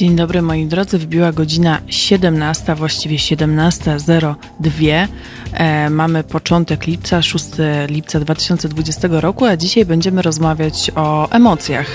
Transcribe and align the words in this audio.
Dzień 0.00 0.16
dobry 0.16 0.42
moi 0.42 0.66
drodzy, 0.66 0.98
wbiła 0.98 1.32
godzina 1.32 1.80
17, 1.86 2.74
właściwie 2.74 3.16
17.02. 3.16 5.06
E, 5.52 5.90
mamy 5.90 6.24
początek 6.24 6.86
lipca, 6.86 7.22
6 7.22 7.44
lipca 7.88 8.20
2020 8.20 9.08
roku, 9.10 9.44
a 9.44 9.56
dzisiaj 9.56 9.84
będziemy 9.84 10.22
rozmawiać 10.22 10.90
o 10.96 11.30
emocjach. 11.30 11.86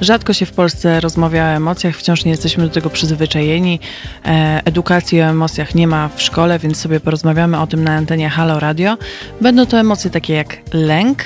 Rzadko 0.00 0.32
się 0.32 0.46
w 0.46 0.52
Polsce 0.52 1.00
rozmawia 1.00 1.44
o 1.44 1.48
emocjach, 1.48 1.96
wciąż 1.96 2.24
nie 2.24 2.30
jesteśmy 2.30 2.64
do 2.64 2.70
tego 2.70 2.90
przyzwyczajeni. 2.90 3.80
E, 4.24 4.62
edukacji 4.64 5.20
o 5.20 5.24
emocjach 5.24 5.74
nie 5.74 5.86
ma 5.86 6.08
w 6.16 6.22
szkole, 6.22 6.58
więc 6.58 6.76
sobie 6.76 7.00
porozmawiamy 7.00 7.60
o 7.60 7.66
tym 7.66 7.84
na 7.84 7.92
antenie 7.94 8.28
Halo 8.28 8.60
Radio. 8.60 8.98
Będą 9.40 9.66
to 9.66 9.78
emocje 9.78 10.10
takie 10.10 10.34
jak 10.34 10.56
lęk, 10.72 11.24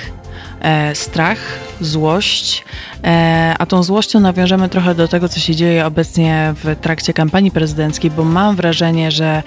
strach, 0.93 1.37
złość, 1.81 2.65
e, 3.03 3.55
a 3.59 3.65
tą 3.65 3.83
złością 3.83 4.19
nawiążemy 4.19 4.69
trochę 4.69 4.95
do 4.95 5.07
tego, 5.07 5.29
co 5.29 5.39
się 5.39 5.55
dzieje 5.55 5.85
obecnie 5.85 6.53
w 6.63 6.75
trakcie 6.81 7.13
kampanii 7.13 7.51
prezydenckiej, 7.51 8.11
bo 8.11 8.23
mam 8.23 8.55
wrażenie, 8.55 9.11
że 9.11 9.43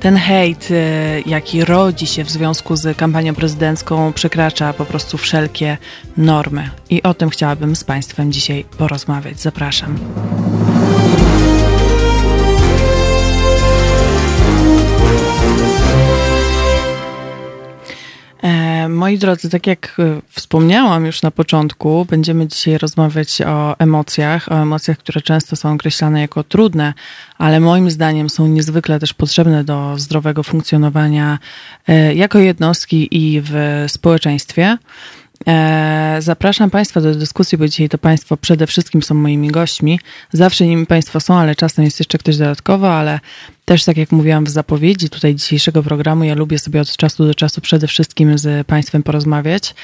ten 0.00 0.16
hejt, 0.16 0.68
e, 0.70 1.20
jaki 1.20 1.64
rodzi 1.64 2.06
się 2.06 2.24
w 2.24 2.30
związku 2.30 2.76
z 2.76 2.96
kampanią 2.96 3.34
prezydencką, 3.34 4.12
przekracza 4.12 4.72
po 4.72 4.84
prostu 4.84 5.18
wszelkie 5.18 5.78
normy. 6.16 6.70
I 6.90 7.02
o 7.02 7.14
tym 7.14 7.30
chciałabym 7.30 7.76
z 7.76 7.84
Państwem 7.84 8.32
dzisiaj 8.32 8.64
porozmawiać. 8.78 9.40
Zapraszam. 9.40 9.98
Moi 18.88 19.18
drodzy, 19.18 19.50
tak 19.50 19.66
jak 19.66 19.96
e, 19.98 20.20
wspomniałam 20.30 21.06
już 21.06 21.22
na 21.22 21.30
początku, 21.30 22.06
będziemy 22.10 22.46
dzisiaj 22.46 22.78
rozmawiać 22.78 23.42
o 23.42 23.78
emocjach, 23.78 24.52
o 24.52 24.54
emocjach, 24.54 24.98
które 24.98 25.22
często 25.22 25.56
są 25.56 25.72
określane 25.72 26.20
jako 26.20 26.44
trudne, 26.44 26.94
ale 27.38 27.60
moim 27.60 27.90
zdaniem 27.90 28.30
są 28.30 28.46
niezwykle 28.46 29.00
też 29.00 29.14
potrzebne 29.14 29.64
do 29.64 29.98
zdrowego 29.98 30.42
funkcjonowania 30.42 31.38
e, 31.88 32.14
jako 32.14 32.38
jednostki 32.38 33.08
i 33.10 33.42
w 33.44 33.84
społeczeństwie. 33.88 34.78
Zapraszam 36.18 36.70
Państwa 36.70 37.00
do 37.00 37.14
dyskusji, 37.14 37.58
bo 37.58 37.68
dzisiaj 37.68 37.88
to 37.88 37.98
Państwo 37.98 38.36
przede 38.36 38.66
wszystkim 38.66 39.02
są 39.02 39.14
moimi 39.14 39.48
gośćmi. 39.48 40.00
Zawsze 40.32 40.66
nimi 40.66 40.86
Państwo 40.86 41.20
są, 41.20 41.34
ale 41.34 41.54
czasem 41.54 41.84
jest 41.84 41.98
jeszcze 41.98 42.18
ktoś 42.18 42.36
dodatkowo, 42.36 42.94
ale 42.94 43.20
też, 43.64 43.84
tak 43.84 43.96
jak 43.96 44.12
mówiłam 44.12 44.44
w 44.44 44.48
zapowiedzi 44.48 45.08
tutaj 45.08 45.34
dzisiejszego 45.34 45.82
programu, 45.82 46.24
ja 46.24 46.34
lubię 46.34 46.58
sobie 46.58 46.80
od 46.80 46.96
czasu 46.96 47.26
do 47.26 47.34
czasu 47.34 47.60
przede 47.60 47.86
wszystkim 47.86 48.38
z 48.38 48.66
Państwem 48.66 49.02
porozmawiać, 49.02 49.74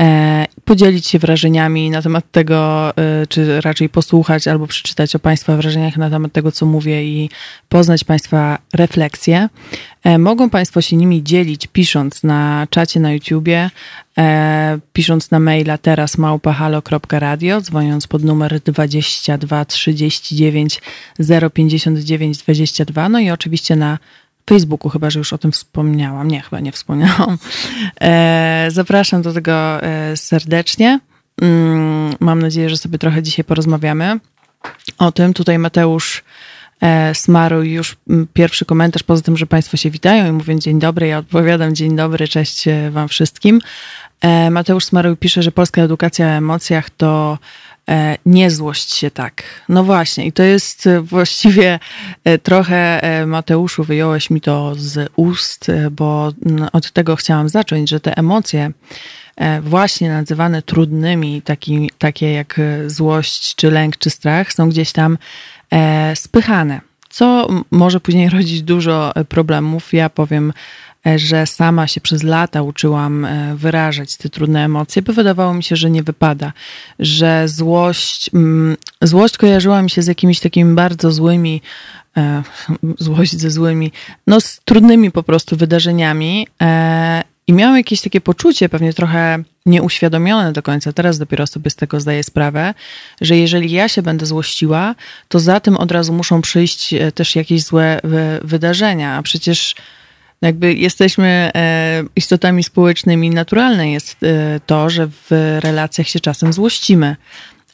e, 0.00 0.46
podzielić 0.64 1.06
się 1.06 1.18
wrażeniami 1.18 1.90
na 1.90 2.02
temat 2.02 2.30
tego, 2.30 2.90
e, 2.96 3.26
czy 3.26 3.60
raczej 3.60 3.88
posłuchać 3.88 4.48
albo 4.48 4.66
przeczytać 4.66 5.16
o 5.16 5.18
Państwa 5.18 5.56
wrażeniach 5.56 5.96
na 5.96 6.10
temat 6.10 6.32
tego, 6.32 6.52
co 6.52 6.66
mówię 6.66 7.04
i 7.04 7.30
poznać 7.68 8.04
Państwa 8.04 8.58
refleksje. 8.74 9.48
E, 10.04 10.18
mogą 10.18 10.50
Państwo 10.50 10.80
się 10.80 10.96
nimi 10.96 11.22
dzielić, 11.22 11.66
pisząc 11.66 12.22
na 12.22 12.66
czacie 12.70 13.00
na 13.00 13.12
YouTubie, 13.12 13.70
pisząc 14.92 15.30
na 15.30 15.40
maila 15.40 15.78
teraz 15.78 16.18
małpahalo.radio, 16.18 17.60
dzwoniąc 17.60 18.06
pod 18.06 18.24
numer 18.24 18.60
22 18.60 19.64
39 19.64 20.80
059 21.54 22.38
22, 22.38 23.08
no 23.08 23.20
i 23.20 23.25
oczywiście 23.32 23.76
na 23.76 23.98
Facebooku, 24.50 24.90
chyba 24.90 25.10
że 25.10 25.18
już 25.18 25.32
o 25.32 25.38
tym 25.38 25.52
wspomniałam. 25.52 26.28
Nie, 26.28 26.40
chyba 26.40 26.60
nie 26.60 26.72
wspomniałam. 26.72 27.38
E, 28.00 28.68
zapraszam 28.70 29.22
do 29.22 29.32
tego 29.32 29.82
e, 29.82 30.16
serdecznie. 30.16 31.00
Mm, 31.42 32.14
mam 32.20 32.42
nadzieję, 32.42 32.70
że 32.70 32.76
sobie 32.76 32.98
trochę 32.98 33.22
dzisiaj 33.22 33.44
porozmawiamy 33.44 34.20
o 34.98 35.12
tym. 35.12 35.34
Tutaj 35.34 35.58
Mateusz 35.58 36.24
e, 36.80 37.14
Smaruj 37.14 37.72
już 37.72 37.96
mm, 38.10 38.26
pierwszy 38.32 38.64
komentarz, 38.64 39.02
poza 39.02 39.22
tym, 39.22 39.36
że 39.36 39.46
Państwo 39.46 39.76
się 39.76 39.90
witają 39.90 40.28
i 40.28 40.32
mówią 40.32 40.58
dzień 40.58 40.78
dobry, 40.78 41.06
ja 41.06 41.18
odpowiadam 41.18 41.74
dzień 41.74 41.96
dobry, 41.96 42.28
cześć 42.28 42.64
Wam 42.90 43.08
wszystkim. 43.08 43.60
Mateusz 44.50 44.84
Smaruj 44.84 45.16
pisze, 45.16 45.42
że 45.42 45.52
polska 45.52 45.82
edukacja 45.82 46.26
o 46.26 46.30
emocjach 46.30 46.90
to 46.90 47.38
nie 48.26 48.50
złość 48.50 48.94
się 48.94 49.10
tak. 49.10 49.42
No 49.68 49.84
właśnie, 49.84 50.26
i 50.26 50.32
to 50.32 50.42
jest 50.42 50.86
e, 50.86 51.00
właściwie 51.00 51.78
e, 52.24 52.38
trochę, 52.38 53.00
Mateuszu, 53.26 53.84
wyjąłeś 53.84 54.30
mi 54.30 54.40
to 54.40 54.72
z 54.76 55.12
ust, 55.16 55.70
bo 55.90 56.32
od 56.72 56.92
tego 56.92 57.16
chciałam 57.16 57.48
zacząć, 57.48 57.90
że 57.90 58.00
te 58.00 58.16
emocje, 58.16 58.70
właśnie 59.62 60.08
nazywane 60.08 60.62
trudnymi, 60.62 61.42
taki, 61.42 61.90
takie 61.98 62.32
jak 62.32 62.60
złość, 62.86 63.54
czy 63.54 63.70
lęk, 63.70 63.96
czy 63.96 64.10
strach, 64.10 64.52
są 64.52 64.68
gdzieś 64.68 64.92
tam 64.92 65.18
spychane, 66.14 66.80
co 67.08 67.48
może 67.70 68.00
później 68.00 68.28
rodzić 68.38 68.62
dużo 68.62 69.12
problemów. 69.28 69.92
Ja 69.92 70.10
powiem 70.10 70.52
E, 70.95 70.95
że 71.16 71.46
sama 71.46 71.86
się 71.86 72.00
przez 72.00 72.22
lata 72.22 72.62
uczyłam 72.62 73.24
e, 73.24 73.54
wyrażać 73.56 74.16
te 74.16 74.28
trudne 74.28 74.64
emocje, 74.64 75.02
bo 75.02 75.12
wydawało 75.12 75.54
mi 75.54 75.62
się, 75.62 75.76
że 75.76 75.90
nie 75.90 76.02
wypada, 76.02 76.52
że 76.98 77.48
złość, 77.48 78.30
mm, 78.34 78.76
złość 79.02 79.36
kojarzyła 79.36 79.82
mi 79.82 79.90
się 79.90 80.02
z 80.02 80.06
jakimiś 80.06 80.40
takimi 80.40 80.74
bardzo 80.74 81.12
złymi, 81.12 81.62
e, 82.16 82.42
złość 82.98 83.40
ze 83.40 83.50
złymi, 83.50 83.92
no 84.26 84.40
z 84.40 84.60
trudnymi 84.64 85.10
po 85.10 85.22
prostu 85.22 85.56
wydarzeniami 85.56 86.48
i 87.46 87.52
miałam 87.52 87.76
jakieś 87.76 88.00
takie 88.00 88.20
poczucie, 88.20 88.68
pewnie 88.68 88.92
trochę 88.92 89.38
nieuświadomione 89.66 90.52
do 90.52 90.62
końca, 90.62 90.92
teraz 90.92 91.18
dopiero 91.18 91.46
sobie 91.46 91.70
z 91.70 91.76
tego 91.76 92.00
zdaję 92.00 92.22
sprawę, 92.24 92.74
że 93.20 93.36
jeżeli 93.36 93.70
ja 93.70 93.88
się 93.88 94.02
będę 94.02 94.26
złościła, 94.26 94.94
to 95.28 95.40
za 95.40 95.60
tym 95.60 95.76
od 95.76 95.92
razu 95.92 96.12
muszą 96.12 96.42
przyjść 96.42 96.94
też 97.14 97.36
jakieś 97.36 97.62
złe 97.62 98.00
wydarzenia, 98.42 99.16
a 99.16 99.22
przecież 99.22 99.74
jakby 100.42 100.74
jesteśmy 100.74 101.50
e, 101.54 102.04
istotami 102.16 102.64
społecznymi. 102.64 103.30
Naturalne 103.30 103.90
jest 103.90 104.16
e, 104.22 104.60
to, 104.66 104.90
że 104.90 105.08
w 105.08 105.58
relacjach 105.60 106.08
się 106.08 106.20
czasem 106.20 106.52
złościmy, 106.52 107.16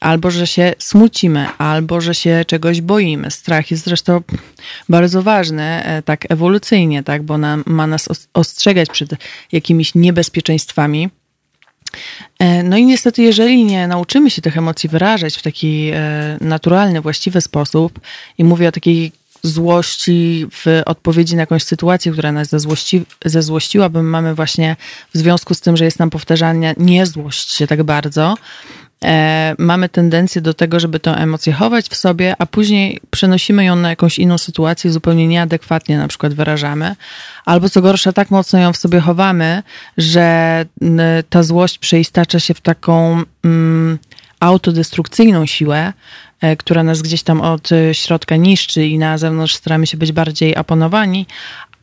albo 0.00 0.30
że 0.30 0.46
się 0.46 0.72
smucimy, 0.78 1.46
albo 1.58 2.00
że 2.00 2.14
się 2.14 2.44
czegoś 2.46 2.80
boimy. 2.80 3.30
Strach 3.30 3.70
jest 3.70 3.84
zresztą 3.84 4.20
bardzo 4.88 5.22
ważny, 5.22 5.62
e, 5.62 6.02
tak 6.02 6.30
ewolucyjnie, 6.30 7.02
tak, 7.02 7.22
bo 7.22 7.38
nam, 7.38 7.64
ma 7.66 7.86
nas 7.86 8.08
ostrzegać 8.34 8.88
przed 8.90 9.10
jakimiś 9.52 9.94
niebezpieczeństwami. 9.94 11.10
No 12.64 12.76
i 12.76 12.84
niestety, 12.84 13.22
jeżeli 13.22 13.64
nie 13.64 13.86
nauczymy 13.86 14.30
się 14.30 14.42
tych 14.42 14.56
emocji 14.56 14.88
wyrażać 14.88 15.36
w 15.36 15.42
taki 15.42 15.92
naturalny, 16.40 17.00
właściwy 17.00 17.40
sposób, 17.40 18.00
i 18.38 18.44
mówię 18.44 18.68
o 18.68 18.72
takiej 18.72 19.12
złości 19.42 20.46
w 20.50 20.82
odpowiedzi 20.86 21.36
na 21.36 21.42
jakąś 21.42 21.62
sytuację, 21.62 22.12
która 22.12 22.32
nas 22.32 22.48
zezłości, 22.48 23.04
zezłościła, 23.24 23.88
bo 23.88 24.02
mamy 24.02 24.34
właśnie 24.34 24.76
w 25.14 25.18
związku 25.18 25.54
z 25.54 25.60
tym, 25.60 25.76
że 25.76 25.84
jest 25.84 25.98
nam 25.98 26.10
powtarzania 26.10 26.74
nie 26.76 27.06
złość 27.06 27.52
się 27.52 27.66
tak 27.66 27.82
bardzo, 27.82 28.34
e, 29.04 29.54
mamy 29.58 29.88
tendencję 29.88 30.40
do 30.40 30.54
tego, 30.54 30.80
żeby 30.80 31.00
tę 31.00 31.10
emocję 31.10 31.52
chować 31.52 31.88
w 31.88 31.96
sobie, 31.96 32.34
a 32.38 32.46
później 32.46 33.00
przenosimy 33.10 33.64
ją 33.64 33.76
na 33.76 33.90
jakąś 33.90 34.18
inną 34.18 34.38
sytuację, 34.38 34.92
zupełnie 34.92 35.28
nieadekwatnie 35.28 35.98
na 35.98 36.08
przykład 36.08 36.34
wyrażamy, 36.34 36.96
albo 37.44 37.68
co 37.68 37.82
gorsza, 37.82 38.12
tak 38.12 38.30
mocno 38.30 38.58
ją 38.58 38.72
w 38.72 38.76
sobie 38.76 39.00
chowamy, 39.00 39.62
że 39.98 40.64
ta 41.30 41.42
złość 41.42 41.78
przeistacza 41.78 42.40
się 42.40 42.54
w 42.54 42.60
taką 42.60 43.22
mm, 43.44 43.98
autodestrukcyjną 44.40 45.46
siłę, 45.46 45.92
która 46.58 46.82
nas 46.82 47.02
gdzieś 47.02 47.22
tam 47.22 47.40
od 47.40 47.72
e, 47.72 47.94
środka 47.94 48.36
niszczy 48.36 48.86
i 48.86 48.98
na 48.98 49.18
zewnątrz 49.18 49.54
staramy 49.54 49.86
się 49.86 49.96
być 49.96 50.12
bardziej 50.12 50.56
aponowani, 50.56 51.26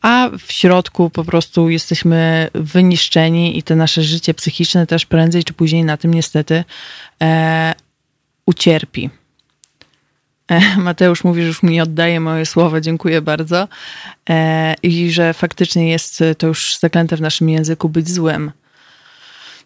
a 0.02 0.30
w 0.38 0.52
środku 0.52 1.10
po 1.10 1.24
prostu 1.24 1.70
jesteśmy 1.70 2.48
wyniszczeni 2.54 3.58
i 3.58 3.62
to 3.62 3.76
nasze 3.76 4.02
życie 4.02 4.34
psychiczne 4.34 4.86
też 4.86 5.06
prędzej 5.06 5.44
czy 5.44 5.52
później 5.52 5.84
na 5.84 5.96
tym 5.96 6.14
niestety 6.14 6.64
e, 7.22 7.74
ucierpi. 8.46 9.10
E, 10.48 10.76
Mateusz 10.76 11.24
mówi, 11.24 11.42
że 11.42 11.48
już 11.48 11.62
mi 11.62 11.80
oddaje 11.80 12.20
moje 12.20 12.46
słowa, 12.46 12.80
dziękuję 12.80 13.22
bardzo. 13.22 13.68
E, 14.30 14.74
I 14.82 15.10
że 15.10 15.34
faktycznie 15.34 15.90
jest 15.90 16.24
to 16.38 16.46
już 16.46 16.76
zaklęte 16.78 17.16
w 17.16 17.20
naszym 17.20 17.48
języku 17.48 17.88
być 17.88 18.10
złym. 18.10 18.52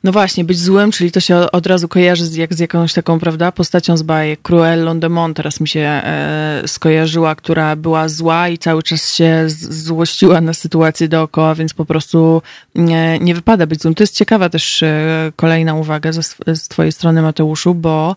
No 0.04 0.12
właśnie, 0.12 0.44
być 0.44 0.58
złym, 0.58 0.90
czyli 0.90 1.12
to 1.12 1.20
się 1.20 1.36
od 1.36 1.66
razu 1.66 1.88
kojarzy 1.88 2.26
z, 2.26 2.34
jak 2.34 2.54
z 2.54 2.58
jakąś 2.58 2.92
taką, 2.92 3.18
prawda, 3.20 3.52
postacią 3.52 3.96
z 3.96 4.02
bajek. 4.02 4.42
Cruellą 4.42 5.00
de 5.00 5.08
Mont 5.08 5.36
teraz 5.36 5.60
mi 5.60 5.68
się 5.68 5.80
e, 5.80 6.62
skojarzyła, 6.66 7.34
która 7.34 7.76
była 7.76 8.08
zła 8.08 8.48
i 8.48 8.58
cały 8.58 8.82
czas 8.82 9.14
się 9.14 9.44
złościła 9.48 10.40
na 10.40 10.54
sytuację 10.54 11.08
dookoła, 11.08 11.54
więc 11.54 11.74
po 11.74 11.84
prostu 11.84 12.42
nie, 12.74 13.18
nie 13.18 13.34
wypada 13.34 13.66
być 13.66 13.82
złym. 13.82 13.94
To 13.94 14.02
jest 14.02 14.16
ciekawa 14.16 14.48
też 14.48 14.82
e, 14.82 15.32
kolejna 15.36 15.74
uwaga 15.74 16.12
z, 16.12 16.36
z 16.46 16.68
twojej 16.68 16.92
strony, 16.92 17.22
Mateuszu, 17.22 17.74
bo 17.74 18.16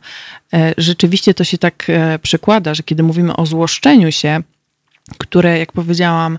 e, 0.53 0.73
rzeczywiście 0.77 1.33
to 1.33 1.43
się 1.43 1.57
tak 1.57 1.85
e, 1.89 2.19
przekłada, 2.19 2.73
że 2.73 2.83
kiedy 2.83 3.03
mówimy 3.03 3.35
o 3.35 3.45
złoszczeniu 3.45 4.11
się, 4.11 4.41
które, 5.17 5.59
jak 5.59 5.71
powiedziałam, 5.71 6.37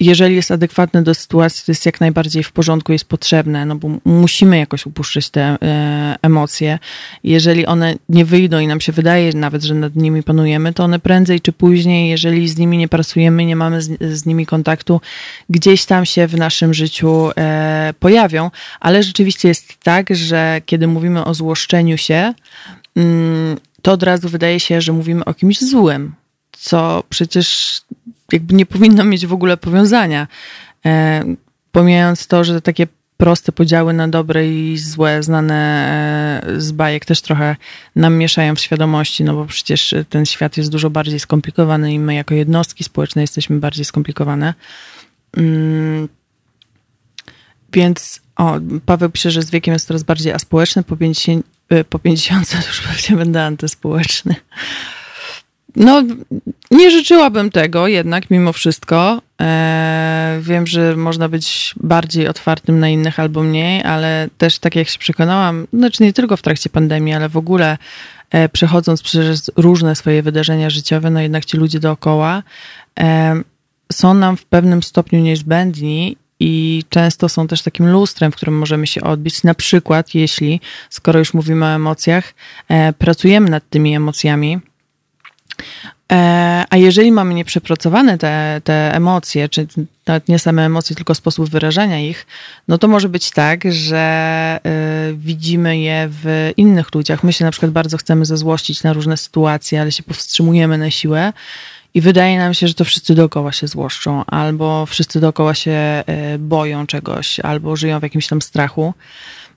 jeżeli 0.00 0.36
jest 0.36 0.50
adekwatne 0.50 1.02
do 1.02 1.14
sytuacji, 1.14 1.62
to 1.66 1.72
jest 1.72 1.86
jak 1.86 2.00
najbardziej 2.00 2.42
w 2.42 2.52
porządku, 2.52 2.92
jest 2.92 3.04
potrzebne, 3.04 3.66
no 3.66 3.76
bo 3.76 3.88
musimy 4.04 4.58
jakoś 4.58 4.86
upuszczać 4.86 5.30
te 5.30 5.42
e, 5.62 6.16
emocje. 6.22 6.78
Jeżeli 7.24 7.66
one 7.66 7.94
nie 8.08 8.24
wyjdą 8.24 8.58
i 8.58 8.66
nam 8.66 8.80
się 8.80 8.92
wydaje 8.92 9.32
nawet, 9.32 9.62
że 9.62 9.74
nad 9.74 9.96
nimi 9.96 10.22
panujemy, 10.22 10.72
to 10.72 10.84
one 10.84 10.98
prędzej 10.98 11.40
czy 11.40 11.52
później, 11.52 12.10
jeżeli 12.10 12.48
z 12.48 12.58
nimi 12.58 12.78
nie 12.78 12.88
pracujemy, 12.88 13.44
nie 13.44 13.56
mamy 13.56 13.82
z, 13.82 14.02
z 14.02 14.26
nimi 14.26 14.46
kontaktu, 14.46 15.00
gdzieś 15.50 15.84
tam 15.84 16.06
się 16.06 16.26
w 16.26 16.36
naszym 16.36 16.74
życiu 16.74 17.30
e, 17.36 17.94
pojawią. 18.00 18.50
Ale 18.80 19.02
rzeczywiście 19.02 19.48
jest 19.48 19.74
tak, 19.82 20.16
że 20.16 20.60
kiedy 20.66 20.86
mówimy 20.86 21.24
o 21.24 21.34
złoszczeniu 21.34 21.98
się, 21.98 22.34
mm, 22.96 23.56
to 23.82 23.92
od 23.92 24.02
razu 24.02 24.28
wydaje 24.28 24.60
się, 24.60 24.80
że 24.80 24.92
mówimy 24.92 25.24
o 25.24 25.34
kimś 25.34 25.60
złym 25.60 26.14
co 26.58 27.04
przecież 27.08 27.80
jakby 28.32 28.54
nie 28.54 28.66
powinno 28.66 29.04
mieć 29.04 29.26
w 29.26 29.32
ogóle 29.32 29.56
powiązania. 29.56 30.28
E, 30.86 31.24
pomijając 31.72 32.26
to, 32.26 32.44
że 32.44 32.60
takie 32.60 32.86
proste 33.16 33.52
podziały 33.52 33.92
na 33.92 34.08
dobre 34.08 34.48
i 34.48 34.78
złe, 34.78 35.22
znane 35.22 35.56
e, 36.46 36.60
z 36.60 36.72
bajek, 36.72 37.04
też 37.04 37.20
trochę 37.20 37.56
nam 37.96 38.16
mieszają 38.16 38.54
w 38.54 38.60
świadomości, 38.60 39.24
no 39.24 39.34
bo 39.34 39.46
przecież 39.46 39.94
ten 40.08 40.26
świat 40.26 40.56
jest 40.56 40.70
dużo 40.70 40.90
bardziej 40.90 41.20
skomplikowany 41.20 41.92
i 41.92 41.98
my 41.98 42.14
jako 42.14 42.34
jednostki 42.34 42.84
społeczne 42.84 43.22
jesteśmy 43.22 43.58
bardziej 43.58 43.84
skomplikowane. 43.84 44.54
Mm. 45.36 46.08
Więc 47.72 48.20
o, 48.36 48.54
Paweł 48.86 49.10
pisze, 49.10 49.30
że 49.30 49.42
z 49.42 49.50
wiekiem 49.50 49.72
jest 49.72 49.86
coraz 49.86 50.02
bardziej 50.02 50.32
aspołeczny, 50.32 50.82
po 50.82 50.96
50, 50.96 51.46
e, 51.68 51.84
po 51.84 51.98
50 51.98 52.54
już 52.68 52.80
pewnie 52.80 53.16
będę 53.16 53.44
antyspołeczny. 53.44 54.34
No, 55.76 56.02
nie 56.70 56.90
życzyłabym 56.90 57.50
tego 57.50 57.88
jednak 57.88 58.30
mimo 58.30 58.52
wszystko. 58.52 59.22
E, 59.40 60.38
wiem, 60.42 60.66
że 60.66 60.96
można 60.96 61.28
być 61.28 61.74
bardziej 61.76 62.28
otwartym 62.28 62.78
na 62.78 62.88
innych 62.88 63.20
albo 63.20 63.42
mniej, 63.42 63.82
ale 63.82 64.28
też 64.38 64.58
tak 64.58 64.76
jak 64.76 64.88
się 64.88 64.98
przekonałam, 64.98 65.66
znaczy 65.72 66.02
nie 66.02 66.12
tylko 66.12 66.36
w 66.36 66.42
trakcie 66.42 66.70
pandemii, 66.70 67.14
ale 67.14 67.28
w 67.28 67.36
ogóle 67.36 67.78
e, 68.30 68.48
przechodząc 68.48 69.02
przez 69.02 69.50
różne 69.56 69.96
swoje 69.96 70.22
wydarzenia 70.22 70.70
życiowe, 70.70 71.10
no 71.10 71.20
jednak 71.20 71.44
ci 71.44 71.56
ludzie 71.56 71.80
dookoła 71.80 72.42
e, 73.00 73.42
są 73.92 74.14
nam 74.14 74.36
w 74.36 74.44
pewnym 74.44 74.82
stopniu 74.82 75.20
niezbędni 75.20 76.16
i 76.40 76.82
często 76.88 77.28
są 77.28 77.48
też 77.48 77.62
takim 77.62 77.88
lustrem, 77.88 78.32
w 78.32 78.36
którym 78.36 78.58
możemy 78.58 78.86
się 78.86 79.00
odbić. 79.00 79.42
Na 79.42 79.54
przykład, 79.54 80.14
jeśli, 80.14 80.60
skoro 80.90 81.18
już 81.18 81.34
mówimy 81.34 81.64
o 81.64 81.68
emocjach, 81.68 82.34
pracujemy 82.98 83.50
nad 83.50 83.68
tymi 83.68 83.96
emocjami, 83.96 84.58
E, 84.58 84.75
a 86.70 86.76
jeżeli 86.76 87.12
mamy 87.12 87.34
nieprzepracowane 87.34 88.18
te, 88.18 88.60
te 88.64 88.94
emocje, 88.94 89.48
czy 89.48 89.66
nawet 90.06 90.28
nie 90.28 90.38
same 90.38 90.64
emocje, 90.64 90.96
tylko 90.96 91.14
sposób 91.14 91.50
wyrażania 91.50 92.00
ich, 92.00 92.26
no 92.68 92.78
to 92.78 92.88
może 92.88 93.08
być 93.08 93.30
tak, 93.30 93.72
że 93.72 93.98
e, 94.64 95.12
widzimy 95.14 95.78
je 95.78 96.08
w 96.10 96.52
innych 96.56 96.94
ludziach. 96.94 97.24
My 97.24 97.32
się 97.32 97.44
na 97.44 97.50
przykład 97.50 97.72
bardzo 97.72 97.96
chcemy 97.96 98.24
zezłościć 98.24 98.82
na 98.82 98.92
różne 98.92 99.16
sytuacje, 99.16 99.80
ale 99.80 99.92
się 99.92 100.02
powstrzymujemy 100.02 100.78
na 100.78 100.90
siłę. 100.90 101.32
I 101.94 102.00
wydaje 102.00 102.38
nam 102.38 102.54
się, 102.54 102.68
że 102.68 102.74
to 102.74 102.84
wszyscy 102.84 103.14
dookoła 103.14 103.52
się 103.52 103.68
złoszczą, 103.68 104.24
albo 104.24 104.86
wszyscy 104.86 105.20
dookoła 105.20 105.54
się 105.54 105.70
e, 105.70 106.04
boją 106.38 106.86
czegoś, 106.86 107.40
albo 107.40 107.76
żyją 107.76 108.00
w 108.00 108.02
jakimś 108.02 108.26
tam 108.26 108.42
strachu. 108.42 108.94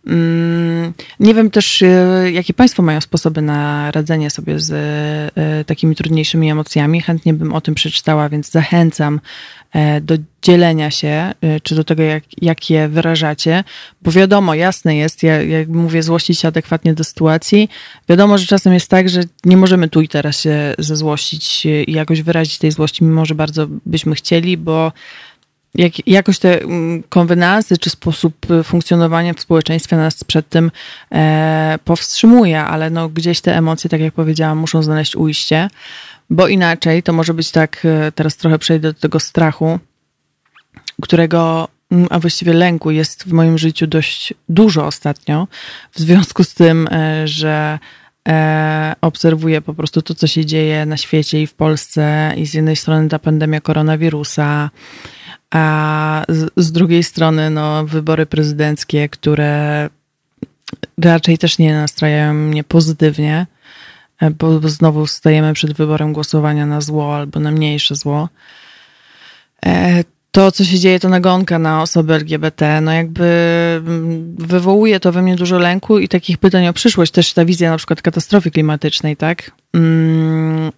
Mm, 0.08 0.94
nie 1.20 1.34
wiem 1.34 1.52
też, 1.52 1.82
e, 1.82 2.32
jakie 2.32 2.54
Państwo 2.54 2.84
mają 2.84 3.02
sposoby 3.02 3.42
na 3.42 3.92
radzenie 3.92 4.30
sobie 4.30 4.60
z 4.60 4.72
e, 5.36 5.66
takimi 5.66 5.96
trudniejszymi 5.96 6.52
emocjami. 6.52 7.02
Chętnie 7.02 7.34
bym 7.34 7.54
o 7.54 7.62
tym 7.62 7.76
przeczytała, 7.76 8.30
więc 8.30 8.52
zachęcam 8.52 9.20
e, 9.74 10.02
do 10.02 10.16
dzielenia 10.42 10.92
się, 10.92 11.34
czy 11.64 11.76
do 11.76 11.84
tego, 11.84 12.04
jak, 12.04 12.24
jak 12.42 12.70
je 12.70 12.88
wyrażacie, 12.88 13.64
bo 14.02 14.12
wiadomo, 14.12 14.54
jasne 14.54 14.96
jest, 14.96 15.24
ja, 15.24 15.42
jak 15.42 15.68
mówię, 15.68 16.04
złościć 16.04 16.40
się 16.40 16.48
adekwatnie 16.48 16.94
do 16.94 17.04
sytuacji. 17.04 17.70
Wiadomo, 18.10 18.38
że 18.38 18.46
czasem 18.46 18.74
jest 18.74 18.90
tak, 18.90 19.10
że 19.10 19.22
nie 19.46 19.58
możemy 19.58 19.90
tu 19.90 20.02
i 20.02 20.08
teraz 20.08 20.42
się 20.42 20.76
zezłościć 20.78 21.66
i 21.66 21.92
jakoś 21.92 22.22
wyrazić 22.22 22.58
tej 22.58 22.72
złości, 22.72 23.04
mimo 23.04 23.26
że 23.26 23.36
bardzo 23.36 23.68
byśmy 23.86 24.16
chcieli, 24.16 24.58
bo 24.58 24.92
jak, 25.76 26.08
jakoś 26.08 26.40
te 26.40 26.62
mm, 26.62 27.04
konwenansy 27.10 27.78
czy 27.78 27.90
sposób 27.90 28.52
y, 28.52 28.64
funkcjonowania 28.64 29.34
w 29.34 29.40
społeczeństwie 29.40 29.98
nas 29.98 30.24
przed 30.24 30.50
tym 30.50 30.72
e, 31.12 31.80
powstrzymuje, 31.86 32.62
ale 32.62 32.90
no 32.90 33.10
gdzieś 33.10 33.42
te 33.42 33.58
emocje, 33.58 33.90
tak 33.90 34.02
jak 34.02 34.14
powiedziałam, 34.14 34.58
muszą 34.58 34.84
znaleźć 34.84 35.16
ujście, 35.16 35.70
bo 36.30 36.48
inaczej 36.48 37.04
to 37.04 37.14
może 37.14 37.34
być 37.34 37.52
tak, 37.52 37.86
e, 37.86 38.12
teraz 38.12 38.38
trochę 38.38 38.60
przejdę 38.60 38.94
do 38.94 39.00
tego 39.00 39.20
strachu, 39.20 39.80
którego, 41.02 41.68
mm, 41.92 42.08
a 42.10 42.20
właściwie 42.20 42.54
lęku 42.54 42.92
jest 42.92 43.24
w 43.24 43.34
moim 43.34 43.58
życiu 43.58 43.88
dość 43.88 44.34
dużo 44.50 44.86
ostatnio, 44.86 45.48
w 45.92 46.00
związku 46.00 46.44
z 46.44 46.54
tym, 46.54 46.88
e, 46.92 47.28
że 47.28 47.80
e, 48.28 48.96
obserwuję 49.02 49.62
po 49.62 49.74
prostu 49.74 50.02
to, 50.02 50.16
co 50.16 50.28
się 50.28 50.46
dzieje 50.46 50.86
na 50.86 50.98
świecie 50.98 51.42
i 51.42 51.48
w 51.48 51.54
Polsce 51.54 52.34
i 52.38 52.46
z 52.46 52.54
jednej 52.54 52.76
strony 52.76 53.10
ta 53.10 53.20
pandemia 53.20 53.62
koronawirusa, 53.62 54.70
a 55.52 56.24
z, 56.30 56.52
z 56.58 56.72
drugiej 56.72 57.04
strony 57.04 57.50
no, 57.50 57.86
wybory 57.86 58.26
prezydenckie, 58.26 59.10
które 59.10 59.90
raczej 60.98 61.38
też 61.38 61.58
nie 61.58 61.74
nastrajają 61.74 62.34
mnie 62.34 62.64
pozytywnie, 62.64 63.48
e, 64.20 64.32
bo, 64.32 64.60
bo 64.60 64.70
znowu 64.70 65.08
stajemy 65.08 65.54
przed 65.54 65.74
wyborem 65.74 66.14
głosowania 66.14 66.66
na 66.66 66.82
zło 66.82 67.16
albo 67.16 67.40
na 67.40 67.52
mniejsze 67.52 67.96
zło. 67.96 68.30
E, 69.66 70.04
to, 70.32 70.52
co 70.52 70.66
się 70.66 70.80
dzieje, 70.80 71.00
to 71.00 71.10
nagonka 71.10 71.60
na 71.60 71.82
osoby 71.82 72.14
LGBT, 72.14 72.82
no 72.82 72.92
jakby 72.92 73.26
mm, 73.88 74.36
wywołuje 74.36 75.00
to 75.00 75.12
we 75.12 75.22
mnie 75.22 75.36
dużo 75.36 75.60
lęku 75.60 76.00
i 76.00 76.08
takich 76.08 76.38
pytań 76.38 76.68
o 76.68 76.74
przyszłość, 76.74 77.12
też 77.12 77.34
ta 77.34 77.46
wizja 77.46 77.70
na 77.70 77.78
przykład 77.78 78.02
katastrofy 78.02 78.52
klimatycznej, 78.52 79.18
tak? 79.18 79.52
Mm, 79.74 80.72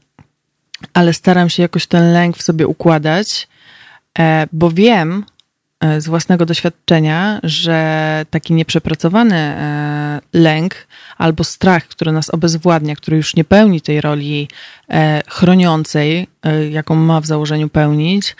ale 0.94 1.14
staram 1.14 1.50
się 1.50 1.64
jakoś 1.64 1.88
ten 1.88 2.14
lęk 2.14 2.38
w 2.38 2.42
sobie 2.42 2.68
układać 2.68 3.48
bo 4.52 4.72
wiem 4.72 5.26
e, 5.80 6.02
z 6.02 6.08
własnego 6.08 6.46
doświadczenia, 6.46 7.40
że 7.44 8.26
taki 8.30 8.54
nieprzepracowany 8.54 9.36
e, 9.36 10.22
lęk 10.34 10.88
albo 11.18 11.44
strach, 11.44 11.88
który 11.88 12.12
nas 12.12 12.30
obezwładnia, 12.30 12.96
który 12.96 13.18
już 13.18 13.36
nie 13.36 13.44
pełni 13.44 13.82
tej 13.82 14.02
roli 14.02 14.48
chroniącej, 15.28 16.28
jaką 16.70 16.96
ma 16.96 17.22
w 17.22 17.26
założeniu 17.26 17.70
pełnić, 17.70 18.36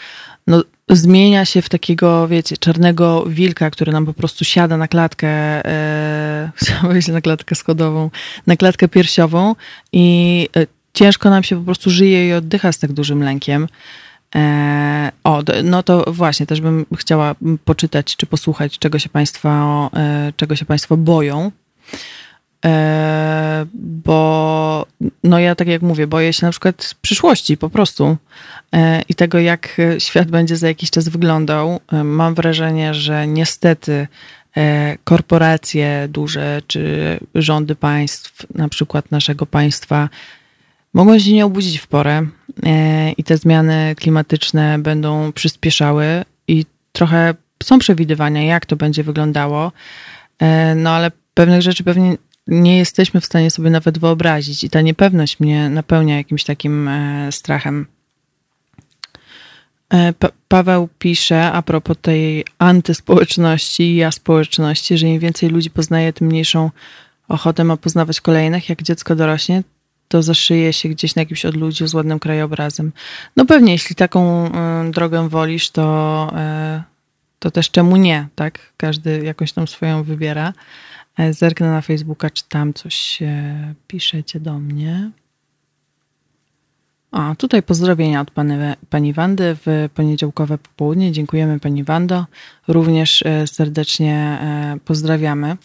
no, 0.46 0.62
zmienia 0.88 1.44
się 1.44 1.62
w 1.62 1.68
takiego, 1.68 2.28
wiecie, 2.28 2.56
czarnego 2.56 3.24
wilka, 3.26 3.70
który 3.70 3.92
nam 3.92 4.06
po 4.06 4.14
prostu 4.14 4.44
siada 4.44 4.76
na 4.76 4.88
klatkę, 4.88 5.28
e, 5.28 6.50
chciałam 6.56 6.98
na 7.08 7.20
klatkę 7.20 7.54
schodową, 7.54 8.10
na 8.46 8.56
klatkę 8.56 8.88
piersiową 8.88 9.54
i 9.92 10.48
ciężko 10.92 11.30
nam 11.30 11.42
się 11.42 11.58
po 11.58 11.64
prostu 11.64 11.90
żyje 11.90 12.28
i 12.28 12.32
oddycha 12.32 12.72
z 12.72 12.78
tak 12.78 12.92
dużym 12.92 13.22
lękiem. 13.22 13.68
E, 14.34 15.12
o, 15.24 15.42
no 15.64 15.82
to 15.82 16.04
właśnie, 16.06 16.46
też 16.46 16.60
bym 16.60 16.86
chciała 16.96 17.34
poczytać 17.64 18.16
czy 18.16 18.26
posłuchać, 18.26 18.78
czego 18.78 18.98
się 18.98 19.08
Państwo, 19.08 19.50
e, 19.94 20.32
czego 20.36 20.56
się 20.56 20.64
Państwo 20.64 20.96
boją. 20.96 21.50
E, 22.64 23.66
bo 23.74 24.86
no 25.24 25.38
ja 25.38 25.54
tak 25.54 25.68
jak 25.68 25.82
mówię, 25.82 26.06
boję 26.06 26.32
się 26.32 26.46
na 26.46 26.50
przykład 26.50 26.94
przyszłości 27.02 27.56
po 27.56 27.70
prostu 27.70 28.16
i 29.08 29.14
tego, 29.14 29.38
jak 29.38 29.80
świat 29.98 30.30
będzie 30.30 30.56
za 30.56 30.68
jakiś 30.68 30.90
czas 30.90 31.08
wyglądał. 31.08 31.80
Mam 32.04 32.34
wrażenie, 32.34 32.94
że 32.94 33.26
niestety 33.26 34.08
korporacje 35.04 36.08
duże 36.08 36.62
czy 36.66 37.18
rządy 37.34 37.74
państw, 37.74 38.46
na 38.54 38.68
przykład 38.68 39.10
naszego 39.10 39.46
państwa, 39.46 40.08
mogą 40.94 41.18
się 41.18 41.32
nie 41.32 41.46
obudzić 41.46 41.78
w 41.78 41.86
porę 41.86 42.26
i 43.16 43.24
te 43.24 43.36
zmiany 43.36 43.94
klimatyczne 43.96 44.78
będą 44.78 45.32
przyspieszały 45.32 46.24
i 46.48 46.66
trochę 46.92 47.34
są 47.62 47.78
przewidywania, 47.78 48.44
jak 48.44 48.66
to 48.66 48.76
będzie 48.76 49.02
wyglądało, 49.04 49.72
e, 50.38 50.74
no 50.74 50.90
ale 50.90 51.10
pewnych 51.34 51.62
rzeczy 51.62 51.84
pewnie 51.84 52.16
nie 52.46 52.78
jesteśmy 52.78 53.20
w 53.20 53.26
stanie 53.26 53.50
sobie 53.50 53.70
nawet 53.70 53.98
wyobrazić 53.98 54.64
i 54.64 54.70
ta 54.70 54.80
niepewność 54.80 55.40
mnie 55.40 55.70
napełnia 55.70 56.16
jakimś 56.16 56.44
takim 56.44 56.88
e, 56.88 57.32
strachem. 57.32 57.86
Pa 60.18 60.28
Paweł 60.48 60.88
pisze 60.98 61.52
a 61.52 61.62
propos 61.62 61.96
tej 62.02 62.44
antyspołeczności 62.58 63.82
i 63.82 63.96
ja 63.96 64.10
społeczności, 64.10 64.98
że 64.98 65.06
im 65.06 65.18
więcej 65.18 65.48
ludzi 65.48 65.70
poznaje, 65.70 66.12
tym 66.12 66.26
mniejszą 66.26 66.70
ochotę 67.28 67.64
ma 67.64 67.76
poznawać 67.76 68.20
kolejnych. 68.20 68.68
Jak 68.68 68.82
dziecko 68.82 69.16
dorośnie, 69.16 69.62
to 70.12 70.22
zaszyje 70.22 70.72
się 70.72 70.88
gdzieś 70.88 71.14
na 71.14 71.22
jakimś 71.22 71.44
odludziu 71.44 71.86
z 71.86 71.94
ładnym 71.94 72.18
krajobrazem. 72.18 72.92
No 73.36 73.46
pewnie, 73.46 73.72
jeśli 73.72 73.96
taką 73.96 74.46
y, 74.46 74.90
drogę 74.90 75.28
wolisz, 75.28 75.70
to, 75.70 76.32
y, 76.78 76.82
to 77.38 77.50
też 77.50 77.70
czemu 77.70 77.96
nie, 77.96 78.28
tak? 78.34 78.58
Każdy 78.76 79.24
jakąś 79.24 79.52
tam 79.52 79.68
swoją 79.68 80.02
wybiera. 80.02 80.52
E, 81.18 81.32
zerknę 81.32 81.70
na 81.70 81.80
Facebooka, 81.80 82.30
czy 82.30 82.42
tam 82.48 82.74
coś 82.74 83.18
piszecie 83.86 84.40
do 84.40 84.58
mnie. 84.58 85.10
A, 87.10 87.34
tutaj 87.34 87.62
pozdrowienia 87.62 88.20
od 88.20 88.30
pani, 88.30 88.54
pani 88.90 89.12
Wandy 89.12 89.56
w 89.66 89.88
poniedziałkowe 89.94 90.58
popołudnie. 90.58 91.12
Dziękujemy 91.12 91.60
pani 91.60 91.84
Wando. 91.84 92.26
Również 92.68 93.22
e, 93.22 93.46
serdecznie 93.46 94.14
e, 94.14 94.76
pozdrawiamy. 94.84 95.56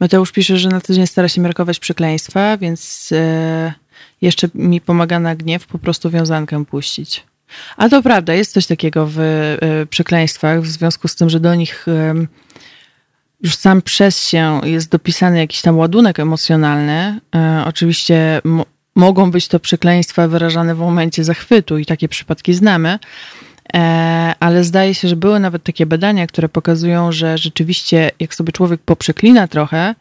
Mateusz 0.00 0.32
pisze, 0.32 0.58
że 0.58 0.68
na 0.68 0.80
co 0.80 0.94
dzień 0.94 1.06
stara 1.06 1.28
się 1.28 1.40
miarkować 1.40 1.78
przekleństwa, 1.78 2.56
więc 2.56 3.10
e, 3.12 3.72
jeszcze 4.22 4.48
mi 4.54 4.80
pomaga 4.80 5.20
na 5.20 5.36
gniew 5.36 5.66
po 5.66 5.78
prostu 5.78 6.10
wiązankę 6.10 6.64
puścić. 6.64 7.24
A 7.76 7.88
to 7.88 8.02
prawda, 8.02 8.34
jest 8.34 8.52
coś 8.52 8.66
takiego 8.66 9.08
w 9.10 9.18
przekleństwach, 9.90 10.62
w 10.62 10.66
związku 10.66 11.08
z 11.08 11.14
tym, 11.14 11.30
że 11.30 11.40
do 11.40 11.54
nich 11.54 11.86
już 13.42 13.56
sam 13.56 13.82
przez 13.82 14.28
się 14.28 14.60
jest 14.64 14.90
dopisany 14.90 15.38
jakiś 15.38 15.62
tam 15.62 15.78
ładunek 15.78 16.20
emocjonalny. 16.20 17.20
Oczywiście 17.64 18.42
mogą 18.94 19.30
być 19.30 19.48
to 19.48 19.60
przekleństwa 19.60 20.28
wyrażane 20.28 20.74
w 20.74 20.78
momencie 20.78 21.24
zachwytu 21.24 21.78
i 21.78 21.86
takie 21.86 22.08
przypadki 22.08 22.54
znamy, 22.54 22.88
e, 22.88 22.98
ale 24.40 24.64
zdaje 24.64 24.94
się, 24.94 25.08
że 25.08 25.16
były 25.16 25.40
nawet 25.40 25.62
takie 25.62 25.86
badania, 25.86 26.26
które 26.26 26.48
pokazują, 26.48 27.12
że 27.12 27.38
rzeczywiście 27.38 28.10
jak 28.20 28.34
sobie 28.34 28.52
człowiek 28.52 28.80
poprzeklina 28.80 29.48
trochę, 29.48 29.94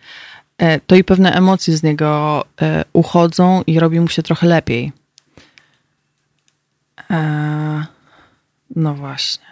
e, 0.58 0.80
to 0.80 0.96
i 0.96 1.04
pewne 1.04 1.34
emocje 1.34 1.78
z 1.78 1.84
niego 1.84 2.44
e, 2.62 2.86
uchodzą 2.94 3.62
i 3.68 3.80
robi 3.80 4.00
mu 4.00 4.08
się 4.08 4.24
trochę 4.24 4.48
lepiej. 4.48 4.92
No 8.76 8.96
właśnie. 8.96 9.46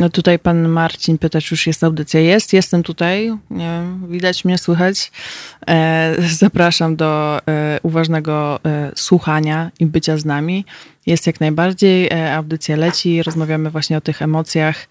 No 0.00 0.08
tutaj 0.08 0.38
pan 0.38 0.68
Marcin 0.68 1.18
pyta, 1.18 1.40
czy 1.40 1.54
już 1.54 1.66
jest 1.66 1.84
audycja. 1.84 2.20
Jest, 2.20 2.52
jestem 2.52 2.82
tutaj. 2.82 3.32
Nie 3.50 3.64
wiem, 3.64 4.06
widać 4.10 4.44
mnie, 4.44 4.58
słychać. 4.58 5.12
E, 5.68 6.14
zapraszam 6.30 6.96
do 6.96 7.40
e, 7.48 7.80
uważnego 7.82 8.60
e, 8.64 8.92
słuchania 8.94 9.70
i 9.80 9.86
bycia 9.86 10.16
z 10.16 10.24
nami. 10.24 10.64
Jest 11.06 11.26
jak 11.26 11.40
najbardziej. 11.40 12.08
E, 12.08 12.34
audycja 12.34 12.76
leci, 12.76 13.22
rozmawiamy 13.22 13.70
właśnie 13.70 13.96
o 13.96 14.00
tych 14.00 14.22
emocjach. 14.22 14.88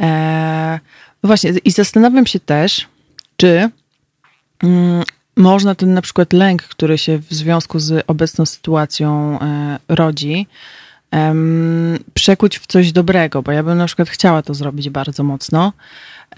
E, 0.00 0.80
no 1.22 1.26
właśnie, 1.26 1.50
i 1.64 1.70
zastanawiam 1.70 2.26
się 2.26 2.40
też, 2.40 2.88
czy 3.36 3.70
mm, 4.62 5.02
można 5.36 5.74
ten 5.74 5.94
na 5.94 6.02
przykład 6.02 6.32
lęk, 6.32 6.62
który 6.62 6.98
się 6.98 7.18
w 7.18 7.34
związku 7.34 7.78
z 7.78 8.04
obecną 8.06 8.46
sytuacją 8.46 9.40
e, 9.40 9.78
rodzi, 9.88 10.46
um, 11.12 11.98
przekuć 12.14 12.58
w 12.58 12.66
coś 12.66 12.92
dobrego, 12.92 13.42
bo 13.42 13.52
ja 13.52 13.62
bym 13.62 13.78
na 13.78 13.86
przykład 13.86 14.08
chciała 14.08 14.42
to 14.42 14.54
zrobić 14.54 14.90
bardzo 14.90 15.22
mocno, 15.24 15.72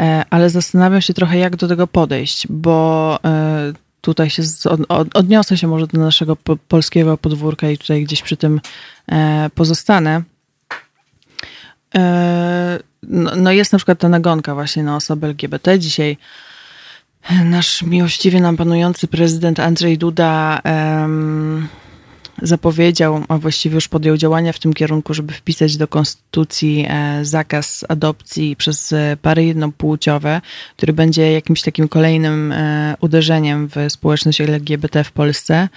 e, 0.00 0.24
ale 0.30 0.50
zastanawiam 0.50 1.02
się 1.02 1.14
trochę, 1.14 1.38
jak 1.38 1.56
do 1.56 1.68
tego 1.68 1.86
podejść, 1.86 2.46
bo 2.50 3.18
e, 3.24 3.72
tutaj 4.00 4.30
się 4.30 4.42
od, 4.88 5.16
odniosę 5.16 5.58
się 5.58 5.66
może 5.68 5.86
do 5.86 5.98
naszego 5.98 6.36
po, 6.36 6.56
polskiego 6.56 7.18
podwórka 7.18 7.70
i 7.70 7.78
tutaj 7.78 8.04
gdzieś 8.04 8.22
przy 8.22 8.36
tym 8.36 8.60
e, 9.12 9.50
pozostanę. 9.54 10.22
No, 13.02 13.30
no, 13.36 13.52
jest 13.52 13.72
na 13.72 13.78
przykład 13.78 13.98
ta 13.98 14.08
nagonka 14.08 14.54
właśnie 14.54 14.82
na 14.82 14.96
osoby 14.96 15.26
LGBT. 15.26 15.78
Dzisiaj 15.78 16.16
nasz 17.44 17.82
miłościwie 17.82 18.40
nam 18.40 18.56
panujący 18.56 19.08
prezydent 19.08 19.60
Andrzej 19.60 19.98
Duda 19.98 20.60
um, 20.64 21.68
zapowiedział, 22.42 23.24
a 23.28 23.38
właściwie 23.38 23.74
już 23.74 23.88
podjął 23.88 24.16
działania 24.16 24.52
w 24.52 24.58
tym 24.58 24.72
kierunku, 24.72 25.14
żeby 25.14 25.32
wpisać 25.32 25.76
do 25.76 25.88
konstytucji 25.88 26.86
e, 26.88 27.24
zakaz 27.24 27.84
adopcji 27.88 28.56
przez 28.56 28.92
e, 28.92 29.16
pary 29.22 29.44
jednopłciowe, 29.44 30.40
który 30.76 30.92
będzie 30.92 31.32
jakimś 31.32 31.62
takim 31.62 31.88
kolejnym 31.88 32.52
e, 32.52 32.94
uderzeniem 33.00 33.68
w 33.68 33.92
społeczność 33.92 34.40
LGBT 34.40 35.04
w 35.04 35.12
Polsce. 35.12 35.68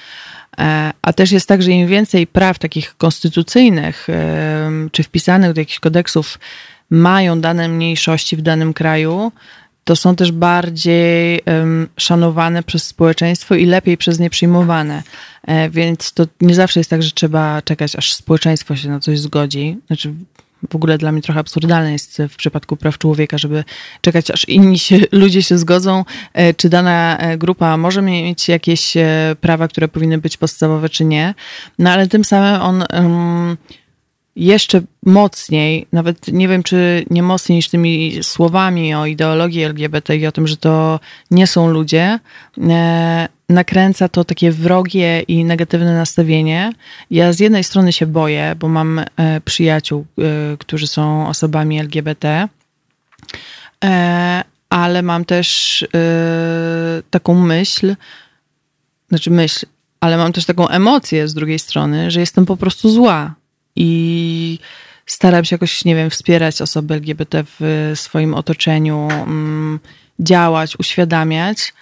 A 1.01 1.13
też 1.13 1.32
jest 1.32 1.48
tak, 1.48 1.62
że 1.62 1.72
im 1.72 1.88
więcej 1.88 2.27
praw 2.27 2.60
takich 2.60 2.98
konstytucyjnych 2.98 4.08
czy 4.91 5.03
wpisanych 5.03 5.53
do 5.53 5.62
jakichś 5.62 5.80
kodeksów 5.80 6.39
mają 6.89 7.41
dane 7.41 7.68
mniejszości 7.68 8.38
w 8.38 8.41
danym 8.41 8.74
kraju, 8.74 9.32
to 9.83 9.95
są 9.95 10.15
też 10.15 10.31
bardziej 10.31 11.41
um, 11.45 11.88
szanowane 11.97 12.63
przez 12.63 12.83
społeczeństwo 12.83 13.55
i 13.55 13.65
lepiej 13.65 13.97
przez 13.97 14.19
nie 14.19 14.29
przyjmowane. 14.29 15.03
E, 15.47 15.69
więc 15.69 16.13
to 16.13 16.25
nie 16.41 16.55
zawsze 16.55 16.79
jest 16.79 16.89
tak, 16.89 17.03
że 17.03 17.11
trzeba 17.11 17.61
czekać, 17.61 17.95
aż 17.95 18.13
społeczeństwo 18.13 18.75
się 18.75 18.89
na 18.89 19.00
coś 19.00 19.19
zgodzi. 19.19 19.77
Znaczy, 19.88 20.13
w 20.69 20.75
ogóle 20.75 20.97
dla 20.97 21.11
mnie 21.11 21.21
trochę 21.21 21.39
absurdalne 21.39 21.91
jest 21.91 22.21
w 22.29 22.35
przypadku 22.35 22.77
praw 22.77 22.97
człowieka, 22.97 23.38
żeby 23.38 23.63
czekać, 24.01 24.31
aż 24.31 24.45
inni 24.45 24.79
się, 24.79 25.00
ludzie 25.11 25.43
się 25.43 25.57
zgodzą, 25.57 26.05
e, 26.33 26.53
czy 26.53 26.69
dana 26.69 27.17
e, 27.17 27.38
grupa 27.38 27.77
może 27.77 28.01
mieć 28.01 28.50
jakieś 28.50 28.97
e, 28.97 29.35
prawa, 29.41 29.67
które 29.67 29.88
powinny 29.88 30.17
być 30.17 30.38
podstawowe, 30.38 30.89
czy 30.89 31.05
nie. 31.05 31.33
No 31.79 31.91
ale 31.91 32.07
tym 32.07 32.23
samym 32.23 32.61
on. 32.61 32.83
Um, 32.93 33.57
jeszcze 34.35 34.81
mocniej, 35.05 35.88
nawet 35.93 36.27
nie 36.27 36.47
wiem, 36.47 36.63
czy 36.63 37.05
nie 37.09 37.23
mocniej 37.23 37.55
niż 37.55 37.69
tymi 37.69 38.19
słowami 38.23 38.95
o 38.95 39.05
ideologii 39.05 39.63
LGBT 39.63 40.17
i 40.17 40.27
o 40.27 40.31
tym, 40.31 40.47
że 40.47 40.57
to 40.57 41.00
nie 41.31 41.47
są 41.47 41.69
ludzie, 41.69 42.19
e, 42.69 43.27
nakręca 43.50 44.09
to 44.09 44.23
takie 44.23 44.51
wrogie 44.51 45.21
i 45.21 45.45
negatywne 45.45 45.93
nastawienie. 45.93 46.73
Ja 47.11 47.33
z 47.33 47.39
jednej 47.39 47.63
strony 47.63 47.93
się 47.93 48.05
boję, 48.05 48.55
bo 48.59 48.67
mam 48.67 49.00
e, 49.00 49.05
przyjaciół, 49.45 50.05
e, 50.17 50.57
którzy 50.57 50.88
są 50.88 51.27
osobami 51.27 51.79
LGBT, 51.79 52.47
ale 54.69 55.01
mam 55.01 55.25
też 55.25 55.85
taką 57.09 57.33
myśl, 57.33 57.95
znaczy 59.09 59.31
myśl, 59.31 59.65
ale 60.00 60.17
mam 60.17 60.33
też 60.33 60.45
taką 60.45 60.67
emocję 60.67 61.27
z 61.27 61.33
drugiej 61.33 61.59
strony, 61.59 62.11
że 62.11 62.19
jestem 62.19 62.45
po 62.45 62.57
prostu 62.57 62.89
zła 62.89 63.35
i 63.75 64.59
staram 65.05 65.45
się 65.45 65.53
jakoś, 65.55 65.85
nie 65.85 65.95
wiem, 65.95 66.09
wspierać 66.09 66.61
osoby 66.61 66.93
LGBT 66.93 67.43
w 67.59 67.91
swoim 67.95 68.33
otoczeniu, 68.33 69.07
mm, 69.11 69.79
działać, 70.19 70.79
uświadamiać, 70.79 71.73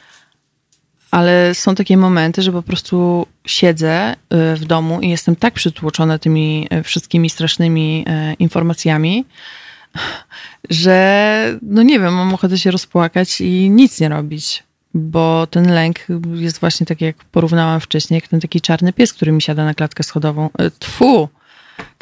ale 1.12 1.56
są 1.56 1.76
takie 1.76 1.98
momenty, 1.98 2.42
że 2.42 2.52
po 2.52 2.64
prostu 2.64 3.28
siedzę 3.46 4.14
y, 4.14 4.16
w 4.56 4.66
domu 4.66 5.02
i 5.02 5.10
jestem 5.10 5.36
tak 5.36 5.54
przytłoczona 5.54 6.18
tymi 6.20 6.68
y, 6.74 6.84
wszystkimi 6.84 7.30
strasznymi 7.30 8.06
y, 8.32 8.34
informacjami, 8.34 9.26
że 10.70 11.60
no 11.62 11.84
nie 11.84 12.00
wiem, 12.00 12.14
mam 12.14 12.34
ochotę 12.34 12.58
się 12.58 12.72
rozpłakać 12.72 13.42
i 13.42 13.70
nic 13.70 14.00
nie 14.00 14.10
robić. 14.10 14.64
Bo 14.94 15.48
ten 15.48 15.74
lęk 15.74 16.00
jest 16.34 16.60
właśnie 16.60 16.86
tak, 16.86 17.02
jak 17.02 17.16
porównałam 17.16 17.80
wcześniej, 17.80 18.18
jak 18.18 18.28
ten 18.28 18.40
taki 18.40 18.62
czarny 18.62 18.94
pies, 18.94 19.14
który 19.14 19.32
mi 19.32 19.42
siada 19.42 19.66
na 19.66 19.74
klatkę 19.74 20.04
schodową. 20.04 20.50
Tfu! 20.80 21.30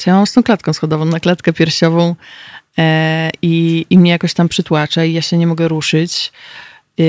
Mam 0.06 0.28
z 0.28 0.34
tą 0.34 0.44
klatką 0.44 0.74
schodową 0.74 1.06
na 1.06 1.20
klatkę 1.20 1.54
piersiową 1.54 2.16
e, 2.78 3.30
i, 3.42 3.86
i 3.90 3.98
mnie 3.98 4.12
jakoś 4.12 4.34
tam 4.34 4.50
przytłacza 4.50 5.06
i 5.06 5.14
ja 5.14 5.22
się 5.22 5.38
nie 5.38 5.48
mogę 5.48 5.68
ruszyć. 5.68 6.32
E, 7.00 7.04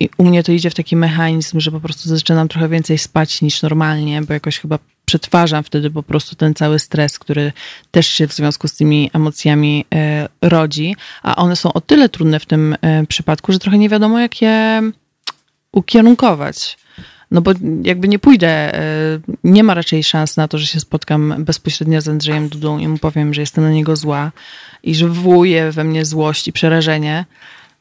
I 0.00 0.10
u 0.18 0.24
mnie 0.24 0.42
to 0.42 0.52
idzie 0.52 0.70
w 0.70 0.74
taki 0.74 0.96
mechanizm, 0.96 1.60
że 1.60 1.70
po 1.70 1.80
prostu 1.80 2.08
zaczynam 2.08 2.48
trochę 2.48 2.68
więcej 2.68 2.98
spać 2.98 3.42
niż 3.42 3.62
normalnie, 3.62 4.22
bo 4.22 4.34
jakoś 4.34 4.58
chyba 4.58 4.78
przetwarzam 5.04 5.64
wtedy 5.64 5.90
po 5.90 6.02
prostu 6.02 6.36
ten 6.36 6.54
cały 6.54 6.78
stres, 6.78 7.18
który 7.18 7.52
też 7.90 8.06
się 8.06 8.28
w 8.28 8.32
związku 8.32 8.68
z 8.68 8.74
tymi 8.74 9.10
emocjami 9.12 9.84
e, 9.94 10.28
rodzi, 10.42 10.96
a 11.22 11.36
one 11.36 11.56
są 11.56 11.72
o 11.72 11.80
tyle 11.80 12.08
trudne 12.08 12.40
w 12.40 12.46
tym 12.46 12.76
przypadku, 13.08 13.52
że 13.52 13.58
trochę 13.58 13.78
nie 13.78 13.88
wiadomo, 13.88 14.20
jak 14.20 14.42
je 14.42 14.82
ukierunkować. 15.72 16.76
No 17.34 17.40
bo 17.40 17.52
jakby 17.82 18.08
nie 18.08 18.18
pójdę, 18.18 18.48
e, 18.48 18.80
nie 19.44 19.64
ma 19.64 19.74
raczej 19.74 20.04
szans 20.04 20.36
na 20.36 20.48
to, 20.48 20.58
że 20.58 20.66
się 20.66 20.80
spotkam 20.80 21.34
bezpośrednio 21.38 22.00
z 22.00 22.08
Andrzejem 22.08 22.48
Dudą 22.48 22.78
i 22.78 22.88
mu 22.88 22.98
powiem, 22.98 23.34
że 23.34 23.40
jestem 23.40 23.64
na 23.64 23.70
niego 23.70 23.96
zła 23.96 24.32
i 24.82 24.94
że 24.94 25.08
wywołuje 25.08 25.72
we 25.72 25.84
mnie 25.84 26.04
złość 26.04 26.48
i 26.48 26.52
przerażenie. 26.52 27.24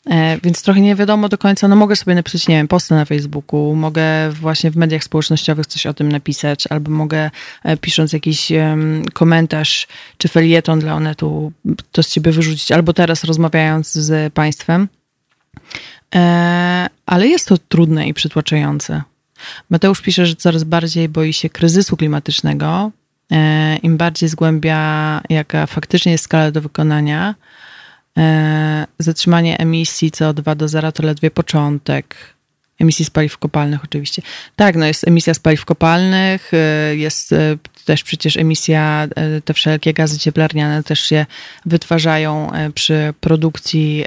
E, 0.09 0.37
więc 0.43 0.61
trochę 0.61 0.81
nie 0.81 0.95
wiadomo 0.95 1.29
do 1.29 1.37
końca, 1.37 1.67
no 1.67 1.75
mogę 1.75 1.95
sobie 1.95 2.15
napisać, 2.15 2.47
nie 2.47 2.55
wiem, 2.55 2.67
postę 2.67 2.95
na 2.95 3.05
Facebooku, 3.05 3.75
mogę 3.75 4.29
właśnie 4.31 4.71
w 4.71 4.75
mediach 4.75 5.03
społecznościowych 5.03 5.65
coś 5.65 5.85
o 5.85 5.93
tym 5.93 6.11
napisać, 6.11 6.67
albo 6.67 6.91
mogę 6.91 7.31
e, 7.63 7.77
pisząc 7.77 8.13
jakiś 8.13 8.51
komentarz 9.13 9.87
czy 10.17 10.27
felieton 10.27 10.79
dla 10.79 10.93
Onetu 10.93 11.51
to 11.91 12.03
z 12.03 12.09
ciebie 12.09 12.31
wyrzucić, 12.31 12.71
albo 12.71 12.93
teraz 12.93 13.23
rozmawiając 13.23 13.91
z 13.91 14.33
państwem. 14.33 14.87
Ale 17.05 17.27
jest 17.27 17.47
to 17.47 17.57
trudne 17.57 18.07
i 18.07 18.13
przytłaczające. 18.13 19.03
Mateusz 19.69 20.01
pisze, 20.01 20.25
że 20.25 20.35
coraz 20.35 20.63
bardziej 20.63 21.09
boi 21.09 21.33
się 21.33 21.49
kryzysu 21.49 21.97
klimatycznego. 21.97 22.91
E, 23.31 23.77
Im 23.77 23.97
bardziej 23.97 24.29
zgłębia, 24.29 25.21
jaka 25.29 25.67
faktycznie 25.67 26.11
jest 26.11 26.23
skala 26.23 26.51
do 26.51 26.61
wykonania, 26.61 27.35
e, 28.17 28.87
zatrzymanie 28.99 29.57
emisji 29.57 30.11
CO2 30.11 30.55
do 30.55 30.67
zera 30.67 30.91
to 30.91 31.03
ledwie 31.03 31.31
początek. 31.31 32.15
Emisji 32.79 33.05
z 33.05 33.09
paliw 33.09 33.37
kopalnych 33.37 33.83
oczywiście. 33.83 34.21
Tak, 34.55 34.75
no 34.75 34.85
jest 34.85 35.07
emisja 35.07 35.33
z 35.33 35.39
paliw 35.39 35.65
kopalnych, 35.65 36.51
e, 36.53 36.95
jest 36.95 37.35
też 37.85 38.03
przecież 38.03 38.37
emisja, 38.37 39.07
te 39.45 39.53
wszelkie 39.53 39.93
gazy 39.93 40.19
cieplarniane 40.19 40.83
też 40.83 40.99
się 40.99 41.25
wytwarzają 41.65 42.51
przy 42.75 43.13
produkcji 43.19 44.05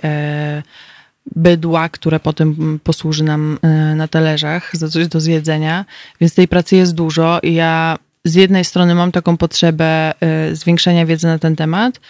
bydła, 1.36 1.88
które 1.88 2.20
potem 2.20 2.80
posłuży 2.84 3.24
nam 3.24 3.58
na 3.96 4.08
talerzach 4.08 4.76
za 4.76 4.88
coś 4.88 5.08
do 5.08 5.20
zjedzenia, 5.20 5.84
więc 6.20 6.34
tej 6.34 6.48
pracy 6.48 6.76
jest 6.76 6.94
dużo 6.94 7.40
i 7.42 7.54
ja 7.54 7.98
z 8.24 8.34
jednej 8.34 8.64
strony 8.64 8.94
mam 8.94 9.12
taką 9.12 9.36
potrzebę 9.36 10.14
zwiększenia 10.52 11.06
wiedzy 11.06 11.26
na 11.26 11.38
ten 11.38 11.56
temat, 11.56 12.00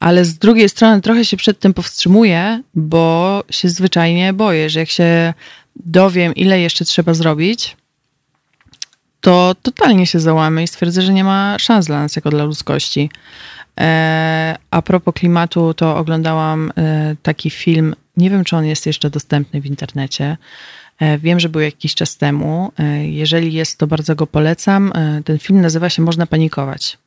ale 0.00 0.24
z 0.24 0.38
drugiej 0.38 0.68
strony 0.68 1.00
trochę 1.00 1.24
się 1.24 1.36
przed 1.36 1.58
tym 1.58 1.74
powstrzymuję, 1.74 2.62
bo 2.74 3.44
się 3.50 3.68
zwyczajnie 3.68 4.32
boję, 4.32 4.70
że 4.70 4.80
jak 4.80 4.88
się 4.88 5.34
dowiem, 5.76 6.34
ile 6.34 6.60
jeszcze 6.60 6.84
trzeba 6.84 7.14
zrobić, 7.14 7.76
to 9.20 9.54
totalnie 9.62 10.06
się 10.06 10.20
załamy 10.20 10.62
i 10.62 10.68
stwierdzę, 10.68 11.02
że 11.02 11.12
nie 11.12 11.24
ma 11.24 11.58
szans 11.58 11.86
dla 11.86 12.00
nas 12.00 12.16
jako 12.16 12.30
dla 12.30 12.44
ludzkości. 12.44 13.10
E, 13.80 14.56
a 14.70 14.82
propos 14.82 15.14
klimatu, 15.14 15.74
to 15.74 15.96
oglądałam 15.96 16.72
e, 16.76 17.16
taki 17.22 17.50
film, 17.50 17.94
nie 18.20 18.30
wiem 18.30 18.44
czy 18.44 18.56
on 18.56 18.64
jest 18.64 18.86
jeszcze 18.86 19.10
dostępny 19.10 19.60
w 19.60 19.66
internecie. 19.66 20.36
E, 20.98 21.18
wiem, 21.18 21.40
że 21.40 21.48
był 21.48 21.60
jakiś 21.60 21.94
czas 21.94 22.16
temu. 22.16 22.72
Jeżeli 23.02 23.52
jest, 23.52 23.78
to 23.78 23.86
bardzo 23.86 24.16
go 24.16 24.26
polecam. 24.26 24.92
Ten 25.24 25.38
film 25.38 25.60
nazywa 25.60 25.90
się 25.90 26.02
Można 26.02 26.26
panikować. 26.26 26.98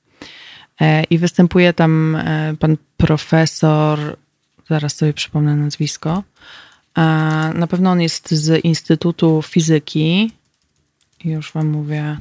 I 1.09 1.17
występuje 1.17 1.73
tam 1.73 2.17
pan 2.59 2.77
profesor, 2.97 4.17
zaraz 4.69 4.95
sobie 4.95 5.13
przypomnę 5.13 5.55
nazwisko. 5.55 6.23
Na 7.53 7.67
pewno 7.69 7.91
on 7.91 8.01
jest 8.01 8.31
z 8.31 8.65
Instytutu 8.65 9.41
Fizyki 9.41 10.31
już 11.25 11.51
wam 11.51 11.67
mówię. 11.67 12.17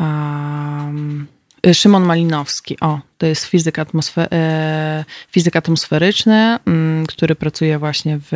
Um, 0.00 1.26
Szymon 1.72 2.04
Malinowski, 2.04 2.80
o, 2.80 3.00
to 3.22 3.26
jest 3.26 3.44
fizyk, 3.44 3.78
atmosfer 3.78 4.28
e, 4.32 5.04
fizyk 5.30 5.56
atmosferyczny, 5.56 6.58
um, 6.66 7.06
który 7.06 7.34
pracuje 7.34 7.78
właśnie 7.78 8.18
w 8.30 8.32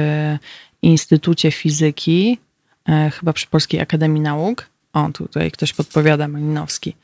Instytucie 0.83 1.51
Fizyki, 1.51 2.39
e, 2.89 3.11
chyba 3.11 3.33
przy 3.33 3.47
Polskiej 3.47 3.81
Akademii 3.81 4.23
Nauk. 4.23 4.67
O, 4.93 5.09
tutaj 5.13 5.51
ktoś 5.51 5.73
podpowiada, 5.73 6.29
Malinowski. 6.29 6.97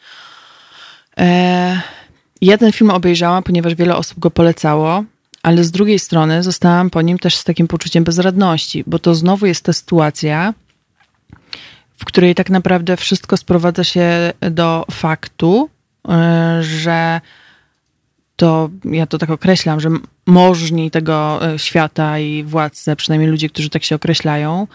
E, 1.18 1.80
ja 2.40 2.58
ten 2.58 2.72
film 2.72 2.90
obejrzałam, 2.90 3.42
ponieważ 3.42 3.74
wiele 3.74 3.96
osób 3.96 4.18
go 4.18 4.30
polecało, 4.30 5.04
ale 5.42 5.64
z 5.64 5.70
drugiej 5.70 5.98
strony 5.98 6.42
zostałam 6.42 6.90
po 6.90 7.02
nim 7.02 7.18
też 7.18 7.36
z 7.36 7.44
takim 7.44 7.68
poczuciem 7.68 8.04
bezradności, 8.04 8.84
bo 8.86 8.98
to 8.98 9.14
znowu 9.14 9.46
jest 9.46 9.64
ta 9.64 9.72
sytuacja, 9.72 10.54
w 11.96 12.04
której 12.04 12.34
tak 12.34 12.50
naprawdę 12.50 12.96
wszystko 12.96 13.36
sprowadza 13.36 13.84
się 13.84 14.32
do 14.40 14.86
faktu, 14.90 15.70
że 16.60 17.20
to, 18.36 18.70
ja 18.84 19.06
to 19.06 19.18
tak 19.18 19.30
określam, 19.30 19.80
że 19.80 19.90
możni 20.26 20.90
tego 20.90 21.46
e, 21.46 21.58
świata 21.58 22.18
i 22.18 22.44
władcy, 22.44 22.96
przynajmniej 22.96 23.30
ludzie, 23.30 23.48
którzy 23.48 23.70
tak 23.70 23.84
się 23.84 23.94
określają, 23.94 24.66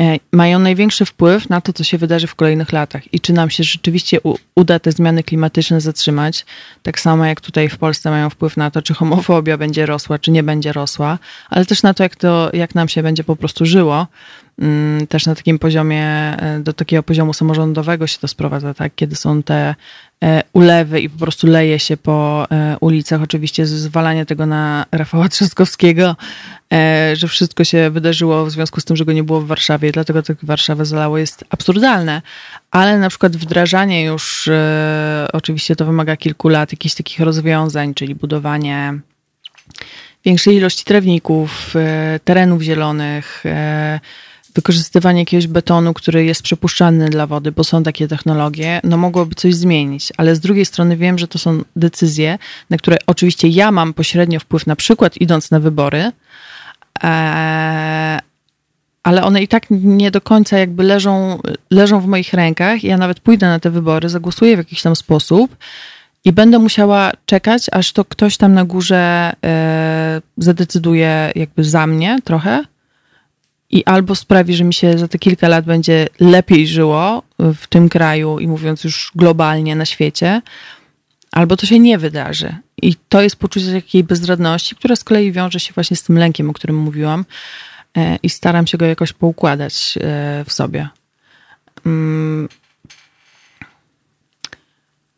e, 0.00 0.18
mają 0.32 0.58
największy 0.58 1.04
wpływ 1.04 1.50
na 1.50 1.60
to, 1.60 1.72
co 1.72 1.84
się 1.84 1.98
wydarzy 1.98 2.26
w 2.26 2.34
kolejnych 2.34 2.72
latach 2.72 3.14
i 3.14 3.20
czy 3.20 3.32
nam 3.32 3.50
się 3.50 3.64
rzeczywiście 3.64 4.18
uda 4.54 4.78
te 4.78 4.92
zmiany 4.92 5.22
klimatyczne 5.22 5.80
zatrzymać, 5.80 6.46
tak 6.82 7.00
samo 7.00 7.24
jak 7.24 7.40
tutaj 7.40 7.68
w 7.68 7.78
Polsce 7.78 8.10
mają 8.10 8.30
wpływ 8.30 8.56
na 8.56 8.70
to, 8.70 8.82
czy 8.82 8.94
homofobia 8.94 9.58
będzie 9.58 9.86
rosła, 9.86 10.18
czy 10.18 10.30
nie 10.30 10.42
będzie 10.42 10.72
rosła, 10.72 11.18
ale 11.50 11.66
też 11.66 11.82
na 11.82 11.94
to, 11.94 12.02
jak, 12.02 12.16
to, 12.16 12.50
jak 12.52 12.74
nam 12.74 12.88
się 12.88 13.02
będzie 13.02 13.24
po 13.24 13.36
prostu 13.36 13.66
żyło. 13.66 14.06
Mm, 14.58 15.06
też 15.06 15.26
na 15.26 15.34
takim 15.34 15.58
poziomie, 15.58 16.06
e, 16.06 16.60
do 16.60 16.72
takiego 16.72 17.02
poziomu 17.02 17.32
samorządowego 17.32 18.06
się 18.06 18.18
to 18.18 18.28
sprowadza, 18.28 18.74
tak? 18.74 18.94
Kiedy 18.94 19.16
są 19.16 19.42
te 19.42 19.54
e, 19.54 19.74
ulewy 20.52 21.00
i 21.00 21.10
po 21.10 21.18
prostu 21.18 21.46
leje 21.46 21.78
się 21.78 21.96
po 21.96 22.46
e, 22.50 22.76
ulicach. 22.80 23.22
Oczywiście 23.22 23.66
zwalanie 23.66 24.26
tego 24.26 24.46
na 24.46 24.86
Rafała 24.92 25.28
Trzaskowskiego, 25.28 26.16
że 27.12 27.28
wszystko 27.28 27.64
się 27.64 27.90
wydarzyło 27.90 28.46
w 28.46 28.50
związku 28.50 28.80
z 28.80 28.84
tym, 28.84 28.96
że 28.96 29.04
go 29.04 29.12
nie 29.12 29.22
było 29.22 29.40
w 29.40 29.46
Warszawie, 29.46 29.92
dlatego 29.92 30.22
tak 30.22 30.36
Warszawę 30.42 30.84
zalało 30.84 31.18
jest 31.18 31.44
absurdalne. 31.50 32.22
Ale 32.70 32.98
na 32.98 33.08
przykład 33.08 33.36
wdrażanie 33.36 34.04
już, 34.04 34.50
oczywiście 35.32 35.76
to 35.76 35.84
wymaga 35.84 36.16
kilku 36.16 36.48
lat, 36.48 36.72
jakichś 36.72 36.94
takich 36.94 37.20
rozwiązań, 37.20 37.94
czyli 37.94 38.14
budowanie 38.14 38.98
większej 40.24 40.56
ilości 40.56 40.84
trawników, 40.84 41.74
terenów 42.24 42.62
zielonych, 42.62 43.44
wykorzystywanie 44.56 45.20
jakiegoś 45.20 45.46
betonu, 45.46 45.94
który 45.94 46.24
jest 46.24 46.42
przepuszczalny 46.42 47.10
dla 47.10 47.26
wody, 47.26 47.52
bo 47.52 47.64
są 47.64 47.82
takie 47.82 48.08
technologie, 48.08 48.80
no 48.84 48.96
mogłoby 48.96 49.34
coś 49.34 49.54
zmienić. 49.54 50.12
Ale 50.16 50.36
z 50.36 50.40
drugiej 50.40 50.66
strony 50.66 50.96
wiem, 50.96 51.18
że 51.18 51.28
to 51.28 51.38
są 51.38 51.62
decyzje, 51.76 52.38
na 52.70 52.76
które 52.76 52.96
oczywiście 53.06 53.48
ja 53.48 53.72
mam 53.72 53.94
pośrednio 53.94 54.40
wpływ, 54.40 54.66
na 54.66 54.76
przykład 54.76 55.16
idąc 55.16 55.50
na 55.50 55.60
wybory, 55.60 56.12
e, 57.04 58.18
ale 59.02 59.24
one 59.24 59.42
i 59.42 59.48
tak 59.48 59.66
nie 59.70 60.10
do 60.10 60.20
końca 60.20 60.58
jakby 60.58 60.82
leżą, 60.82 61.38
leżą 61.70 62.00
w 62.00 62.06
moich 62.06 62.32
rękach. 62.34 62.84
Ja 62.84 62.96
nawet 62.96 63.20
pójdę 63.20 63.46
na 63.46 63.60
te 63.60 63.70
wybory, 63.70 64.08
zagłosuję 64.08 64.56
w 64.56 64.58
jakiś 64.58 64.82
tam 64.82 64.96
sposób 64.96 65.56
i 66.24 66.32
będę 66.32 66.58
musiała 66.58 67.12
czekać, 67.26 67.66
aż 67.72 67.92
to 67.92 68.04
ktoś 68.04 68.36
tam 68.36 68.54
na 68.54 68.64
górze 68.64 69.32
e, 69.44 70.20
zadecyduje 70.38 71.32
jakby 71.34 71.64
za 71.64 71.86
mnie 71.86 72.18
trochę 72.24 72.64
i 73.70 73.84
albo 73.84 74.14
sprawi, 74.14 74.54
że 74.54 74.64
mi 74.64 74.74
się 74.74 74.98
za 74.98 75.08
te 75.08 75.18
kilka 75.18 75.48
lat 75.48 75.64
będzie 75.64 76.08
lepiej 76.20 76.68
żyło 76.68 77.22
w 77.38 77.66
tym 77.66 77.88
kraju 77.88 78.38
i 78.38 78.48
mówiąc 78.48 78.84
już 78.84 79.12
globalnie 79.14 79.76
na 79.76 79.84
świecie, 79.84 80.42
albo 81.32 81.56
to 81.56 81.66
się 81.66 81.78
nie 81.78 81.98
wydarzy. 81.98 82.56
I 82.82 82.94
to 83.08 83.22
jest 83.22 83.36
poczucie 83.36 83.72
takiej 83.72 84.04
bezradności, 84.04 84.76
która 84.76 84.96
z 84.96 85.04
kolei 85.04 85.32
wiąże 85.32 85.60
się 85.60 85.72
właśnie 85.74 85.96
z 85.96 86.02
tym 86.02 86.18
lękiem, 86.18 86.50
o 86.50 86.52
którym 86.52 86.76
mówiłam, 86.76 87.24
e, 87.96 88.18
i 88.22 88.30
staram 88.30 88.66
się 88.66 88.78
go 88.78 88.86
jakoś 88.86 89.12
poukładać 89.12 89.98
e, 90.00 90.44
w 90.46 90.52
sobie. 90.52 90.88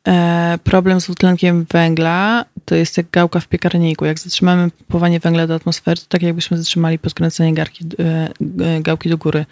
E, 0.07 0.59
problem 0.65 1.01
z 1.01 1.05
dwutlenkiem 1.05 1.67
węgla 1.71 2.45
to 2.65 2.75
jest 2.75 2.97
jak 2.97 3.11
gałka 3.11 3.41
w 3.41 3.49
piekarniku. 3.49 4.05
Jak 4.05 4.19
zatrzymamy 4.19 4.71
powanie 4.89 5.21
węgla 5.21 5.47
do 5.47 5.55
atmosfery, 5.55 6.01
to 6.01 6.07
tak 6.09 6.23
jakbyśmy 6.23 6.59
zatrzymali 6.59 6.99
podkręcenie 6.99 7.55
garki, 7.55 7.85
e, 7.99 8.29
e, 8.65 8.81
gałki 8.81 9.09
do 9.09 9.19
góry. 9.19 9.47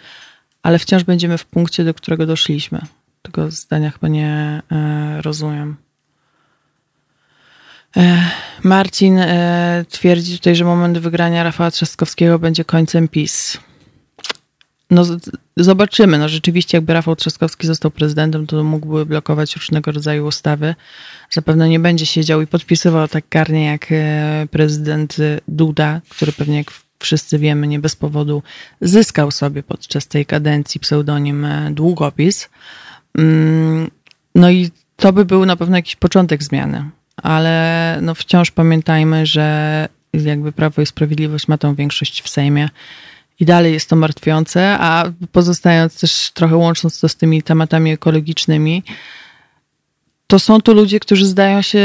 Ale 0.63 0.79
wciąż 0.79 1.03
będziemy 1.03 1.37
w 1.37 1.45
punkcie, 1.45 1.83
do 1.83 1.93
którego 1.93 2.25
doszliśmy. 2.25 2.81
Tego 3.21 3.51
zdania 3.51 3.91
chyba 3.91 4.07
nie 4.07 4.61
rozumiem. 5.21 5.75
Marcin 8.63 9.19
twierdzi 9.89 10.37
tutaj, 10.37 10.55
że 10.55 10.65
moment 10.65 10.97
wygrania 10.97 11.43
Rafała 11.43 11.71
Trzaskowskiego 11.71 12.39
będzie 12.39 12.65
końcem 12.65 13.07
PiS. 13.07 13.57
No, 14.91 15.03
zobaczymy. 15.57 16.17
No, 16.17 16.29
rzeczywiście, 16.29 16.77
jakby 16.77 16.93
Rafał 16.93 17.15
Trzaskowski 17.15 17.67
został 17.67 17.91
prezydentem, 17.91 18.47
to 18.47 18.63
mógłby 18.63 19.05
blokować 19.05 19.55
różnego 19.55 19.91
rodzaju 19.91 20.25
ustawy. 20.25 20.75
Zapewne 21.29 21.69
nie 21.69 21.79
będzie 21.79 22.05
siedział 22.05 22.41
i 22.41 22.47
podpisywał 22.47 23.07
tak 23.07 23.29
karnie 23.29 23.65
jak 23.65 23.87
e, 23.91 24.47
prezydent 24.51 25.17
Duda, 25.47 26.01
który 26.09 26.31
pewnie, 26.31 26.57
jak 26.57 26.71
wszyscy 26.99 27.39
wiemy, 27.39 27.67
nie 27.67 27.79
bez 27.79 27.95
powodu 27.95 28.43
zyskał 28.81 29.31
sobie 29.31 29.63
podczas 29.63 30.07
tej 30.07 30.25
kadencji 30.25 30.79
pseudonim 30.79 31.45
e, 31.45 31.71
długopis. 31.71 32.49
Mm, 33.17 33.91
no 34.35 34.51
i 34.51 34.71
to 34.95 35.13
by 35.13 35.25
był 35.25 35.45
na 35.45 35.55
pewno 35.55 35.75
jakiś 35.75 35.95
początek 35.95 36.43
zmiany. 36.43 36.89
Ale 37.23 37.99
no 38.01 38.15
wciąż 38.15 38.51
pamiętajmy, 38.51 39.25
że 39.25 39.89
jakby 40.13 40.51
Prawo 40.51 40.81
i 40.81 40.85
Sprawiedliwość 40.85 41.47
ma 41.47 41.57
tą 41.57 41.75
większość 41.75 42.21
w 42.21 42.29
Sejmie 42.29 42.69
i 43.39 43.45
dalej 43.45 43.73
jest 43.73 43.89
to 43.89 43.95
martwiące, 43.95 44.77
a 44.79 45.11
pozostając 45.31 45.99
też 45.99 46.31
trochę 46.33 46.55
łącząc 46.55 46.99
to 46.99 47.09
z 47.09 47.15
tymi 47.15 47.43
tematami 47.43 47.91
ekologicznymi, 47.91 48.83
to 50.27 50.39
są 50.39 50.61
tu 50.61 50.73
ludzie, 50.73 50.99
którzy 50.99 51.25
zdają 51.25 51.61
się 51.61 51.81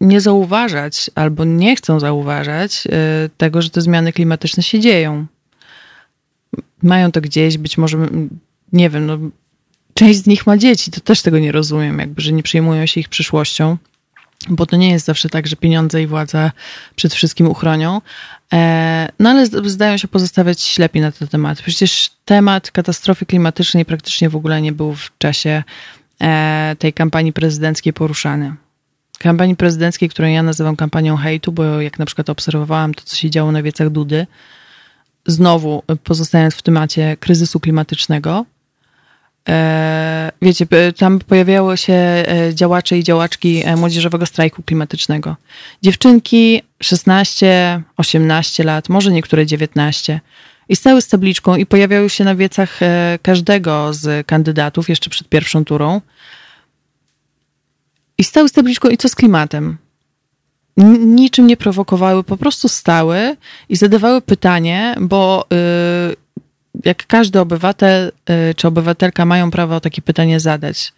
nie 0.00 0.20
zauważać 0.20 1.10
albo 1.14 1.44
nie 1.44 1.76
chcą 1.76 2.00
zauważać 2.00 2.86
y, 2.86 2.90
tego, 3.36 3.62
że 3.62 3.70
te 3.70 3.80
zmiany 3.80 4.12
klimatyczne 4.12 4.62
się 4.62 4.80
dzieją. 4.80 5.26
Mają 6.82 7.12
to 7.12 7.20
gdzieś, 7.20 7.58
być 7.58 7.78
może, 7.78 7.98
nie 8.72 8.90
wiem, 8.90 9.06
no, 9.06 9.18
część 9.94 10.18
z 10.18 10.26
nich 10.26 10.46
ma 10.46 10.56
dzieci, 10.56 10.90
to 10.90 11.00
też 11.00 11.22
tego 11.22 11.38
nie 11.38 11.52
rozumiem, 11.52 11.98
jakby, 11.98 12.22
że 12.22 12.32
nie 12.32 12.42
przejmują 12.42 12.86
się 12.86 13.00
ich 13.00 13.08
przyszłością 13.08 13.76
bo 14.48 14.66
to 14.66 14.76
nie 14.76 14.90
jest 14.90 15.06
zawsze 15.06 15.28
tak, 15.28 15.46
że 15.46 15.56
pieniądze 15.56 16.02
i 16.02 16.06
władza 16.06 16.52
przed 16.96 17.14
wszystkim 17.14 17.48
uchronią. 17.48 18.00
E, 18.52 19.08
no 19.18 19.30
ale 19.30 19.46
zdają 19.46 19.96
się 19.96 20.08
pozostawiać 20.08 20.60
ślepi 20.60 21.00
na 21.00 21.12
ten 21.12 21.28
temat. 21.28 21.62
Przecież 21.62 22.10
temat 22.24 22.70
katastrofy 22.70 23.26
klimatycznej 23.26 23.84
praktycznie 23.84 24.28
w 24.28 24.36
ogóle 24.36 24.62
nie 24.62 24.72
był 24.72 24.94
w 24.94 25.18
czasie 25.18 25.62
e, 26.20 26.76
tej 26.78 26.92
kampanii 26.92 27.32
prezydenckiej 27.32 27.92
poruszany. 27.92 28.54
Kampanii 29.18 29.56
prezydenckiej, 29.56 30.08
którą 30.08 30.28
ja 30.28 30.42
nazywam 30.42 30.76
kampanią 30.76 31.16
hejtu, 31.16 31.52
bo 31.52 31.80
jak 31.80 31.98
na 31.98 32.06
przykład 32.06 32.30
obserwowałam 32.30 32.94
to, 32.94 33.02
co 33.04 33.16
się 33.16 33.30
działo 33.30 33.52
na 33.52 33.62
wiecach 33.62 33.90
Dudy, 33.90 34.26
znowu 35.26 35.82
pozostając 36.04 36.54
w 36.54 36.62
temacie 36.62 37.16
kryzysu 37.16 37.60
klimatycznego, 37.60 38.38
e, 38.40 38.55
wiecie, 40.42 40.66
tam 40.96 41.18
pojawiały 41.18 41.76
się 41.76 41.92
e, 41.92 42.50
działacze 42.54 42.98
i 42.98 43.04
działaczki 43.04 43.62
e, 43.64 43.76
młodzieżowego 43.76 44.26
strajku 44.26 44.62
klimatycznego. 44.62 45.36
Dziewczynki 45.82 46.62
16, 46.82 47.82
18 47.96 48.64
lat, 48.64 48.88
może 48.88 49.12
niektóre 49.12 49.46
19. 49.46 50.20
I 50.68 50.76
stały 50.76 51.02
z 51.02 51.08
tabliczką 51.08 51.56
i 51.56 51.66
pojawiały 51.66 52.10
się 52.10 52.24
na 52.24 52.34
wiecach 52.34 52.80
każdego 53.22 53.92
z 53.94 54.26
kandydatów 54.26 54.88
jeszcze 54.88 55.10
przed 55.10 55.28
pierwszą 55.28 55.64
turą. 55.64 56.00
I 58.18 58.24
stały 58.24 58.48
z 58.48 58.52
tabliczką 58.52 58.88
i 58.88 58.96
co 58.96 59.08
z 59.08 59.14
klimatem? 59.14 59.78
Niczym 60.98 61.46
nie 61.46 61.56
prowokowały, 61.56 62.24
po 62.24 62.36
prostu 62.36 62.68
stały 62.68 63.36
i 63.68 63.76
zadawały 63.76 64.20
pytanie, 64.20 64.94
bo 65.00 65.46
y, 66.12 66.25
jak 66.84 67.06
każdy 67.06 67.40
obywatel 67.40 68.12
y, 68.30 68.54
czy 68.54 68.68
obywatelka 68.68 69.24
mają 69.24 69.50
prawo 69.50 69.80
takie 69.80 70.02
pytanie 70.02 70.40
zadać. 70.40 70.92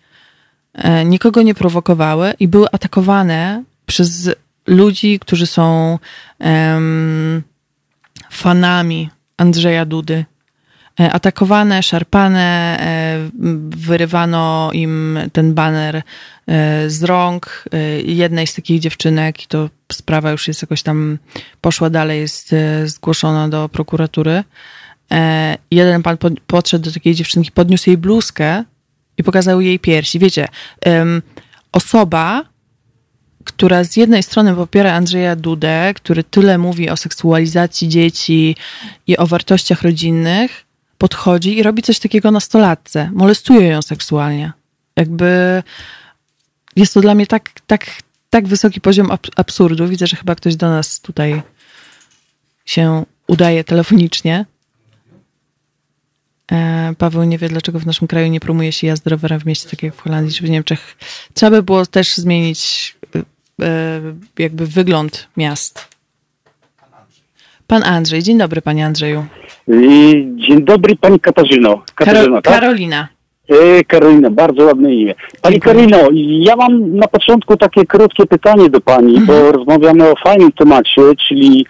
E, 0.75 1.05
nikogo 1.05 1.43
nie 1.43 1.55
prowokowały 1.55 2.35
i 2.41 2.49
były 2.49 2.67
atakowane 2.73 3.65
przez 3.87 4.31
ludzi, 4.67 5.19
którzy 5.19 5.47
są 5.47 5.99
um, 6.41 7.43
fanami 8.31 9.11
Andrzeja 9.37 9.85
Dudy. 9.85 10.25
E, 11.01 11.13
atakowane, 11.13 11.83
szarpane, 11.83 12.79
e, 12.81 13.31
wyrywano 13.69 14.71
im 14.73 15.19
ten 15.33 15.55
baner 15.55 16.03
z 16.87 17.03
rąk 17.03 17.65
jednej 18.05 18.47
z 18.47 18.55
takich 18.55 18.81
dziewczynek 18.81 19.45
i 19.45 19.47
to 19.47 19.71
sprawa 19.93 20.31
już 20.31 20.49
jest 20.49 20.63
jakoś 20.63 20.83
tam 20.83 21.19
poszła 21.61 21.91
dalej, 21.91 22.21
jest 22.21 22.55
zgłoszona 22.85 23.49
do 23.49 23.69
prokuratury. 23.69 24.45
E, 25.13 25.59
jeden 25.71 26.03
pan 26.03 26.17
podszedł 26.47 26.85
do 26.85 26.93
takiej 26.93 27.15
dziewczynki, 27.15 27.53
podniósł 27.53 27.91
jej 27.91 27.97
bluzkę 27.97 28.65
i 29.19 29.25
pokazał 29.25 29.61
jej 29.61 29.79
piersi. 29.79 30.19
Wiecie, 30.19 30.49
osoba, 31.73 32.45
która 33.45 33.85
z 33.85 33.97
jednej 33.97 34.23
strony 34.23 34.55
popiera 34.55 34.93
Andrzeja 34.93 35.37
Dudę, 35.37 35.95
który 35.95 36.25
tyle 36.25 36.59
mówi 36.59 36.91
o 36.91 36.97
seksualizacji 36.97 37.89
dzieci 37.89 38.57
i 39.07 39.17
o 39.17 39.27
wartościach 39.27 39.83
rodzinnych, 39.83 40.65
podchodzi 40.99 41.59
i 41.59 41.63
robi 41.63 41.83
coś 41.83 41.99
takiego 41.99 42.31
nastolatce, 42.31 43.11
molestuje 43.15 43.69
ją 43.69 43.83
seksualnie. 43.83 44.53
Jakby 44.97 45.63
jest 46.77 46.95
to 46.95 47.01
dla 47.01 47.15
mnie 47.15 47.27
tak, 47.27 47.51
tak, 47.67 47.87
tak 48.31 48.49
wysoki 48.49 48.81
poziom 48.81 49.11
absurdu. 49.37 49.89
Widzę, 49.89 50.07
że 50.07 50.17
chyba 50.17 50.35
ktoś 50.35 50.57
do 50.57 50.69
nas 50.69 51.01
tutaj 51.01 51.43
się 52.65 53.05
udaje 53.27 53.65
telefonicznie. 53.65 54.45
E, 56.53 56.95
Paweł 56.99 57.25
nie 57.25 57.39
wie, 57.39 57.49
dlaczego 57.49 57.79
w 57.79 57.87
naszym 57.87 58.09
kraju 58.09 58.29
nie 58.29 58.41
promuje 58.41 58.73
się 58.73 58.87
jazdy 58.87 59.11
rowerem 59.11 59.41
w 59.41 59.47
mieście, 59.47 59.71
tak 59.71 59.83
jak 59.83 59.95
w 59.95 60.01
Holandii 60.01 60.35
czy 60.35 60.45
w 60.45 60.51
Niemczech. 60.51 60.97
Trzeba 61.35 61.51
by 61.51 61.63
było 61.63 61.87
też 61.87 62.17
zmienić 62.17 62.97
e, 63.17 63.19
e, 63.65 64.01
jakby 64.39 64.67
wygląd 64.67 65.29
miast. 65.37 65.99
Pan 67.67 67.83
Andrzej. 67.85 68.23
Dzień 68.23 68.39
dobry, 68.39 68.63
panie 68.63 68.87
Andrzeju. 68.87 69.25
Dzień 70.37 70.65
dobry, 70.65 70.97
pani 70.97 71.21
Katarzyno. 71.21 71.83
Katarzyna, 71.95 72.43
tak? 72.43 72.55
Karolina. 72.55 73.09
Karolina, 73.87 74.31
bardzo 74.31 74.65
ładne 74.65 74.95
imię. 74.95 75.15
Pani 75.43 75.53
Dziękuję. 75.53 75.75
Karolino, 75.75 76.09
ja 76.45 76.57
mam 76.57 76.97
na 76.97 77.09
początku 77.09 77.57
takie 77.57 77.87
krótkie 77.87 78.27
pytanie 78.27 78.71
do 78.71 78.81
pani, 78.81 79.17
mhm. 79.17 79.27
bo 79.27 79.53
rozmawiamy 79.53 80.11
o 80.11 80.15
fajnym 80.25 80.53
temacie, 80.53 81.03
czyli 81.29 81.67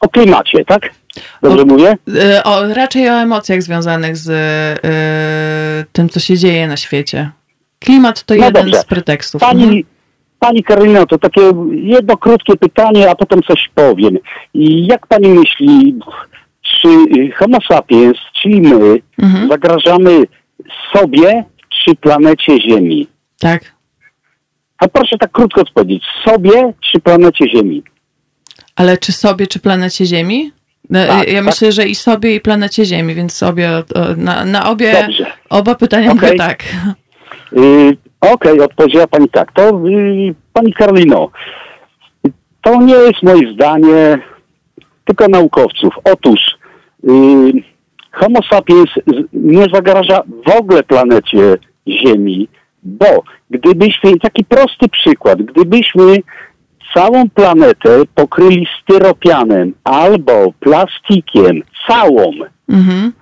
o 0.00 0.08
klimacie, 0.08 0.64
tak? 0.64 0.90
Dobrze 1.42 1.62
o, 1.62 1.66
mówię? 1.66 1.96
E, 2.16 2.44
o, 2.44 2.74
raczej 2.74 3.08
o 3.08 3.12
emocjach 3.12 3.62
związanych 3.62 4.16
z 4.16 4.28
y, 4.28 5.92
tym, 5.92 6.08
co 6.08 6.20
się 6.20 6.36
dzieje 6.36 6.66
na 6.66 6.76
świecie. 6.76 7.30
Klimat 7.78 8.22
to 8.22 8.34
no 8.34 8.44
jeden 8.44 8.64
dobrze. 8.64 8.80
z 8.80 8.84
pretekstów. 8.84 9.40
Pani, 9.40 9.62
mhm. 9.62 9.82
Pani 10.38 10.64
Karolino, 10.64 11.06
to 11.06 11.18
takie 11.18 11.40
jedno 11.72 12.16
krótkie 12.16 12.56
pytanie, 12.56 13.10
a 13.10 13.14
potem 13.14 13.42
coś 13.42 13.70
powiem. 13.74 14.18
Jak 14.54 15.06
pani 15.06 15.28
myśli, 15.28 15.98
czy 16.62 16.88
Homo 17.36 17.58
sapiens, 17.68 18.18
czyli 18.42 18.60
my, 18.60 19.00
mhm. 19.22 19.48
zagrażamy 19.48 20.24
sobie 20.92 21.44
czy 21.84 21.94
planecie 21.94 22.60
Ziemi? 22.60 23.06
Tak. 23.38 23.74
A 24.78 24.88
proszę 24.88 25.18
tak 25.18 25.32
krótko 25.32 25.60
odpowiedzieć. 25.60 26.02
Sobie 26.24 26.72
czy 26.92 27.00
planecie 27.00 27.50
Ziemi? 27.50 27.82
Ale 28.76 28.98
czy 28.98 29.12
sobie, 29.12 29.46
czy 29.46 29.60
planecie 29.60 30.06
Ziemi? 30.06 30.52
No, 30.92 31.06
tak, 31.06 31.28
ja 31.28 31.34
tak. 31.34 31.44
myślę, 31.44 31.72
że 31.72 31.86
i 31.86 31.94
sobie, 31.94 32.34
i 32.34 32.40
planecie 32.40 32.84
Ziemi, 32.84 33.14
więc 33.14 33.42
obie, 33.42 33.70
na, 34.16 34.44
na 34.44 34.70
obie, 34.70 34.92
Dobrze. 35.02 35.26
oba 35.50 35.74
pytania 35.74 36.12
okay. 36.12 36.22
mówię 36.30 36.38
tak. 36.38 36.64
Yy, 37.52 37.96
Okej, 38.20 38.52
okay, 38.52 38.64
odpowiedziała 38.64 39.06
Pani 39.06 39.28
tak. 39.28 39.52
To 39.52 39.80
yy, 39.84 40.34
Pani 40.52 40.72
Karolino, 40.72 41.30
to 42.62 42.82
nie 42.82 42.94
jest 42.94 43.22
moje 43.22 43.52
zdanie, 43.52 44.18
tylko 45.04 45.28
naukowców. 45.28 45.94
Otóż 46.04 46.40
yy, 47.04 47.52
Homo 48.12 48.40
sapiens 48.50 48.90
nie 49.32 49.66
zagraża 49.72 50.22
w 50.46 50.50
ogóle 50.50 50.82
planecie 50.82 51.56
Ziemi, 51.88 52.48
bo 52.82 53.22
gdybyśmy, 53.50 54.18
taki 54.18 54.44
prosty 54.44 54.88
przykład, 54.88 55.42
gdybyśmy 55.42 56.16
całą 56.94 57.30
planetę 57.30 58.02
pokryli 58.14 58.66
styropianem 58.82 59.74
albo 59.84 60.52
plastikiem, 60.60 61.62
całą, 61.88 62.32
mhm. 62.68 63.12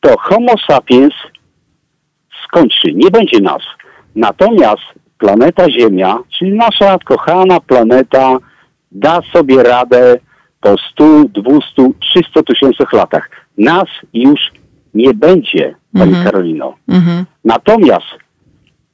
to 0.00 0.18
Homo 0.18 0.54
sapiens 0.70 1.14
skończy, 2.44 2.92
nie 2.94 3.10
będzie 3.10 3.40
nas. 3.40 3.62
Natomiast 4.16 4.82
planeta 5.18 5.70
Ziemia, 5.70 6.18
czyli 6.38 6.52
nasza 6.52 6.98
kochana 7.04 7.60
planeta, 7.60 8.36
da 8.92 9.20
sobie 9.32 9.62
radę 9.62 10.18
po 10.60 10.76
100, 10.92 11.04
200, 11.28 11.90
300 12.00 12.42
tysiącach 12.42 12.92
latach. 12.92 13.30
Nas 13.58 13.88
już 14.12 14.40
nie 14.94 15.14
będzie, 15.14 15.74
Pani 15.92 16.10
mhm. 16.10 16.24
Karolino. 16.24 16.74
Mhm. 16.88 17.24
Natomiast, 17.44 18.06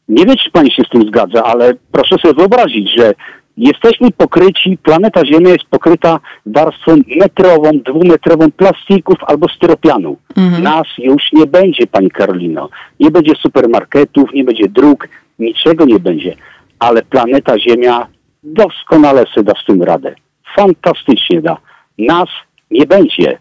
nie 0.09 0.27
wiem, 0.27 0.37
czy 0.37 0.51
Pani 0.51 0.73
się 0.73 0.83
z 0.83 0.89
tym 0.89 1.03
zgadza, 1.09 1.45
ale 1.45 1.73
proszę 1.93 2.17
sobie 2.19 2.35
wyobrazić, 2.35 2.91
że 2.99 3.15
Jesteśmy 3.61 4.11
pokryci, 4.11 4.79
planeta 4.83 5.27
Ziemia 5.27 5.51
jest 5.51 5.65
pokryta 5.71 6.21
warstwą 6.47 6.97
metrową, 7.21 7.71
dwumetrową 7.73 8.51
plastików 8.51 9.17
albo 9.27 9.49
styropianu. 9.49 10.17
Mhm. 10.37 10.63
Nas 10.63 10.87
już 10.99 11.33
nie 11.33 11.47
będzie, 11.47 11.87
Pani 11.87 12.11
Karolino. 12.11 12.69
Nie 13.01 13.11
będzie 13.11 13.33
supermarketów, 13.43 14.33
nie 14.35 14.45
będzie 14.45 14.69
dróg, 14.69 15.09
niczego 15.39 15.85
nie 15.85 15.99
będzie. 15.99 16.37
Ale 16.79 17.03
planeta 17.03 17.59
Ziemia 17.59 18.07
doskonale 18.43 19.25
sobie 19.35 19.45
da 19.45 19.53
z 19.63 19.67
tym 19.67 19.83
radę. 19.83 20.15
Fantastycznie 20.57 21.43
da. 21.43 21.57
Nas 21.99 22.29
nie 22.71 22.87
będzie, 22.87 23.39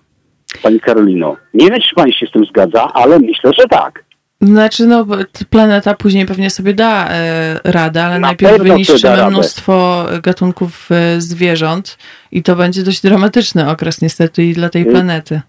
Pani 0.63 0.79
Karolino. 0.79 1.36
Nie 1.53 1.67
wiem, 1.67 1.82
czy 1.82 1.95
Pani 1.95 2.13
się 2.13 2.25
z 2.27 2.32
tym 2.32 2.45
zgadza, 2.45 2.93
ale 2.93 3.19
myślę, 3.19 3.51
że 3.53 3.63
tak. 3.69 4.03
Znaczy, 4.41 4.86
no, 4.86 5.06
planeta 5.49 5.93
później 5.93 6.25
pewnie 6.25 6.49
sobie 6.49 6.73
da 6.73 7.08
e, 7.10 7.60
radę, 7.63 8.04
ale 8.04 8.19
Na 8.19 8.28
najpierw 8.28 8.63
wyniszczymy 8.63 9.30
mnóstwo 9.30 10.06
gatunków 10.23 10.89
e, 10.91 11.21
zwierząt 11.21 11.97
i 12.32 12.43
to 12.43 12.56
będzie 12.56 12.84
dość 12.84 13.02
dramatyczny 13.02 13.69
okres 13.69 14.02
niestety 14.02 14.43
i 14.43 14.54
dla 14.54 14.69
tej 14.69 14.82
y, 14.82 14.86
planety. 14.86 15.41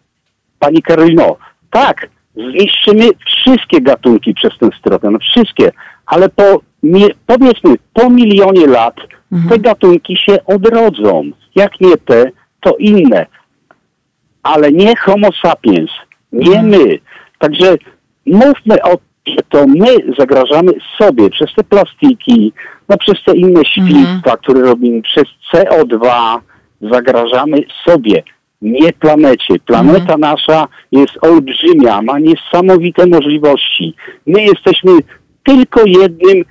Pani 0.58 0.82
Karolino, 0.82 1.36
tak, 1.70 2.08
zniszczymy 2.34 3.04
wszystkie 3.26 3.80
gatunki 3.80 4.34
przez 4.34 4.58
ten 4.60 4.70
styropian, 4.78 5.18
wszystkie, 5.18 5.72
ale 6.06 6.28
po, 6.28 6.60
nie, 6.82 7.08
powiedzmy, 7.26 7.74
po 7.92 8.10
milionie 8.10 8.66
lat 8.66 8.96
mhm. 9.32 9.50
te 9.50 9.58
gatunki 9.58 10.16
się 10.16 10.44
odrodzą. 10.44 11.30
Jak 11.54 11.80
nie 11.80 11.96
te, 11.96 12.30
to 12.60 12.76
inne. 12.76 13.26
Ale 14.42 14.72
nie 14.72 14.96
homo 14.96 15.28
sapiens, 15.42 15.90
nie 16.32 16.58
mhm. 16.58 16.68
my. 16.68 16.98
Także 17.38 17.76
mówmy 18.30 18.82
o 18.82 18.98
że 19.26 19.42
to 19.48 19.66
my 19.66 20.14
zagrażamy 20.18 20.72
sobie 20.98 21.30
przez 21.30 21.54
te 21.56 21.64
plastiki, 21.64 22.52
no 22.88 22.96
przez 22.98 23.24
te 23.26 23.36
inne 23.36 23.64
świństwa, 23.64 24.30
mm. 24.30 24.38
które 24.42 24.60
robimy, 24.60 25.02
przez 25.02 25.24
CO2 25.52 26.10
zagrażamy 26.80 27.56
sobie, 27.84 28.22
nie 28.62 28.92
planecie. 28.92 29.58
Planeta 29.66 30.14
mm. 30.14 30.20
nasza 30.20 30.68
jest 30.92 31.12
olbrzymia, 31.20 32.02
ma 32.02 32.18
niesamowite 32.18 33.06
możliwości. 33.06 33.94
My 34.26 34.42
jesteśmy 34.42 34.92
tylko 35.42 35.80
jednym 35.86 36.44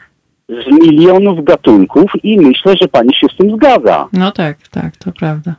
z 0.49 0.85
milionów 0.85 1.43
gatunków 1.43 2.11
i 2.23 2.37
myślę, 2.39 2.73
że 2.81 2.87
pani 2.87 3.13
się 3.13 3.27
z 3.33 3.37
tym 3.37 3.55
zgadza. 3.55 4.07
No 4.13 4.31
tak, 4.31 4.57
tak, 4.67 4.97
to 4.97 5.11
prawda. 5.11 5.55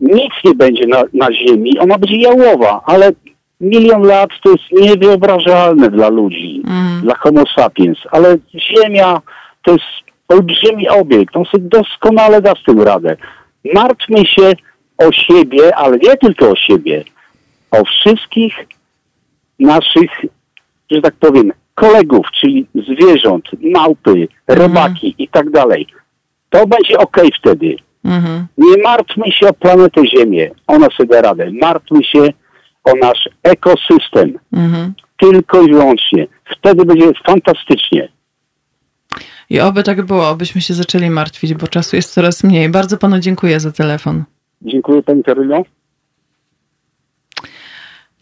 Nic 0.00 0.32
nie 0.44 0.54
będzie 0.54 0.86
na, 0.86 1.02
na 1.14 1.32
Ziemi, 1.32 1.78
ona 1.78 1.98
będzie 1.98 2.16
jałowa, 2.16 2.80
ale 2.84 3.12
milion 3.60 4.02
lat 4.02 4.30
to 4.42 4.50
jest 4.50 4.64
niewyobrażalne 4.72 5.90
dla 5.90 6.08
ludzi, 6.08 6.62
mm. 6.66 7.00
dla 7.02 7.14
homo 7.14 7.44
sapiens, 7.56 7.98
ale 8.10 8.36
Ziemia 8.54 9.20
to 9.62 9.72
jest 9.72 9.84
olbrzymi 10.28 10.88
obiekt, 10.88 11.36
on 11.36 11.44
sobie 11.44 11.68
doskonale 11.68 12.42
da 12.42 12.54
z 12.54 12.64
tym 12.66 12.80
radę. 12.82 13.16
Martwmy 13.74 14.26
się 14.26 14.52
o 14.98 15.12
siebie, 15.12 15.76
ale 15.76 15.98
nie 15.98 16.16
tylko 16.16 16.50
o 16.50 16.56
siebie, 16.56 17.04
o 17.70 17.84
wszystkich 17.84 18.66
naszych 19.58 20.10
że 20.90 21.00
tak 21.02 21.14
powiem, 21.14 21.52
kolegów, 21.74 22.26
czyli 22.40 22.66
zwierząt, 22.74 23.44
małpy, 23.60 24.28
robaki 24.48 25.06
mhm. 25.06 25.14
i 25.18 25.28
tak 25.28 25.50
dalej, 25.50 25.86
to 26.50 26.66
będzie 26.66 26.98
ok 26.98 27.16
wtedy. 27.38 27.76
Mhm. 28.04 28.46
Nie 28.58 28.82
martwmy 28.82 29.32
się 29.32 29.48
o 29.48 29.52
planetę 29.52 30.06
Ziemię, 30.06 30.50
ona 30.66 30.86
sobie 30.96 31.08
da 31.08 31.22
radę. 31.22 31.50
Martwmy 31.62 32.04
się 32.04 32.32
o 32.84 32.92
nasz 33.02 33.28
ekosystem. 33.42 34.38
Mhm. 34.52 34.94
Tylko 35.20 35.62
i 35.62 35.72
wyłącznie. 35.72 36.26
Wtedy 36.58 36.84
będzie 36.84 37.10
fantastycznie. 37.26 38.08
I 39.50 39.60
oby 39.60 39.82
tak 39.82 40.02
było, 40.02 40.28
obyśmy 40.28 40.60
się 40.60 40.74
zaczęli 40.74 41.10
martwić, 41.10 41.54
bo 41.54 41.68
czasu 41.68 41.96
jest 41.96 42.12
coraz 42.12 42.44
mniej. 42.44 42.68
Bardzo 42.68 42.98
panu 42.98 43.18
dziękuję 43.18 43.60
za 43.60 43.72
telefon. 43.72 44.24
Dziękuję 44.62 45.02
pani 45.02 45.22
Karylo. 45.22 45.62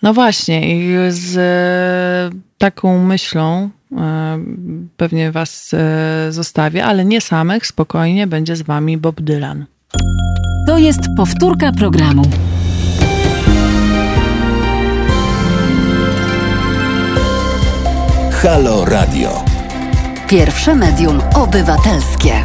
No 0.02 0.14
właśnie, 0.14 0.76
i 0.76 0.94
z 1.08 1.36
e, 1.36 2.38
taką 2.58 3.04
myślą 3.04 3.70
e, 3.92 4.38
pewnie 4.96 5.32
was 5.32 5.74
e, 5.74 6.32
zostawię, 6.32 6.84
ale 6.84 7.04
nie 7.04 7.20
samych, 7.20 7.66
spokojnie, 7.66 8.26
będzie 8.26 8.56
z 8.56 8.62
wami 8.62 8.96
Bob 8.98 9.20
Dylan. 9.20 9.66
To 10.66 10.78
jest 10.78 11.00
powtórka 11.16 11.72
programu. 11.72 12.22
Halo 18.42 18.84
Radio. 18.84 19.44
Pierwsze 20.28 20.74
medium 20.74 21.20
obywatelskie. 21.34 22.44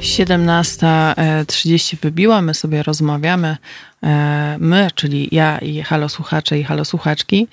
17.30 0.00 1.96
wybiła, 2.02 2.42
my 2.42 2.54
sobie 2.54 2.82
rozmawiamy, 2.82 3.56
e, 4.02 4.56
my, 4.60 4.88
czyli 4.94 5.28
ja 5.32 5.58
i 5.58 5.82
halo 5.82 6.08
słuchacze 6.08 6.58
i 6.58 6.64
halo 6.64 6.84
słuchaczki, 6.84 7.48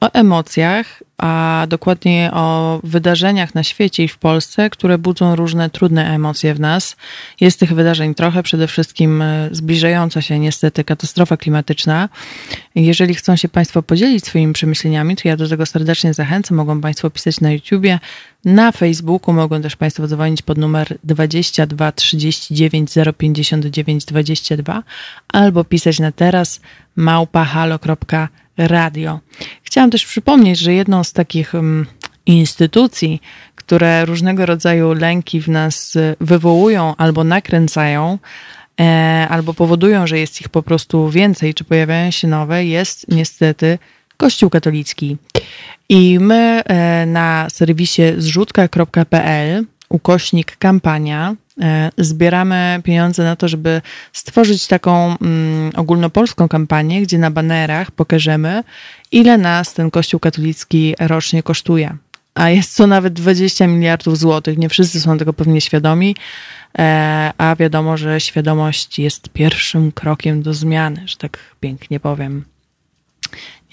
o 0.00 0.12
emocjach, 0.12 1.02
a 1.18 1.66
dokładnie 1.68 2.30
o 2.32 2.80
wydarzeniach 2.84 3.54
na 3.54 3.62
świecie 3.62 4.04
i 4.04 4.08
w 4.08 4.18
Polsce, 4.18 4.70
które 4.70 4.98
budzą 4.98 5.36
różne 5.36 5.70
trudne 5.70 6.14
emocje 6.14 6.54
w 6.54 6.60
nas. 6.60 6.96
Jest 7.40 7.60
tych 7.60 7.74
wydarzeń 7.74 8.14
trochę, 8.14 8.42
przede 8.42 8.66
wszystkim 8.66 9.22
e, 9.22 9.48
zbliżająca 9.52 10.22
się 10.22 10.38
niestety 10.38 10.84
katastrofa 10.84 11.36
klimatyczna. 11.36 12.08
Jeżeli 12.74 13.14
chcą 13.14 13.36
się 13.36 13.48
Państwo 13.48 13.82
podzielić 13.82 14.24
swoimi 14.24 14.52
przemyśleniami, 14.52 15.16
to 15.16 15.28
ja 15.28 15.36
do 15.36 15.48
tego 15.48 15.66
serdecznie 15.66 16.14
zachęcam. 16.14 16.56
Mogą 16.56 16.80
Państwo 16.80 17.10
pisać 17.10 17.40
na 17.40 17.52
YouTubie, 17.52 17.98
na 18.44 18.72
Facebooku, 18.72 19.34
mogą 19.34 19.62
też 19.62 19.76
Państwo 19.76 20.06
dzwonić 20.06 20.42
pod 20.42 20.58
numer 20.58 20.98
22 21.04 21.92
39 21.92 22.90
059 23.18 24.04
22 24.04 24.82
albo 25.28 25.64
pisać 25.64 25.98
na 25.98 26.12
teraz 26.12 26.60
małpahalo.com 26.96 28.43
radio. 28.56 29.20
Chciałam 29.62 29.90
też 29.90 30.06
przypomnieć, 30.06 30.58
że 30.58 30.74
jedną 30.74 31.04
z 31.04 31.12
takich 31.12 31.54
um, 31.54 31.86
instytucji, 32.26 33.20
które 33.54 34.04
różnego 34.04 34.46
rodzaju 34.46 34.92
lęki 34.92 35.40
w 35.40 35.48
nas 35.48 35.96
y, 35.96 36.16
wywołują 36.20 36.96
albo 36.96 37.24
nakręcają, 37.24 38.18
e, 38.80 39.26
albo 39.30 39.54
powodują, 39.54 40.06
że 40.06 40.18
jest 40.18 40.40
ich 40.40 40.48
po 40.48 40.62
prostu 40.62 41.10
więcej, 41.10 41.54
czy 41.54 41.64
pojawiają 41.64 42.10
się 42.10 42.28
nowe, 42.28 42.64
jest 42.64 43.06
niestety 43.08 43.78
Kościół 44.16 44.50
katolicki. 44.50 45.16
I 45.88 46.18
my 46.20 46.62
e, 46.64 47.06
na 47.06 47.46
serwisie 47.50 48.02
zrzutka.pl 48.16 49.64
ukośnik 49.88 50.56
kampania 50.56 51.36
zbieramy 51.98 52.80
pieniądze 52.84 53.24
na 53.24 53.36
to, 53.36 53.48
żeby 53.48 53.82
stworzyć 54.12 54.66
taką 54.66 55.18
mm, 55.18 55.72
ogólnopolską 55.76 56.48
kampanię, 56.48 57.02
gdzie 57.02 57.18
na 57.18 57.30
banerach 57.30 57.90
pokażemy, 57.90 58.64
ile 59.12 59.38
nas 59.38 59.74
ten 59.74 59.90
Kościół 59.90 60.20
katolicki 60.20 60.94
rocznie 61.00 61.42
kosztuje. 61.42 61.96
A 62.34 62.50
jest 62.50 62.76
to 62.76 62.86
nawet 62.86 63.12
20 63.12 63.66
miliardów 63.66 64.18
złotych. 64.18 64.58
Nie 64.58 64.68
wszyscy 64.68 65.00
są 65.00 65.18
tego 65.18 65.32
pewnie 65.32 65.60
świadomi, 65.60 66.16
e, 66.78 67.32
a 67.38 67.56
wiadomo, 67.56 67.96
że 67.96 68.20
świadomość 68.20 68.98
jest 68.98 69.28
pierwszym 69.28 69.92
krokiem 69.92 70.42
do 70.42 70.54
zmiany, 70.54 71.02
że 71.06 71.16
tak 71.16 71.38
pięknie 71.60 72.00
powiem. 72.00 72.44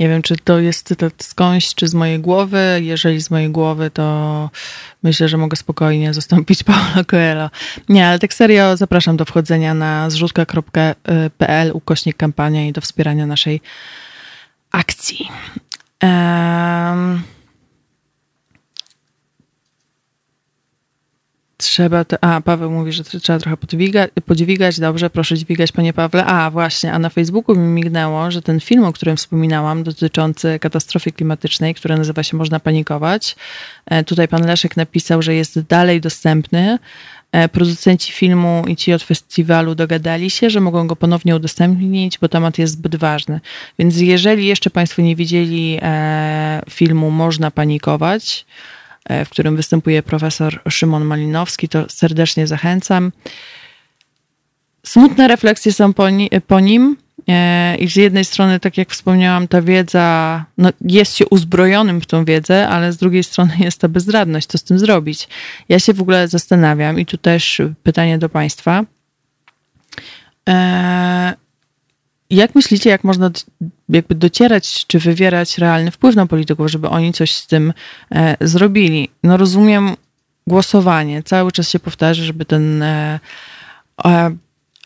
Nie 0.02 0.10
wiem, 0.10 0.22
czy 0.22 0.36
to 0.38 0.60
jest 0.60 0.88
cytat 0.88 1.24
skądś, 1.24 1.76
czy 1.76 1.88
z 1.88 1.94
mojej 1.94 2.20
głowy. 2.20 2.80
Jeżeli 2.84 3.22
z 3.22 3.32
mojej 3.32 3.50
głowy, 3.50 3.92
to 3.92 4.50
myślę, 5.04 5.28
że 5.30 5.38
mogę 5.38 5.58
spokojnie 5.58 6.14
zastąpić 6.14 6.64
Paulo 6.70 7.06
Coelho. 7.08 7.50
Nie, 7.90 8.08
ale 8.08 8.20
tak 8.20 8.34
serio 8.34 8.78
zapraszam 8.78 9.18
do 9.18 9.26
wchodzenia 9.26 9.74
na 9.74 10.10
zrzutka.pl 10.10 11.72
ukośnik 11.74 12.18
kampania 12.18 12.68
i 12.68 12.72
do 12.72 12.82
wspierania 12.82 13.26
naszej 13.26 13.62
akcji. 14.72 15.30
Um, 16.04 17.22
trzeba. 21.62 22.06
To, 22.06 22.24
a, 22.24 22.42
Paweł 22.42 22.72
mówi, 22.72 22.92
że 22.92 23.04
trzeba 23.04 23.40
trochę 23.40 23.58
podwigać, 23.58 24.12
podźwigać. 24.26 24.80
Dobrze, 24.80 25.10
proszę 25.10 25.38
dźwigać, 25.38 25.72
panie 25.72 25.94
Pawle. 25.94 26.26
A, 26.26 26.52
właśnie, 26.52 26.94
a 26.94 27.00
na 27.00 27.10
Facebooku 27.10 27.56
mi 27.56 27.68
mignęło, 27.68 28.32
że 28.32 28.42
ten 28.42 28.60
film, 28.60 28.84
o 28.84 28.94
którym 28.94 29.18
wspominałam, 29.18 29.84
dotyczący 29.84 30.60
katastrofy 30.60 31.12
klimatycznej, 31.12 31.76
który 31.76 31.98
nazywa 31.98 32.24
się 32.24 32.38
Można 32.38 32.60
panikować. 32.60 33.36
E, 33.86 34.04
tutaj 34.04 34.28
pan 34.28 34.46
Leszek 34.46 34.78
napisał, 34.78 35.22
że 35.22 35.36
jest 35.36 35.60
dalej 35.60 36.02
dostępny. 36.02 36.80
E, 37.32 37.50
producenci 37.50 38.12
filmu 38.12 38.64
i 38.68 38.76
ci 38.76 38.94
od 38.94 39.04
festiwalu 39.04 39.76
dogadali 39.76 40.30
się, 40.30 40.50
że 40.50 40.62
mogą 40.62 40.88
go 40.88 40.96
ponownie 40.96 41.36
udostępnić, 41.36 42.18
bo 42.20 42.28
temat 42.28 42.58
jest 42.58 42.74
zbyt 42.74 42.96
ważny. 42.96 43.40
Więc 43.80 43.98
jeżeli 43.98 44.48
jeszcze 44.48 44.70
Państwo 44.70 45.02
nie 45.02 45.16
widzieli 45.16 45.80
e, 45.82 46.62
filmu 46.70 47.12
Można 47.12 47.52
panikować, 47.52 48.46
w 49.10 49.30
którym 49.30 49.56
występuje 49.56 50.04
profesor 50.04 50.62
Szymon 50.70 51.06
Malinowski, 51.06 51.70
to 51.70 51.86
serdecznie 51.90 52.48
zachęcam. 52.48 53.12
Smutne 54.86 55.28
refleksje 55.28 55.74
są 55.74 55.94
po, 55.94 56.10
ni 56.10 56.30
po 56.48 56.60
nim. 56.60 56.98
E, 57.28 57.76
I 57.76 57.90
z 57.90 57.96
jednej 57.96 58.26
strony, 58.26 58.60
tak 58.60 58.78
jak 58.78 58.90
wspomniałam, 58.90 59.48
ta 59.48 59.62
wiedza, 59.62 60.46
no 60.58 60.70
jest 60.82 61.16
się 61.16 61.26
uzbrojonym 61.26 62.02
w 62.02 62.06
tą 62.06 62.26
wiedzę, 62.26 62.68
ale 62.68 62.94
z 62.94 62.98
drugiej 62.98 63.24
strony 63.24 63.54
jest 63.60 63.82
ta 63.82 63.88
bezradność, 63.88 64.48
co 64.48 64.58
z 64.58 64.64
tym 64.64 64.80
zrobić. 64.80 65.28
Ja 65.70 65.80
się 65.80 65.94
w 65.94 66.02
ogóle 66.02 66.28
zastanawiam, 66.28 67.00
i 67.00 67.06
tu 67.06 67.18
też 67.18 67.62
pytanie 67.84 68.18
do 68.18 68.30
Państwa. 68.30 68.84
E, 70.50 71.34
jak 72.32 72.56
myślicie, 72.56 72.90
jak 72.90 73.04
można 73.04 73.32
jakby 73.90 74.16
docierać 74.16 74.88
czy 74.88 75.00
wywierać 75.00 75.58
realny 75.58 75.92
wpływ 75.92 76.16
na 76.16 76.26
polityków, 76.26 76.72
żeby 76.72 76.90
oni 76.90 77.14
coś 77.14 77.36
z 77.36 77.48
tym 77.48 77.74
e, 78.12 78.38
zrobili? 78.42 79.10
No 79.24 79.38
rozumiem 79.38 79.96
głosowanie. 80.48 81.24
Cały 81.24 81.52
czas 81.52 81.70
się 81.70 81.80
powtarza, 81.80 82.24
żeby 82.24 82.46
ten 82.46 82.84
e, 82.84 83.20
e, 84.06 84.36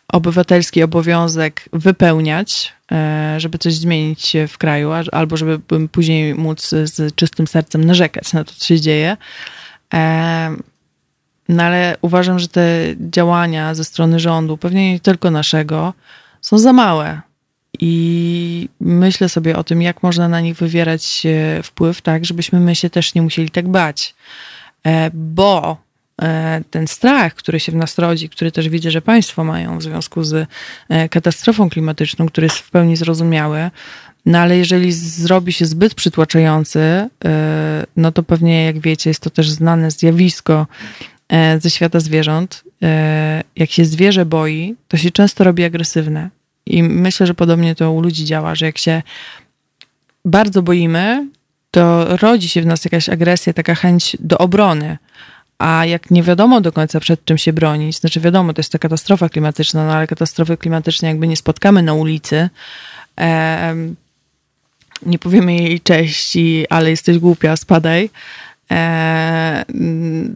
obywatelski 0.08 0.84
obowiązek 0.84 1.69
wypełniać, 1.73 2.73
e, 2.91 3.36
żeby 3.38 3.58
coś 3.58 3.73
zmienić 3.73 4.34
w 4.47 4.58
kraju, 4.58 4.89
albo 5.12 5.38
żeby 5.38 5.60
później 5.91 6.36
móc 6.36 6.69
z 6.69 7.15
czystym 7.15 7.47
sercem 7.47 7.84
narzekać 7.84 8.34
na 8.34 8.43
to, 8.43 8.53
co 8.58 8.65
się 8.65 8.81
dzieje. 8.81 9.17
E, 9.93 10.55
no 11.49 11.63
ale 11.63 11.97
uważam, 12.01 12.39
że 12.39 12.47
te 12.47 12.95
działania 12.99 13.75
ze 13.75 13.84
strony 13.84 14.19
rządu, 14.19 14.58
pewnie 14.58 14.91
nie 14.91 14.99
tylko 14.99 15.31
naszego, 15.31 15.93
są 16.41 16.58
za 16.58 16.73
małe. 16.73 17.21
I 17.79 18.69
myślę 18.79 19.29
sobie 19.29 19.57
o 19.57 19.63
tym, 19.63 19.81
jak 19.81 20.03
można 20.03 20.27
na 20.27 20.41
nich 20.41 20.55
wywierać 20.55 21.23
wpływ, 21.63 22.01
tak, 22.01 22.25
żebyśmy 22.25 22.59
my 22.59 22.75
się 22.75 22.89
też 22.89 23.15
nie 23.15 23.21
musieli 23.21 23.49
tak 23.49 23.67
bać. 23.67 24.15
E, 24.85 25.11
bo 25.13 25.77
e, 26.21 26.61
ten 26.71 26.88
strach, 26.88 27.33
który 27.33 27.59
się 27.59 27.71
w 27.71 27.75
nas 27.75 27.99
rodzi, 27.99 28.29
który 28.29 28.51
też 28.51 28.69
widzę, 28.69 28.91
że 28.91 29.01
Państwo 29.01 29.43
mają 29.43 29.77
w 29.77 29.83
związku 29.83 30.23
z 30.23 30.47
e, 30.89 31.09
katastrofą 31.09 31.69
klimatyczną, 31.69 32.25
który 32.25 32.45
jest 32.45 32.57
w 32.57 32.71
pełni 32.71 32.95
zrozumiały, 32.95 33.69
no 34.25 34.39
ale 34.39 34.57
jeżeli 34.57 34.91
zrobi 34.91 35.53
się 35.53 35.65
zbyt 35.65 35.95
przytłaczający, 35.95 37.09
no 37.97 38.11
to 38.11 38.23
pewnie, 38.23 38.65
jak 38.65 38.79
wiecie, 38.79 39.09
jest 39.09 39.19
to 39.19 39.29
też 39.29 39.49
znane 39.49 39.91
zjawisko 39.91 40.67
ze 41.59 41.69
świata 41.69 41.99
zwierząt. 41.99 42.63
Jak 43.55 43.71
się 43.71 43.85
zwierzę 43.85 44.25
boi, 44.25 44.75
to 44.88 44.97
się 44.97 45.11
często 45.11 45.43
robi 45.43 45.63
agresywne. 45.63 46.29
I 46.65 46.84
myślę, 46.84 47.28
że 47.28 47.34
podobnie 47.34 47.75
to 47.75 47.91
u 47.91 48.01
ludzi 48.01 48.25
działa, 48.25 48.56
że 48.56 48.65
jak 48.65 48.78
się 48.78 49.01
bardzo 50.25 50.62
boimy, 50.62 51.28
to 51.71 52.17
rodzi 52.17 52.49
się 52.49 52.62
w 52.62 52.65
nas 52.65 52.86
jakaś 52.86 53.10
agresja, 53.10 53.54
taka 53.54 53.75
chęć 53.75 54.17
do 54.19 54.38
obrony. 54.38 54.97
A 55.58 55.86
jak 55.86 56.12
nie 56.12 56.23
wiadomo 56.23 56.62
do 56.62 56.71
końca 56.71 56.99
przed 56.99 57.25
czym 57.25 57.38
się 57.38 57.54
bronić, 57.54 57.99
znaczy 57.99 58.19
wiadomo, 58.19 58.54
to 58.54 58.60
jest 58.60 58.71
ta 58.71 58.80
katastrofa 58.80 59.30
klimatyczna, 59.30 59.86
no 59.86 59.93
ale 59.93 60.08
katastrofy 60.08 60.58
klimatyczne 60.58 61.08
jakby 61.08 61.28
nie 61.28 61.38
spotkamy 61.38 61.84
na 61.84 61.93
ulicy, 61.93 62.49
e, 63.19 63.75
nie 65.06 65.19
powiemy 65.19 65.56
jej 65.56 65.82
cześć, 65.82 66.38
ale 66.69 66.89
jesteś 66.89 67.17
głupia, 67.17 67.56
spadaj, 67.56 68.10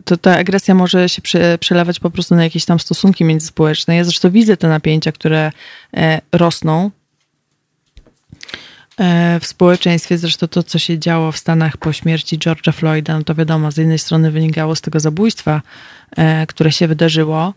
to 0.06 0.18
ta 0.18 0.38
agresja 0.38 0.76
może 0.76 1.10
się 1.10 1.22
prze, 1.22 1.58
przelewać 1.58 2.00
po 2.00 2.10
prostu 2.10 2.36
na 2.36 2.44
jakieś 2.44 2.66
tam 2.66 2.80
stosunki 2.80 3.26
międzyspołeczne. 3.26 3.96
Ja 3.96 4.04
zresztą 4.04 4.32
widzę 4.32 4.58
te 4.58 4.68
napięcia, 4.68 5.12
które 5.12 5.52
e, 5.94 6.22
rosną 6.32 6.92
e, 9.00 9.40
w 9.40 9.48
społeczeństwie. 9.48 10.18
Zresztą 10.18 10.48
to, 10.48 10.64
co 10.64 10.80
się 10.80 11.00
działo 11.00 11.32
w 11.32 11.38
Stanach 11.38 11.78
po 11.78 11.94
śmierci 11.94 12.40
George'a 12.40 12.74
Floyda, 12.74 13.18
no 13.18 13.24
to 13.24 13.36
wiadomo, 13.36 13.72
z 13.72 13.78
jednej 13.78 14.00
strony 14.00 14.32
wynikało 14.32 14.76
z 14.76 14.82
tego 14.82 15.00
zabójstwa, 15.00 15.62
które 16.48 16.72
się 16.72 16.88
wydarzyło, 16.88 17.54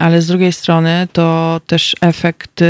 ale 0.00 0.22
z 0.22 0.26
drugiej 0.26 0.52
strony 0.52 1.08
to 1.12 1.60
też 1.66 1.96
efekt 2.00 2.60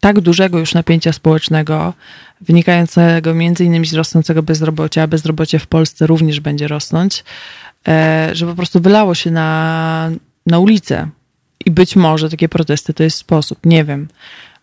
tak 0.00 0.20
dużego 0.20 0.58
już 0.58 0.74
napięcia 0.74 1.12
społecznego, 1.12 1.94
wynikającego 2.40 3.34
między 3.34 3.64
innymi 3.64 3.86
z 3.86 3.94
rosnącego 3.94 4.42
bezrobocia, 4.42 5.02
a 5.02 5.06
bezrobocie 5.06 5.58
w 5.58 5.66
Polsce 5.66 6.06
również 6.06 6.40
będzie 6.40 6.68
rosnąć, 6.68 7.24
e, 7.88 8.30
że 8.32 8.46
po 8.46 8.54
prostu 8.54 8.80
wylało 8.80 9.14
się 9.14 9.30
na, 9.30 10.10
na 10.46 10.58
ulicę. 10.58 11.08
I 11.66 11.70
być 11.70 11.96
może 11.96 12.30
takie 12.30 12.48
protesty 12.48 12.94
to 12.94 13.02
jest 13.02 13.16
sposób, 13.16 13.58
nie 13.64 13.84
wiem, 13.84 14.08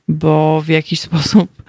bo 0.08 0.62
w 0.62 0.68
jakiś 0.68 1.00
sposób 1.10 1.64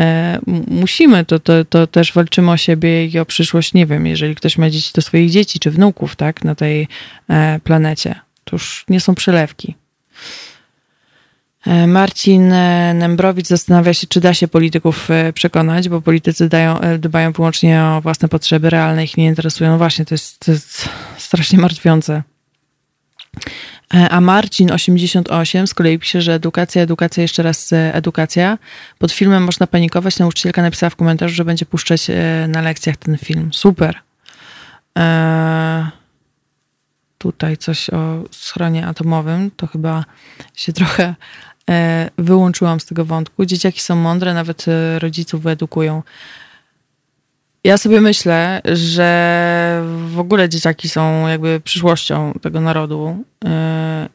e, 0.00 0.38
musimy, 0.68 1.24
to, 1.24 1.38
to, 1.38 1.64
to 1.64 1.86
też 1.86 2.12
walczymy 2.12 2.50
o 2.50 2.56
siebie 2.56 3.06
i 3.06 3.18
o 3.18 3.24
przyszłość, 3.24 3.74
nie 3.74 3.86
wiem, 3.86 4.06
jeżeli 4.06 4.34
ktoś 4.34 4.58
ma 4.58 4.70
dzieci, 4.70 4.92
to 4.92 5.02
swoich 5.02 5.30
dzieci 5.30 5.58
czy 5.58 5.70
wnuków, 5.70 6.16
tak, 6.16 6.44
na 6.44 6.54
tej 6.54 6.88
e, 7.28 7.60
planecie. 7.64 8.20
To 8.44 8.56
już 8.56 8.84
nie 8.88 9.00
są 9.00 9.14
przelewki. 9.14 9.79
E, 11.66 11.86
Marcin 11.86 12.52
e, 12.52 12.94
Nembrowicz 12.94 13.46
zastanawia 13.46 13.94
się, 13.94 14.06
czy 14.06 14.20
da 14.20 14.34
się 14.34 14.48
polityków 14.48 15.10
e, 15.10 15.32
przekonać, 15.32 15.88
bo 15.88 16.00
politycy 16.00 16.48
dają, 16.48 16.80
dbają 16.98 17.32
wyłącznie 17.32 17.82
o 17.82 18.00
własne 18.00 18.28
potrzeby, 18.28 18.70
realne 18.70 19.04
ich 19.04 19.16
nie 19.16 19.26
interesują. 19.26 19.70
No 19.70 19.78
właśnie, 19.78 20.04
to 20.04 20.14
jest, 20.14 20.38
to 20.38 20.52
jest 20.52 20.88
strasznie 21.18 21.58
martwiące. 21.58 22.22
A 24.10 24.20
Marcin 24.20 24.72
88 24.72 25.66
z 25.66 25.74
kolei 25.74 25.98
pisze, 25.98 26.22
że 26.22 26.34
edukacja, 26.34 26.82
edukacja, 26.82 27.22
jeszcze 27.22 27.42
raz 27.42 27.70
edukacja. 27.72 28.58
Pod 28.98 29.12
filmem 29.12 29.44
można 29.44 29.66
panikować. 29.66 30.18
Nauczycielka 30.18 30.62
napisała 30.62 30.90
w 30.90 30.96
komentarzu, 30.96 31.34
że 31.34 31.44
będzie 31.44 31.66
puszczać 31.66 32.06
na 32.48 32.62
lekcjach 32.62 32.96
ten 32.96 33.18
film. 33.18 33.50
Super. 33.52 34.00
Eee, 34.94 35.84
tutaj 37.20 37.56
coś 37.56 37.90
o 37.90 38.22
schronie 38.30 38.86
atomowym. 38.86 39.50
To 39.56 39.66
chyba 39.66 40.04
się 40.54 40.72
trochę 40.72 41.14
E, 41.70 42.10
wyłączyłam 42.18 42.80
z 42.80 42.86
tego 42.86 43.04
wątku. 43.04 43.44
Dzieciaki 43.44 43.80
są 43.80 43.96
mądre, 43.96 44.34
nawet 44.34 44.68
e, 44.68 44.98
rodziców 44.98 45.42
wyedukują. 45.42 46.02
Ja 47.64 47.78
sobie 47.78 48.00
myślę, 48.00 48.62
że 48.72 49.82
w 50.06 50.18
ogóle 50.18 50.48
dzieciaki 50.48 50.88
są 50.88 51.28
jakby 51.28 51.60
przyszłością 51.64 52.32
tego 52.42 52.60
narodu 52.60 53.24
yy, 53.44 53.50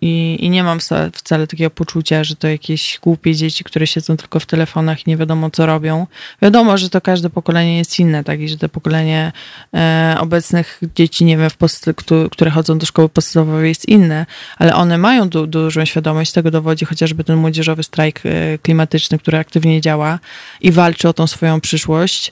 i, 0.01 0.37
i 0.39 0.49
nie 0.49 0.63
mam 0.63 0.79
wcale 1.13 1.47
takiego 1.47 1.69
poczucia, 1.69 2.23
że 2.23 2.35
to 2.35 2.47
jakieś 2.47 2.99
głupie 3.01 3.35
dzieci, 3.35 3.63
które 3.63 3.87
siedzą 3.87 4.17
tylko 4.17 4.39
w 4.39 4.45
telefonach 4.45 5.07
i 5.07 5.09
nie 5.09 5.17
wiadomo 5.17 5.49
co 5.49 5.65
robią. 5.65 6.07
Wiadomo, 6.41 6.77
że 6.77 6.89
to 6.89 7.01
każde 7.01 7.29
pokolenie 7.29 7.77
jest 7.77 7.99
inne, 7.99 8.23
tak 8.23 8.39
i 8.39 8.49
że 8.49 8.57
to 8.57 8.69
pokolenie 8.69 9.31
yy, 9.73 9.79
obecnych 10.19 10.81
dzieci, 10.95 11.25
nie 11.25 11.37
wiem, 11.37 11.49
w 11.49 11.57
post, 11.57 11.85
które 12.31 12.51
chodzą 12.51 12.77
do 12.77 12.85
szkoły 12.85 13.09
podstawowej 13.09 13.69
jest 13.69 13.87
inne, 13.87 14.25
ale 14.57 14.75
one 14.75 14.97
mają 14.97 15.29
du 15.29 15.47
dużą 15.47 15.85
świadomość, 15.85 16.31
tego 16.31 16.51
dowodzi 16.51 16.85
chociażby 16.85 17.23
ten 17.23 17.35
młodzieżowy 17.35 17.83
strajk 17.83 18.25
yy, 18.25 18.59
klimatyczny, 18.61 19.19
który 19.19 19.37
aktywnie 19.37 19.81
działa 19.81 20.19
i 20.61 20.71
walczy 20.71 21.09
o 21.09 21.13
tą 21.13 21.27
swoją 21.27 21.61
przyszłość. 21.61 22.31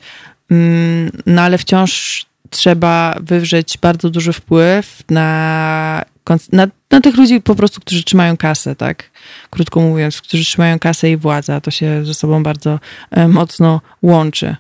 Mm, 0.53 1.11
no 1.25 1.41
ale 1.41 1.57
wciąż 1.57 2.25
trzeba 2.49 3.15
wywrzeć 3.21 3.77
bardzo 3.81 4.09
duży 4.09 4.33
wpływ 4.33 5.03
na, 5.09 6.05
na, 6.51 6.67
na, 6.91 7.01
tych 7.01 7.17
ludzi 7.17 7.41
po 7.41 7.55
prostu, 7.55 7.81
którzy 7.81 8.03
trzymają 8.03 8.37
kasę, 8.37 8.75
tak? 8.75 9.09
Krótko 9.49 9.81
mówiąc, 9.81 10.21
którzy 10.21 10.45
trzymają 10.45 10.79
kasę 10.79 11.11
i 11.11 11.17
władzę, 11.17 11.55
a 11.55 11.61
to 11.61 11.71
się 11.71 12.05
ze 12.05 12.13
sobą 12.13 12.43
bardzo 12.43 12.79
e, 13.11 13.27
mocno 13.27 13.81
łączy. 14.01 14.55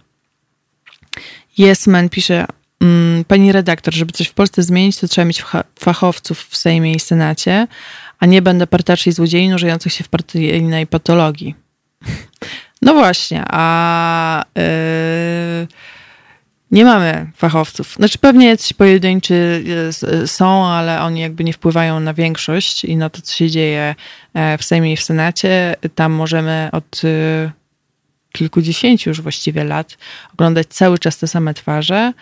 Yes 1.59 1.87
Man 1.87 2.09
pisze, 2.09 2.45
mm, 2.81 3.25
pani 3.25 3.51
redaktor, 3.51 3.93
żeby 3.93 4.11
coś 4.11 4.27
w 4.27 4.33
Polsce 4.33 4.63
zmienić, 4.63 4.97
to 4.97 5.07
trzeba 5.07 5.25
mieć 5.25 5.43
fachowców 5.79 6.47
w 6.49 6.57
Sejmie 6.57 6.93
i 6.93 6.99
Senacie, 6.99 7.67
a 8.19 8.25
nie 8.25 8.41
będę 8.41 8.67
partaczy 8.67 9.09
i 9.09 9.13
złodziei 9.13 9.49
nurzających 9.49 9.93
się 9.93 10.03
w 10.03 10.09
partyjnej 10.09 10.87
patologii. 10.87 11.55
No 12.83 12.93
właśnie, 12.93 13.43
a 13.47 14.43
yy, 14.55 15.67
nie 16.73 16.85
mamy 16.85 17.31
fachowców. 17.35 17.93
Znaczy 17.93 18.17
pewnie 18.17 18.47
jacyś 18.47 18.73
pojedynczy 18.73 19.63
e, 20.03 20.27
są, 20.27 20.65
ale 20.65 21.01
oni 21.01 21.21
jakby 21.21 21.43
nie 21.43 21.53
wpływają 21.53 21.99
na 21.99 22.13
większość 22.13 22.85
i 22.85 22.97
na 22.97 23.09
to, 23.09 23.21
co 23.21 23.33
się 23.33 23.49
dzieje 23.49 23.95
e, 24.33 24.57
w 24.57 24.63
Sejmie 24.63 24.93
i 24.93 24.97
w 24.97 25.03
Senacie. 25.03 25.75
Tam 25.95 26.11
możemy 26.11 26.69
od 26.71 27.01
e, 27.03 27.51
kilkudziesięciu 28.31 29.09
już 29.09 29.21
właściwie 29.21 29.63
lat 29.63 29.97
oglądać 30.33 30.67
cały 30.67 30.99
czas 30.99 31.17
te 31.17 31.27
same 31.27 31.53
twarze 31.53 32.13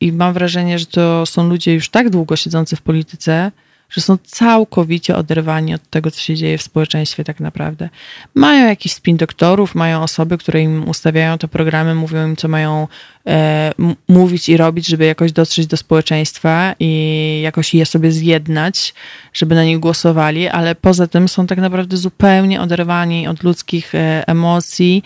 i 0.00 0.12
mam 0.12 0.32
wrażenie, 0.32 0.78
że 0.78 0.86
to 0.86 1.26
są 1.26 1.48
ludzie 1.48 1.74
już 1.74 1.88
tak 1.88 2.10
długo 2.10 2.36
siedzący 2.36 2.76
w 2.76 2.82
polityce, 2.82 3.52
że 3.90 4.00
są 4.00 4.18
całkowicie 4.18 5.16
oderwani 5.16 5.74
od 5.74 5.90
tego, 5.90 6.10
co 6.10 6.20
się 6.20 6.34
dzieje 6.34 6.58
w 6.58 6.62
społeczeństwie 6.62 7.24
tak 7.24 7.40
naprawdę. 7.40 7.88
Mają 8.34 8.68
jakiś 8.68 8.92
spin 8.92 9.16
doktorów, 9.16 9.74
mają 9.74 10.02
osoby, 10.02 10.38
które 10.38 10.62
im 10.62 10.88
ustawiają 10.88 11.38
te 11.38 11.48
programy, 11.48 11.94
mówią 11.94 12.26
im, 12.26 12.36
co 12.36 12.48
mają 12.48 12.88
e, 13.26 13.72
mówić 14.08 14.48
i 14.48 14.56
robić, 14.56 14.86
żeby 14.86 15.04
jakoś 15.04 15.32
dotrzeć 15.32 15.66
do 15.66 15.76
społeczeństwa 15.76 16.74
i 16.80 17.40
jakoś 17.42 17.74
je 17.74 17.86
sobie 17.86 18.12
zjednać, 18.12 18.94
żeby 19.32 19.54
na 19.54 19.64
nich 19.64 19.78
głosowali, 19.78 20.48
ale 20.48 20.74
poza 20.74 21.06
tym 21.06 21.28
są 21.28 21.46
tak 21.46 21.58
naprawdę 21.58 21.96
zupełnie 21.96 22.60
oderwani 22.60 23.28
od 23.28 23.42
ludzkich 23.42 23.94
e, 23.94 24.24
emocji 24.26 25.02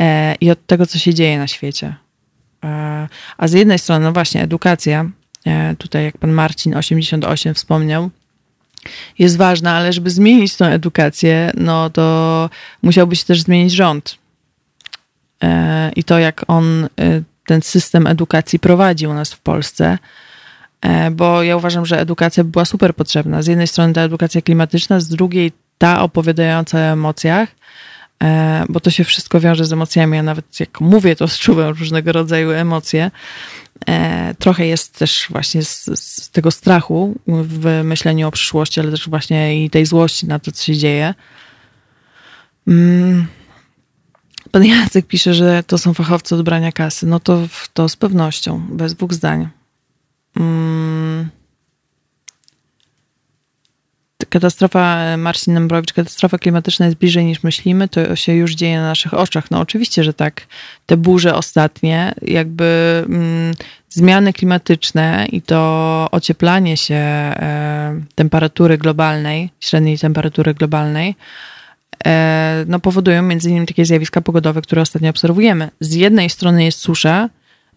e, 0.00 0.34
i 0.34 0.50
od 0.50 0.66
tego, 0.66 0.86
co 0.86 0.98
się 0.98 1.14
dzieje 1.14 1.38
na 1.38 1.46
świecie. 1.46 1.94
E, 2.64 3.08
a 3.38 3.48
z 3.48 3.52
jednej 3.52 3.78
strony, 3.78 4.04
no 4.04 4.12
właśnie, 4.12 4.42
edukacja, 4.42 5.10
tutaj 5.78 6.04
jak 6.04 6.18
pan 6.18 6.32
Marcin 6.32 6.76
88 6.76 7.54
wspomniał, 7.54 8.10
jest 9.18 9.36
ważna, 9.36 9.74
ale 9.74 9.92
żeby 9.92 10.10
zmienić 10.10 10.56
tę 10.56 10.66
edukację, 10.66 11.52
no 11.56 11.90
to 11.90 12.50
musiałby 12.82 13.16
się 13.16 13.24
też 13.24 13.42
zmienić 13.42 13.72
rząd. 13.72 14.18
E, 15.42 15.90
I 15.96 16.04
to, 16.04 16.18
jak 16.18 16.44
on 16.48 16.84
e, 16.84 16.88
ten 17.46 17.62
system 17.62 18.06
edukacji 18.06 18.58
prowadzi 18.58 19.06
u 19.06 19.14
nas 19.14 19.32
w 19.32 19.40
Polsce, 19.40 19.98
e, 20.80 21.10
bo 21.10 21.42
ja 21.42 21.56
uważam, 21.56 21.86
że 21.86 22.00
edukacja 22.00 22.44
była 22.44 22.64
super 22.64 22.94
potrzebna. 22.94 23.42
Z 23.42 23.46
jednej 23.46 23.66
strony 23.66 23.92
ta 23.92 24.00
edukacja 24.00 24.42
klimatyczna, 24.42 25.00
z 25.00 25.08
drugiej 25.08 25.52
ta 25.78 26.02
opowiadająca 26.02 26.78
o 26.78 26.80
emocjach, 26.80 27.48
bo 28.68 28.80
to 28.80 28.90
się 28.90 29.04
wszystko 29.04 29.40
wiąże 29.40 29.64
z 29.64 29.72
emocjami. 29.72 30.16
Ja 30.16 30.22
nawet 30.22 30.60
jak 30.60 30.80
mówię, 30.80 31.16
to 31.16 31.24
odczuwam 31.24 31.68
różnego 31.68 32.12
rodzaju 32.12 32.50
emocje. 32.50 33.10
E, 33.86 34.34
trochę 34.34 34.66
jest 34.66 34.98
też 34.98 35.26
właśnie 35.30 35.62
z, 35.64 35.84
z, 35.84 36.30
tego 36.30 36.50
strachu 36.50 37.14
w 37.26 37.80
myśleniu 37.84 38.28
o 38.28 38.30
przyszłości, 38.30 38.80
ale 38.80 38.90
też 38.90 39.08
właśnie 39.08 39.64
i 39.64 39.70
tej 39.70 39.86
złości 39.86 40.26
na 40.26 40.38
to, 40.38 40.52
co 40.52 40.64
się 40.64 40.76
dzieje. 40.76 41.14
Mm. 42.66 43.26
Pan 44.50 44.64
Jacek 44.64 45.06
pisze, 45.06 45.34
że 45.34 45.62
to 45.62 45.78
są 45.78 45.94
fachowcy 45.94 46.34
od 46.34 46.42
brania 46.42 46.72
kasy. 46.72 47.06
No 47.06 47.20
to, 47.20 47.48
to 47.72 47.88
z 47.88 47.96
pewnością, 47.96 48.66
bez 48.70 48.94
dwóch 48.94 49.14
zdań. 49.14 49.48
Mm 50.36 51.37
katastrofa, 54.28 54.96
e, 54.96 55.16
Marcin 55.16 55.54
Nembrowicz, 55.54 55.92
katastrofa 55.92 56.38
klimatyczna 56.38 56.86
jest 56.86 56.98
bliżej 56.98 57.24
niż 57.24 57.42
myślimy, 57.42 57.88
to 57.88 58.16
się 58.16 58.34
już 58.34 58.54
dzieje 58.54 58.76
na 58.76 58.82
naszych 58.82 59.14
oczach. 59.14 59.50
No 59.50 59.60
oczywiście, 59.60 60.04
że 60.04 60.14
tak. 60.14 60.46
Te 60.86 60.96
burze 60.96 61.34
ostatnie, 61.34 62.14
jakby 62.22 63.04
mm, 63.08 63.54
zmiany 63.88 64.32
klimatyczne 64.32 65.26
i 65.32 65.42
to 65.42 66.08
ocieplanie 66.10 66.76
się 66.76 66.94
e, 66.94 68.00
temperatury 68.14 68.78
globalnej, 68.78 69.50
średniej 69.60 69.98
temperatury 69.98 70.54
globalnej, 70.54 71.14
e, 72.06 72.64
no 72.68 72.80
powodują 72.80 73.22
między 73.22 73.50
innymi 73.50 73.66
takie 73.66 73.84
zjawiska 73.84 74.20
pogodowe, 74.20 74.62
które 74.62 74.82
ostatnio 74.82 75.10
obserwujemy. 75.10 75.70
Z 75.80 75.94
jednej 75.94 76.30
strony 76.30 76.64
jest 76.64 76.78
susza, 76.78 77.28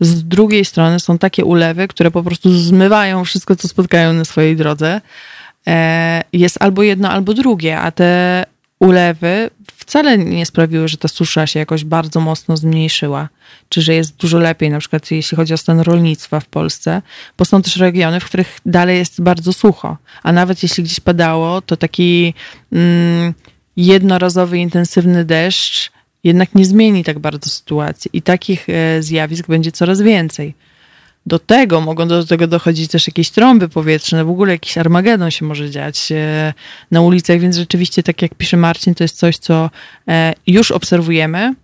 z 0.02 0.24
drugiej 0.24 0.66
strony 0.66 1.00
są 1.00 1.18
takie 1.18 1.46
ulewy, 1.46 1.88
które 1.88 2.12
po 2.12 2.24
prostu 2.24 2.58
zmywają 2.58 3.26
wszystko, 3.26 3.56
co 3.56 3.68
spotkają 3.68 4.14
na 4.14 4.26
swojej 4.26 4.56
drodze. 4.56 5.02
E, 5.68 6.24
jest 6.34 6.58
albo 6.60 6.84
jedno, 6.84 7.10
albo 7.10 7.34
drugie, 7.34 7.80
a 7.80 7.92
te 7.92 8.44
ulewy 8.80 9.50
wcale 9.78 10.18
nie 10.18 10.46
sprawiły, 10.46 10.88
że 10.88 10.98
ta 10.98 11.08
susza 11.08 11.48
się 11.48 11.60
jakoś 11.60 11.84
bardzo 11.84 12.20
mocno 12.20 12.58
zmniejszyła, 12.58 13.30
czy 13.70 13.82
że 13.82 13.96
jest 13.96 14.16
dużo 14.16 14.40
lepiej, 14.40 14.70
na 14.70 14.80
przykład 14.80 15.12
jeśli 15.12 15.38
chodzi 15.38 15.54
o 15.54 15.58
stan 15.58 15.80
rolnictwa 15.80 16.40
w 16.40 16.46
Polsce, 16.46 17.02
bo 17.38 17.46
są 17.46 17.62
też 17.62 17.78
regiony, 17.78 18.20
w 18.20 18.26
których 18.26 18.60
dalej 18.66 18.98
jest 18.98 19.22
bardzo 19.22 19.54
sucho, 19.54 19.98
a 20.24 20.32
nawet 20.32 20.64
jeśli 20.64 20.84
gdzieś 20.84 21.00
padało, 21.00 21.62
to 21.62 21.78
taki 21.78 22.34
mm, 22.72 23.34
jednorazowy, 23.78 24.58
intensywny 24.58 25.26
deszcz 25.26 25.92
jednak 26.24 26.56
nie 26.56 26.66
zmieni 26.66 27.04
tak 27.04 27.20
bardzo 27.20 27.50
sytuacji 27.50 28.12
i 28.14 28.22
takich 28.22 28.70
e, 28.70 29.04
zjawisk 29.04 29.48
będzie 29.48 29.72
coraz 29.72 30.02
więcej. 30.02 30.54
Do 31.26 31.40
tego 31.40 31.82
mogą 31.82 32.08
do 32.08 32.26
tego 32.26 32.48
dochodzić 32.48 32.92
też 32.92 33.08
jakieś 33.08 33.30
trąby 33.30 33.70
powietrzne, 33.70 34.26
w 34.26 34.30
ogóle 34.30 34.52
jakiś 34.52 34.78
Armagedon 34.78 35.32
się 35.32 35.46
może 35.46 35.70
dziać 35.70 36.12
e, 36.12 36.54
na 36.92 37.02
ulicach, 37.02 37.40
więc 37.40 37.56
rzeczywiście, 37.56 38.04
tak 38.04 38.22
jak 38.22 38.36
pisze 38.36 38.58
Marcin, 38.58 38.96
to 38.96 39.04
jest 39.04 39.18
coś, 39.18 39.38
co 39.38 39.70
e, 40.08 40.34
już 40.48 40.72
obserwujemy, 40.72 41.56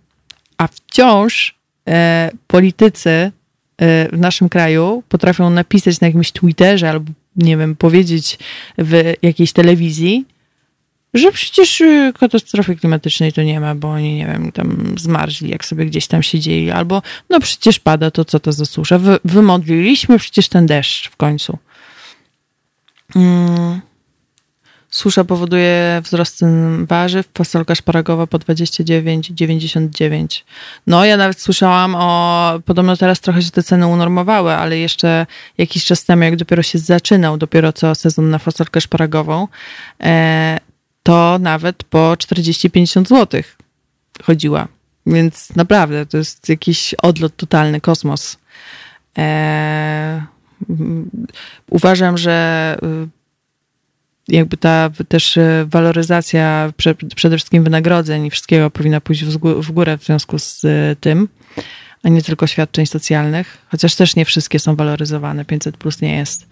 a 0.58 0.66
wciąż 0.66 1.54
e, 1.88 2.30
politycy 2.46 3.32
w 4.12 4.18
naszym 4.18 4.48
kraju 4.48 5.02
potrafią 5.08 5.50
napisać 5.50 6.00
na 6.00 6.06
jakimś 6.06 6.32
Twitterze 6.32 6.90
albo, 6.90 7.12
nie 7.36 7.56
wiem, 7.56 7.76
powiedzieć 7.76 8.38
w 8.78 9.12
jakiejś 9.22 9.52
telewizji, 9.52 10.24
że 11.14 11.32
przecież 11.32 11.80
y, 11.80 12.12
katastrofy 12.20 12.76
klimatycznej 12.76 13.32
to 13.32 13.42
nie 13.42 13.60
ma, 13.60 13.74
bo 13.74 13.90
oni, 13.90 14.14
nie 14.14 14.26
wiem, 14.26 14.52
tam 14.52 14.94
zmarzli, 14.98 15.50
jak 15.50 15.64
sobie 15.64 15.86
gdzieś 15.86 16.06
tam 16.06 16.22
siedzieli, 16.22 16.70
albo 16.70 17.02
no 17.30 17.40
przecież 17.40 17.80
pada, 17.80 18.10
to 18.10 18.24
co 18.24 18.40
to 18.40 18.52
za 18.52 18.66
susza. 18.66 18.98
Wy, 18.98 19.18
wymodliliśmy 19.24 20.18
przecież 20.18 20.48
ten 20.48 20.66
deszcz 20.66 21.10
w 21.10 21.16
końcu. 21.16 21.58
Hmm. 23.12 23.80
Susza 24.90 25.24
powoduje 25.24 26.00
wzrost 26.04 26.36
cen 26.36 26.86
warzyw, 26.86 27.28
fasolka 27.38 27.74
szparagowa 27.74 28.26
po 28.26 28.38
29,99. 28.38 30.42
No, 30.86 31.04
ja 31.04 31.16
nawet 31.16 31.40
słyszałam 31.40 31.94
o, 31.94 32.60
podobno 32.64 32.96
teraz 32.96 33.20
trochę 33.20 33.42
się 33.42 33.50
te 33.50 33.62
ceny 33.62 33.86
unormowały, 33.86 34.54
ale 34.54 34.78
jeszcze 34.78 35.26
jakiś 35.58 35.84
czas 35.84 36.04
temu, 36.04 36.22
jak 36.22 36.36
dopiero 36.36 36.62
się 36.62 36.78
zaczynał, 36.78 37.36
dopiero 37.36 37.72
co 37.72 37.94
sezon 37.94 38.30
na 38.30 38.38
fasolkę 38.38 38.80
szparagową, 38.80 39.48
e, 40.02 40.58
to 41.08 41.38
nawet 41.40 41.84
po 41.84 42.12
40-50 42.12 43.08
zł 43.08 43.42
chodziła. 44.22 44.68
Więc 45.06 45.56
naprawdę 45.56 46.06
to 46.06 46.16
jest 46.16 46.48
jakiś 46.48 46.94
odlot 46.94 47.36
totalny, 47.36 47.80
kosmos. 47.80 48.38
Eee, 49.16 50.22
uważam, 51.70 52.18
że 52.18 52.76
y, 52.82 53.08
jakby 54.28 54.56
ta 54.56 54.90
też 55.08 55.36
y, 55.36 55.66
waloryzacja 55.70 56.72
przede 57.16 57.36
wszystkim 57.36 57.64
wynagrodzeń 57.64 58.26
i 58.26 58.30
wszystkiego 58.30 58.70
powinna 58.70 59.00
pójść 59.00 59.24
w 59.24 59.72
górę 59.72 59.98
w 59.98 60.04
związku 60.04 60.38
z 60.38 60.64
y, 60.64 60.96
tym, 61.00 61.28
a 62.02 62.08
nie 62.08 62.22
tylko 62.22 62.46
świadczeń 62.46 62.86
socjalnych, 62.86 63.58
chociaż 63.70 63.94
też 63.94 64.16
nie 64.16 64.24
wszystkie 64.24 64.58
są 64.58 64.76
waloryzowane, 64.76 65.44
500 65.44 65.76
plus 65.76 66.00
nie 66.00 66.16
jest. 66.16 66.46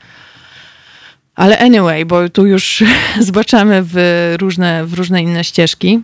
Ale 1.36 1.58
anyway, 1.58 2.04
bo 2.04 2.28
tu 2.28 2.46
już 2.46 2.84
zobaczymy 3.20 3.80
w 3.84 3.96
różne, 4.38 4.86
w 4.86 4.94
różne 4.94 5.22
inne 5.22 5.44
ścieżki. 5.44 6.02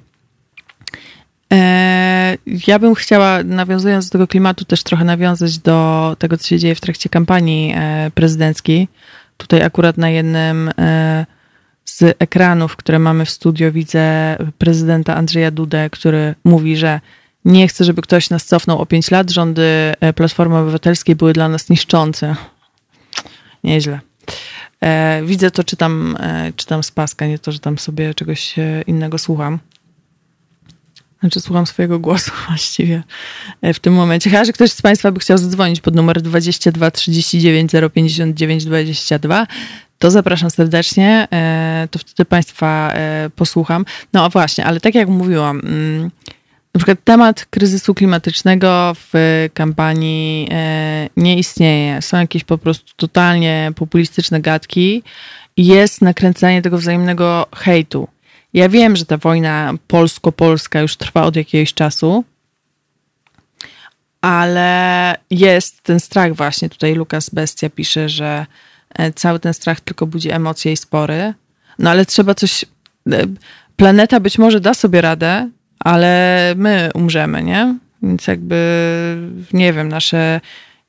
E, 1.52 2.36
ja 2.66 2.78
bym 2.78 2.94
chciała, 2.94 3.42
nawiązując 3.42 4.08
do 4.08 4.12
tego 4.12 4.26
klimatu, 4.26 4.64
też 4.64 4.82
trochę 4.82 5.04
nawiązać 5.04 5.58
do 5.58 6.16
tego, 6.18 6.38
co 6.38 6.46
się 6.46 6.58
dzieje 6.58 6.74
w 6.74 6.80
trakcie 6.80 7.08
kampanii 7.08 7.74
e, 7.76 8.10
prezydenckiej. 8.14 8.88
Tutaj 9.36 9.62
akurat 9.62 9.98
na 9.98 10.10
jednym 10.10 10.70
e, 10.78 11.26
z 11.84 12.16
ekranów, 12.18 12.76
które 12.76 12.98
mamy 12.98 13.24
w 13.24 13.30
studio, 13.30 13.72
widzę 13.72 14.36
prezydenta 14.58 15.16
Andrzeja 15.16 15.50
Dudę, 15.50 15.90
który 15.90 16.34
mówi, 16.44 16.76
że 16.76 17.00
nie 17.44 17.68
chce, 17.68 17.84
żeby 17.84 18.02
ktoś 18.02 18.30
nas 18.30 18.44
cofnął 18.44 18.78
o 18.80 18.86
5 18.86 19.10
lat. 19.10 19.30
Rządy 19.30 19.94
Platformy 20.14 20.56
Obywatelskiej 20.56 21.16
były 21.16 21.32
dla 21.32 21.48
nas 21.48 21.68
niszczące. 21.68 22.36
Nieźle. 23.64 24.00
E, 24.82 25.22
widzę 25.24 25.50
to, 25.50 25.64
czytam, 25.64 26.16
e, 26.20 26.52
czytam 26.56 26.82
z 26.82 26.90
paska, 26.90 27.26
nie 27.26 27.38
to, 27.38 27.52
że 27.52 27.58
tam 27.58 27.78
sobie 27.78 28.14
czegoś 28.14 28.58
e, 28.58 28.82
innego 28.86 29.18
słucham. 29.18 29.58
Znaczy 31.20 31.40
słucham 31.40 31.66
swojego 31.66 31.98
głosu 31.98 32.30
właściwie 32.48 33.02
w 33.62 33.78
tym 33.78 33.94
momencie. 33.94 34.30
Chyba, 34.30 34.44
że 34.44 34.52
ktoś 34.52 34.72
z 34.72 34.82
Państwa 34.82 35.12
by 35.12 35.20
chciał 35.20 35.38
zadzwonić 35.38 35.80
pod 35.80 35.94
numer 35.94 36.22
22 36.22 36.90
39 36.90 37.70
059 37.94 38.64
22, 38.64 39.46
to 39.98 40.10
zapraszam 40.10 40.50
serdecznie, 40.50 41.28
to 41.90 41.98
wtedy 41.98 42.24
Państwa 42.24 42.94
posłucham. 43.36 43.84
No 44.12 44.30
właśnie, 44.30 44.64
ale 44.64 44.80
tak 44.80 44.94
jak 44.94 45.08
mówiłam, 45.08 45.60
mm, 45.60 46.10
na 46.74 46.78
przykład 46.78 46.98
temat 47.04 47.46
kryzysu 47.50 47.94
klimatycznego 47.94 48.92
w 48.94 49.12
kampanii 49.54 50.48
e, 50.50 51.08
nie 51.16 51.38
istnieje. 51.38 52.02
Są 52.02 52.18
jakieś 52.18 52.44
po 52.44 52.58
prostu 52.58 52.92
totalnie 52.96 53.72
populistyczne 53.76 54.40
gadki 54.40 55.02
i 55.56 55.66
jest 55.66 56.02
nakręcanie 56.02 56.62
tego 56.62 56.78
wzajemnego 56.78 57.46
hejtu. 57.54 58.08
Ja 58.54 58.68
wiem, 58.68 58.96
że 58.96 59.04
ta 59.04 59.16
wojna 59.16 59.72
polsko-polska 59.88 60.80
już 60.80 60.96
trwa 60.96 61.22
od 61.22 61.36
jakiegoś 61.36 61.74
czasu, 61.74 62.24
ale 64.20 65.16
jest 65.30 65.82
ten 65.82 66.00
strach 66.00 66.34
właśnie. 66.34 66.68
Tutaj 66.68 66.94
Lukas 66.94 67.30
Bestia 67.30 67.70
pisze, 67.70 68.08
że 68.08 68.46
e, 68.94 69.12
cały 69.12 69.40
ten 69.40 69.54
strach 69.54 69.80
tylko 69.80 70.06
budzi 70.06 70.30
emocje 70.30 70.72
i 70.72 70.76
spory. 70.76 71.34
No 71.78 71.90
ale 71.90 72.06
trzeba 72.06 72.34
coś... 72.34 72.64
E, 73.12 73.26
planeta 73.76 74.20
być 74.20 74.38
może 74.38 74.60
da 74.60 74.74
sobie 74.74 75.00
radę, 75.00 75.50
ale 75.84 76.54
my 76.56 76.90
umrzemy, 76.94 77.42
nie? 77.42 77.74
Więc 78.02 78.26
jakby, 78.26 78.56
nie 79.52 79.72
wiem, 79.72 79.88
nasze 79.88 80.40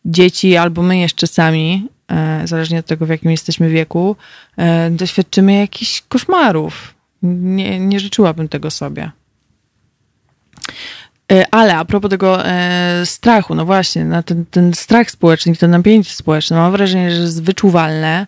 dzieci 0.05 0.57
albo 0.57 0.81
my 0.81 0.97
jeszcze 0.97 1.27
sami, 1.27 1.87
e, 2.11 2.47
zależnie 2.47 2.79
od 2.79 2.85
tego, 2.85 3.05
w 3.05 3.09
jakim 3.09 3.31
jesteśmy 3.31 3.69
wieku, 3.69 4.15
e, 4.57 4.89
doświadczymy 4.89 5.53
jakichś 5.53 6.01
koszmarów. 6.01 6.93
Nie, 7.23 7.79
nie 7.79 7.99
życzyłabym 7.99 8.49
tego 8.49 8.71
sobie. 8.71 9.11
E, 11.31 11.45
ale 11.51 11.75
a 11.75 11.85
propos 11.85 12.09
tego 12.09 12.43
strachu, 13.05 13.55
no 13.55 13.65
właśnie, 13.65 14.05
na 14.05 14.23
ten, 14.23 14.45
ten 14.45 14.73
strach 14.73 15.11
społeczny, 15.11 15.55
to 15.55 15.67
napięcie 15.67 16.13
społeczne, 16.13 16.57
mam 16.57 16.71
wrażenie, 16.71 17.11
że 17.11 17.21
jest 17.21 17.43
wyczuwalne 17.43 18.27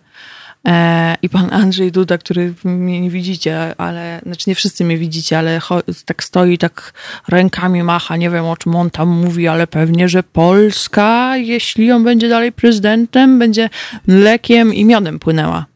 I 1.22 1.28
pan 1.28 1.52
Andrzej 1.52 1.92
Duda, 1.92 2.18
który 2.18 2.54
mnie 2.64 3.00
nie 3.00 3.10
widzicie, 3.10 3.74
ale, 3.80 4.20
znaczy 4.22 4.44
nie 4.46 4.54
wszyscy 4.54 4.84
mnie 4.84 4.98
widzicie, 4.98 5.38
ale 5.38 5.60
tak 6.04 6.24
stoi, 6.24 6.58
tak 6.58 6.92
rękami 7.28 7.82
macha, 7.82 8.16
nie 8.16 8.30
wiem 8.30 8.44
o 8.44 8.56
czym 8.56 8.74
on 8.74 8.90
tam 8.90 9.08
mówi, 9.08 9.48
ale 9.48 9.66
pewnie, 9.66 10.08
że 10.08 10.22
Polska, 10.22 11.36
jeśli 11.36 11.92
on 11.92 12.04
będzie 12.04 12.28
dalej 12.28 12.52
prezydentem, 12.52 13.38
będzie 13.38 13.70
mlekiem 14.06 14.74
i 14.74 14.84
miodem 14.84 15.18
płynęła. 15.18 15.66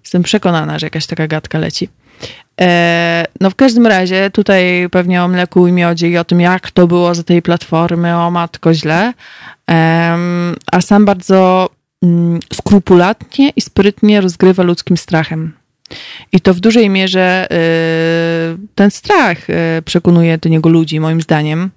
Jestem 0.00 0.22
przekonana, 0.22 0.78
że 0.78 0.86
jakaś 0.86 1.06
taka 1.06 1.26
gadka 1.26 1.58
leci. 1.58 1.88
E, 2.60 3.24
no 3.40 3.50
w 3.50 3.54
każdym 3.54 3.86
razie 3.86 4.30
tutaj 4.30 4.88
pewnie 4.90 5.22
o 5.22 5.28
mleku 5.28 5.66
i 5.66 5.72
miodzie 5.72 6.08
i 6.08 6.18
o 6.18 6.24
tym, 6.24 6.40
jak 6.40 6.70
to 6.70 6.86
było 6.86 7.14
za 7.14 7.22
tej 7.22 7.42
platformy, 7.42 8.16
o 8.16 8.30
matko 8.30 8.74
źle. 8.74 9.12
A 10.72 10.80
sam 10.80 11.04
bardzo 11.04 11.70
skrupulatnie 12.52 13.50
i 13.56 13.60
sprytnie 13.60 14.20
rozgrywa 14.20 14.62
ludzkim 14.62 14.96
strachem. 14.96 15.52
I 16.32 16.40
to 16.40 16.54
w 16.54 16.60
dużej 16.60 16.90
mierze 16.90 17.46
y, 17.52 18.66
ten 18.74 18.90
strach 18.90 19.50
y, 19.50 19.82
przekonuje 19.84 20.38
do 20.38 20.48
niego 20.48 20.68
ludzi, 20.68 21.00
moim 21.00 21.22
zdaniem, 21.22 21.70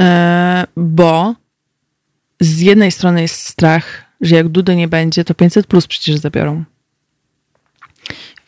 y, 0.00 0.02
bo 0.76 1.34
z 2.40 2.60
jednej 2.60 2.92
strony 2.92 3.22
jest 3.22 3.40
strach, 3.40 4.04
że 4.20 4.36
jak 4.36 4.48
Dudy 4.48 4.76
nie 4.76 4.88
będzie, 4.88 5.24
to 5.24 5.34
500 5.34 5.66
plus 5.66 5.86
przecież 5.86 6.16
zabiorą. 6.16 6.64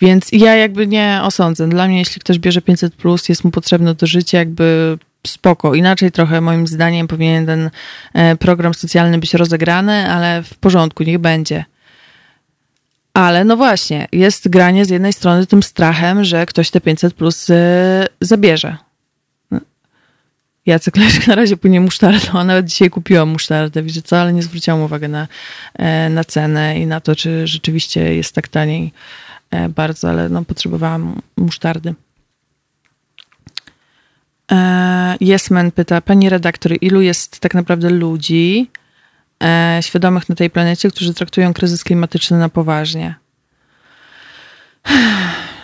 Więc 0.01 0.29
ja 0.33 0.57
jakby 0.57 0.87
nie 0.87 1.21
osądzę. 1.23 1.69
Dla 1.69 1.89
mnie, 1.89 1.99
jeśli 1.99 2.21
ktoś 2.21 2.39
bierze 2.39 2.63
500 2.63 2.95
plus, 2.95 3.29
jest 3.29 3.45
mu 3.45 3.51
potrzebne 3.51 3.95
do 3.95 4.07
życia, 4.07 4.39
jakby 4.39 4.99
spoko. 5.27 5.75
Inaczej 5.75 6.13
trochę 6.13 6.41
moim 6.41 6.67
zdaniem 6.67 7.09
powinien 7.09 7.47
ten 7.47 7.71
e, 8.15 8.37
program 8.37 8.75
socjalny 8.75 9.19
być 9.19 9.35
rozegrany, 9.35 10.11
ale 10.11 10.43
w 10.43 10.55
porządku, 10.55 11.03
niech 11.03 11.19
będzie. 11.19 11.65
Ale 13.15 13.45
no 13.45 13.57
właśnie, 13.57 14.09
jest 14.13 14.49
granie 14.49 14.85
z 14.85 14.91
jednej 14.91 15.13
strony 15.13 15.47
tym 15.47 15.63
strachem, 15.63 16.25
że 16.25 16.47
ktoś 16.47 16.71
te 16.71 16.81
500 16.81 17.15
plus 17.15 17.51
e, 17.51 18.07
zabierze. 18.21 18.77
No. 19.51 19.61
Jacek 20.67 20.97
Leszek 20.97 21.27
na 21.27 21.35
razie 21.35 21.57
płynie 21.57 21.81
musztardą, 21.81 22.39
a 22.39 22.45
nawet 22.45 22.67
dzisiaj 22.67 22.91
kupiłam 22.91 23.29
musztardę, 23.29 23.83
wiecie 23.83 24.03
co, 24.03 24.21
ale 24.21 24.33
nie 24.33 24.43
zwróciłam 24.43 24.81
uwagi 24.81 25.09
na, 25.09 25.29
e, 25.75 26.09
na 26.09 26.25
cenę 26.25 26.81
i 26.81 26.87
na 26.87 27.01
to, 27.01 27.17
czy 27.17 27.47
rzeczywiście 27.47 28.15
jest 28.15 28.35
tak 28.35 28.49
taniej 28.49 28.93
bardzo, 29.69 30.09
ale 30.09 30.29
no 30.29 30.45
potrzebowałam 30.45 31.23
musztardy. 31.37 31.95
Jesmen 35.21 35.73
pyta, 35.73 36.01
pani 36.01 36.29
redaktor, 36.29 36.73
ilu 36.81 37.01
jest 37.01 37.41
tak 37.41 37.55
naprawdę 37.55 37.91
ludzi 37.91 38.71
e, 39.43 39.79
świadomych 39.83 40.29
na 40.29 40.35
tej 40.35 40.51
planecie, 40.51 40.91
którzy 40.91 41.15
traktują 41.15 41.53
kryzys 41.55 41.85
klimatyczny 41.85 42.39
na 42.39 42.49
poważnie? 42.49 43.15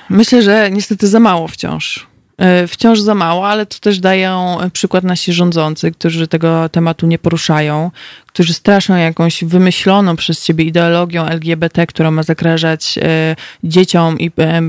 Myślę, 0.09 0.43
że 0.43 0.71
niestety 0.71 1.09
za 1.09 1.21
mało 1.21 1.49
wciąż. 1.49 2.12
E, 2.43 2.67
wciąż 2.67 3.01
za 3.01 3.15
mało, 3.15 3.49
ale 3.49 3.67
to 3.67 3.79
też 3.79 3.99
dają 3.99 4.59
przykład 4.73 5.05
nasi 5.05 5.33
rządzący, 5.33 5.93
którzy 5.93 6.29
tego 6.29 6.69
tematu 6.69 7.07
nie 7.07 7.19
poruszają, 7.19 7.91
którzy 8.27 8.55
straszą 8.55 8.97
jakąś 8.97 9.45
wymyśloną 9.45 10.17
przez 10.17 10.45
siebie 10.45 10.65
ideologią 10.65 11.27
LGBT, 11.27 11.87
która 11.87 12.11
ma 12.11 12.23
zagrażać 12.23 12.99
e, 12.99 13.37
dzieciom 13.65 14.19
i 14.19 14.31
e, 14.39 14.63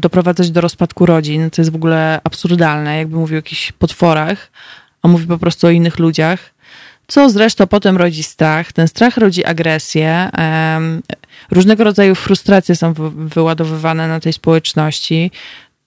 doprowadzać 0.00 0.50
do 0.50 0.60
rozpadku 0.60 1.06
rodzin. 1.06 1.50
To 1.50 1.62
jest 1.62 1.72
w 1.72 1.76
ogóle 1.76 2.20
absurdalne, 2.24 2.98
jakby 2.98 3.16
mówił 3.16 3.36
o 3.36 3.42
jakichś 3.42 3.72
potworach, 3.72 4.50
a 5.02 5.08
mówi 5.08 5.26
po 5.26 5.38
prostu 5.38 5.66
o 5.66 5.70
innych 5.70 5.98
ludziach. 5.98 6.40
co 7.06 7.30
zresztą 7.30 7.66
potem 7.66 7.96
rodzi 7.96 8.22
strach. 8.22 8.72
Ten 8.72 8.88
strach 8.88 9.16
rodzi 9.16 9.44
agresję. 9.44 10.30
Różnego 11.50 11.84
rodzaju 11.84 12.14
frustracje 12.14 12.76
są 12.76 12.94
wyładowywane 13.16 14.08
na 14.08 14.20
tej 14.20 14.32
społeczności. 14.32 15.30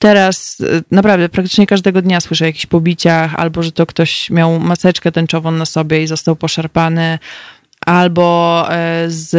Teraz 0.01 0.57
e, 0.61 0.81
naprawdę 0.91 1.29
praktycznie 1.29 1.67
każdego 1.67 2.01
dnia 2.01 2.21
słyszę 2.21 2.45
o 2.45 2.47
jakichś 2.47 2.65
pobiciach, 2.65 3.35
albo 3.35 3.63
że 3.63 3.71
to 3.71 3.85
ktoś 3.85 4.29
miał 4.29 4.59
maseczkę 4.59 5.11
tęczową 5.11 5.51
na 5.51 5.65
sobie 5.65 6.03
i 6.03 6.07
został 6.07 6.35
poszarpany, 6.35 7.19
albo 7.85 8.65
e, 8.69 9.05
z 9.07 9.33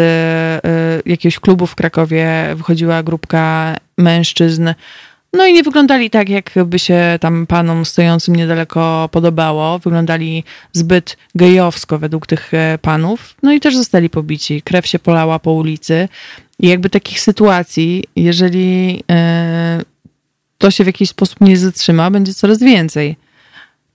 e, 0.64 1.10
jakiegoś 1.10 1.38
klubu 1.38 1.66
w 1.66 1.74
Krakowie 1.74 2.54
wychodziła 2.54 3.02
grupka 3.02 3.76
mężczyzn. 3.98 4.74
No 5.32 5.46
i 5.46 5.52
nie 5.52 5.62
wyglądali 5.62 6.10
tak, 6.10 6.28
jakby 6.28 6.78
się 6.78 7.18
tam 7.20 7.46
panom 7.46 7.84
stojącym 7.84 8.36
niedaleko 8.36 9.08
podobało. 9.12 9.78
Wyglądali 9.78 10.44
zbyt 10.72 11.16
gejowsko 11.34 11.98
według 11.98 12.26
tych 12.26 12.52
panów. 12.82 13.34
No 13.42 13.52
i 13.52 13.60
też 13.60 13.76
zostali 13.76 14.10
pobici. 14.10 14.62
Krew 14.62 14.86
się 14.86 14.98
polała 14.98 15.38
po 15.38 15.52
ulicy. 15.52 16.08
I 16.58 16.68
jakby 16.68 16.90
takich 16.90 17.20
sytuacji, 17.20 18.04
jeżeli 18.16 19.04
to 20.62 20.70
się 20.70 20.84
w 20.84 20.86
jakiś 20.86 21.08
sposób 21.08 21.40
nie 21.40 21.58
zatrzyma, 21.58 22.10
będzie 22.10 22.34
coraz 22.34 22.58
więcej. 22.58 23.16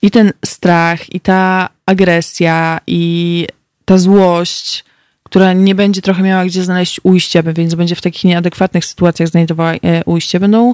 I 0.02 0.12
ten 0.12 0.34
strach, 0.46 1.14
i 1.16 1.20
ta 1.20 1.70
agresja, 1.86 2.80
i 2.88 3.48
ta 3.86 3.98
złość, 3.98 4.86
która 5.24 5.54
nie 5.54 5.76
będzie 5.76 6.02
trochę 6.02 6.24
miała 6.24 6.46
gdzie 6.46 6.64
znaleźć 6.64 7.00
ujścia, 7.04 7.44
więc 7.44 7.76
będzie 7.76 7.96
w 7.96 8.02
takich 8.02 8.24
nieadekwatnych 8.24 8.86
sytuacjach 8.86 9.30
znajdowała 9.30 9.74
e, 9.74 10.04
ujście, 10.06 10.40
będą 10.40 10.74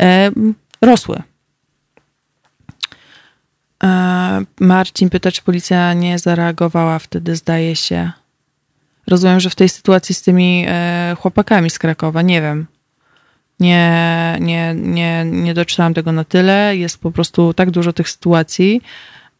e, 0.00 0.30
rosły. 0.82 1.22
E, 3.84 4.44
Marcin 4.60 5.10
pyta, 5.10 5.32
czy 5.32 5.42
policja 5.42 5.94
nie 5.94 6.18
zareagowała 6.18 6.98
wtedy, 6.98 7.36
zdaje 7.36 7.76
się. 7.76 8.12
Rozumiem, 9.06 9.40
że 9.40 9.50
w 9.50 9.54
tej 9.54 9.68
sytuacji 9.68 10.14
z 10.14 10.22
tymi 10.22 10.66
chłopakami 11.18 11.70
z 11.70 11.78
Krakowa, 11.78 12.22
nie 12.22 12.42
wiem 12.42 12.66
nie, 13.60 14.36
nie, 14.40 14.74
nie, 14.74 15.24
nie 15.24 15.54
doczytałam 15.54 15.94
tego 15.94 16.12
na 16.12 16.24
tyle. 16.24 16.76
Jest 16.76 16.98
po 16.98 17.10
prostu 17.10 17.54
tak 17.54 17.70
dużo 17.70 17.92
tych 17.92 18.10
sytuacji, 18.10 18.80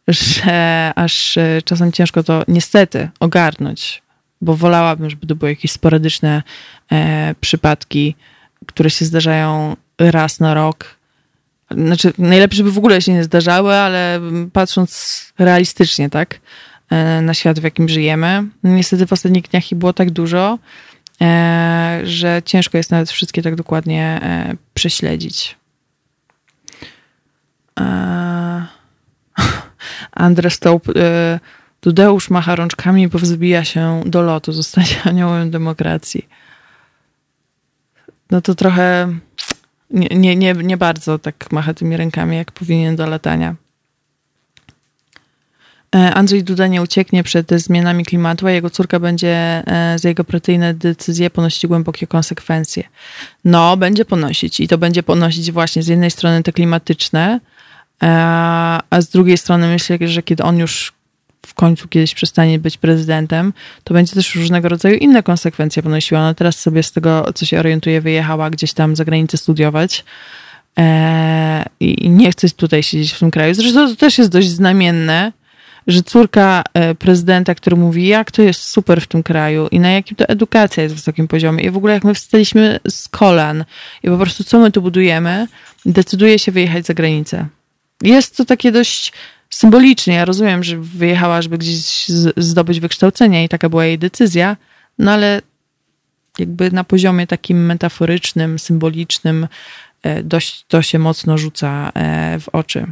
że 0.07 0.91
aż 0.95 1.37
e, 1.37 1.61
czasem 1.65 1.91
ciężko 1.91 2.23
to 2.23 2.43
niestety 2.47 3.09
ogarnąć, 3.19 4.01
bo 4.41 4.55
wolałabym, 4.55 5.09
żeby 5.09 5.27
to 5.27 5.35
były 5.35 5.51
jakieś 5.51 5.71
sporadyczne 5.71 6.43
e, 6.91 7.35
przypadki, 7.41 8.15
które 8.65 8.89
się 8.89 9.05
zdarzają 9.05 9.75
raz 9.99 10.39
na 10.39 10.53
rok. 10.53 10.95
Znaczy, 11.71 12.13
najlepiej, 12.17 12.57
żeby 12.57 12.71
w 12.71 12.77
ogóle 12.77 13.01
się 13.01 13.13
nie 13.13 13.23
zdarzały, 13.23 13.73
ale 13.73 14.19
patrząc 14.53 15.33
realistycznie, 15.39 16.09
tak, 16.09 16.39
e, 16.89 17.21
na 17.21 17.33
świat, 17.33 17.59
w 17.59 17.63
jakim 17.63 17.89
żyjemy. 17.89 18.43
Niestety 18.63 19.07
w 19.07 19.13
ostatnich 19.13 19.49
dniach 19.49 19.71
ich 19.71 19.77
było 19.77 19.93
tak 19.93 20.11
dużo, 20.11 20.59
że 22.03 22.41
ciężko 22.45 22.77
jest 22.77 22.91
nawet 22.91 23.11
wszystkie 23.11 23.41
tak 23.41 23.55
dokładnie 23.55 24.19
e, 24.23 24.55
prześledzić. 24.73 25.55
E, 27.79 28.65
Andre 30.11 30.49
Stołp, 30.49 30.87
Dudeusz 31.83 32.29
macha 32.29 32.55
rączkami, 32.55 33.07
bo 33.07 33.19
wzbija 33.19 33.63
się 33.63 34.03
do 34.05 34.21
lotu, 34.21 34.51
zostanie 34.51 35.03
aniołem 35.11 35.51
demokracji. 35.51 36.27
No 38.31 38.41
to 38.41 38.55
trochę 38.55 39.13
nie, 39.89 40.07
nie, 40.07 40.35
nie, 40.35 40.53
nie 40.53 40.77
bardzo 40.77 41.19
tak 41.19 41.51
macha 41.51 41.73
tymi 41.73 41.97
rękami, 41.97 42.37
jak 42.37 42.51
powinien 42.51 42.95
do 42.95 43.05
latania. 43.05 43.55
E, 45.95 46.13
Andrzej 46.13 46.43
Duda 46.43 46.67
nie 46.67 46.81
ucieknie 46.81 47.23
przed 47.23 47.51
zmianami 47.51 48.05
klimatu, 48.05 48.47
a 48.47 48.51
jego 48.51 48.69
córka 48.69 48.99
będzie 48.99 49.63
e, 49.67 49.99
za 49.99 50.09
jego 50.09 50.23
partyjne 50.23 50.73
decyzje 50.73 51.29
ponosić 51.29 51.67
głębokie 51.67 52.07
konsekwencje. 52.07 52.83
No, 53.45 53.77
będzie 53.77 54.05
ponosić 54.05 54.59
i 54.59 54.67
to 54.67 54.77
będzie 54.77 55.03
ponosić 55.03 55.51
właśnie 55.51 55.83
z 55.83 55.87
jednej 55.87 56.11
strony 56.11 56.43
te 56.43 56.51
klimatyczne, 56.51 57.39
e, 58.03 58.07
a 58.89 59.01
z 59.01 59.09
drugiej 59.09 59.37
strony 59.37 59.67
myślę, 59.67 59.97
że 60.01 60.23
kiedy 60.23 60.43
on 60.43 60.57
już 60.57 60.93
w 61.45 61.53
końcu 61.53 61.87
kiedyś 61.87 62.13
przestanie 62.13 62.59
być 62.59 62.77
prezydentem, 62.77 63.53
to 63.83 63.93
będzie 63.93 64.13
też 64.13 64.35
różnego 64.35 64.69
rodzaju 64.69 64.95
inne 64.95 65.23
konsekwencje 65.23 65.83
ponosiła. 65.83 66.21
No 66.21 66.33
teraz 66.33 66.59
sobie 66.59 66.83
z 66.83 66.91
tego, 66.91 67.33
co 67.35 67.45
się 67.45 67.59
orientuje, 67.59 68.01
wyjechała 68.01 68.49
gdzieś 68.49 68.73
tam 68.73 68.95
za 68.95 69.05
granicę 69.05 69.37
studiować 69.37 70.05
i 71.79 72.09
nie 72.09 72.31
chce 72.31 72.49
tutaj 72.49 72.83
siedzieć 72.83 73.11
w 73.11 73.19
tym 73.19 73.31
kraju. 73.31 73.53
Zresztą 73.53 73.87
to 73.89 73.95
też 73.95 74.17
jest 74.17 74.31
dość 74.31 74.49
znamienne, 74.49 75.31
że 75.87 76.03
córka 76.03 76.63
e, 76.73 76.95
prezydenta, 76.95 77.55
który 77.55 77.75
mówi, 77.75 78.07
jak 78.07 78.31
to 78.31 78.41
jest 78.41 78.61
super 78.61 79.01
w 79.01 79.07
tym 79.07 79.23
kraju 79.23 79.67
i 79.71 79.79
na 79.79 79.91
jakim 79.91 80.17
to 80.17 80.29
edukacja 80.29 80.83
jest 80.83 80.95
w 80.95 80.97
wysokim 80.97 81.27
poziomie 81.27 81.63
i 81.63 81.71
w 81.71 81.77
ogóle 81.77 81.93
jak 81.93 82.03
my 82.03 82.13
wstaliśmy 82.13 82.79
z 82.89 83.07
kolan 83.07 83.65
i 84.03 84.07
po 84.07 84.17
prostu 84.17 84.43
co 84.43 84.59
my 84.59 84.71
tu 84.71 84.81
budujemy, 84.81 85.47
decyduje 85.85 86.39
się 86.39 86.51
wyjechać 86.51 86.85
za 86.85 86.93
granicę. 86.93 87.47
Jest 88.01 88.37
to 88.37 88.45
takie 88.45 88.71
dość 88.71 89.13
symbolicznie. 89.49 90.13
Ja 90.13 90.25
rozumiem, 90.25 90.63
że 90.63 90.77
wyjechała, 90.77 91.41
żeby 91.41 91.57
gdzieś 91.57 92.07
zdobyć 92.37 92.79
wykształcenie 92.79 93.43
i 93.43 93.49
taka 93.49 93.69
była 93.69 93.85
jej 93.85 93.99
decyzja, 93.99 94.57
no 94.99 95.11
ale 95.11 95.41
jakby 96.39 96.71
na 96.71 96.83
poziomie 96.83 97.27
takim 97.27 97.65
metaforycznym, 97.65 98.59
symbolicznym 98.59 99.47
e, 100.03 100.23
dość 100.23 100.65
to 100.67 100.81
się 100.81 100.99
mocno 100.99 101.37
rzuca 101.37 101.91
e, 101.93 102.39
w 102.39 102.49
oczy. 102.49 102.87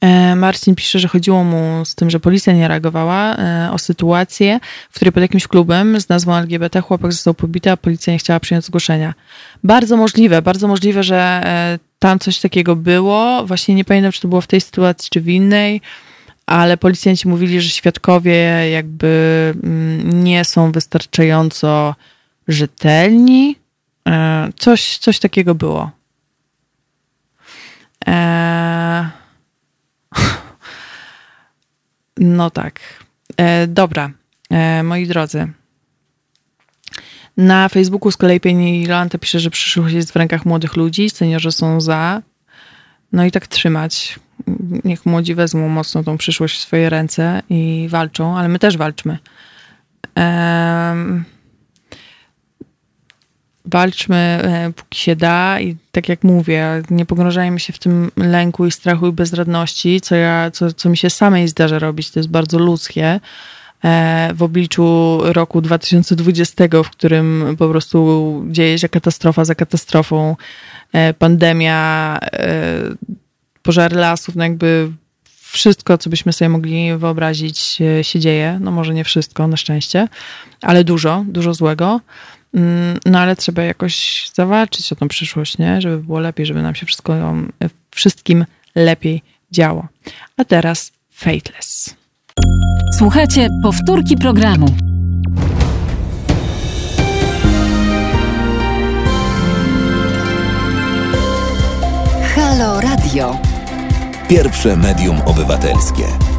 E, 0.00 0.36
Marcin 0.36 0.74
pisze, 0.74 0.98
że 0.98 1.08
chodziło 1.08 1.44
mu 1.44 1.84
z 1.84 1.94
tym, 1.94 2.10
że 2.10 2.20
policja 2.20 2.52
nie 2.52 2.68
reagowała 2.68 3.36
e, 3.36 3.70
o 3.72 3.78
sytuację, 3.78 4.60
w 4.90 4.94
której 4.94 5.12
pod 5.12 5.22
jakimś 5.22 5.46
klubem 5.46 6.00
z 6.00 6.08
nazwą 6.08 6.34
LGBT 6.34 6.80
chłopak 6.80 7.12
został 7.12 7.34
pobity, 7.34 7.70
a 7.70 7.76
policja 7.76 8.12
nie 8.12 8.18
chciała 8.18 8.40
przyjąć 8.40 8.64
zgłoszenia. 8.64 9.14
Bardzo 9.64 9.96
możliwe, 9.96 10.42
bardzo 10.42 10.68
możliwe, 10.68 11.02
że 11.02 11.16
e, 11.16 11.78
tam 11.98 12.18
coś 12.18 12.40
takiego 12.40 12.76
było. 12.76 13.46
Właśnie 13.46 13.74
nie 13.74 13.84
pamiętam, 13.84 14.12
czy 14.12 14.20
to 14.20 14.28
było 14.28 14.40
w 14.40 14.46
tej 14.46 14.60
sytuacji, 14.60 15.10
czy 15.10 15.20
w 15.20 15.28
innej, 15.28 15.80
ale 16.46 16.76
policjanci 16.76 17.28
mówili, 17.28 17.60
że 17.60 17.70
świadkowie 17.70 18.70
jakby 18.70 19.54
mm, 19.62 20.24
nie 20.24 20.44
są 20.44 20.72
wystarczająco 20.72 21.94
rzetelni. 22.48 23.56
Coś, 24.58 24.98
coś 24.98 25.18
takiego 25.18 25.54
było. 25.54 25.90
Eee... 28.06 29.25
No 32.16 32.50
tak. 32.50 32.80
E, 33.36 33.66
dobra, 33.66 34.10
e, 34.50 34.82
moi 34.82 35.06
drodzy. 35.06 35.48
Na 37.36 37.68
Facebooku 37.68 38.10
z 38.10 38.16
kolei 38.16 38.40
Pieni 38.40 38.82
Jolanta 38.82 39.18
pisze, 39.18 39.40
że 39.40 39.50
przyszłość 39.50 39.94
jest 39.94 40.12
w 40.12 40.16
rękach 40.16 40.46
młodych 40.46 40.76
ludzi, 40.76 41.10
seniorzy 41.10 41.52
są 41.52 41.80
za. 41.80 42.22
No 43.12 43.24
i 43.24 43.30
tak 43.30 43.46
trzymać. 43.46 44.18
Niech 44.84 45.06
młodzi 45.06 45.34
wezmą 45.34 45.68
mocno 45.68 46.02
tą 46.02 46.18
przyszłość 46.18 46.58
w 46.58 46.60
swoje 46.60 46.90
ręce 46.90 47.42
i 47.50 47.86
walczą, 47.90 48.38
ale 48.38 48.48
my 48.48 48.58
też 48.58 48.76
walczmy. 48.76 49.18
Um, 50.16 51.24
walczmy 53.66 54.16
e, 54.16 54.72
póki 54.76 54.98
się 54.98 55.16
da 55.16 55.60
i 55.60 55.76
tak 55.92 56.08
jak 56.08 56.24
mówię, 56.24 56.82
nie 56.90 57.06
pogrążajmy 57.06 57.60
się 57.60 57.72
w 57.72 57.78
tym 57.78 58.10
lęku 58.16 58.66
i 58.66 58.72
strachu 58.72 59.06
i 59.06 59.12
bezradności, 59.12 60.00
co, 60.00 60.14
ja, 60.14 60.50
co, 60.50 60.72
co 60.72 60.88
mi 60.88 60.96
się 60.96 61.10
samej 61.10 61.48
zdarza 61.48 61.78
robić, 61.78 62.10
to 62.10 62.18
jest 62.18 62.28
bardzo 62.28 62.58
ludzkie 62.58 63.20
e, 63.84 64.30
w 64.34 64.42
obliczu 64.42 65.20
roku 65.22 65.60
2020, 65.60 66.64
w 66.84 66.90
którym 66.90 67.56
po 67.58 67.68
prostu 67.68 68.42
dzieje 68.48 68.78
się 68.78 68.88
katastrofa 68.88 69.44
za 69.44 69.54
katastrofą, 69.54 70.36
e, 70.92 71.14
pandemia, 71.14 72.18
pożary 73.62 73.96
lasów, 73.96 74.36
no 74.36 74.44
jakby 74.44 74.92
wszystko, 75.56 75.98
co 75.98 76.10
byśmy 76.10 76.32
sobie 76.32 76.48
mogli 76.48 76.96
wyobrazić 76.96 77.58
się 78.02 78.20
dzieje. 78.20 78.58
No 78.60 78.70
może 78.70 78.94
nie 78.94 79.04
wszystko, 79.04 79.48
na 79.48 79.56
szczęście, 79.56 80.08
ale 80.62 80.84
dużo, 80.84 81.24
dużo 81.28 81.54
złego. 81.54 82.00
Mm, 82.56 82.98
no 83.06 83.18
ale 83.18 83.36
trzeba 83.36 83.62
jakoś 83.62 84.26
zawalczyć 84.34 84.92
o 84.92 84.96
tą 84.96 85.08
przyszłość, 85.08 85.58
nie? 85.58 85.80
Żeby 85.80 85.98
było 85.98 86.20
lepiej, 86.20 86.46
żeby 86.46 86.62
nam 86.62 86.74
się 86.74 86.86
wszystko, 86.86 87.34
wszystkim 87.90 88.44
lepiej 88.74 89.22
działo. 89.50 89.86
A 90.36 90.44
teraz 90.44 90.92
Fateless. 91.10 91.96
Słuchajcie, 92.98 93.48
powtórki 93.62 94.16
programu. 94.16 94.66
Halo 102.34 102.80
Radio. 102.80 103.38
Pierwsze 104.28 104.76
medium 104.76 105.20
obywatelskie. 105.20 106.35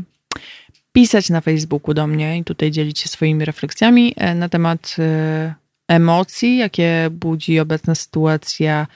pisać 0.93 1.30
na 1.30 1.41
Facebooku 1.41 1.93
do 1.93 2.07
mnie 2.07 2.38
i 2.38 2.43
tutaj 2.43 2.72
dzielić 2.72 2.99
się 2.99 3.09
swoimi 3.09 3.45
refleksjami 3.45 4.14
e, 4.18 4.36
na 4.36 4.49
temat 4.49 4.95
e, 4.99 5.53
emocji, 5.88 6.57
jakie 6.57 7.09
budzi 7.11 7.59
obecna 7.59 7.95
sytuacja 7.95 8.88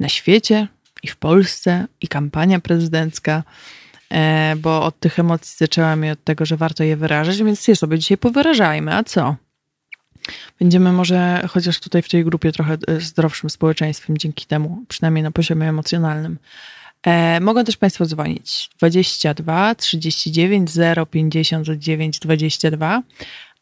na 0.00 0.08
świecie 0.08 0.68
i 1.02 1.08
w 1.08 1.16
Polsce 1.16 1.86
i 2.00 2.08
kampania 2.08 2.60
prezydencka, 2.60 3.42
e, 4.10 4.54
bo 4.56 4.82
od 4.82 4.98
tych 4.98 5.18
emocji 5.18 5.56
zaczęłam 5.58 6.04
i 6.04 6.10
od 6.10 6.24
tego, 6.24 6.46
że 6.46 6.56
warto 6.56 6.84
je 6.84 6.96
wyrażać, 6.96 7.42
więc 7.42 7.68
je 7.68 7.76
sobie 7.76 7.98
dzisiaj 7.98 8.18
powyrażajmy. 8.18 8.94
A 8.94 9.04
co? 9.04 9.36
Będziemy 10.60 10.92
może 10.92 11.48
chociaż 11.50 11.80
tutaj 11.80 12.02
w 12.02 12.08
tej 12.08 12.24
grupie 12.24 12.52
trochę 12.52 12.78
zdrowszym 12.98 13.50
społeczeństwem 13.50 14.18
dzięki 14.18 14.46
temu, 14.46 14.84
przynajmniej 14.88 15.22
na 15.22 15.30
poziomie 15.30 15.68
emocjonalnym. 15.68 16.38
E, 17.02 17.40
mogą 17.40 17.64
też 17.64 17.76
Państwo 17.76 18.06
dzwonić 18.06 18.70
22 18.78 19.74
39 19.74 20.70
059 21.10 22.18
22 22.18 23.02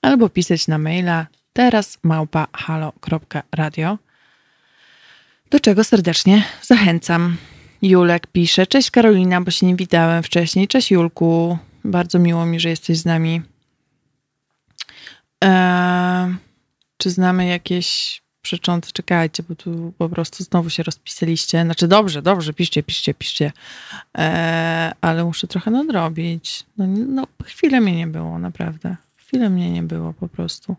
albo 0.02 0.28
pisać 0.28 0.68
na 0.68 0.78
maila 0.78 1.26
teraz 1.52 1.98
małpa 2.02 2.46
halo.radio 2.52 3.98
do 5.52 5.60
czego 5.60 5.84
serdecznie 5.84 6.44
zachęcam. 6.62 7.36
Julek 7.82 8.26
pisze, 8.26 8.66
cześć 8.66 8.90
Karolina, 8.90 9.40
bo 9.40 9.50
się 9.50 9.66
nie 9.66 9.76
witałem 9.76 10.22
wcześniej. 10.22 10.68
Cześć 10.68 10.90
Julku, 10.90 11.58
bardzo 11.84 12.18
miło 12.18 12.46
mi, 12.46 12.60
że 12.60 12.68
jesteś 12.68 12.98
z 12.98 13.04
nami. 13.04 13.42
Eee, 15.40 16.34
czy 17.02 17.10
znamy 17.10 17.46
jakieś 17.46 18.22
przeczące, 18.42 18.92
czekajcie, 18.92 19.42
bo 19.42 19.54
tu 19.54 19.92
po 19.98 20.08
prostu 20.08 20.44
znowu 20.44 20.70
się 20.70 20.82
rozpisaliście. 20.82 21.62
Znaczy 21.62 21.88
dobrze, 21.88 22.22
dobrze, 22.22 22.52
piszcie, 22.52 22.82
piszcie, 22.82 23.14
piszcie. 23.14 23.52
Eee, 24.14 24.92
ale 25.00 25.24
muszę 25.24 25.46
trochę 25.46 25.70
nadrobić. 25.70 26.64
No, 26.76 26.86
no, 26.86 27.26
chwilę 27.44 27.80
mnie 27.80 27.96
nie 27.96 28.06
było, 28.06 28.38
naprawdę. 28.38 28.96
Chwilę 29.16 29.50
mnie 29.50 29.70
nie 29.70 29.82
było 29.82 30.12
po 30.12 30.28
prostu. 30.28 30.76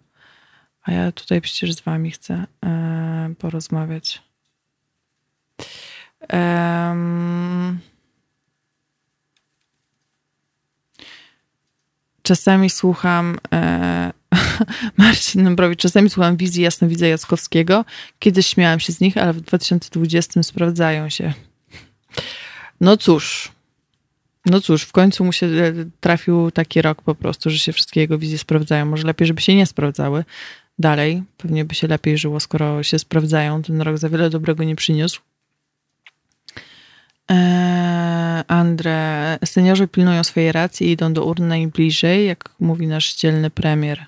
A 0.84 0.92
ja 0.92 1.12
tutaj 1.12 1.42
przecież 1.42 1.74
z 1.74 1.82
wami 1.82 2.12
chcę 2.12 2.46
e, 2.66 3.34
porozmawiać. 3.40 4.22
Um, 6.34 7.80
czasami 12.22 12.70
słucham 12.70 13.38
e, 13.54 14.14
Marcin 14.98 15.44
Nombrowicz, 15.44 15.80
czasami 15.80 16.10
słucham 16.10 16.38
wizji 16.38 16.64
Jasnowidza 16.64 17.08
Jackowskiego. 17.08 17.86
Kiedyś 18.20 18.48
śmiałam 18.48 18.80
się 18.80 18.94
z 18.94 19.00
nich, 19.00 19.18
ale 19.18 19.34
w 19.34 19.42
2020 19.42 20.44
sprawdzają 20.44 21.10
się. 21.10 21.34
No 22.82 22.98
cóż, 22.98 23.52
no 24.46 24.62
cóż, 24.62 24.84
w 24.84 24.92
końcu 24.92 25.26
mu 25.26 25.34
się 25.34 25.48
e, 25.48 25.74
trafił 26.00 26.52
taki 26.52 26.82
rok 26.82 27.02
po 27.02 27.16
prostu, 27.16 27.50
że 27.50 27.60
się 27.60 27.74
wszystkie 27.74 28.02
jego 28.02 28.18
wizje 28.18 28.38
sprawdzają. 28.38 28.86
Może 28.86 29.08
lepiej, 29.08 29.28
żeby 29.28 29.42
się 29.42 29.56
nie 29.56 29.66
sprawdzały 29.66 30.26
dalej. 30.80 31.24
Pewnie 31.38 31.66
by 31.66 31.76
się 31.76 31.88
lepiej 31.88 32.18
żyło, 32.18 32.40
skoro 32.40 32.84
się 32.84 33.00
sprawdzają. 33.00 33.62
Ten 33.62 33.82
rok 33.82 33.98
za 33.98 34.10
wiele 34.10 34.30
dobrego 34.30 34.64
nie 34.64 34.76
przyniósł. 34.76 35.22
Eee, 37.30 38.44
Andre, 38.48 39.38
seniorzy 39.46 39.88
pilnują 39.88 40.24
swojej 40.24 40.52
racji 40.52 40.88
i 40.88 40.92
idą 40.92 41.14
do 41.14 41.26
urny 41.26 41.48
najbliżej, 41.48 42.28
jak 42.28 42.50
mówi 42.60 42.88
nasz 42.88 43.16
dzielny 43.16 43.50
premier 43.50 44.06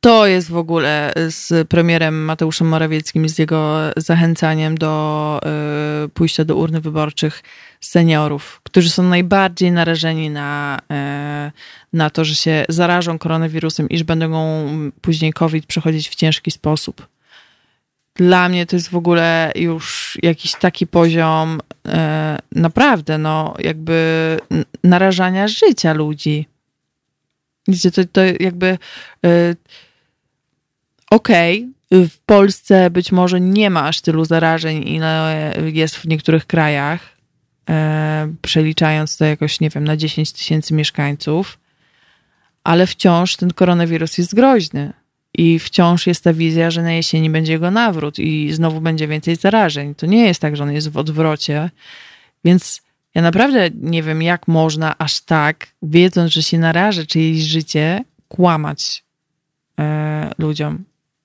to 0.00 0.26
jest 0.26 0.50
w 0.50 0.56
ogóle 0.56 1.12
z 1.28 1.68
premierem 1.68 2.24
Mateuszem 2.24 2.68
Morawieckim, 2.68 3.28
z 3.28 3.38
jego 3.38 3.78
zachęcaniem 3.96 4.78
do 4.78 5.40
y, 6.04 6.08
pójścia 6.08 6.44
do 6.44 6.56
urny 6.56 6.80
wyborczych 6.80 7.42
seniorów, 7.80 8.60
którzy 8.62 8.90
są 8.90 9.02
najbardziej 9.02 9.72
narażeni 9.72 10.30
na, 10.30 10.78
y, 11.48 11.52
na 11.92 12.10
to, 12.10 12.24
że 12.24 12.34
się 12.34 12.64
zarażą 12.68 13.18
koronawirusem 13.18 13.88
i 13.88 13.98
że 13.98 14.04
będą 14.04 14.30
później 15.00 15.32
COVID 15.32 15.66
przechodzić 15.66 16.08
w 16.08 16.14
ciężki 16.14 16.50
sposób. 16.50 17.06
Dla 18.14 18.48
mnie 18.48 18.66
to 18.66 18.76
jest 18.76 18.90
w 18.90 18.96
ogóle 18.96 19.52
już 19.54 20.18
jakiś 20.22 20.52
taki 20.54 20.86
poziom 20.86 21.60
y, 21.86 21.90
naprawdę, 22.52 23.18
no, 23.18 23.54
jakby 23.58 24.38
narażania 24.84 25.48
życia 25.48 25.92
ludzi. 25.92 26.48
Wiecie, 27.68 27.90
to, 27.90 28.02
to 28.12 28.20
jakby 28.40 28.78
okej, 31.10 31.68
okay, 31.90 32.08
w 32.08 32.18
Polsce 32.18 32.90
być 32.90 33.12
może 33.12 33.40
nie 33.40 33.70
ma 33.70 33.88
aż 33.88 34.00
tylu 34.00 34.24
zarażeń, 34.24 34.88
ile 34.88 35.54
jest 35.72 35.96
w 35.96 36.08
niektórych 36.08 36.46
krajach, 36.46 37.16
e, 37.70 38.32
przeliczając 38.42 39.16
to 39.16 39.24
jakoś, 39.24 39.60
nie 39.60 39.70
wiem, 39.70 39.84
na 39.84 39.96
10 39.96 40.32
tysięcy 40.32 40.74
mieszkańców, 40.74 41.58
ale 42.64 42.86
wciąż 42.86 43.36
ten 43.36 43.52
koronawirus 43.52 44.18
jest 44.18 44.34
groźny. 44.34 44.92
I 45.34 45.58
wciąż 45.58 46.06
jest 46.06 46.24
ta 46.24 46.32
wizja, 46.32 46.70
że 46.70 46.82
na 46.82 46.92
jesieni 46.92 47.30
będzie 47.30 47.52
jego 47.52 47.70
nawrót 47.70 48.18
i 48.18 48.52
znowu 48.52 48.80
będzie 48.80 49.08
więcej 49.08 49.36
zarażeń. 49.36 49.94
To 49.94 50.06
nie 50.06 50.26
jest 50.26 50.40
tak, 50.40 50.56
że 50.56 50.62
on 50.62 50.72
jest 50.72 50.88
w 50.88 50.96
odwrocie. 50.96 51.70
Więc 52.44 52.82
ja 53.14 53.22
naprawdę 53.22 53.70
nie 53.74 54.02
wiem, 54.02 54.22
jak 54.22 54.48
można 54.48 54.98
aż 54.98 55.20
tak, 55.20 55.66
wiedząc, 55.82 56.32
że 56.32 56.42
się 56.42 56.58
naraża 56.58 57.06
czyjeś 57.06 57.40
życie, 57.40 58.04
kłamać 58.28 59.04
e, 59.78 60.30
ludziom 60.38 60.84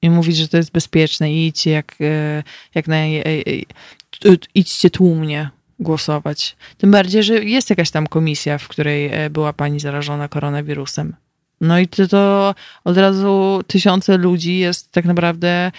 mówić, 0.09 0.37
że 0.37 0.47
to 0.47 0.57
jest 0.57 0.71
bezpieczne 0.71 1.33
i 1.33 1.47
idźcie 1.47 1.71
jak, 1.71 1.95
e, 2.01 2.43
jak 2.75 2.87
naj, 2.87 3.17
e, 3.17 3.23
e, 3.25 4.37
idźcie 4.55 4.89
tłumnie 4.89 5.49
głosować. 5.79 6.55
Tym 6.77 6.91
bardziej, 6.91 7.23
że 7.23 7.43
jest 7.43 7.69
jakaś 7.69 7.91
tam 7.91 8.07
komisja, 8.07 8.57
w 8.57 8.67
której 8.67 9.11
była 9.29 9.53
pani 9.53 9.79
zarażona 9.79 10.27
koronawirusem. 10.27 11.15
No 11.61 11.79
i 11.79 11.87
to, 11.87 12.07
to 12.07 12.55
od 12.83 12.97
razu 12.97 13.61
tysiące 13.67 14.17
ludzi 14.17 14.57
jest 14.57 14.91
tak 14.91 15.05
naprawdę 15.05 15.71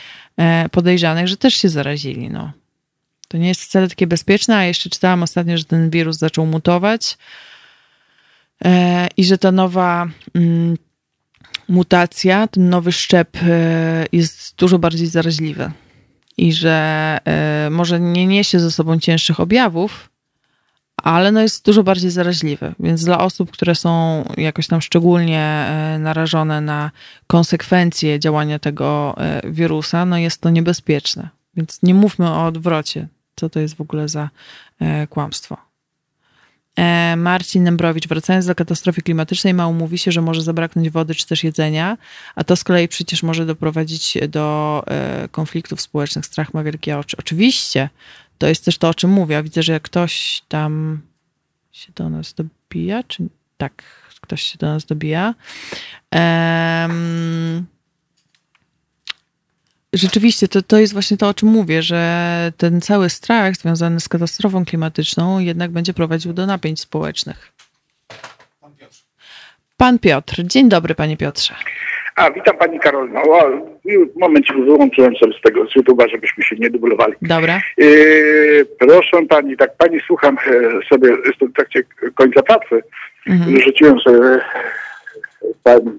podejrzanych, 0.70 1.28
że 1.28 1.36
też 1.36 1.54
się 1.54 1.68
zarazili. 1.68 2.30
No. 2.30 2.52
To 3.28 3.38
nie 3.38 3.48
jest 3.48 3.62
wcale 3.62 3.88
takie 3.88 4.06
bezpieczne, 4.06 4.56
a 4.56 4.64
jeszcze 4.64 4.90
czytałam 4.90 5.22
ostatnio, 5.22 5.58
że 5.58 5.64
ten 5.64 5.90
wirus 5.90 6.16
zaczął 6.16 6.46
mutować 6.46 7.18
i 9.16 9.24
że 9.24 9.38
ta 9.38 9.52
nowa 9.52 10.08
mm, 10.34 10.76
mutacja, 11.68 12.48
ten 12.48 12.68
nowy 12.70 12.92
szczep 12.92 13.36
e, 13.42 14.06
jest 14.12 14.54
dużo 14.56 14.78
bardziej 14.78 15.06
zaraźliwy 15.06 15.70
i 16.36 16.52
że 16.52 17.18
e, 17.24 17.68
może 17.70 18.00
nie 18.00 18.26
niesie 18.26 18.60
ze 18.60 18.70
sobą 18.70 18.98
cięższych 18.98 19.40
objawów, 19.40 20.10
ale 20.96 21.32
no 21.32 21.40
jest 21.40 21.64
dużo 21.64 21.82
bardziej 21.82 22.10
zaraźliwy. 22.10 22.74
Więc 22.80 23.04
dla 23.04 23.18
osób, 23.18 23.50
które 23.50 23.74
są 23.74 24.22
jakoś 24.36 24.66
tam 24.66 24.80
szczególnie 24.80 25.40
e, 25.40 25.98
narażone 25.98 26.60
na 26.60 26.90
konsekwencje 27.26 28.20
działania 28.20 28.58
tego 28.58 29.16
wirusa, 29.44 30.06
no 30.06 30.18
jest 30.18 30.40
to 30.40 30.50
niebezpieczne. 30.50 31.28
Więc 31.56 31.82
nie 31.82 31.94
mówmy 31.94 32.30
o 32.30 32.46
odwrocie. 32.46 33.08
Co 33.36 33.48
to 33.48 33.60
jest 33.60 33.74
w 33.74 33.80
ogóle 33.80 34.08
za 34.08 34.30
kłamstwo? 35.10 35.65
E, 36.76 37.16
Marcin 37.16 37.62
Nembrowicz, 37.62 38.08
wracając 38.08 38.46
do 38.46 38.54
katastrofy 38.54 39.02
klimatycznej, 39.02 39.54
mało 39.54 39.72
mówi 39.72 39.98
się, 39.98 40.12
że 40.12 40.22
może 40.22 40.42
zabraknąć 40.42 40.90
wody 40.90 41.14
czy 41.14 41.26
też 41.26 41.44
jedzenia, 41.44 41.98
a 42.34 42.44
to 42.44 42.56
z 42.56 42.64
kolei 42.64 42.88
przecież 42.88 43.22
może 43.22 43.46
doprowadzić 43.46 44.18
do 44.28 44.82
e, 44.86 45.28
konfliktów 45.28 45.80
społecznych. 45.80 46.26
Strach 46.26 46.54
ma 46.54 46.62
wielkie 46.62 46.98
oczy. 46.98 47.16
Oczywiście, 47.16 47.88
to 48.38 48.46
jest 48.46 48.64
też 48.64 48.78
to, 48.78 48.88
o 48.88 48.94
czym 48.94 49.10
mówię. 49.10 49.42
Widzę, 49.42 49.62
że 49.62 49.72
jak 49.72 49.82
ktoś 49.82 50.42
tam 50.48 51.00
się 51.72 51.92
do 51.94 52.10
nas 52.10 52.34
dobija, 52.34 53.02
czy 53.02 53.28
tak, 53.56 53.82
ktoś 54.20 54.42
się 54.42 54.58
do 54.58 54.66
nas 54.66 54.84
dobija. 54.84 55.34
Um, 56.12 57.66
Rzeczywiście, 59.96 60.48
to, 60.48 60.62
to 60.62 60.78
jest 60.78 60.92
właśnie 60.92 61.16
to, 61.16 61.28
o 61.28 61.34
czym 61.34 61.48
mówię, 61.48 61.82
że 61.82 62.52
ten 62.56 62.80
cały 62.80 63.10
strach 63.10 63.56
związany 63.56 64.00
z 64.00 64.08
katastrofą 64.08 64.64
klimatyczną 64.64 65.38
jednak 65.38 65.70
będzie 65.70 65.94
prowadził 65.94 66.32
do 66.32 66.46
napięć 66.46 66.80
społecznych. 66.80 67.52
Pan 68.60 68.72
Piotr. 68.74 68.96
Pan 69.76 69.98
Piotr. 69.98 70.42
Dzień 70.44 70.68
dobry, 70.68 70.94
panie 70.94 71.16
Piotrze. 71.16 71.54
A, 72.16 72.30
witam 72.30 72.56
pani 72.56 72.80
Karolino. 72.80 73.22
O, 73.22 73.50
moment, 74.16 74.46
wyłączyłem 74.64 75.16
sobie 75.16 75.32
z 75.38 75.42
tego 75.42 75.66
z 75.66 75.76
YouTube'a, 75.76 76.10
żebyśmy 76.10 76.44
się 76.44 76.56
nie 76.56 76.70
dublowali. 76.70 77.14
Dobra. 77.22 77.60
Yy, 77.78 78.66
proszę 78.78 79.26
pani, 79.28 79.56
tak 79.56 79.76
pani 79.76 80.00
słucham 80.06 80.36
e, 80.46 80.86
sobie, 80.88 81.08
jestem 81.26 81.48
w 81.48 81.52
trakcie 81.52 81.82
końca 82.14 82.42
pracy. 82.42 82.82
Mhm. 83.26 83.60
Rzuciłem 83.60 84.00
sobie 84.00 84.40
pan 85.62 85.98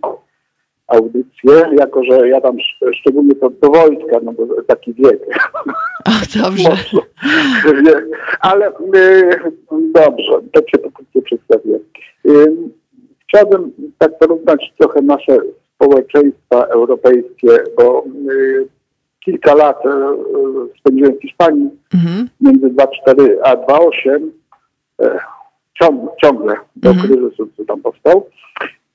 audycję, 0.88 1.78
jako 1.80 2.04
że 2.04 2.30
ja 2.30 2.42
tam 2.42 2.58
szczególnie 2.94 3.36
to 3.36 3.50
do 3.50 3.70
wojska, 3.70 4.20
no 4.24 4.34
bo 4.34 4.48
taki 4.68 4.94
wiek. 4.94 5.20
O, 6.06 6.40
dobrze. 6.44 6.70
Ale 8.40 8.68
y, 8.70 8.72
dobrze, 9.94 10.32
tak 10.54 10.70
się 10.70 10.78
pokrótce 10.78 11.22
przedstawię. 11.22 11.80
Y, 12.26 12.54
chciałbym 13.28 13.72
tak 13.98 14.18
porównać 14.20 14.74
trochę 14.80 15.02
nasze 15.02 15.38
społeczeństwa 15.76 16.66
europejskie, 16.66 17.50
bo 17.78 18.04
y, 18.32 18.68
kilka 19.26 19.56
lat 19.56 19.86
y, 19.86 19.90
spędziłem 20.80 21.18
w 21.18 21.22
Hiszpanii, 21.22 21.70
mhm. 21.94 22.30
między 22.42 22.68
2,4 22.68 23.30
a 23.44 23.56
2,8. 23.56 24.20
ciągle, 25.82 26.10
ciągle 26.24 26.56
do 26.76 26.90
Mhm. 26.90 27.08
kryzysu, 27.08 27.48
co 27.58 27.66
tam 27.66 27.82
powstał. 27.82 28.26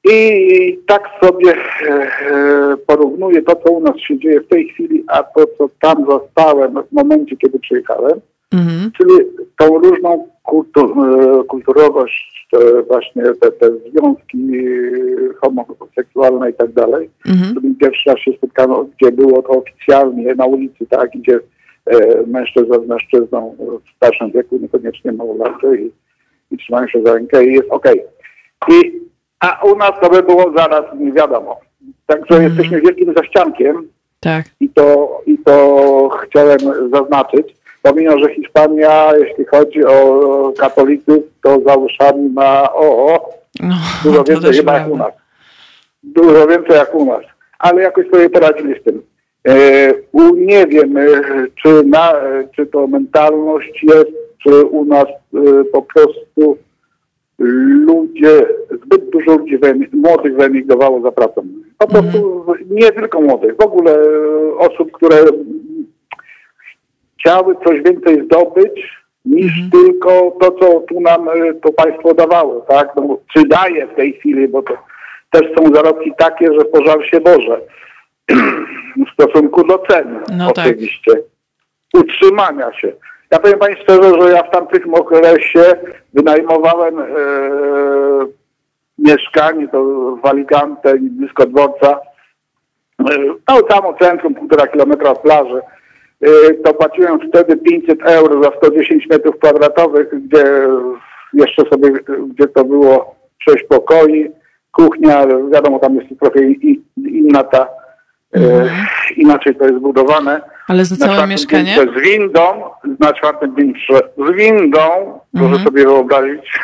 I 0.04 0.78
tak 0.86 1.10
sobie 1.22 1.54
e, 1.54 1.90
e, 1.90 2.76
porównuję 2.86 3.42
to, 3.42 3.56
co 3.56 3.72
u 3.72 3.80
nas 3.80 3.96
się 3.96 4.18
dzieje 4.18 4.40
w 4.40 4.48
tej 4.48 4.68
chwili, 4.68 5.04
a 5.06 5.22
to, 5.22 5.44
co 5.58 5.68
tam 5.80 6.06
zastałem 6.10 6.74
w 6.90 6.92
momencie, 6.92 7.36
kiedy 7.36 7.58
przyjechałem, 7.58 8.20
Mhm. 8.52 8.90
czyli 8.96 9.10
tą 9.58 9.78
różną 9.78 10.28
kultu, 10.42 10.80
e, 10.80 11.44
kulturowość, 11.44 12.48
właśnie 12.88 13.22
te, 13.22 13.52
te 13.52 13.70
związki 13.70 14.38
homoseksualne 15.40 16.50
i 16.50 16.54
tak 16.54 16.72
dalej. 16.72 17.10
Mhm. 17.26 17.74
Pierwszy 17.80 18.10
raz 18.10 18.18
się 18.18 18.32
spotkano, 18.32 18.84
gdzie 18.84 19.12
było 19.12 19.42
to 19.42 19.48
oficjalnie 19.48 20.34
na 20.34 20.46
ulicy, 20.46 20.86
tak, 20.90 21.10
gdzie 21.14 21.40
e, 21.86 22.26
mężczyzna 22.26 22.78
z 22.78 22.86
mężczyzną 22.86 23.56
w 23.58 23.96
starszym 23.96 24.30
wieku, 24.30 24.58
niekoniecznie 24.62 25.12
małolatcy 25.12 25.66
i, 25.78 25.90
i 26.54 26.58
trzymają 26.58 26.88
się 26.88 27.02
za 27.02 27.14
rękę 27.14 27.44
i 27.44 27.52
jest 27.52 27.70
okej. 27.70 28.02
I 28.68 29.00
A 29.42 29.60
u 29.64 29.76
nas 29.76 29.90
to 30.02 30.10
by 30.10 30.22
było 30.22 30.52
zaraz 30.56 30.84
nie 30.98 31.12
wiadomo. 31.12 31.60
Także 32.06 32.34
Mhm. 32.34 32.42
jesteśmy 32.44 32.80
wielkim 32.80 33.14
zaściankiem 33.16 33.88
Tak. 34.20 34.44
i 34.60 34.68
to, 34.68 35.20
i 35.26 35.38
to 35.38 36.08
chciałem 36.24 36.58
zaznaczyć. 36.92 37.54
Pomimo, 37.82 38.18
że 38.18 38.34
Hiszpania, 38.34 39.12
jeśli 39.16 39.44
chodzi 39.44 39.84
o 39.84 40.52
katolików, 40.58 41.18
to 41.42 41.60
za 41.66 41.74
uszami 41.74 42.28
ma 42.28 42.72
o, 42.72 43.18
No, 43.60 43.74
dużo 44.04 44.24
więcej 44.24 44.52
chyba 44.52 44.78
jak 44.78 44.88
u 44.90 44.96
nas. 44.96 45.12
Dużo 46.02 46.46
więcej 46.46 46.76
jak 46.76 46.94
u 46.94 47.04
nas. 47.04 47.22
Ale 47.58 47.82
jakoś 47.82 48.06
sobie 48.10 48.30
poradzili 48.30 48.80
z 48.80 48.84
tym. 48.84 49.02
E, 49.48 49.54
u, 50.12 50.34
nie 50.34 50.66
wiem, 50.66 50.96
e, 50.96 51.06
czy, 51.62 51.82
na, 51.86 52.12
e, 52.12 52.48
czy 52.56 52.66
to 52.66 52.86
mentalność 52.86 53.82
jest, 53.82 54.10
czy 54.42 54.64
u 54.64 54.84
nas 54.84 55.04
po 55.72 55.82
prostu 55.82 56.56
ludzie, 57.86 58.46
zbyt 58.70 59.10
dużo 59.10 59.38
ludzi 59.38 59.58
młodych 59.92 60.36
wyemigrowało 60.36 61.00
za 61.00 61.12
pracą. 61.12 61.46
Po 61.78 61.86
prostu 61.88 62.44
nie 62.70 62.92
tylko 62.92 63.20
młodych, 63.20 63.56
w 63.56 63.64
ogóle 63.64 63.94
e, 63.94 64.56
osób, 64.58 64.92
które 64.92 65.16
chciały 67.18 67.56
coś 67.66 67.82
więcej 67.82 68.24
zdobyć 68.24 69.02
niż 69.24 69.52
tylko 69.72 70.36
to, 70.40 70.50
co 70.50 70.80
tu 70.80 71.00
nam 71.00 71.28
e, 71.28 71.54
to 71.54 71.72
państwo 71.72 72.14
dawało, 72.14 72.60
tak? 72.60 72.88
No, 72.96 73.18
czy 73.34 73.48
daje 73.48 73.86
w 73.86 73.94
tej 73.94 74.12
chwili, 74.12 74.48
bo 74.48 74.62
to 74.62 74.78
też 75.30 75.42
są 75.58 75.74
zarobki 75.74 76.12
takie, 76.18 76.46
że 76.52 76.64
pożar 76.64 77.06
się 77.06 77.20
Boże 77.20 77.60
w 79.08 79.12
stosunku 79.12 79.64
do 79.64 79.78
cen 79.78 80.20
No 80.38 80.52
tak. 80.52 80.66
oczywiście. 80.66 81.12
Utrzymania 81.94 82.72
się. 82.72 82.92
Ja 83.32 83.38
powiem 83.38 83.58
Pani 83.58 83.76
szczerze, 83.76 84.20
że 84.20 84.30
ja 84.32 84.42
w 84.42 84.50
tamtym 84.50 84.94
okresie 84.94 85.62
wynajmowałem 86.14 86.98
e, 86.98 87.04
mieszkanie 88.98 89.68
to 89.68 89.82
w 90.22 90.26
Alicante, 90.26 90.94
blisko 91.00 91.46
dworca, 91.46 92.00
e, 93.00 93.14
no 93.48 93.60
samo 93.70 93.94
centrum, 94.00 94.34
półtora 94.34 94.66
kilometra 94.66 95.10
od 95.10 95.18
plaży. 95.18 95.60
E, 96.22 96.54
To 96.64 96.74
płaciłem 96.74 97.18
wtedy 97.28 97.56
500 97.56 98.02
euro 98.02 98.42
za 98.42 98.50
110 98.56 99.06
metrów 99.10 99.38
kwadratowych, 99.38 100.08
gdzie 100.24 100.44
jeszcze 101.32 101.62
sobie, 101.70 101.90
gdzie 102.28 102.48
to 102.48 102.64
było 102.64 103.14
6 103.50 103.64
pokoi, 103.68 104.30
kuchnia, 104.72 105.26
wiadomo, 105.52 105.78
tam 105.78 105.96
jest 105.96 106.20
trochę 106.20 106.40
inna 106.96 107.44
ta, 107.44 107.68
e, 108.36 108.68
inaczej 109.16 109.56
to 109.56 109.64
jest 109.64 109.76
zbudowane. 109.76 110.40
Ale 110.68 110.84
za 110.84 110.96
całe 110.96 111.26
mieszkanie? 111.26 111.74
Z 111.96 112.00
windą, 112.02 112.70
na 113.00 113.12
czwartym 113.12 113.54
piętrze 113.54 114.00
z 114.18 114.36
windą, 114.36 114.80
proszę 115.32 115.46
Mhm. 115.46 115.64
sobie 115.64 115.82
wyobrazić. 115.84 116.58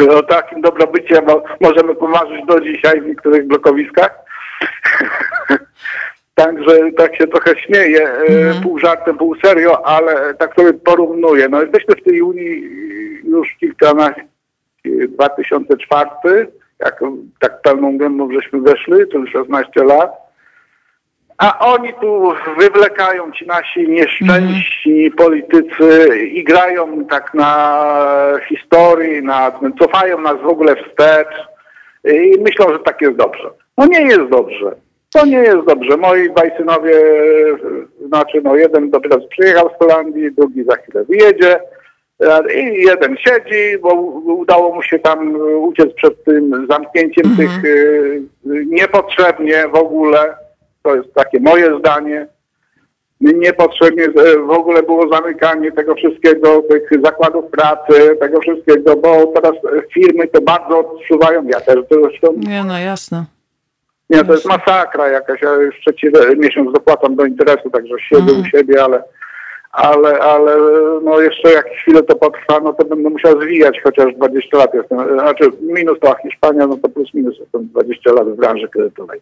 o 0.18 0.22
takim 0.22 0.60
dobrobycie 0.60 1.22
mo- 1.22 1.42
możemy 1.60 1.94
pomarzyć 1.94 2.46
do 2.46 2.60
dzisiaj 2.60 3.00
w 3.00 3.06
niektórych 3.06 3.46
blokowiskach. 3.46 4.10
Także 6.34 6.78
tak 6.96 7.16
się 7.16 7.26
trochę 7.26 7.58
śmieję, 7.60 8.08
e, 8.08 8.26
Mhm. 8.26 8.62
pół 8.62 8.78
żartem, 8.78 9.18
pół 9.18 9.34
serio, 9.44 9.86
ale 9.86 10.34
tak 10.34 10.54
sobie 10.54 10.72
porównuję. 10.72 11.48
No 11.48 11.62
jesteśmy 11.62 11.94
w 11.94 12.04
tej 12.04 12.22
Unii 12.22 12.62
już 13.24 13.48
kilkanaście, 13.60 14.24
2004, 15.08 16.48
jak 16.78 17.00
tak 17.40 17.62
pełną 17.62 17.98
gębą 17.98 18.32
żeśmy 18.32 18.60
weszli, 18.60 18.94
to 19.12 19.18
już 19.18 19.30
16 19.30 19.84
lat. 19.84 20.10
A 21.40 21.58
oni 21.58 21.94
tu 22.00 22.32
wywlekają 22.58 23.32
ci 23.32 23.46
nasi 23.46 23.88
nieszczęśni 23.88 25.10
politycy 25.10 26.18
i 26.32 26.44
grają 26.44 27.04
tak 27.04 27.34
na 27.34 27.84
historii, 28.48 29.22
na, 29.22 29.52
cofają 29.78 30.20
nas 30.20 30.36
w 30.42 30.46
ogóle 30.46 30.76
wstecz 30.76 31.48
i 32.04 32.40
myślą, 32.40 32.72
że 32.72 32.78
tak 32.78 33.00
jest 33.00 33.16
dobrze. 33.16 33.50
No 33.78 33.86
nie 33.86 34.02
jest 34.02 34.30
dobrze. 34.30 34.74
To 35.14 35.26
nie 35.26 35.38
jest 35.38 35.66
dobrze. 35.66 35.96
Moi 35.96 36.30
dwaj 36.30 36.50
synowie, 36.56 36.94
znaczy 38.06 38.40
no 38.44 38.56
jeden 38.56 38.90
dopiero 38.90 39.18
przyjechał 39.30 39.70
z 39.70 39.78
Holandii, 39.78 40.32
drugi 40.32 40.64
za 40.64 40.76
chwilę 40.76 41.04
wyjedzie 41.04 41.60
i 42.54 42.82
jeden 42.82 43.16
siedzi, 43.16 43.78
bo 43.82 43.94
udało 44.34 44.74
mu 44.74 44.82
się 44.82 44.98
tam 44.98 45.36
uciec 45.60 45.94
przed 45.94 46.24
tym 46.24 46.66
zamknięciem 46.70 47.36
tych 47.36 47.50
e, 47.50 47.68
niepotrzebnie 48.66 49.68
w 49.68 49.74
ogóle 49.74 50.34
to 50.82 50.94
jest 50.94 51.14
takie 51.14 51.40
moje 51.40 51.78
zdanie. 51.78 52.26
Niepotrzebnie 53.20 54.04
e, 54.04 54.38
w 54.38 54.50
ogóle 54.50 54.82
było 54.82 55.12
zamykanie 55.12 55.72
tego 55.72 55.94
wszystkiego, 55.94 56.62
tych 56.62 56.90
zakładów 57.04 57.50
pracy, 57.50 58.16
tego 58.20 58.40
wszystkiego, 58.40 58.96
bo 58.96 59.26
teraz 59.26 59.52
e, 59.52 59.82
firmy 59.94 60.26
to 60.26 60.40
bardzo 60.40 60.78
odczuwają. 60.78 61.44
Ja 61.46 61.60
też 61.60 61.76
zresztą. 61.90 62.34
Nie, 62.36 62.64
no 62.64 62.78
jasne. 62.78 63.24
Nie, 64.10 64.24
to 64.24 64.32
jest 64.32 64.46
masakra 64.46 65.08
jakaś. 65.08 65.42
Ja 65.42 65.54
już 65.54 65.80
trzeci 65.80 66.06
miesiąc 66.36 66.72
dopłacam 66.72 67.16
do 67.16 67.24
interesu, 67.24 67.70
także 67.70 67.94
siedzę 67.98 68.32
u 68.32 68.44
siebie, 68.44 68.84
ale, 68.84 69.02
ale, 69.72 70.18
ale 70.18 70.56
no 71.02 71.20
jeszcze 71.20 71.52
jak 71.52 71.66
chwilę 71.66 72.02
to 72.02 72.14
potrwa, 72.14 72.60
no 72.60 72.72
to 72.72 72.84
będę 72.84 73.10
musiał 73.10 73.42
zwijać, 73.42 73.80
chociaż 73.84 74.14
20 74.14 74.56
lat 74.56 74.74
jestem. 74.74 75.18
Znaczy 75.18 75.50
minus 75.60 75.98
to 76.00 76.14
Hiszpania, 76.22 76.66
no 76.66 76.76
to 76.76 76.88
plus 76.88 77.14
minus 77.14 77.38
jestem 77.38 77.68
20 77.68 78.12
lat 78.12 78.28
w 78.28 78.36
branży 78.36 78.68
kredytowej. 78.68 79.20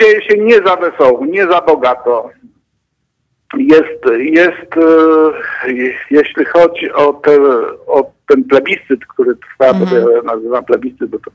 Dzieje 0.00 0.22
się 0.22 0.38
nie 0.38 0.56
za 0.56 0.76
wesoło, 0.76 1.26
nie 1.26 1.46
za 1.46 1.60
bogato. 1.60 2.30
Jest, 3.56 4.00
jest 4.18 4.76
e, 4.76 5.90
jeśli 6.10 6.44
chodzi 6.44 6.92
o, 6.92 7.12
te, 7.12 7.36
o 7.86 8.12
ten 8.28 8.44
plebiscyt, 8.44 9.06
który 9.06 9.36
trwa, 9.36 9.74
to 9.74 10.10
ja 10.10 10.22
nazywam 10.22 10.64
plebiscyt, 10.64 11.10
bo 11.10 11.18
to, 11.18 11.30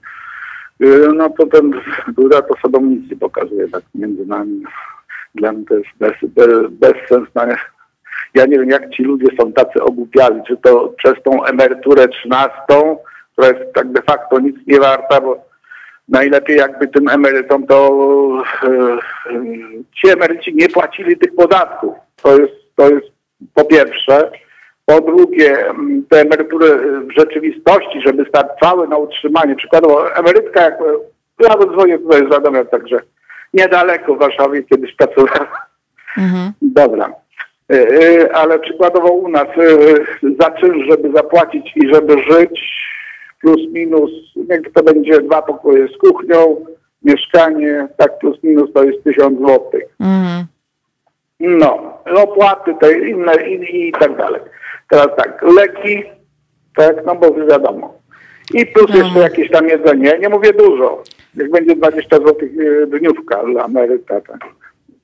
e, 0.86 1.14
no 1.16 1.30
to 1.30 1.46
ten 1.46 1.72
góra 2.08 2.42
to 2.42 2.56
sodomnicy 2.62 3.16
pokazuje 3.16 3.68
tak 3.68 3.84
między 3.96 4.26
nami. 4.26 4.64
Dla 5.36 5.52
mnie 5.52 5.66
to 5.66 5.76
jest 5.76 5.90
bez, 6.00 6.14
bez, 6.24 6.70
bezsensne. 6.70 7.58
Ja 8.34 8.46
nie 8.46 8.60
wiem, 8.60 8.70
jak 8.70 8.90
ci 8.90 9.04
ludzie 9.04 9.28
są 9.40 9.54
tacy 9.54 9.84
ogłupiali, 9.84 10.42
czy 10.48 10.58
to 10.58 10.94
przez 10.98 11.14
tą 11.24 11.46
emeryturę 11.46 12.08
trzynastą, 12.08 12.98
która 13.32 13.48
jest 13.48 13.74
tak 13.74 13.92
de 13.92 14.02
facto 14.02 14.40
nic 14.40 14.56
nie 14.68 14.80
warta, 14.80 15.22
bo 15.22 15.49
najlepiej 16.10 16.58
jakby 16.58 16.88
tym 16.88 17.10
emerytom 17.10 17.68
to 17.68 17.92
e, 18.64 18.98
ci 19.96 20.10
emeryci 20.10 20.56
nie 20.56 20.70
płacili 20.70 21.18
tych 21.18 21.36
podatków. 21.36 21.94
To 22.24 22.38
jest, 22.38 22.54
to 22.76 22.90
jest 22.90 23.08
po 23.54 23.66
pierwsze. 23.66 24.32
Po 24.86 25.02
drugie, 25.02 25.66
te 26.10 26.22
emerytury 26.22 26.78
w 27.02 27.12
rzeczywistości, 27.18 28.02
żeby 28.06 28.26
starczały 28.30 28.88
na 28.88 28.98
utrzymanie. 28.98 29.56
Przykładowo 29.56 30.16
emerytka, 30.16 30.62
jak 30.62 30.80
ja 31.40 31.56
dzwonię 31.74 32.00
tutaj 32.00 32.28
z 32.28 32.32
Radomia, 32.32 32.66
także 32.66 33.00
niedaleko 33.54 34.16
w 34.16 34.20
Warszawie 34.20 34.64
kiedyś 34.64 34.96
pracowałem. 34.96 35.48
Mhm. 36.18 36.52
Dobra. 36.62 37.14
E, 37.72 37.76
e, 37.76 38.36
Ale 38.36 38.60
przykładowo 38.60 39.12
u 39.12 39.30
nas 39.30 39.48
za 40.40 40.52
czynsz, 40.52 40.88
żeby 40.90 41.12
zapłacić 41.12 41.72
i 41.76 41.94
żeby 41.94 42.14
żyć, 42.14 42.62
plus 43.42 43.62
minus, 43.72 44.12
niech 44.36 44.74
to 44.74 44.84
będzie 44.84 45.22
dwa 45.22 45.42
pokoje 45.42 45.88
z 45.88 45.98
kuchnią, 45.98 46.66
mieszkanie, 47.04 47.88
tak 47.98 48.20
plus 48.20 48.44
minus 48.44 48.74
to 48.74 48.84
jest 48.84 49.04
tysiąc 49.04 49.40
złotych. 49.40 49.84
Mhm. 50.00 50.46
No, 51.40 51.98
opłaty 52.16 52.74
te 52.82 53.00
inne 53.00 53.34
i, 53.48 53.88
i 53.88 53.92
tak 53.92 54.18
dalej. 54.18 54.42
Teraz 54.90 55.08
tak, 55.18 55.44
leki, 55.56 56.04
tak, 56.76 57.06
no 57.06 57.16
bo 57.16 57.34
wiadomo. 57.34 57.94
I 58.54 58.66
plus 58.66 58.90
No. 58.90 58.96
jeszcze 58.98 59.20
jakieś 59.20 59.52
tam 59.52 59.68
jedzenie, 59.70 60.18
nie 60.22 60.30
mówię 60.30 60.54
dużo. 60.54 61.04
Jak 61.36 61.52
będzie 61.52 61.76
20 61.76 62.18
zł 62.18 62.36
dniówka 62.88 63.44
dla 63.44 63.64
Ameryka, 63.64 64.22
tak. 64.22 64.40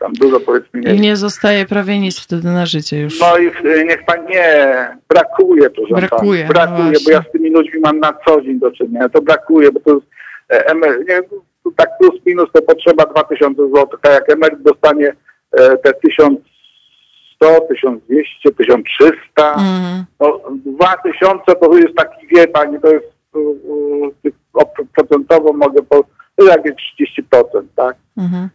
Tam 0.06 0.14
dużo 0.14 0.40
powiedzmy 0.40 0.80
nie 0.82 0.96
I 0.96 1.00
nie 1.00 1.16
zostaje 1.16 1.66
prawie 1.66 2.00
nic 2.00 2.20
wtedy 2.20 2.48
na 2.48 2.66
życie 2.66 3.00
już. 3.02 3.20
no 3.20 3.38
i 3.38 3.50
w- 3.50 3.64
niech 3.88 4.06
pan 4.06 4.26
nie, 4.26 4.68
brakuje 5.10 5.70
proszę 5.70 5.94
Brakuje, 5.96 6.44
Pan, 6.44 6.54
brakuje, 6.54 6.92
no 6.92 7.00
bo 7.06 7.12
ja 7.12 7.22
z 7.30 7.32
tymi 7.32 7.50
ludźmi 7.50 7.80
mam 7.80 8.00
na 8.00 8.14
co 8.28 8.42
dzień 8.42 8.60
do 8.60 8.72
czynienia. 8.72 9.10
To 9.10 9.22
brakuje, 9.22 9.72
bo 9.72 9.80
to 9.80 9.94
jest 9.94 10.06
e, 10.50 10.66
emer, 10.66 11.00
nie, 11.10 11.22
to 11.64 11.72
tak 11.76 11.90
plus 12.00 12.16
minus 12.26 12.50
to 12.54 12.62
potrzeba 12.62 13.04
2000 13.06 13.68
zł, 13.68 13.88
a 14.02 14.10
jak 14.10 14.30
emeryt 14.30 14.62
dostanie 14.62 15.14
e, 15.52 15.78
te 15.78 15.94
1100, 15.94 17.62
1200, 17.70 18.52
1300. 18.58 19.54
Mm. 19.54 20.06
No, 20.20 20.42
2000 20.66 21.44
to 21.62 21.78
jest 21.78 21.96
taki, 21.96 22.28
wie 22.28 22.48
pani, 22.48 22.80
to 22.82 22.92
jest 22.92 23.16
procentowo 24.96 25.54
mogę 25.54 25.82
po, 25.82 26.04
jakieś 26.48 26.74
30%, 27.34 27.44
tak? 27.76 27.96
Mhm. 28.18 28.50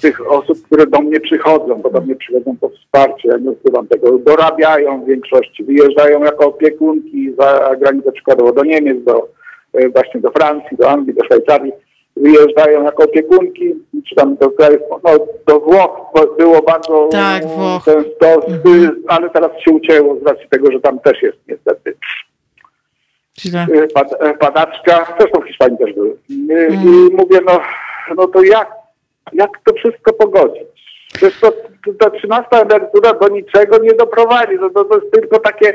Tych 0.00 0.32
osób, 0.32 0.62
które 0.62 0.86
do 0.86 1.00
mnie 1.00 1.20
przychodzą, 1.20 1.74
bo 1.74 1.90
do 1.90 2.00
mnie 2.00 2.14
przychodzą 2.14 2.56
po 2.60 2.68
wsparcie, 2.68 3.28
ja 3.28 3.38
nie 3.38 3.50
ukrywam 3.50 3.86
tego, 3.86 4.18
dorabiają 4.18 5.02
w 5.04 5.06
większości, 5.06 5.64
wyjeżdżają 5.64 6.24
jako 6.24 6.46
opiekunki 6.46 7.34
za 7.38 7.76
granicę 7.80 8.12
przykładowo 8.12 8.52
do 8.52 8.64
Niemiec, 8.64 9.04
do, 9.04 9.28
e, 9.72 9.88
właśnie 9.88 10.20
do 10.20 10.30
Francji, 10.30 10.76
do 10.76 10.90
Anglii, 10.90 11.14
do 11.14 11.24
Szwajcarii, 11.24 11.72
wyjeżdżają 12.16 12.82
jako 12.84 13.04
opiekunki, 13.04 13.74
czy 14.08 14.14
tam 14.14 14.36
do 14.36 14.50
krajów, 14.50 14.82
no 15.04 15.10
do 15.46 15.60
Włoch 15.60 16.12
było 16.38 16.62
bardzo 16.62 17.08
tak, 17.12 17.46
Włoch. 17.46 17.84
często, 17.84 18.46
mhm. 18.48 19.02
ale 19.08 19.30
teraz 19.30 19.50
się 19.60 19.70
ucięło 19.70 20.18
z 20.20 20.22
racji 20.22 20.48
tego, 20.50 20.72
że 20.72 20.80
tam 20.80 20.98
też 20.98 21.22
jest 21.22 21.38
niestety 21.48 21.94
Źle. 23.40 23.66
Y, 23.74 23.88
pad, 23.94 24.08
padaczka, 24.38 25.14
zresztą 25.18 25.40
w 25.40 25.46
Hiszpanii 25.46 25.78
też 25.78 25.94
były. 25.94 26.16
Mm. 26.30 26.74
I 26.74 27.14
mówię, 27.16 27.38
no, 27.46 27.60
no 28.16 28.26
to 28.26 28.42
jak, 28.42 28.70
jak 29.32 29.50
to 29.64 29.74
wszystko 29.74 30.12
pogodzić? 30.12 30.64
Przecież 31.12 31.40
to, 31.40 31.52
ta 31.98 32.10
13 32.10 32.48
emerytura 32.52 33.12
do 33.12 33.28
niczego 33.28 33.78
nie 33.78 33.94
doprowadzi. 33.94 34.58
To, 34.58 34.70
to, 34.70 34.84
to 34.84 34.98
jest 34.98 35.12
tylko 35.12 35.38
takie, 35.38 35.74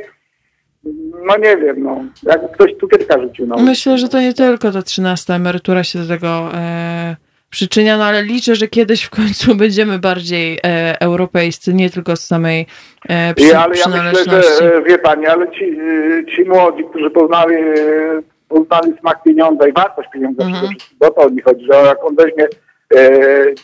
no 1.25 1.37
nie 1.37 1.57
wiem, 1.57 1.83
no, 1.83 2.03
jakby 2.23 2.47
ktoś 2.47 2.71
cukierka 2.79 3.21
rzucił. 3.21 3.47
No. 3.47 3.55
Myślę, 3.57 3.97
że 3.97 4.09
to 4.09 4.21
nie 4.21 4.33
tylko 4.33 4.71
ta 4.71 4.81
13 4.81 5.33
emerytura 5.33 5.83
się 5.83 5.99
do 5.99 6.07
tego... 6.07 6.49
E 6.53 7.15
przyczynia, 7.51 7.97
no 7.97 8.03
ale 8.03 8.23
liczę, 8.23 8.55
że 8.55 8.67
kiedyś 8.67 9.03
w 9.03 9.09
końcu 9.09 9.55
będziemy 9.63 9.99
bardziej 9.99 10.59
e, 10.63 11.01
europejscy, 11.01 11.73
nie 11.73 11.89
tylko 11.89 12.15
z 12.15 12.25
samej 12.25 12.65
e, 13.09 13.33
przy, 13.33 13.57
ale 13.57 13.77
ja 13.77 13.87
myślę, 13.87 14.43
że 14.43 14.75
e, 14.75 14.83
wie 14.83 14.97
pani, 14.97 15.27
ale 15.27 15.51
ci, 15.51 15.63
e, 15.63 16.35
ci 16.35 16.45
młodzi, 16.45 16.83
którzy 16.89 17.09
poznali, 17.09 17.55
e, 17.55 18.21
poznali 18.49 18.93
smak 18.99 19.23
pieniądza 19.23 19.67
i 19.67 19.73
wartość 19.73 20.09
pieniądza, 20.13 20.43
mhm. 20.43 20.61
przede 20.61 20.75
wszystkim, 20.75 20.97
bo 20.99 21.11
to 21.11 21.21
o 21.21 21.29
nich 21.29 21.43
chodzi, 21.43 21.65
że 21.65 21.73
jak 21.73 22.05
on 22.05 22.15
weźmie 22.15 22.47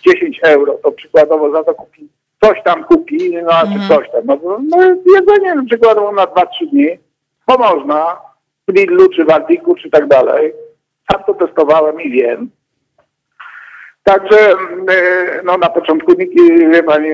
10 0.05 0.39
euro, 0.43 0.73
to 0.83 0.91
przykładowo 0.91 1.51
za 1.51 1.63
to 1.63 1.75
kupi 1.75 2.09
coś 2.43 2.63
tam 2.63 2.83
kupi, 2.83 3.37
no 3.43 3.51
a 3.51 3.61
mhm. 3.61 3.81
czy 3.81 3.87
coś 3.87 4.11
tam, 4.11 4.21
no, 4.25 4.59
no 4.69 4.77
jedzenie 5.15 5.65
przykładowo 5.67 6.11
na 6.11 6.25
2-3 6.25 6.45
dni, 6.71 6.87
bo 7.47 7.57
można, 7.57 8.17
w 8.67 8.75
Lidlu, 8.75 9.09
czy 9.09 9.25
w 9.25 9.29
Ardiku, 9.29 9.75
czy 9.75 9.89
tak 9.89 10.07
dalej. 10.07 10.53
Sam 11.11 11.23
to 11.23 11.33
testowałem 11.33 12.01
i 12.01 12.11
wiem. 12.11 12.49
Także 14.03 14.51
e, 14.89 15.41
no, 15.43 15.57
na 15.57 15.69
początku 15.69 16.13
nikt, 16.13 16.33
wie 16.71 16.83
pani, 16.83 17.09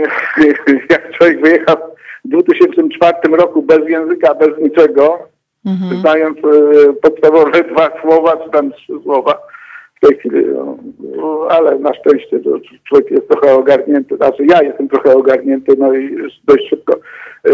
jak 0.90 1.12
człowiek 1.12 1.42
wyjechał 1.42 1.78
w 2.26 2.30
2004 2.30 3.18
roku 3.32 3.62
bez 3.62 3.90
języka, 3.90 4.36
bez 4.36 4.58
niczego, 4.58 5.20
mhm. 5.66 6.02
znając 6.02 6.38
e, 6.38 6.94
podstawowe 6.94 7.64
dwa 7.64 8.02
słowa, 8.02 8.38
czy 8.38 8.50
tam 8.50 8.72
trzy 8.72 8.94
słowa, 9.04 9.38
tej 10.08 10.18
chwili, 10.18 10.46
no, 10.46 10.78
no, 11.00 11.48
ale 11.50 11.80
na 11.80 11.94
szczęście 11.94 12.40
to 12.40 12.50
człowiek 12.88 13.12
jest 13.12 13.28
trochę 13.28 13.56
ogarnięty, 13.56 14.16
znaczy 14.16 14.46
ja 14.46 14.64
jestem 14.64 14.90
trochę 14.90 15.16
ogarnięty, 15.16 15.76
no 15.78 15.94
i 15.94 16.18
dość 16.44 16.70
szybko 16.70 16.94
e, 17.44 17.52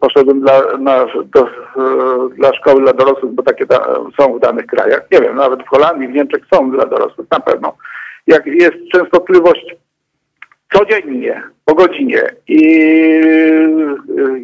poszedłem 0.00 0.40
dla, 0.40 0.62
na, 0.78 1.06
do, 1.24 1.46
dla 2.36 2.54
szkoły 2.54 2.82
dla 2.82 2.92
dorosłych, 2.92 3.32
bo 3.32 3.42
takie 3.42 3.66
da, 3.66 3.94
są 4.20 4.38
w 4.38 4.40
danych 4.40 4.66
krajach. 4.66 5.06
Nie 5.12 5.20
wiem, 5.20 5.36
nawet 5.36 5.62
w 5.62 5.68
Holandii, 5.68 6.08
w 6.08 6.14
Niemczech 6.14 6.42
są 6.54 6.70
dla 6.70 6.86
dorosłych, 6.86 7.26
na 7.30 7.40
pewno 7.40 7.76
jak 8.26 8.46
jest 8.46 8.76
częstotliwość 8.92 9.76
codziennie, 10.72 11.42
po 11.64 11.74
godzinie 11.74 12.22
i 12.48 12.60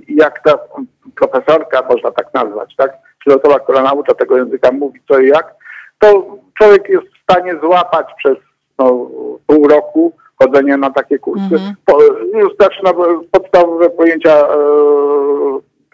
jak 0.08 0.42
ta 0.42 0.58
profesorka, 1.16 1.82
można 1.90 2.10
tak 2.10 2.34
nazwać, 2.34 2.76
tak, 2.76 2.92
osoba, 3.26 3.58
która 3.58 3.82
naucza 3.82 4.14
tego 4.14 4.36
języka 4.36 4.72
mówi 4.72 5.00
co 5.08 5.18
i 5.18 5.28
jak, 5.28 5.54
to 5.98 6.36
człowiek 6.58 6.88
jest 6.88 7.15
stanie 7.30 7.54
złapać 7.62 8.06
przez 8.16 8.36
no, 8.78 9.10
pół 9.46 9.68
roku 9.68 10.12
chodzenie 10.38 10.76
na 10.76 10.90
takie 10.90 11.18
kursy. 11.18 11.74
Po, 11.84 12.02
już 12.34 12.52
zaczyna 12.60 12.92
podstawowe 13.30 13.90
pojęcia 13.90 14.48
e, 14.48 14.56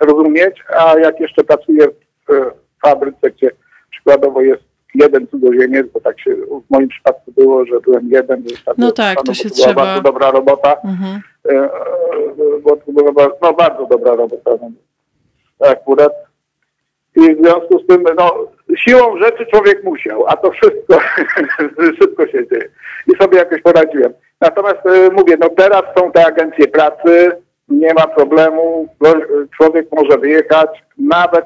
rozumieć, 0.00 0.64
a 0.76 0.98
jak 0.98 1.20
jeszcze 1.20 1.44
pracuje 1.44 1.88
w 2.28 2.50
fabryce, 2.82 3.30
gdzie 3.30 3.50
przykładowo 3.90 4.40
jest 4.40 4.62
jeden 4.94 5.28
cudzoziemiec, 5.28 5.86
bo 5.92 6.00
tak 6.00 6.20
się 6.20 6.34
w 6.34 6.70
moim 6.70 6.88
przypadku 6.88 7.32
było, 7.32 7.64
że 7.64 7.80
byłem 7.80 8.08
jeden. 8.08 8.44
No 8.78 8.92
tak, 8.92 9.22
to 9.22 9.34
się 9.34 9.48
to 9.48 9.54
trzeba... 9.54 9.74
Była 9.74 9.86
bardzo 9.86 10.02
dobra 10.02 10.30
robota. 10.30 10.76
Mhm. 10.84 11.20
E, 11.44 11.54
e, 11.54 11.70
bo 12.62 12.76
to 12.76 12.92
była 12.92 13.28
no, 13.42 13.52
bardzo 13.52 13.86
dobra 13.86 14.14
robota. 14.14 14.50
No, 15.60 15.68
akurat. 15.68 16.12
I 17.16 17.34
w 17.34 17.38
związku 17.38 17.78
z 17.78 17.86
tym, 17.86 18.04
no, 18.18 18.34
siłą 18.76 19.18
rzeczy 19.18 19.46
człowiek 19.46 19.84
musiał, 19.84 20.24
a 20.26 20.36
to 20.36 20.50
wszystko, 20.50 20.98
wszystko 21.96 22.26
się 22.26 22.48
dzieje. 22.48 22.68
I 23.06 23.22
sobie 23.22 23.38
jakoś 23.38 23.62
poradziłem. 23.62 24.12
Natomiast 24.40 24.86
e, 24.86 25.10
mówię, 25.10 25.36
no 25.40 25.48
teraz 25.48 25.82
są 25.98 26.12
te 26.12 26.26
agencje 26.26 26.68
pracy, 26.68 27.30
nie 27.68 27.94
ma 27.94 28.06
problemu, 28.06 28.88
człowiek 29.56 29.86
może 29.92 30.18
wyjechać, 30.18 30.68
nawet 30.98 31.44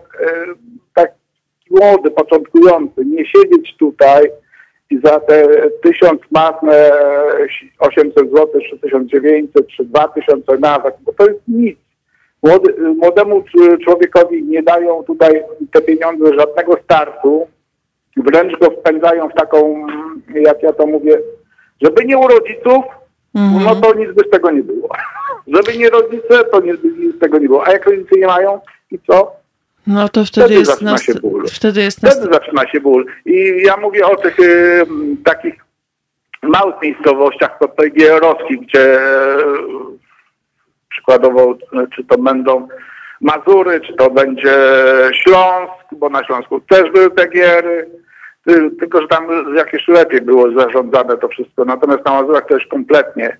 tak 0.94 1.12
młody, 1.70 2.10
początkujący, 2.10 3.04
nie 3.04 3.26
siedzieć 3.26 3.76
tutaj 3.78 4.30
i 4.90 5.00
za 5.04 5.20
te 5.20 5.48
tysiąc 5.82 6.20
matne 6.30 6.90
800 7.78 8.30
zł, 8.30 8.48
czy 8.70 8.78
1900, 8.78 9.66
czy 9.66 9.84
2000 9.84 10.58
nawet, 10.58 10.94
bo 11.00 11.12
to 11.12 11.26
jest 11.26 11.40
nic. 11.48 11.78
Młody, 12.42 12.74
młodemu 12.96 13.44
człowiekowi 13.84 14.44
nie 14.44 14.62
dają 14.62 15.02
tutaj 15.02 15.42
te 15.72 15.80
pieniądze 15.80 16.34
żadnego 16.38 16.76
startu, 16.84 17.46
wręcz 18.16 18.58
go 18.58 18.70
wpędzają 18.70 19.28
w 19.28 19.34
taką, 19.34 19.86
jak 20.34 20.62
ja 20.62 20.72
to 20.72 20.86
mówię, 20.86 21.18
żeby 21.82 22.04
nie 22.04 22.18
u 22.18 22.28
rodziców, 22.28 22.84
mm 23.34 23.50
-hmm. 23.50 23.64
no 23.64 23.76
to 23.76 23.94
nic 23.94 24.12
by 24.12 24.22
z 24.28 24.30
tego 24.30 24.50
nie 24.50 24.62
było. 24.62 24.88
Żeby 25.56 25.78
nie 25.78 25.90
rodzice, 25.90 26.44
to 26.52 26.60
nic 26.60 26.76
by 26.76 27.12
z 27.16 27.20
tego 27.20 27.38
nie 27.38 27.48
było. 27.48 27.66
A 27.66 27.72
jak 27.72 27.86
rodzice 27.86 28.18
nie 28.18 28.26
mają, 28.26 28.60
i 28.90 28.98
co? 28.98 29.32
No 29.86 30.08
to 30.08 30.24
wtedy, 30.24 30.46
wtedy 30.46 30.54
jest 30.54 30.70
zaczyna 30.70 30.92
nas... 30.92 31.02
się 31.02 31.14
ból. 31.14 31.44
Wtedy, 31.48 31.80
jest 31.80 31.98
wtedy 31.98 32.20
nas... 32.20 32.30
zaczyna 32.30 32.68
się 32.68 32.80
ból. 32.80 33.06
I 33.26 33.62
ja 33.64 33.76
mówię 33.76 34.06
o 34.06 34.16
tych 34.16 34.40
y, 34.40 34.86
takich 35.24 35.54
małych 36.42 36.74
miejscowościach 36.82 37.58
PGR-owskich, 37.76 38.60
gdzie 38.60 38.98
e, 41.08 41.16
przykładowo 41.18 41.56
czy 41.94 42.04
to 42.04 42.18
będą 42.18 42.68
Mazury, 43.20 43.80
czy 43.80 43.94
to 43.94 44.10
będzie 44.10 44.54
Śląsk, 45.12 45.84
bo 45.92 46.08
na 46.08 46.24
Śląsku 46.24 46.60
też 46.60 46.92
były 46.92 47.10
PGR-y, 47.10 47.90
tylko 48.80 49.00
że 49.00 49.08
tam 49.08 49.54
jakieś 49.56 49.88
lepiej 49.88 50.20
było 50.20 50.52
zarządzane 50.60 51.16
to 51.16 51.28
wszystko. 51.28 51.64
Natomiast 51.64 52.04
na 52.04 52.12
Mazurach 52.12 52.46
to 52.48 52.54
już 52.54 52.66
kompletnie 52.66 53.38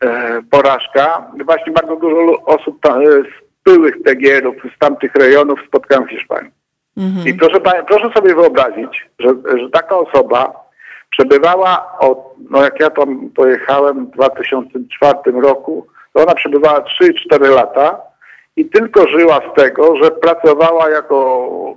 e, 0.00 0.40
porażka. 0.50 1.30
Właśnie 1.44 1.72
bardzo 1.72 1.96
dużo 1.96 2.42
osób 2.44 2.80
tam, 2.80 3.02
byłych 3.64 4.02
tegierów 4.04 4.56
z 4.76 4.78
tamtych 4.78 5.14
rejonów 5.14 5.60
spotkałem 5.68 6.06
w 6.06 6.10
Hiszpanii. 6.10 6.50
Mhm. 6.96 7.28
I 7.28 7.34
proszę, 7.34 7.60
proszę 7.88 8.10
sobie 8.14 8.34
wyobrazić, 8.34 9.08
że, 9.18 9.28
że 9.28 9.70
taka 9.70 9.96
osoba 9.96 10.52
przebywała 11.10 11.98
od, 11.98 12.18
no 12.50 12.62
jak 12.62 12.80
ja 12.80 12.90
tam 12.90 13.30
pojechałem 13.36 14.06
w 14.06 14.10
2004 14.10 15.18
roku, 15.42 15.86
to 16.16 16.22
ona 16.22 16.34
przebywała 16.34 16.84
3-4 17.30 17.50
lata 17.54 18.00
i 18.56 18.64
tylko 18.64 19.08
żyła 19.08 19.40
z 19.52 19.56
tego, 19.60 19.96
że 20.02 20.10
pracowała 20.10 20.90
jako 20.90 21.16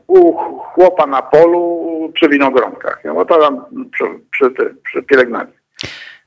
u 0.08 0.34
chłopa 0.34 1.08
na 1.08 1.22
polu 1.22 2.12
przy 2.14 2.30
winogronkach. 2.30 3.02
No 3.06 3.26
to 3.26 3.40
tam 3.40 3.66
przy, 3.92 4.04
przy, 4.32 4.76
przy 4.84 5.04
pielęgnacji. 5.04 5.60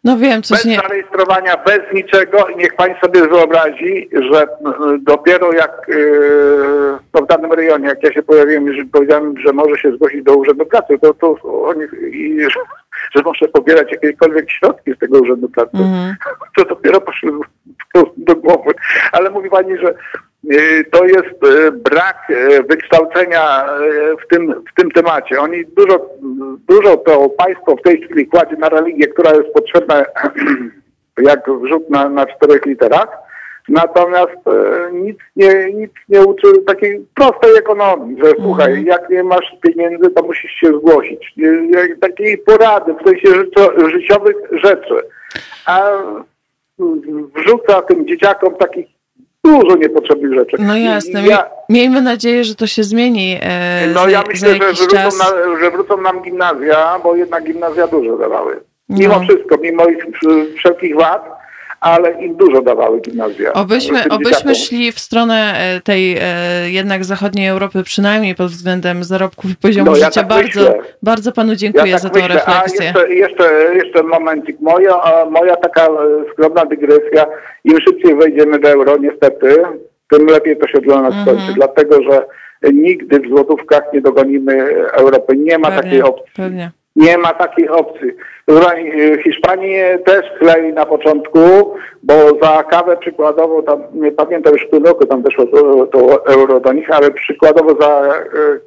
No 0.05 0.17
wiem, 0.17 0.43
coś 0.43 0.59
bez 0.59 0.65
nie... 0.65 0.77
zarejestrowania, 0.77 1.57
bez 1.57 1.81
niczego 1.95 2.47
i 2.49 2.57
niech 2.57 2.75
pani 2.75 2.95
sobie 3.05 3.29
wyobrazi, 3.29 4.09
że 4.31 4.47
dopiero 4.99 5.53
jak 5.53 5.87
no 7.15 7.23
w 7.23 7.27
danym 7.27 7.53
rejonie, 7.53 7.89
jak 7.89 8.03
ja 8.03 8.13
się 8.13 8.23
pojawiłem, 8.23 8.73
że 8.73 8.83
powiedziałem, 8.93 9.35
że 9.39 9.53
może 9.53 9.77
się 9.77 9.93
zgłosić 9.93 10.23
do 10.23 10.37
Urzędu 10.37 10.67
Pracy, 10.67 10.99
to, 10.99 11.15
to 11.15 11.37
oni, 11.43 11.83
i, 12.13 12.41
że 13.17 13.23
może 13.23 13.49
pobierać 13.49 13.93
jakiekolwiek 13.93 14.51
środki 14.51 14.93
z 14.95 14.99
tego 14.99 15.19
Urzędu 15.19 15.49
Pracy, 15.49 15.71
mm. 15.75 16.15
to 16.57 16.65
dopiero 16.65 17.01
poszły 17.01 17.31
do 18.17 18.37
głowy. 18.37 18.75
Ale 19.13 19.31
mówi 19.31 19.51
pani, 19.51 19.79
że 19.79 19.95
Y, 20.51 20.85
to 20.91 21.05
jest 21.05 21.45
y, 21.45 21.73
brak 21.73 22.31
y, 22.31 22.63
wykształcenia 22.63 23.65
w 24.25 24.35
tym, 24.35 24.55
w 24.73 24.81
tym 24.81 24.91
temacie. 24.91 25.41
Oni 25.41 25.65
dużo, 25.65 26.11
dużo 26.69 26.97
to 26.97 27.29
państwo 27.29 27.77
w 27.77 27.83
tej 27.83 28.03
chwili 28.03 28.27
kładzie 28.27 28.57
na 28.57 28.69
religię, 28.69 29.07
która 29.07 29.31
jest 29.31 29.53
potrzebna 29.55 30.05
jak 31.31 31.51
wrzut 31.63 31.91
na, 31.91 32.09
na 32.09 32.27
czterech 32.27 32.67
literach, 32.67 33.09
natomiast 33.69 34.37
nic 34.93 35.19
nie, 35.37 35.73
nic 35.75 35.91
nie 36.09 36.21
uczy 36.21 36.47
takiej 36.67 37.07
prostej 37.15 37.57
ekonomii, 37.59 38.17
że 38.17 38.29
mhm. 38.29 38.45
słuchaj, 38.45 38.85
jak 38.85 39.11
nie 39.11 39.25
masz 39.25 39.57
pieniędzy, 39.63 40.11
to 40.11 40.23
musisz 40.23 40.53
się 40.53 40.67
zgłosić. 40.67 41.35
Takiej 42.01 42.39
porady, 42.39 42.95
w 42.95 43.09
sensie 43.09 43.29
życiowych 43.93 44.37
rzeczy. 44.53 44.95
A 45.67 45.91
wrzuca 47.37 47.83
tym 47.83 48.07
dzieciakom 48.07 48.55
takich 48.55 48.87
dużo 49.45 49.77
niepotrzebnych 49.77 50.35
rzeczy. 50.35 50.57
No 50.61 50.77
jasne. 50.77 51.23
Ja, 51.27 51.45
Miejmy 51.69 52.03
nadzieję, 52.03 52.45
że 52.45 52.55
to 52.55 52.67
się 52.67 52.83
zmieni. 52.83 53.39
E, 53.43 53.87
no 53.95 54.03
za, 54.03 54.11
ja 54.11 54.23
myślę, 54.29 54.49
że 54.55 54.59
wrócą, 54.59 54.87
czas. 54.87 55.19
na, 55.19 55.59
że 55.61 55.71
wrócą 55.71 55.97
nam 55.97 56.23
gimnazja, 56.23 57.01
bo 57.03 57.17
jednak 57.17 57.45
gimnazja 57.45 57.87
dużo 57.87 58.17
dawały. 58.17 58.61
Mimo 58.89 59.15
No. 59.15 59.21
wszystko, 59.21 59.57
mimo 59.57 59.87
ich 59.87 60.07
wszelkich 60.57 60.97
wad, 60.97 61.42
ale 61.83 62.13
im 62.25 62.37
dużo 62.37 62.63
dawały 62.63 63.01
gimnazja. 63.01 63.53
Obyśmy, 63.53 63.99
obyśmy 64.11 64.55
szli 64.55 64.93
w 64.93 64.99
stronę 64.99 65.55
e, 65.59 65.81
tej 65.81 66.17
e, 66.21 66.71
jednak 66.71 67.05
zachodniej 67.05 67.49
Europy, 67.49 67.83
przynajmniej 67.83 68.35
pod 68.35 68.47
względem 68.47 69.05
zarobków 69.05 69.51
i 69.51 69.57
poziomu 69.57 69.91
No, 69.91 69.97
ja 69.97 70.05
życia. 70.07 70.21
tak 70.21 70.29
bardzo, 70.29 70.61
myślę. 70.61 70.75
bardzo 71.03 71.33
panu 71.33 71.55
dziękuję 71.55 71.91
Ja 71.93 71.99
za 71.99 72.09
tak 72.11 72.23
tą 72.23 72.29
myślę, 72.29 72.45
a 72.47 72.53
refleksję. 72.63 72.85
jeszcze, 72.87 73.15
jeszcze, 73.15 73.75
jeszcze 73.75 74.03
momencik. 74.03 74.61
Moja, 74.61 75.03
a 75.03 75.25
moja 75.31 75.57
taka 75.57 75.87
e, 75.87 75.89
skromna 76.33 76.65
dygresja. 76.67 77.27
Im 77.65 77.79
szybciej 77.81 78.17
wejdziemy 78.17 78.59
do 78.59 78.69
euro, 78.69 78.97
niestety, 78.97 79.57
tym 80.11 80.27
lepiej 80.27 80.57
to 80.57 80.69
się 80.69 80.81
dla 80.81 81.03
nas 81.03 81.15
Mhm. 81.15 81.25
skończy. 81.39 81.53
Dlatego, 81.55 82.03
że 82.11 82.27
nigdy 82.73 83.21
w 83.21 83.29
złotówkach 83.29 83.83
nie 83.95 84.01
dogonimy 84.01 84.53
Europy. 84.93 85.37
Nie 85.37 85.59
ma 85.59 85.69
takiej 85.71 85.83
Pewnie, 85.91 86.05
opcji. 86.05 86.33
pewnie. 86.37 86.71
Nie 86.97 87.19
ma 87.19 87.35
takiej 87.35 87.69
opcji. 87.69 88.09
Y, 88.51 89.23
Hiszpanię 89.23 89.99
też 89.99 90.27
klei 90.39 90.73
na 90.73 90.87
początku, 90.87 91.39
bo 92.03 92.15
za 92.43 92.63
kawę 92.63 92.97
przykładowo, 92.97 93.63
tam 93.63 93.83
nie 93.93 94.13
pamiętam 94.13 94.53
już 94.53 94.67
w 94.67 94.71
tym 94.71 94.85
roku, 94.85 95.07
tam 95.07 95.23
weszło 95.23 95.47
to, 95.47 95.87
to 95.87 96.27
euro 96.27 96.61
do 96.61 96.73
nich, 96.73 96.91
ale 96.91 97.11
przykładowo 97.11 97.83
za 97.83 98.15
y, 98.15 98.61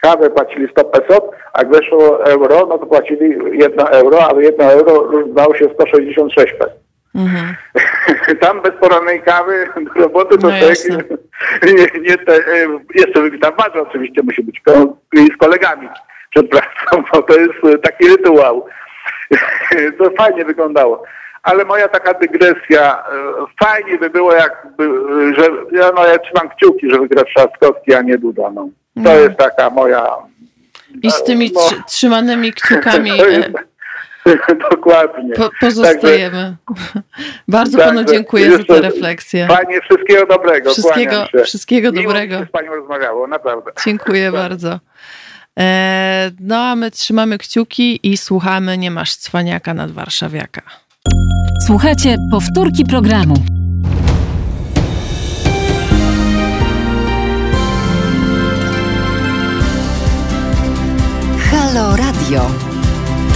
kawę 0.00 0.30
płacili 0.30 0.68
100 0.68 0.84
peso, 0.84 1.30
a 1.52 1.58
jak 1.58 1.70
weszło 1.70 2.24
euro, 2.24 2.66
no 2.68 2.78
to 2.78 2.86
płacili 2.86 3.38
1 3.52 3.86
euro, 3.90 4.18
ale 4.24 4.42
1 4.42 4.70
euro 4.70 5.02
równało 5.02 5.54
się 5.54 5.64
166 5.74 6.54
peso. 6.54 6.80
Mhm. 7.14 7.54
Tam 8.42 8.62
bez 8.62 8.72
porannej 8.80 9.22
kawy 9.22 9.68
do 9.94 10.02
roboty 10.02 10.38
to 10.38 10.48
No 10.48 10.56
jasne. 10.56 10.98
nie, 11.76 12.00
nie 12.00 12.16
te, 12.16 12.34
e, 12.34 12.66
jeszcze 12.94 13.38
tam 13.40 13.52
ważne 13.58 13.82
oczywiście 13.82 14.22
musi 14.22 14.42
być 14.42 14.62
z 15.34 15.36
kolegami 15.36 15.88
przed 16.30 16.48
pracą, 16.50 17.04
bo 17.12 17.22
to 17.22 17.34
jest 17.36 17.54
e, 17.74 17.78
taki 17.78 18.08
rytuał. 18.08 18.66
To 19.98 20.10
fajnie 20.18 20.44
wyglądało. 20.44 21.04
Ale 21.42 21.64
moja 21.64 21.88
taka 21.88 22.14
dygresja, 22.14 23.04
e, 23.12 23.64
fajnie 23.64 23.98
by 23.98 24.10
było 24.10 24.32
jakby, 24.32 24.84
e, 24.84 25.34
że 25.34 25.42
ja, 25.72 25.90
no, 25.96 26.06
ja 26.06 26.18
trzymam 26.18 26.48
kciuki, 26.50 26.90
że 26.90 26.98
wygra 26.98 27.24
Trzaskowski, 27.24 27.94
a 27.94 28.02
nie 28.02 28.18
Duda. 28.18 28.50
No. 28.54 28.62
To 28.62 28.70
No. 28.96 29.14
jest 29.14 29.36
taka 29.36 29.70
moja... 29.70 30.06
I 31.02 31.10
z 31.10 31.22
tymi 31.24 31.50
No. 31.54 31.60
trzy, 31.60 31.82
trzymanymi 31.88 32.52
kciukami 32.52 33.10
jest, 33.16 33.50
dokładnie. 34.70 35.34
po, 35.34 35.50
pozostajemy. 35.60 36.56
Bardzo 37.48 37.78
Także 37.78 37.94
panu 37.94 38.04
dziękuję 38.12 38.56
za 38.56 38.64
tę 38.64 38.80
refleksję. 38.80 39.46
Fajnie, 39.46 39.80
wszystkiego 39.80 40.26
dobrego. 40.26 40.70
Wszystkiego, 40.70 41.26
wszystkiego 41.44 41.92
Miło 41.92 42.04
dobrego. 42.04 42.44
z 42.48 42.50
panią 42.50 42.74
rozmawiało, 42.74 43.26
naprawdę. 43.26 43.70
Dziękuję 43.84 44.32
bardzo. 44.32 44.78
E, 45.58 46.30
no 46.40 46.56
a 46.56 46.76
my 46.76 46.90
trzymamy 46.90 47.38
kciuki 47.38 48.00
i 48.02 48.16
słuchamy 48.16 48.78
Nie 48.78 48.90
masz 48.90 49.16
cwaniaka 49.16 49.74
nad 49.74 49.90
warszawiaka. 49.90 50.62
Słuchajcie 51.66 52.16
powtórki 52.30 52.84
programu. 52.84 53.34
Halo 61.50 61.96
Radio. 61.96 62.50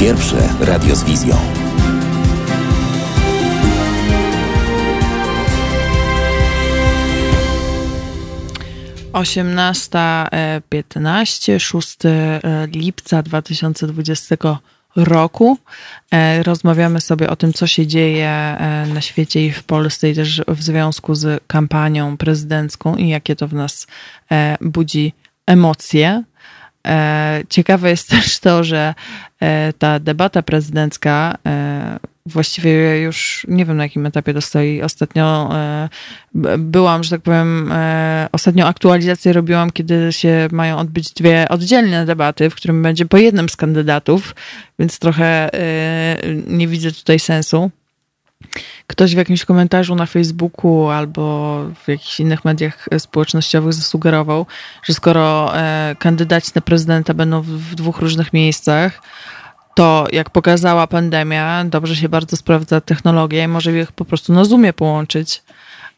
Pierwsze 0.01 0.49
radio 0.61 0.97
z 0.97 1.05
wizją. 1.05 1.64
Osiemnasta 9.15 10.29
e, 10.33 10.61
15, 10.69 11.61
6 11.61 11.97
e, 12.05 12.41
lipca 12.73 13.23
2020 13.23 14.37
roku. 14.97 15.59
E, 16.11 16.43
Rozmawiamy 16.43 17.01
sobie 17.01 17.31
o 17.31 17.37
tym, 17.37 17.53
co 17.53 17.67
się 17.67 17.87
dzieje 17.87 18.29
e, 18.29 18.87
na 18.95 19.01
świecie 19.01 19.47
i 19.47 19.53
w 19.53 19.63
Polsce, 19.63 20.11
i 20.11 20.15
też 20.15 20.43
w 20.49 20.63
związku 20.63 21.15
z 21.15 21.43
kampanią 21.47 22.17
prezydencką 22.17 22.97
i 22.97 23.09
jakie 23.09 23.37
to 23.37 23.49
w 23.49 23.55
nas 23.55 23.87
e, 24.33 24.57
budzi 24.61 25.13
emocje. 25.47 26.23
E, 26.87 27.43
Ciekawe 27.49 27.91
jest 27.91 28.11
też 28.15 28.39
to, 28.39 28.65
że 28.65 28.95
e, 29.41 29.73
ta 29.73 30.01
debata 30.01 30.43
prezydencka 30.43 31.35
e, 31.47 31.99
właściwie 32.27 33.01
już 33.01 33.47
nie 33.49 33.65
wiem 33.65 33.77
na 33.77 33.83
jakim 33.83 34.07
etapie 34.07 34.35
to 34.35 34.41
stoi. 34.41 34.83
Ostatnio 34.83 35.51
e, 35.55 35.89
byłam, 36.59 37.05
że 37.05 37.11
tak 37.11 37.21
powiem, 37.21 37.73
e, 37.73 38.29
ostatnio 38.33 38.67
aktualizację 38.67 39.33
robiłam, 39.33 39.71
kiedy 39.71 40.13
się 40.13 40.49
mają 40.53 40.79
odbyć 40.79 41.13
dwie 41.13 41.49
oddzielne 41.49 42.07
debaty, 42.07 42.51
w 42.51 42.55
którym 42.55 42.83
będzie 42.83 43.07
po 43.07 43.17
jednym 43.17 43.49
z 43.49 43.57
kandydatów, 43.57 44.35
więc 44.79 44.99
trochę 44.99 45.55
e, 45.55 46.17
nie 46.47 46.69
widzę 46.69 46.93
tutaj 46.93 47.19
sensu 47.19 47.71
ktoś 48.87 49.15
w 49.15 49.19
jakimś 49.19 49.45
komentarzu 49.45 49.95
na 49.95 50.07
Facebooku 50.07 50.89
albo 50.89 51.59
w 51.85 51.89
jakichś 51.89 52.21
innych 52.21 52.45
mediach 52.45 52.89
społecznościowych 52.99 53.73
zasugerował, 53.73 54.47
że 54.83 54.95
skoro 54.95 55.53
kandydaci 55.99 56.53
na 56.55 56.61
prezydenta 56.61 57.15
będą 57.15 57.43
w 57.43 57.75
dwóch 57.75 57.99
różnych 57.99 58.33
miejscach, 58.33 59.01
to 59.75 60.07
jak 60.13 60.31
pokazała 60.31 60.87
pandemia, 60.87 61.65
dobrze 61.65 61.97
się 61.97 62.09
bardzo 62.09 62.37
sprawdza 62.37 62.81
technologia 62.81 63.45
i 63.45 63.49
może 63.49 63.81
ich 63.81 63.93
po 63.93 64.05
prostu 64.05 64.33
na 64.33 64.45
Zoomie 64.45 64.73
połączyć. 64.73 65.43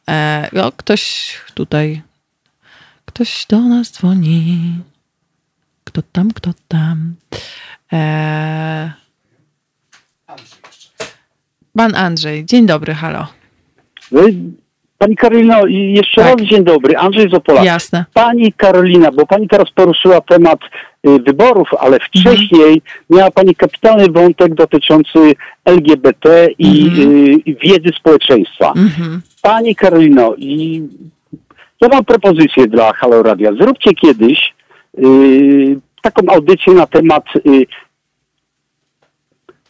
E, 0.09 0.51
o, 0.63 0.73
ktoś 0.73 1.35
tutaj, 1.55 2.03
ktoś 3.05 3.47
do 3.49 3.61
nas 3.61 3.93
dzwoni. 3.93 4.79
Kto 5.85 6.03
tam, 6.13 6.33
kto 6.33 6.51
tam. 6.69 7.15
E, 7.93 8.93
Pan 11.77 11.95
Andrzej, 11.95 12.47
dzień 12.47 12.67
dobry, 12.67 12.95
halo. 12.95 13.27
Pani 15.07 15.17
Karolino, 15.17 15.67
jeszcze 15.67 16.21
Tak. 16.23 16.39
raz 16.39 16.49
dzień 16.49 16.65
dobry. 16.65 16.97
Andrzej 16.97 17.31
z 17.31 17.35
Opola. 17.35 17.65
Jasne. 17.65 18.05
Pani 18.15 18.53
Karolina, 18.53 19.13
bo 19.13 19.27
pani 19.27 19.49
teraz 19.49 19.71
poruszyła 19.71 20.21
temat 20.21 20.59
y, 21.07 21.19
wyborów, 21.19 21.69
ale 21.79 21.99
wcześniej 22.01 22.83
miała 23.11 23.31
pani 23.31 23.55
kapitalny 23.55 24.09
wątek 24.09 24.55
dotyczący 24.55 25.19
LGBT 25.65 26.49
i 26.59 26.91
y, 27.49 27.55
wiedzy 27.55 27.89
społeczeństwa. 27.99 28.73
Mhm. 28.77 29.23
Pani 29.43 29.75
Karolino, 29.75 30.35
i 30.39 30.83
ja 31.81 31.89
mam 31.89 32.05
propozycję 32.05 32.67
dla 32.67 32.93
Halo 32.93 33.23
Radia. 33.23 33.53
Zróbcie 33.53 33.95
kiedyś 33.95 34.55
y, 34.99 35.79
taką 36.03 36.23
audycję 36.29 36.73
na 36.73 36.87
temat 36.87 37.25
y, 37.47 37.67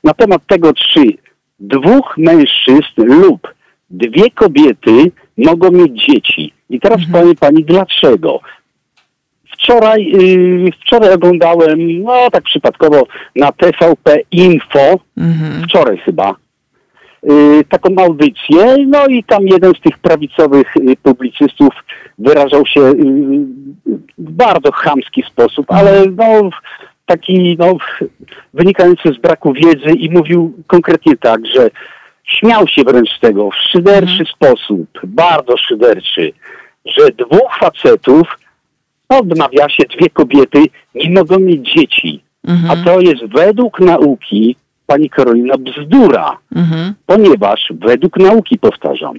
na 0.05 0.15
temat 0.15 0.43
tego, 0.47 0.73
czy 0.75 1.03
dwóch 1.61 2.15
mężczyzn 2.19 2.97
lub 2.97 3.55
dwie 3.91 4.31
kobiety 4.31 5.11
mogą 5.37 5.71
mieć 5.71 6.07
dzieci. 6.07 6.53
I 6.71 6.81
teraz 6.81 7.01
powiem 7.13 7.35
pani 7.41 7.65
dlaczego. 7.65 8.41
Wczoraj, 9.53 10.13
y, 10.15 10.73
wczoraj 10.83 11.13
oglądałem, 11.15 12.03
no 12.03 12.31
tak 12.31 12.43
przypadkowo, 12.43 13.07
na 13.37 13.53
TVP 13.53 14.17
Info, 14.31 14.99
Mhm. 15.17 15.63
wczoraj 15.63 15.99
chyba, 15.99 16.35
y, 17.31 17.65
taką 17.69 17.89
audycję, 17.99 18.77
no 18.87 19.07
i 19.07 19.25
tam 19.25 19.47
jeden 19.47 19.73
z 19.75 19.81
tych 19.81 19.99
prawicowych 19.99 20.77
y, 20.77 20.97
publicystów 21.03 21.69
wyrażał 22.19 22.67
się 22.67 22.81
y, 22.81 22.95
w 24.19 24.31
bardzo 24.31 24.73
chamski 24.73 25.23
sposób, 25.23 25.67
ale 25.73 26.05
no 26.17 26.51
taki 27.07 27.57
no, 27.59 27.77
wynikający 28.55 29.09
z 29.13 29.19
braku 29.19 29.53
wiedzy 29.53 29.91
i 29.99 30.11
mówił 30.11 30.53
konkretnie 30.67 31.17
tak, 31.17 31.47
że 31.47 31.71
śmiał 32.27 32.69
się 32.69 32.83
wręcz 32.85 33.11
z 33.17 33.21
tego 33.21 33.51
w 33.51 33.55
szyderczy 33.57 34.25
sposób, 34.35 34.87
bardzo 35.05 35.57
szyderczy, 35.57 36.33
że 36.85 37.09
dwóch 37.11 37.59
facetów, 37.61 38.39
no 39.11 39.23
w 39.23 39.39
nawiasie 39.39 39.83
dwie 39.99 40.11
kobiety, 40.11 40.59
nie 40.95 41.11
mogą 41.11 41.39
mieć 41.39 41.73
dzieci. 41.75 42.21
A 42.71 42.77
to 42.85 43.01
jest 43.01 43.27
według 43.27 43.81
nauki, 43.81 44.57
pani 44.87 45.11
Karolina, 45.11 45.55
bzdura 45.59 46.37
Mhm. 46.57 46.95
ponieważ 47.07 47.73
według 47.81 48.17
nauki, 48.17 48.59
powtarzam, 48.59 49.15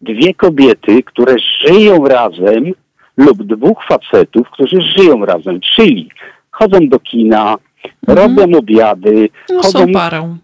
dwie 0.00 0.34
kobiety, 0.34 1.02
które 1.02 1.34
żyją 1.66 2.04
razem 2.04 2.72
lub 3.16 3.42
dwóch 3.42 3.84
facetów, 3.88 4.50
którzy 4.50 4.82
żyją 4.82 5.24
razem, 5.24 5.60
czyli 5.60 6.08
chodzą 6.50 6.78
do 6.88 6.98
kina, 7.00 7.56
robią 8.08 8.58
obiady, 8.58 9.28
No 9.50 9.56
chodzą, 9.62 9.78
są 9.78 9.92
parą. 9.92 10.36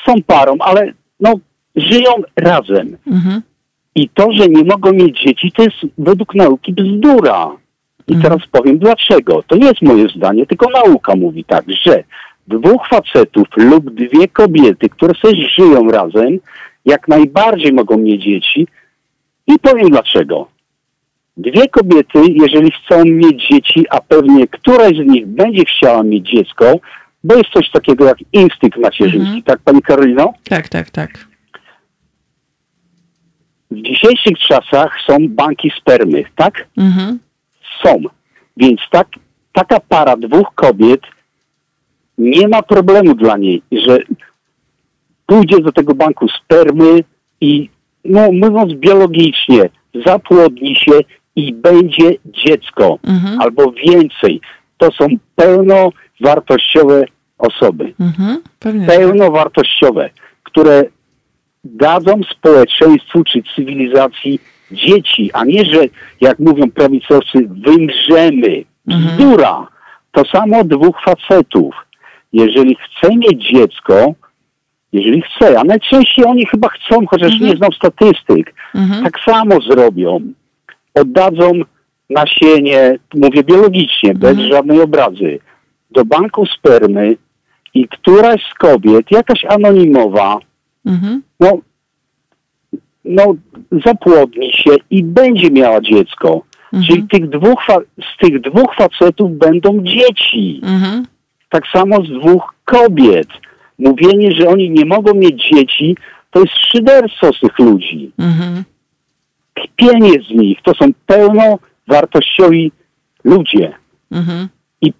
Mhm. 0.00 0.18
są 0.18 0.22
parą, 0.26 0.56
ale 0.60 0.92
no, 1.20 1.34
żyją 1.76 2.10
razem. 2.36 2.96
Mhm. 3.06 3.42
I 3.94 4.08
to, 4.08 4.32
że 4.32 4.48
nie 4.48 4.64
mogą 4.64 4.92
mieć 4.92 5.22
dzieci, 5.22 5.52
to 5.52 5.62
jest 5.62 5.76
według 5.98 6.34
nauki 6.34 6.72
bzdura. 6.72 7.50
I 8.08 8.16
teraz 8.16 8.38
powiem 8.52 8.78
dlaczego. 8.78 9.42
To 9.46 9.56
nie 9.56 9.66
jest 9.66 9.82
moje 9.82 10.08
zdanie, 10.08 10.46
tylko 10.46 10.66
nauka 10.70 11.16
mówi 11.16 11.44
tak, 11.44 11.64
że 11.84 12.04
dwóch 12.48 12.88
facetów 12.88 13.48
lub 13.56 13.90
dwie 13.94 14.28
kobiety, 14.28 14.88
które 14.88 15.14
sobie 15.14 15.48
żyją 15.48 15.88
razem, 15.90 16.38
jak 16.84 17.08
najbardziej 17.08 17.72
mogą 17.72 17.98
mieć 17.98 18.24
dzieci, 18.24 18.66
I 19.46 19.58
powiem 19.58 19.90
dlaczego. 19.90 20.48
Dwie 21.36 21.68
kobiety, 21.68 22.18
jeżeli 22.28 22.70
chcą 22.70 23.04
mieć 23.04 23.48
dzieci, 23.48 23.86
a 23.90 24.00
pewnie 24.00 24.48
któraś 24.48 24.96
z 24.96 25.06
nich 25.06 25.26
będzie 25.26 25.64
chciała 25.64 26.02
mieć 26.02 26.30
dziecko, 26.30 26.64
bo 27.24 27.34
jest 27.34 27.50
coś 27.50 27.70
takiego 27.70 28.04
jak 28.04 28.18
instynkt 28.32 28.78
macierzyński, 28.78 29.26
mhm. 29.26 29.42
tak 29.42 29.58
Pani 29.60 29.82
Karolino? 29.82 30.32
Tak, 30.44 30.68
tak, 30.68 30.90
tak. 30.90 31.26
W 33.70 33.82
dzisiejszych 33.82 34.38
czasach 34.38 34.96
są 35.06 35.16
banki 35.28 35.72
spermy, 35.80 36.24
tak? 36.36 36.66
Mhm. 36.76 37.18
Są. 37.82 38.02
Więc 38.56 38.80
tak, 38.90 39.08
taka 39.52 39.80
para 39.80 40.16
dwóch 40.16 40.54
kobiet 40.54 41.00
nie 42.18 42.48
ma 42.48 42.62
problemu 42.62 43.14
dla 43.14 43.36
niej, 43.36 43.62
że 43.72 43.98
pójdzie 45.26 45.60
do 45.60 45.72
tego 45.72 45.94
banku 45.94 46.26
spermy 46.28 47.04
i, 47.40 47.70
no 48.04 48.32
mówiąc 48.32 48.72
biologicznie, 48.74 49.68
zapłodni 50.06 50.76
się 50.76 50.92
i 51.36 51.52
będzie 51.52 52.10
dziecko, 52.24 52.98
mhm. 53.04 53.40
albo 53.40 53.72
więcej. 53.72 54.40
To 54.78 54.92
są 54.92 55.06
pełnowartościowe 56.20 57.04
osoby. 57.38 57.94
Mhm. 58.00 58.42
Pełnowartościowe, 58.86 60.10
które 60.42 60.84
dadzą 61.64 62.20
społeczeństwu 62.30 63.24
czy 63.24 63.42
cywilizacji 63.56 64.40
dzieci, 64.72 65.30
a 65.32 65.44
nie, 65.44 65.64
że 65.64 65.80
jak 66.20 66.38
mówią 66.38 66.70
prawicowcy, 66.70 67.48
wymrzemy. 67.66 68.64
Mhm. 68.88 69.16
Bzdura. 69.16 69.66
To 70.12 70.24
samo 70.24 70.64
dwóch 70.64 70.96
facetów. 71.04 71.74
Jeżeli 72.32 72.76
chce 72.76 73.16
mieć 73.16 73.50
dziecko, 73.50 74.14
jeżeli 74.92 75.22
chce, 75.22 75.60
a 75.60 75.64
najczęściej 75.64 76.24
oni 76.24 76.46
chyba 76.46 76.68
chcą, 76.68 77.06
chociaż 77.06 77.32
mhm. 77.32 77.50
nie 77.50 77.56
znam 77.56 77.72
statystyk, 77.72 78.54
mhm. 78.74 79.04
tak 79.04 79.20
samo 79.20 79.60
zrobią. 79.60 80.20
Oddadzą 80.94 81.52
nasienie, 82.10 82.98
mówię 83.14 83.44
biologicznie, 83.44 84.14
bez 84.14 84.30
mhm. 84.30 84.48
żadnej 84.48 84.80
obrazy, 84.80 85.38
do 85.90 86.04
banku 86.04 86.46
spermy 86.46 87.16
i 87.74 87.88
któraś 87.88 88.42
z 88.50 88.54
kobiet, 88.54 89.10
jakaś 89.10 89.44
anonimowa, 89.44 90.38
mhm. 90.86 91.22
no, 91.40 91.58
no, 93.04 93.34
zapłodni 93.84 94.52
się 94.52 94.70
i 94.90 95.04
będzie 95.04 95.50
miała 95.50 95.80
dziecko. 95.80 96.42
Mhm. 96.72 96.84
Czyli 96.84 97.08
tych 97.08 97.28
dwóch 97.28 97.66
z 97.98 98.18
tych 98.20 98.40
dwóch 98.40 98.74
facetów 98.74 99.38
będą 99.38 99.82
dzieci. 99.82 100.60
Mhm. 100.62 101.06
Tak 101.48 101.64
samo 101.72 101.96
z 102.04 102.08
dwóch 102.08 102.54
kobiet. 102.64 103.28
Mówienie, 103.78 104.32
że 104.32 104.48
oni 104.48 104.70
nie 104.70 104.84
mogą 104.84 105.14
mieć 105.14 105.48
dzieci, 105.50 105.96
to 106.30 106.40
jest 106.40 106.52
szyderstwo 106.56 107.32
z 107.32 107.40
tych 107.40 107.58
ludzi. 107.58 108.12
Mhm. 108.18 108.64
Kpienie 109.54 110.12
z 110.12 110.30
nich. 110.30 110.58
To 110.62 110.72
są 110.74 110.86
pełnowartościowi 111.06 112.72
ludzie. 113.24 113.72
Mhm. 114.10 114.48
I 114.80 114.92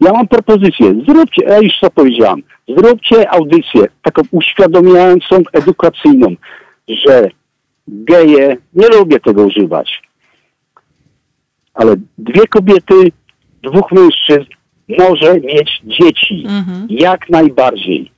ja 0.00 0.12
mam 0.12 0.28
propozycję. 0.28 0.94
Zróbcie, 1.08 1.42
ja 1.46 1.58
już 1.58 1.72
co 1.80 1.90
powiedziałam, 1.90 2.42
zróbcie 2.68 3.30
audycję 3.30 3.86
taką 4.02 4.22
uświadamiającą, 4.30 5.42
edukacyjną, 5.52 6.34
że 6.88 7.28
geje, 7.88 8.56
nie 8.74 8.88
lubię 8.88 9.20
tego 9.20 9.44
używać, 9.44 10.02
ale 11.74 11.96
dwie 12.18 12.46
kobiety, 12.46 12.94
dwóch 13.62 13.92
mężczyzn 13.92 14.50
może 14.98 15.40
mieć 15.40 15.82
dzieci. 15.84 16.44
Mhm. 16.48 16.86
Jak 16.90 17.28
najbardziej. 17.28 18.10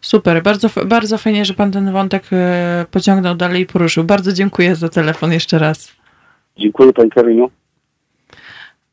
Super, 0.00 0.42
bardzo, 0.42 0.68
bardzo 0.86 1.18
fajnie, 1.18 1.44
że 1.44 1.54
pan 1.54 1.72
ten 1.72 1.92
wątek 1.92 2.24
e, 2.32 2.86
pociągnął 2.90 3.34
dalej 3.34 3.62
i 3.62 3.66
poruszył. 3.66 4.04
Bardzo 4.04 4.32
dziękuję 4.32 4.74
za 4.74 4.88
telefon 4.88 5.32
jeszcze 5.32 5.58
raz. 5.58 5.96
Dziękuję 6.56 6.92
pani 6.92 7.10
Karolino. 7.10 7.48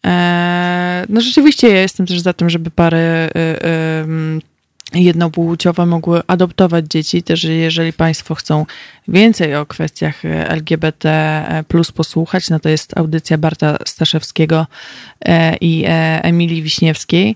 E, 0.05 1.05
no 1.09 1.21
rzeczywiście 1.21 1.69
ja 1.69 1.81
jestem 1.81 2.05
też 2.05 2.19
za 2.19 2.33
tym, 2.33 2.49
żeby 2.49 2.71
pary 2.71 2.97
e, 2.97 3.29
jednopłciowe 4.93 5.85
mogły 5.85 6.21
adoptować 6.27 6.85
dzieci. 6.87 7.23
Też 7.23 7.43
jeżeli 7.43 7.93
Państwo 7.93 8.35
chcą 8.35 8.65
więcej 9.07 9.55
o 9.55 9.65
kwestiach 9.65 10.25
LGBT 10.25 11.43
plus 11.67 11.91
posłuchać, 11.91 12.49
no 12.49 12.59
to 12.59 12.69
jest 12.69 12.97
audycja 12.97 13.37
Barta 13.37 13.77
Staszewskiego 13.85 14.67
e, 15.25 15.55
i 15.55 15.83
e, 15.85 15.89
Emilii 16.23 16.63
Wiśniewskiej. 16.63 17.35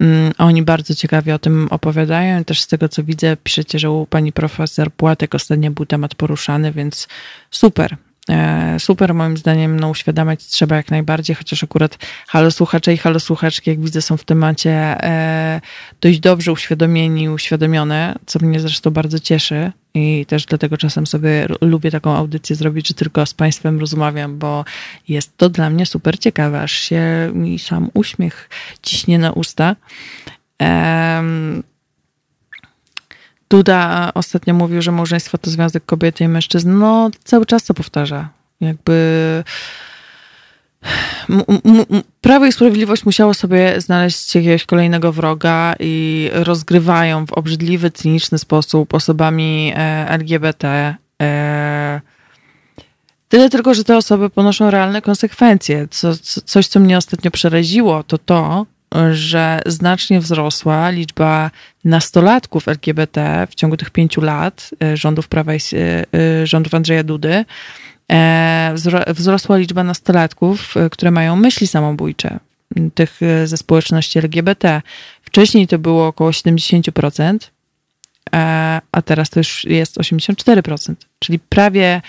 Mm, 0.00 0.32
oni 0.38 0.62
bardzo 0.62 0.94
ciekawie 0.94 1.34
o 1.34 1.38
tym 1.38 1.68
opowiadają. 1.70 2.44
Też 2.44 2.60
z 2.60 2.66
tego, 2.66 2.88
co 2.88 3.04
widzę, 3.04 3.36
piszecie, 3.36 3.78
że 3.78 3.90
u 3.90 4.06
pani 4.06 4.32
profesor 4.32 4.92
Płatek 4.92 5.34
ostatnio 5.34 5.70
był 5.70 5.86
temat 5.86 6.14
poruszany, 6.14 6.72
więc 6.72 7.08
super. 7.50 7.96
E, 8.28 8.76
super, 8.78 9.14
moim 9.14 9.36
zdaniem, 9.36 9.80
no, 9.80 9.88
uświadamiać 9.88 10.46
trzeba 10.46 10.76
jak 10.76 10.90
najbardziej, 10.90 11.36
chociaż 11.36 11.64
akurat 11.64 11.98
halo 12.26 12.50
słuchacze 12.50 12.92
i 12.92 12.96
halo 12.96 13.20
słuchaczki, 13.20 13.70
jak 13.70 13.80
widzę, 13.80 14.02
są 14.02 14.16
w 14.16 14.24
temacie 14.24 14.70
e, 14.70 15.60
dość 16.00 16.20
dobrze 16.20 16.52
uświadomieni, 16.52 17.28
uświadomione, 17.28 18.14
co 18.26 18.38
mnie 18.38 18.60
zresztą 18.60 18.90
bardzo 18.90 19.18
cieszy 19.18 19.72
i 19.94 20.26
też 20.26 20.46
dlatego 20.46 20.76
czasem 20.76 21.06
sobie 21.06 21.46
lubię 21.60 21.90
taką 21.90 22.16
audycję 22.16 22.56
zrobić, 22.56 22.88
że 22.88 22.94
tylko 22.94 23.26
z 23.26 23.34
Państwem 23.34 23.80
rozmawiam, 23.80 24.38
bo 24.38 24.64
jest 25.08 25.36
to 25.36 25.48
dla 25.48 25.70
mnie 25.70 25.86
super 25.86 26.18
ciekawe, 26.18 26.60
aż 26.60 26.72
się 26.72 27.30
mi 27.34 27.58
sam 27.58 27.90
uśmiech 27.94 28.50
ciśnie 28.82 29.18
na 29.18 29.32
usta. 29.32 29.76
Duda 33.50 34.10
ostatnio 34.14 34.54
mówił, 34.54 34.82
że 34.82 34.92
małżeństwo 34.92 35.38
to 35.38 35.50
związek 35.50 35.84
kobiety 35.84 36.24
i 36.24 36.28
mężczyzn. 36.28 36.78
No, 36.78 37.10
cały 37.24 37.46
czas 37.46 37.64
to 37.64 37.74
powtarza. 37.74 38.28
Jakby. 38.60 39.44
Prawo 42.20 42.46
i 42.46 42.52
Sprawiedliwość 42.52 43.04
musiało 43.04 43.34
sobie 43.34 43.80
znaleźć 43.80 44.34
jakiegoś 44.34 44.64
kolejnego 44.64 45.12
wroga 45.12 45.74
i 45.80 46.30
rozgrywają 46.32 47.26
w 47.26 47.32
obrzydliwy, 47.32 47.90
cyniczny 47.90 48.38
sposób 48.38 48.94
osobami 48.94 49.72
e, 49.76 50.08
LGBT. 50.08 50.94
E, 51.22 52.00
tyle 53.28 53.50
tylko, 53.50 53.74
że 53.74 53.84
te 53.84 53.96
osoby 53.96 54.30
ponoszą 54.30 54.70
realne 54.70 55.02
konsekwencje. 55.02 55.88
Co, 55.90 56.16
coś, 56.44 56.66
co 56.66 56.80
mnie 56.80 56.98
ostatnio 56.98 57.30
przeraziło, 57.30 58.02
to 58.02 58.18
to, 58.18 58.66
że 59.12 59.60
znacznie 59.66 60.20
wzrosła 60.20 60.90
liczba 60.90 61.50
nastolatków 61.84 62.68
LGBT 62.68 63.46
w 63.50 63.54
ciągu 63.54 63.76
tych 63.76 63.90
pięciu 63.90 64.20
lat 64.20 64.70
e, 64.82 64.96
rządów 64.96 65.28
Prawa 65.28 65.54
i, 65.54 65.56
e, 65.56 66.04
e, 66.42 66.46
rządów 66.46 66.74
Andrzeja 66.74 67.04
Dudy. 67.04 67.44
Wzrosła 69.08 69.56
liczba 69.56 69.84
nastolatków, 69.84 70.74
które 70.90 71.10
mają 71.10 71.36
myśli 71.36 71.66
samobójcze, 71.66 72.38
tych 72.94 73.20
ze 73.44 73.56
społeczności 73.56 74.18
LGBT. 74.18 74.82
Wcześniej 75.22 75.66
to 75.66 75.78
było 75.78 76.06
około 76.06 76.30
70%, 76.30 77.38
a 78.92 79.02
teraz 79.04 79.30
to 79.30 79.40
już 79.40 79.64
jest 79.64 79.98
84%. 79.98 80.94
Czyli 81.18 81.38
prawie 81.38 82.02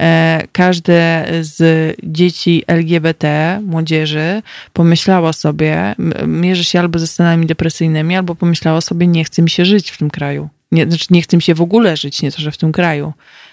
e, 0.00 0.42
każde 0.52 1.26
z 1.40 1.96
dzieci 2.02 2.64
LGBT, 2.66 3.58
młodzieży, 3.66 4.42
pomyślało 4.72 5.32
sobie, 5.32 5.94
mierzy 6.26 6.64
się 6.64 6.80
albo 6.80 6.98
ze 6.98 7.06
stanami 7.06 7.46
depresyjnymi, 7.46 8.16
albo 8.16 8.34
pomyślało 8.34 8.80
sobie, 8.80 9.06
nie 9.06 9.24
chce 9.24 9.42
mi 9.42 9.50
się 9.50 9.64
żyć 9.64 9.90
w 9.90 9.98
tym 9.98 10.10
kraju. 10.10 10.48
Nie, 10.72 10.86
znaczy 10.86 11.06
nie 11.10 11.22
chce 11.22 11.36
mi 11.36 11.42
się 11.42 11.54
w 11.54 11.60
ogóle 11.60 11.96
żyć, 11.96 12.22
nie 12.22 12.32
to, 12.32 12.42
że 12.42 12.52
w 12.52 12.56
tym 12.56 12.72
kraju. 12.72 13.12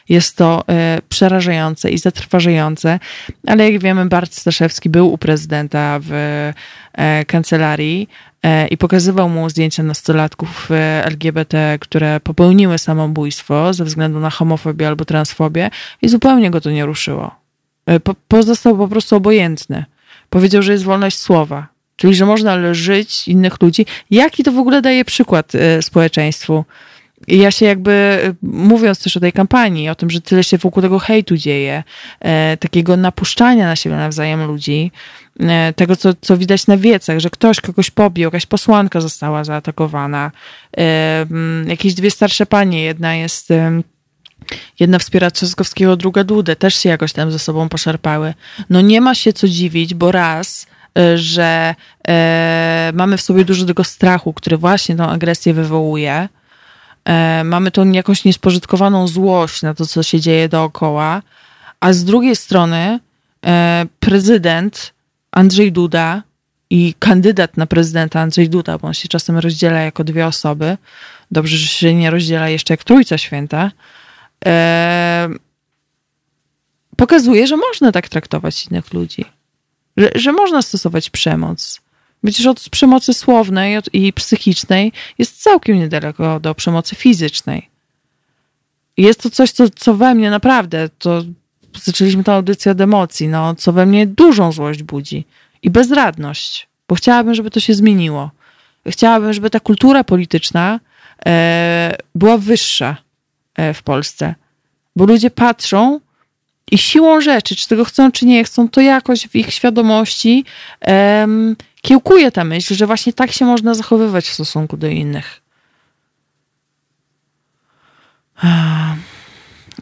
Jest 0.10 0.36
to 0.36 0.64
e, 0.70 1.00
przerażające 1.10 1.92
i 1.92 1.98
zatrważające, 1.98 3.00
ale 3.48 3.72
jak 3.72 3.82
wiemy, 3.82 4.06
Bart 4.06 4.34
Staszewski 4.36 4.90
był 4.90 5.14
u 5.14 5.18
prezydenta 5.18 6.00
w 6.02 6.12
e, 6.94 7.26
kancelarii 7.26 8.08
E, 8.08 8.33
i 8.70 8.78
pokazywał 8.78 9.30
mu 9.30 9.50
zdjęcia 9.50 9.84
nastolatków 9.84 10.72
e, 10.72 11.06
LGBT, 11.06 11.78
które 11.82 12.20
popełniły 12.20 12.78
samobójstwo 12.78 13.74
ze 13.74 13.84
względu 13.86 14.20
na 14.20 14.30
homofobię 14.30 14.88
albo 14.88 15.06
transfobię 15.06 15.70
i 16.02 16.10
zupełnie 16.10 16.52
go 16.52 16.62
to 16.62 16.72
nie 16.72 16.86
ruszyło. 16.86 17.36
E, 17.86 18.00
po, 18.00 18.16
pozostał 18.28 18.78
po 18.78 18.88
prostu 18.88 19.16
obojętny. 19.16 19.86
Powiedział, 20.30 20.62
że 20.62 20.72
jest 20.72 20.84
wolność 20.84 21.18
słowa, 21.18 21.68
czyli 21.96 22.16
że 22.16 22.26
można 22.26 22.74
żyć 22.74 23.28
innych 23.28 23.62
ludzi. 23.62 23.86
Jaki 24.12 24.44
to 24.44 24.52
w 24.52 24.58
ogóle 24.58 24.82
daje 24.82 25.06
przykład 25.06 25.52
społeczeństwu? 25.82 26.66
Ja 27.28 27.52
się 27.52 27.66
jakby, 27.66 28.20
mówiąc 28.42 29.04
też 29.04 29.18
o 29.18 29.20
tej 29.20 29.34
kampanii, 29.34 29.90
o 29.90 29.96
tym, 29.96 30.10
że 30.10 30.22
tyle 30.22 30.44
się 30.44 30.58
wokół 30.58 30.84
tego 30.84 31.00
hejtu 31.00 31.38
dzieje, 31.38 31.84
e, 32.20 32.58
takiego 32.58 32.98
napuszczania 32.98 33.68
na 33.68 33.76
siebie 33.76 33.96
nawzajem 33.96 34.46
ludzi, 34.46 34.92
e, 35.40 35.74
tego, 35.74 35.96
co, 35.96 36.14
co 36.22 36.38
widać 36.38 36.68
na 36.68 36.78
wiecach, 36.78 37.20
że 37.20 37.30
ktoś 37.30 37.62
kogoś 37.62 37.92
pobił, 37.92 38.24
jakaś 38.24 38.46
posłanka 38.46 39.02
została 39.02 39.44
zaatakowana, 39.44 40.32
e, 40.78 41.26
jakieś 41.68 41.94
dwie 41.94 42.12
starsze 42.12 42.46
panie, 42.46 42.84
jedna 42.84 43.16
jest... 43.16 43.50
Jedna 44.80 45.00
wspiera 45.00 45.32
Trzaskowskiego, 45.32 45.96
druga 45.96 46.24
Dudę, 46.24 46.56
też 46.56 46.76
się 46.76 46.90
jakoś 46.90 47.14
tam 47.14 47.32
ze 47.32 47.40
sobą 47.40 47.70
poszarpały. 47.70 48.34
No 48.70 48.82
nie 48.82 49.02
ma 49.02 49.16
się 49.16 49.34
co 49.34 49.48
dziwić, 49.48 49.94
bo 49.94 50.12
raz, 50.12 50.68
że 51.16 51.76
e, 52.08 52.92
mamy 52.94 53.18
w 53.18 53.22
sobie 53.22 53.46
dużo 53.46 53.66
tego 53.66 53.84
strachu, 53.84 54.34
który 54.34 54.58
właśnie 54.58 54.96
tą 54.96 55.10
agresję 55.10 55.54
wywołuje, 55.54 56.30
mamy 57.44 57.72
tą 57.72 57.92
jakąś 57.92 58.26
niespożytkowaną 58.26 59.08
złość 59.08 59.62
na 59.62 59.74
to, 59.74 59.86
co 59.86 60.04
się 60.04 60.20
dzieje 60.20 60.50
dookoła, 60.50 61.22
a 61.80 61.94
z 61.94 62.04
drugiej 62.04 62.36
strony 62.36 63.00
e, 63.46 63.86
prezydent 64.00 64.94
Andrzej 65.32 65.72
Duda 65.72 66.24
i 66.70 66.94
kandydat 67.00 67.58
na 67.58 67.66
prezydenta 67.66 68.20
Andrzej 68.20 68.50
Duda, 68.50 68.78
bo 68.78 68.88
on 68.88 68.94
się 68.94 69.08
czasem 69.08 69.38
rozdziela 69.38 69.80
jako 69.80 70.04
dwie 70.04 70.28
osoby, 70.28 70.78
dobrze, 71.32 71.58
że 71.58 71.68
się 71.68 71.96
nie 71.96 72.12
rozdziela 72.12 72.50
jeszcze 72.50 72.74
jak 72.74 72.84
Trójca 72.84 73.18
Święta, 73.18 73.72
e, 74.46 75.30
pokazuje, 76.98 77.48
że 77.48 77.58
można 77.58 77.92
tak 77.92 78.10
traktować 78.10 78.68
innych 78.68 78.94
ludzi. 78.94 79.26
Że, 79.98 80.12
że 80.16 80.32
można 80.32 80.62
stosować 80.62 81.10
przemoc. 81.10 81.82
Przecież 82.24 82.46
od 82.46 82.70
przemocy 82.70 83.14
słownej 83.14 83.78
i 83.94 84.14
psychicznej 84.14 84.92
jest 85.18 85.42
całkiem 85.42 85.78
niedaleko 85.78 86.40
do 86.40 86.56
przemocy 86.56 86.96
fizycznej. 86.96 87.70
Jest 88.98 89.22
to 89.22 89.30
coś, 89.30 89.52
co, 89.52 89.70
co 89.70 89.94
we 89.94 90.16
mnie 90.16 90.30
naprawdę, 90.30 90.90
to 91.00 91.24
zaczęliśmy 91.84 92.24
tę 92.24 92.34
audycję 92.34 92.72
od 92.72 92.82
emocji, 92.82 93.28
no, 93.28 93.56
co 93.56 93.74
we 93.74 93.86
mnie 93.86 94.08
dużą 94.08 94.52
złość 94.52 94.84
budzi 94.84 95.26
i 95.62 95.70
bezradność, 95.70 96.68
bo 96.88 96.96
chciałabym, 96.96 97.36
żeby 97.36 97.52
to 97.52 97.60
się 97.60 97.74
zmieniło. 97.74 98.32
Chciałabym, 98.88 99.34
żeby 99.34 99.50
ta 99.50 99.60
kultura 99.60 100.04
polityczna 100.04 100.80
e, 101.26 101.96
była 102.16 102.38
wyższa 102.38 102.98
e, 103.56 103.74
w 103.74 103.84
Polsce, 103.84 104.36
bo 104.96 105.06
ludzie 105.06 105.30
patrzą 105.30 106.00
i 106.72 106.78
siłą 106.78 107.22
rzeczy, 107.22 107.56
czy 107.56 107.68
tego 107.68 107.86
chcą, 107.86 108.12
czy 108.12 108.26
nie 108.26 108.44
chcą, 108.44 108.70
to 108.70 108.82
jakoś 108.82 109.28
w 109.28 109.36
ich 109.36 109.54
świadomości 109.54 110.46
kiełkuje 111.84 112.32
ta 112.32 112.44
myśl, 112.44 112.76
że 112.76 112.88
właśnie 112.88 113.14
tak 113.14 113.32
się 113.32 113.46
można 113.46 113.74
zachowywać 113.74 114.26
w 114.26 114.34
stosunku 114.34 114.78
do 114.78 114.88
innych. 114.88 115.42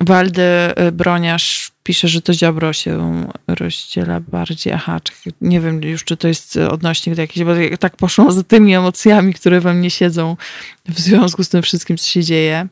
Waldy 0.02 0.42
y, 0.88 0.92
Broniarz 0.92 1.72
pisze, 1.84 2.08
że 2.08 2.22
to 2.22 2.34
Ziobro 2.34 2.74
się 2.74 3.28
rozdziela 3.48 4.20
bardziej. 4.20 4.74
Aha, 4.74 5.00
nie 5.42 5.62
wiem 5.62 5.84
już, 5.84 6.04
czy 6.04 6.18
to 6.18 6.28
jest 6.28 6.58
odnośnik 6.58 7.16
do 7.16 7.22
jakiejś, 7.22 7.46
bo 7.46 7.78
tak 7.80 7.98
poszło 7.98 8.32
za 8.32 8.44
tymi 8.44 8.76
emocjami, 8.76 9.34
które 9.34 9.60
we 9.60 9.74
mnie 9.74 9.90
siedzą 9.90 10.38
w 10.86 11.00
związku 11.00 11.44
z 11.44 11.50
tym 11.50 11.62
wszystkim, 11.62 11.98
co 11.98 12.06
się 12.06 12.24
dzieje. 12.24 12.68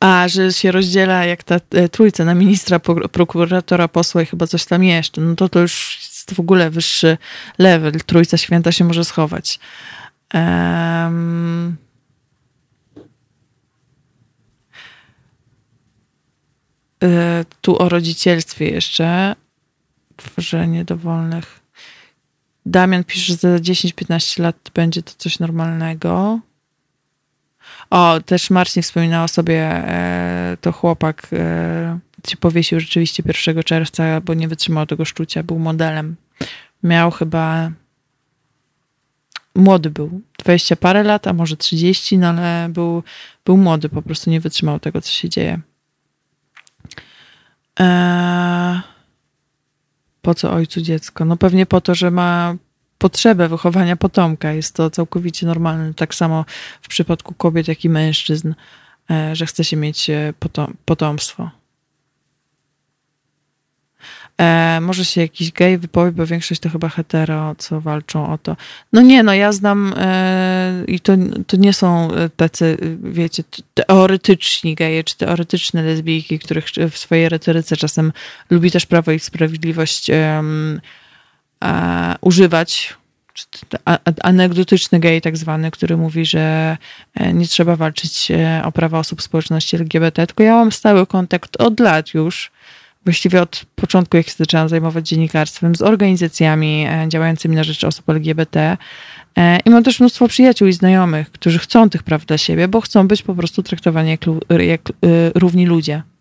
A, 0.00 0.28
że 0.28 0.52
się 0.52 0.72
rozdziela 0.72 1.24
jak 1.24 1.42
ta 1.42 1.60
e, 1.70 1.88
trójca 1.88 2.24
na 2.24 2.34
ministra, 2.34 2.80
prokuratora, 3.12 3.88
posła 3.88 4.22
i 4.22 4.26
chyba 4.26 4.46
coś 4.46 4.64
tam 4.64 4.84
jeszcze, 4.84 5.20
no 5.20 5.34
to 5.34 5.48
to 5.48 5.60
już 5.60 5.98
jest 6.28 6.36
w 6.36 6.40
ogóle 6.40 6.70
wyższy 6.70 7.18
level. 7.58 7.92
Trójca 7.92 8.36
święta 8.36 8.72
się 8.72 8.84
może 8.84 9.04
schować. 9.04 9.58
Um... 10.34 11.76
tu 17.60 17.82
o 17.82 17.88
rodzicielstwie 17.88 18.70
jeszcze. 18.70 19.36
Tworzenie 20.16 20.84
dowolnych. 20.84 21.60
Damian 22.66 23.04
pisze, 23.04 23.32
że 23.32 23.34
za 23.34 23.48
10-15 23.48 24.40
lat 24.40 24.70
będzie 24.74 25.02
to 25.02 25.12
coś 25.16 25.38
normalnego. 25.38 26.40
O, 27.90 28.20
też 28.20 28.50
Marcin 28.50 28.82
wspominał 28.82 29.24
o 29.24 29.28
sobie, 29.28 29.60
e, 29.62 30.56
to 30.60 30.72
chłopak 30.72 31.26
e, 31.32 31.98
się 32.26 32.36
powiesił 32.36 32.80
rzeczywiście 32.80 33.22
1 33.26 33.62
czerwca, 33.62 34.20
bo 34.20 34.34
nie 34.34 34.48
wytrzymał 34.48 34.86
tego 34.86 35.04
szczucia, 35.04 35.42
był 35.42 35.58
modelem. 35.58 36.16
Miał 36.82 37.10
chyba 37.10 37.70
młody 39.54 39.90
był, 39.90 40.20
20 40.38 40.76
parę 40.76 41.02
lat, 41.02 41.26
a 41.26 41.32
może 41.32 41.56
30, 41.56 42.18
no 42.18 42.28
ale 42.28 42.68
był, 42.70 43.02
był 43.44 43.56
młody, 43.56 43.88
po 43.88 44.02
prostu 44.02 44.30
nie 44.30 44.40
wytrzymał 44.40 44.80
tego, 44.80 45.00
co 45.00 45.10
się 45.10 45.28
dzieje. 45.28 45.60
Eee, 47.80 48.80
po 50.22 50.34
co 50.34 50.52
ojcu 50.52 50.80
dziecko? 50.80 51.24
No 51.24 51.36
pewnie 51.36 51.66
po 51.66 51.80
to, 51.80 51.94
że 51.94 52.10
ma 52.10 52.56
potrzebę 52.98 53.48
wychowania 53.48 53.96
potomka. 53.96 54.52
Jest 54.52 54.74
to 54.74 54.90
całkowicie 54.90 55.46
normalne. 55.46 55.94
Tak 55.94 56.14
samo 56.14 56.44
w 56.82 56.88
przypadku 56.88 57.34
kobiet, 57.34 57.68
jak 57.68 57.84
i 57.84 57.88
mężczyzn, 57.88 58.54
e, 59.10 59.36
że 59.36 59.46
chce 59.46 59.64
się 59.64 59.76
mieć 59.76 60.10
e, 60.10 60.32
potomstwo. 60.84 61.50
E, 64.40 64.78
może 64.80 65.04
się 65.04 65.20
jakiś 65.20 65.52
gej 65.52 65.78
wypowie, 65.78 66.12
bo 66.12 66.26
większość 66.26 66.60
to 66.60 66.68
chyba 66.68 66.88
hetero, 66.88 67.54
co 67.58 67.80
walczą 67.80 68.32
o 68.32 68.38
to. 68.38 68.56
No 68.92 69.02
nie, 69.02 69.22
no 69.22 69.34
ja 69.34 69.52
znam 69.52 69.94
e, 69.96 70.84
i 70.86 71.00
to, 71.00 71.12
to 71.46 71.56
nie 71.56 71.72
są 71.72 72.08
tacy, 72.36 72.76
wiecie, 73.02 73.42
teoretyczni 73.74 74.74
geje, 74.74 75.04
czy 75.04 75.16
teoretyczne 75.16 75.82
lesbijki, 75.82 76.38
których 76.38 76.66
w 76.90 76.98
swojej 76.98 77.28
retoryce 77.28 77.76
czasem 77.76 78.12
lubi 78.50 78.70
też 78.70 78.86
Prawo 78.86 79.12
i 79.12 79.18
Sprawiedliwość 79.18 80.10
e, 80.10 80.42
używać 82.20 82.98
anegdotyczny 84.22 85.00
gej 85.00 85.20
tak 85.20 85.36
zwany, 85.36 85.70
który 85.70 85.96
mówi, 85.96 86.26
że 86.26 86.76
e, 87.14 87.32
nie 87.32 87.46
trzeba 87.46 87.76
walczyć 87.76 88.30
e, 88.30 88.62
o 88.64 88.72
prawa 88.72 88.98
osób 88.98 89.22
społeczności 89.22 89.76
LGBT, 89.76 90.26
tylko 90.26 90.42
ja 90.42 90.54
mam 90.54 90.72
stały 90.72 91.06
kontakt 91.06 91.56
od 91.56 91.80
lat 91.80 92.14
już, 92.14 92.50
właściwie 93.04 93.42
od 93.42 93.64
początku, 93.74 94.16
jak 94.16 94.26
się 94.26 94.34
zaczęłam 94.38 94.68
zajmować 94.68 95.08
dziennikarstwem, 95.08 95.74
z 95.74 95.82
organizacjami 95.82 96.86
e, 96.88 97.04
działającymi 97.08 97.56
na 97.56 97.64
rzecz 97.64 97.84
osób 97.84 98.08
LGBT 98.08 98.76
i 99.64 99.70
mam 99.70 99.84
też 99.84 100.00
mnóstwo 100.00 100.28
przyjaciół 100.28 100.68
i 100.68 100.72
znajomych, 100.72 101.30
którzy 101.30 101.58
chcą 101.58 101.90
tych 101.90 102.02
praw 102.02 102.26
dla 102.26 102.38
siebie, 102.38 102.68
bo 102.68 102.80
chcą 102.80 103.08
być 103.08 103.22
po 103.22 103.34
prostu 103.34 103.62
traktowani 103.62 104.10
jak, 104.10 104.20
jak 104.58 104.92
równi 105.34 105.66
ludzie. 105.66 105.94
E, 105.94 106.18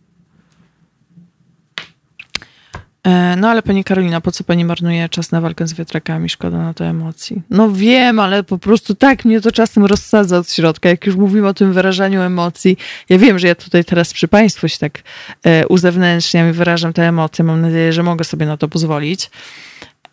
no 3.38 3.50
ale 3.50 3.62
pani 3.62 3.84
Karolina, 3.84 4.22
po 4.22 4.32
co 4.32 4.44
pani 4.44 4.66
marnuje 4.66 5.10
czas 5.10 5.32
na 5.32 5.42
walkę 5.42 5.68
z 5.68 5.74
wiatrakami? 5.74 6.30
Szkoda 6.30 6.58
na 6.58 6.74
to 6.74 6.86
emocji. 6.86 7.42
No 7.50 7.72
wiem, 7.72 8.20
ale 8.20 8.44
po 8.44 8.58
prostu 8.58 8.96
tak 8.96 9.26
mnie 9.26 9.42
to 9.42 9.52
czasem 9.52 9.86
rozsadza 9.86 10.38
od 10.38 10.52
środka. 10.52 10.90
Jak 10.90 11.06
już 11.06 11.16
mówimy 11.16 11.48
o 11.48 11.54
tym 11.54 11.74
wyrażaniu 11.74 12.22
emocji, 12.22 12.78
ja 13.10 13.18
wiem, 13.18 13.40
że 13.40 13.48
ja 13.48 13.56
tutaj 13.56 13.86
teraz 13.86 14.14
przy 14.14 14.28
państwu 14.28 14.68
się 14.68 14.78
tak 14.78 15.04
e, 15.44 15.68
uzewnętrzniam 15.68 16.50
i 16.50 16.52
wyrażam 16.52 16.94
te 16.94 17.08
emocje. 17.08 17.46
Mam 17.46 17.62
nadzieję, 17.62 17.94
że 17.94 18.04
mogę 18.04 18.26
sobie 18.26 18.46
na 18.46 18.58
to 18.58 18.68
pozwolić. 18.68 19.30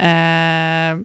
E... 0.02 1.02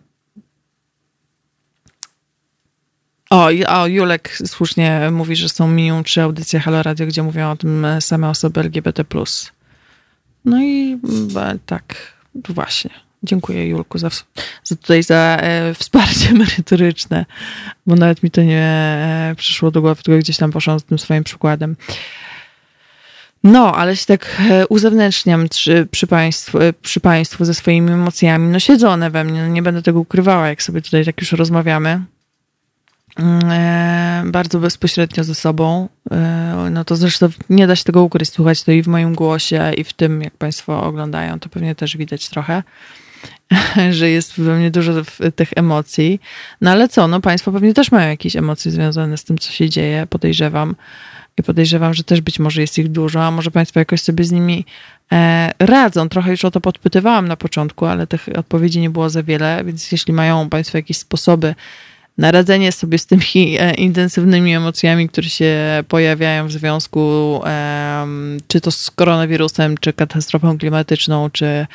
O, 3.30 3.49
o, 3.68 3.88
Julek 3.88 4.38
słusznie 4.45 5.10
mówi, 5.11 5.36
że 5.36 5.49
są 5.49 5.68
minimum 5.68 6.03
trzy 6.03 6.22
audycje 6.22 6.60
Halo 6.60 6.84
Radio, 6.84 7.07
gdzie 7.07 7.24
mówią 7.24 7.52
o 7.52 7.56
tym 7.56 7.88
same 7.99 8.30
osoby 8.30 8.60
LGBT+. 8.60 9.03
No 10.45 10.64
i 10.64 10.98
tak, 11.66 12.14
właśnie. 12.49 12.90
Dziękuję 13.24 13.68
Julku 13.68 13.98
za, 13.98 14.10
za 14.64 14.76
tutaj 14.76 15.03
za 15.03 15.38
e, 15.41 15.74
wsparcie 15.74 16.34
merytoryczne, 16.44 17.26
bo 17.86 17.95
nawet 17.95 18.24
mi 18.24 18.32
to 18.32 18.44
nie 18.44 18.61
e, 18.61 19.34
przyszło 19.38 19.72
do 19.72 19.82
głowy, 19.82 20.03
tylko 20.03 20.20
gdzieś 20.20 20.38
tam 20.38 20.52
poszłam 20.52 20.80
z 20.80 20.84
tym 20.84 20.99
swoim 20.99 21.24
przykładem. 21.24 21.76
No, 23.44 23.76
ale 23.76 23.95
się 23.95 24.06
tak 24.06 24.41
e, 24.49 24.68
uzewnętrzniam 24.68 25.49
przy, 25.49 25.88
przy, 25.91 26.07
państwu, 26.07 26.60
e, 26.60 26.74
przy 26.74 26.99
państwu 26.99 27.45
ze 27.45 27.53
swoimi 27.53 27.91
emocjami. 27.91 28.49
No 28.49 28.60
siedzą 28.60 28.90
one 28.90 29.11
we 29.11 29.24
mnie, 29.24 29.41
no 29.41 29.48
nie 29.48 29.61
będę 29.61 29.82
tego 29.82 29.99
ukrywała, 29.99 30.48
jak 30.48 30.64
sobie 30.64 30.82
tutaj 30.82 31.06
tak 31.06 31.22
już 31.22 31.32
rozmawiamy. 31.32 32.02
Mm, 33.20 33.52
e, 33.52 34.24
bardzo 34.32 34.60
bezpośrednio 34.60 35.24
ze 35.24 35.36
sobą. 35.36 35.90
E, 36.12 36.70
no 36.72 36.86
to 36.86 36.96
zresztą 36.96 37.30
nie 37.50 37.68
da 37.68 37.76
się 37.76 37.84
tego 37.84 38.04
ukryć, 38.04 38.30
słuchać 38.30 38.64
to 38.64 38.72
i 38.72 38.84
w 38.84 38.88
moim 38.88 39.16
głosie, 39.16 39.72
i 39.78 39.84
w 39.84 39.94
tym, 39.94 40.22
jak 40.22 40.38
Państwo 40.38 40.84
oglądają, 40.84 41.40
to 41.40 41.50
pewnie 41.50 41.76
też 41.76 41.98
widać 41.98 42.30
trochę, 42.30 42.64
że 43.91 44.10
jest 44.10 44.41
we 44.41 44.56
mnie 44.56 44.72
dużo 44.72 44.94
tych 45.36 45.50
emocji. 45.56 46.22
No 46.62 46.72
ale 46.72 46.90
co, 46.90 47.08
no 47.08 47.22
Państwo 47.22 47.52
pewnie 47.52 47.74
też 47.74 47.91
mają 47.91 48.10
jakieś 48.10 48.36
emocje 48.36 48.72
związane 48.72 49.18
z 49.18 49.24
tym, 49.24 49.38
co 49.38 49.52
się 49.52 49.70
dzieje, 49.70 50.08
podejrzewam. 50.10 50.76
I 51.38 51.44
podejrzewam, 51.44 51.94
że 51.94 52.04
też 52.04 52.22
być 52.22 52.40
może 52.40 52.62
jest 52.62 52.78
ich 52.78 52.88
dużo, 52.88 53.24
a 53.26 53.32
może 53.32 53.52
Państwo 53.52 53.80
jakoś 53.80 54.02
sobie 54.02 54.24
z 54.24 54.32
nimi 54.32 54.66
e, 55.12 55.52
radzą. 55.60 56.10
Trochę 56.10 56.32
już 56.32 56.46
o 56.46 56.52
to 56.52 56.62
podpytywałam 56.62 57.28
na 57.28 57.38
początku, 57.38 57.86
ale 57.86 58.08
tych 58.08 58.28
odpowiedzi 58.36 58.80
nie 58.80 58.90
było 58.90 59.10
za 59.10 59.24
wiele, 59.24 59.64
więc 59.66 59.91
jeśli 59.91 60.14
mają 60.14 60.50
Państwo 60.50 60.78
jakieś 60.78 60.98
sposoby, 60.98 61.56
naradzenie 62.20 62.72
sobie 62.72 62.98
z 62.98 63.06
tymi 63.06 63.58
e, 63.60 63.74
intensywnymi 63.74 64.56
emocjami, 64.56 65.10
które 65.10 65.30
się 65.30 65.84
pojawiają 65.88 66.48
w 66.48 66.52
związku 66.52 67.41
czy 68.48 68.62
to 68.62 68.72
z 68.72 68.91
koronawirusem, 68.91 69.78
czy 69.78 69.94
katastrofą 69.94 70.58
klimatyczną, 70.58 71.30
czy 71.30 71.68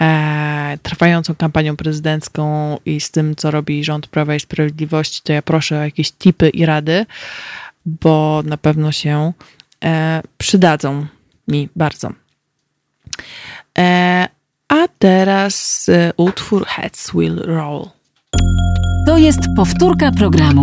e, 0.00 0.78
trwającą 0.82 1.34
kampanią 1.34 1.76
prezydencką 1.76 2.76
i 2.86 3.00
z 3.00 3.10
tym, 3.10 3.36
co 3.36 3.50
robi 3.50 3.84
rząd 3.84 4.06
Prawa 4.06 4.34
i 4.34 4.40
Sprawiedliwości, 4.40 5.20
to 5.24 5.32
ja 5.32 5.42
proszę 5.42 5.78
o 5.78 5.82
jakieś 5.82 6.12
tipy 6.12 6.48
i 6.48 6.66
rady, 6.66 7.06
bo 7.86 8.42
na 8.44 8.56
pewno 8.56 8.92
się 8.92 9.32
e, 9.84 10.22
przydadzą 10.38 11.06
mi 11.48 11.68
bardzo. 11.76 12.12
A 14.68 14.88
teraz 14.98 15.86
utwór 16.16 16.66
Heads 16.66 17.10
Will 17.14 17.36
Roll. 17.36 17.88
To 19.06 19.18
jest 19.18 19.40
powtórka 19.56 20.12
programu. 20.12 20.62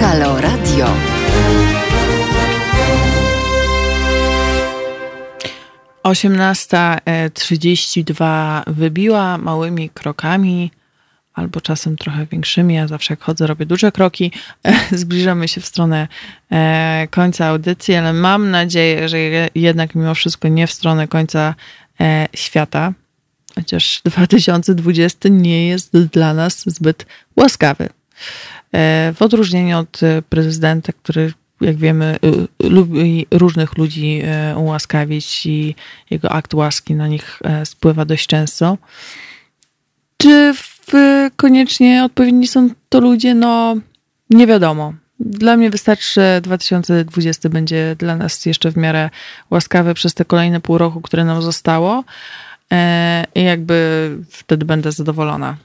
Halo 0.00 0.40
Radio. 0.40 0.86
Osiemnasta 6.02 6.98
e, 7.04 7.30
trzydzieści 7.30 8.04
dwa 8.04 8.62
wybiła 8.66 9.38
małymi 9.38 9.90
krokami 9.90 10.70
albo 11.40 11.60
czasem 11.60 11.96
trochę 11.96 12.26
większymi. 12.26 12.74
Ja 12.74 12.86
zawsze 12.86 13.12
jak 13.12 13.20
chodzę, 13.22 13.46
robię 13.46 13.66
duże 13.66 13.92
kroki. 13.92 14.32
Zbliżamy 14.92 15.48
się 15.48 15.60
w 15.60 15.66
stronę 15.66 16.08
e, 16.52 17.08
końca 17.10 17.46
audycji, 17.46 17.94
ale 17.94 18.12
mam 18.12 18.50
nadzieję, 18.50 19.08
że 19.08 19.18
jednak 19.54 19.94
mimo 19.94 20.14
wszystko 20.14 20.48
nie 20.48 20.66
w 20.66 20.72
stronę 20.72 21.08
końca 21.08 21.54
e, 22.00 22.28
świata. 22.34 22.92
Chociaż 23.54 24.00
2020 24.04 25.28
nie 25.28 25.68
jest 25.68 25.98
dla 25.98 26.34
nas 26.34 26.62
zbyt 26.66 27.06
łaskawy. 27.36 27.88
E, 28.74 29.12
w 29.16 29.22
odróżnieniu 29.22 29.78
od 29.78 30.00
prezydenta, 30.28 30.92
który 30.92 31.32
jak 31.60 31.76
wiemy, 31.76 32.18
lubi 32.62 33.26
różnych 33.30 33.78
ludzi 33.78 34.22
ułaskawić 34.56 35.46
i 35.46 35.74
jego 36.10 36.32
akt 36.32 36.54
łaski 36.54 36.94
na 36.94 37.08
nich 37.08 37.40
spływa 37.64 38.04
dość 38.04 38.26
często. 38.26 38.78
Czy 40.20 40.54
koniecznie 41.36 42.04
odpowiedni 42.04 42.48
są 42.48 42.70
to 42.88 43.00
ludzie? 43.00 43.34
No, 43.34 43.76
nie 44.30 44.46
wiadomo. 44.46 44.94
Dla 45.20 45.56
mnie 45.56 45.70
wystarczy, 45.70 46.12
że 46.12 46.40
2020 46.40 47.48
będzie 47.48 47.96
dla 47.98 48.16
nas 48.16 48.46
jeszcze 48.46 48.70
w 48.72 48.76
miarę 48.76 49.10
łaskawy 49.50 49.94
przez 49.94 50.14
te 50.14 50.24
kolejne 50.24 50.60
pół 50.60 50.78
roku, 50.78 51.00
które 51.00 51.24
nam 51.24 51.42
zostało. 51.42 52.04
E, 52.72 53.24
I 53.34 53.44
jakby 53.44 54.16
wtedy 54.30 54.64
będę 54.64 54.92
zadowolona. 54.92 55.56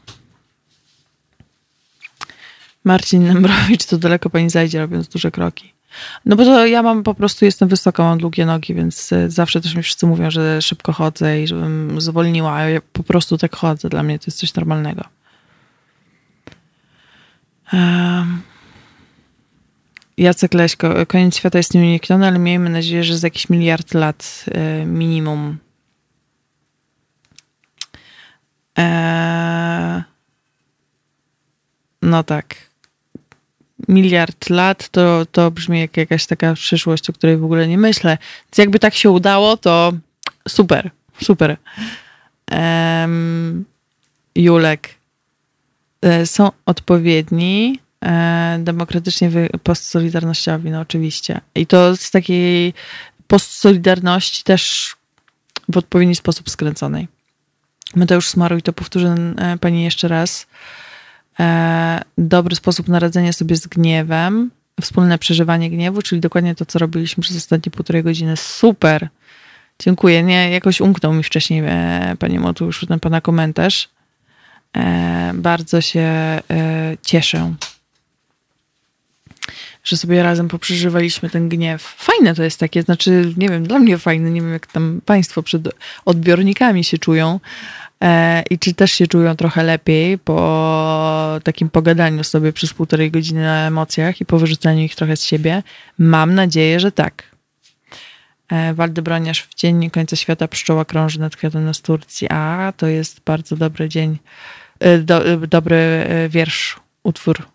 Marcin 2.83 3.23
Nembrowicz, 3.23 3.85
to 3.85 3.97
daleko 3.97 4.29
pani 4.29 4.49
zajdzie, 4.49 4.79
robiąc 4.79 5.07
duże 5.07 5.31
kroki. 5.31 5.74
No 6.25 6.35
bo 6.35 6.45
to 6.45 6.65
ja 6.65 6.83
mam 6.83 7.03
po 7.03 7.13
prostu, 7.13 7.45
jestem 7.45 7.69
wysoka, 7.69 8.03
mam 8.03 8.17
długie 8.17 8.45
nogi, 8.45 8.73
więc 8.73 9.13
e, 9.13 9.29
zawsze 9.29 9.61
też 9.61 9.75
mi 9.75 9.83
wszyscy 9.83 10.07
mówią, 10.07 10.31
że 10.31 10.61
szybko 10.61 10.93
chodzę 10.93 11.41
i 11.41 11.47
żebym 11.47 12.01
zwolniła, 12.01 12.53
a 12.53 12.69
ja 12.69 12.81
po 12.93 13.03
prostu 13.03 13.37
tak 13.37 13.55
chodzę. 13.55 13.89
Dla 13.89 14.03
mnie 14.03 14.19
to 14.19 14.25
jest 14.27 14.37
coś 14.37 14.53
normalnego. 14.53 15.03
Um. 17.73 18.41
Jacek 20.17 20.53
Leśko, 20.53 21.05
koniec 21.05 21.37
świata 21.37 21.57
jest 21.57 21.73
nieunikniony, 21.73 22.27
ale 22.27 22.39
miejmy 22.39 22.69
nadzieję, 22.69 23.03
że 23.03 23.17
za 23.17 23.27
jakiś 23.27 23.49
miliard 23.49 23.93
lat 23.93 24.45
e, 24.51 24.85
minimum. 24.85 25.57
Eee, 28.75 30.03
no 32.01 32.23
tak 32.23 32.55
miliard 33.87 34.49
lat, 34.49 34.89
to, 34.89 35.25
to 35.31 35.51
brzmi 35.51 35.79
jak 35.79 35.97
jakaś 35.97 36.25
taka 36.25 36.53
przyszłość, 36.53 37.09
o 37.09 37.13
której 37.13 37.37
w 37.37 37.43
ogóle 37.43 37.67
nie 37.67 37.77
myślę. 37.77 38.17
Więc 38.45 38.57
jakby 38.57 38.79
tak 38.79 38.93
się 38.95 39.11
udało, 39.11 39.57
to 39.57 39.93
super, 40.47 40.91
super. 41.21 41.57
Um, 42.51 43.65
Julek. 44.35 44.95
E, 46.01 46.25
są 46.25 46.51
odpowiedni, 46.65 47.79
e, 48.05 48.57
demokratycznie 48.59 49.31
postsolidarnościowi, 49.63 50.71
no 50.71 50.79
oczywiście. 50.79 51.41
I 51.55 51.67
to 51.67 51.95
z 51.95 52.11
takiej 52.11 52.73
postsolidarności 53.27 54.43
też 54.43 54.95
w 55.69 55.77
odpowiedni 55.77 56.15
sposób 56.15 56.49
skręconej. 56.49 57.07
Już 58.11 58.29
smaruj, 58.29 58.61
to 58.61 58.73
powtórzę 58.73 59.15
e, 59.37 59.57
pani 59.57 59.83
jeszcze 59.83 60.07
raz. 60.07 60.47
E, 61.39 62.01
dobry 62.17 62.55
sposób 62.55 62.87
na 62.87 62.99
radzenie 62.99 63.33
sobie 63.33 63.55
z 63.55 63.67
gniewem, 63.67 64.51
wspólne 64.81 65.17
przeżywanie 65.17 65.69
gniewu, 65.69 66.01
czyli 66.01 66.21
dokładnie 66.21 66.55
to, 66.55 66.65
co 66.65 66.79
robiliśmy 66.79 67.23
przez 67.23 67.37
ostatnie 67.37 67.71
półtorej 67.71 68.03
godziny. 68.03 68.37
Super! 68.37 69.09
Dziękuję. 69.79 70.23
Nie, 70.23 70.49
jakoś 70.51 70.81
umknął 70.81 71.13
mi 71.13 71.23
wcześniej, 71.23 71.63
e, 71.65 72.15
panie 72.19 72.39
już 72.61 72.85
ten 72.87 72.99
pana 72.99 73.21
komentarz. 73.21 73.89
E, 74.77 75.31
bardzo 75.35 75.81
się 75.81 76.39
cieszę, 77.01 77.53
że 79.83 79.97
sobie 79.97 80.23
razem 80.23 80.47
poprzeżywaliśmy 80.47 81.29
ten 81.29 81.49
gniew. 81.49 81.81
Fajne 81.81 82.35
to 82.35 82.43
jest 82.43 82.59
takie, 82.59 82.81
znaczy, 82.81 83.33
nie 83.37 83.49
wiem, 83.49 83.67
dla 83.67 83.79
mnie 83.79 83.97
fajne, 83.97 84.31
nie 84.31 84.41
wiem, 84.41 84.53
jak 84.53 84.67
tam 84.67 85.01
państwo 85.05 85.43
przed 85.43 85.69
odbiornikami 86.05 86.83
się 86.83 86.97
czują, 86.97 87.39
E, 87.39 87.84
i 88.49 88.59
czy 88.59 88.73
też 88.73 88.91
się 88.91 89.07
czują 89.07 89.35
trochę 89.35 89.63
lepiej 89.63 90.17
po 90.17 91.39
takim 91.43 91.69
pogadaniu 91.69 92.23
sobie 92.23 92.53
przez 92.53 92.73
półtorej 92.73 93.11
godziny 93.11 93.41
na 93.41 93.67
emocjach 93.67 94.21
i 94.21 94.25
po 94.25 94.39
wyrzuceniu 94.39 94.81
ich 94.81 94.95
trochę 94.95 95.17
z 95.17 95.23
siebie? 95.23 95.63
Mam 95.97 96.35
nadzieję, 96.35 96.79
że 96.79 96.91
tak. 96.91 97.35
E, 98.49 98.73
Waldybroniarz 98.73 99.43
w 99.43 99.55
dzień 99.55 99.89
końca 99.89 100.15
świata 100.15 100.47
pszczoła 100.47 100.85
krąży 100.85 101.19
nad 101.19 101.35
kwiatem 101.35 101.65
na 101.65 101.71
Turcji. 101.73 102.27
A, 102.29 102.73
to 102.77 102.87
jest 102.87 103.21
bardzo 103.25 103.55
dobry 103.55 103.89
dzień, 103.89 104.17
e, 104.79 104.97
do, 104.97 105.37
dobry 105.47 106.07
wiersz, 106.29 106.79
utwór, 107.03 107.47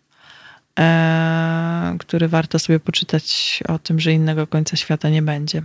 który 1.99 2.29
warto 2.29 2.59
sobie 2.59 2.81
poczytać 2.81 3.61
o 3.69 3.79
tym, 3.79 4.01
że 4.01 4.13
innego 4.13 4.47
końca 4.47 4.77
świata 4.77 5.09
nie 5.09 5.23
będzie. 5.23 5.63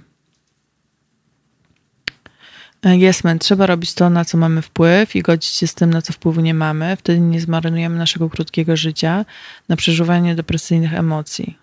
Jest, 2.85 3.23
man. 3.23 3.39
Trzeba 3.39 3.65
robić 3.65 3.93
to, 3.93 4.09
na 4.09 4.25
co 4.25 4.37
mamy 4.37 4.61
wpływ 4.61 5.15
i 5.15 5.21
godzić 5.21 5.51
się 5.51 5.67
z 5.67 5.73
tym, 5.73 5.89
na 5.89 6.01
co 6.01 6.13
wpływu 6.13 6.41
nie 6.41 6.53
mamy. 6.53 6.95
Wtedy 6.95 7.19
nie 7.19 7.41
zmarnujemy 7.41 7.97
naszego 7.97 8.29
krótkiego 8.29 8.77
życia 8.77 9.25
na 9.69 9.75
przeżuwanie 9.75 10.35
depresyjnych 10.35 10.93
emocji. 10.93 11.57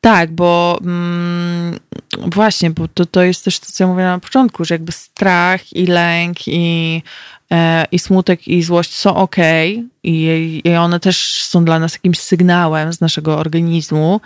Tak, 0.00 0.32
bo 0.32 0.78
mm, 0.82 1.78
właśnie, 2.26 2.70
bo 2.70 2.88
to, 2.88 3.06
to 3.06 3.22
jest 3.22 3.44
też 3.44 3.60
to, 3.60 3.66
co 3.66 3.84
ja 3.84 3.88
mówiłam 3.88 4.12
na 4.12 4.20
początku, 4.20 4.64
że 4.64 4.74
jakby 4.74 4.92
strach 4.92 5.72
i 5.72 5.86
lęk 5.86 6.48
i, 6.48 7.02
e, 7.43 7.43
i 7.92 7.98
smutek 7.98 8.48
i 8.48 8.62
złość 8.62 8.94
są 8.94 9.14
ok 9.16 9.36
i, 10.02 10.60
i 10.64 10.74
one 10.74 11.00
też 11.00 11.44
są 11.44 11.64
dla 11.64 11.78
nas 11.78 11.92
jakimś 11.92 12.18
sygnałem 12.18 12.92
z 12.92 13.00
naszego 13.00 13.38
organizmu, 13.38 14.20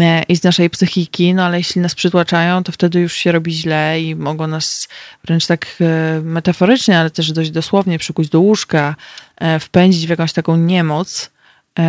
E, 0.00 0.22
i 0.22 0.36
z 0.36 0.42
naszej 0.42 0.70
psychiki, 0.70 1.34
no 1.34 1.44
ale 1.44 1.58
jeśli 1.58 1.80
nas 1.80 1.94
przytłaczają, 1.94 2.62
to 2.62 2.72
wtedy 2.72 3.00
już 3.00 3.12
się 3.12 3.32
robi 3.32 3.52
źle 3.52 4.02
i 4.02 4.14
mogą 4.14 4.46
nas 4.46 4.88
wręcz 5.24 5.46
tak 5.46 5.66
e, 5.80 6.20
metaforycznie, 6.20 6.98
ale 6.98 7.10
też 7.10 7.32
dość 7.32 7.50
dosłownie 7.50 7.98
przykuć 7.98 8.28
do 8.28 8.40
łóżka, 8.40 8.96
e, 9.36 9.60
wpędzić 9.60 10.06
w 10.06 10.10
jakąś 10.10 10.32
taką 10.32 10.56
niemoc. 10.56 11.30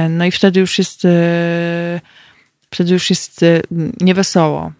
No 0.09 0.25
i 0.25 0.31
wtedy 0.31 0.59
już 0.59 0.77
jest 0.77 1.07
wtedy 2.71 2.93
już 2.93 3.09
jest 3.09 3.45
niewesoło. 4.01 4.71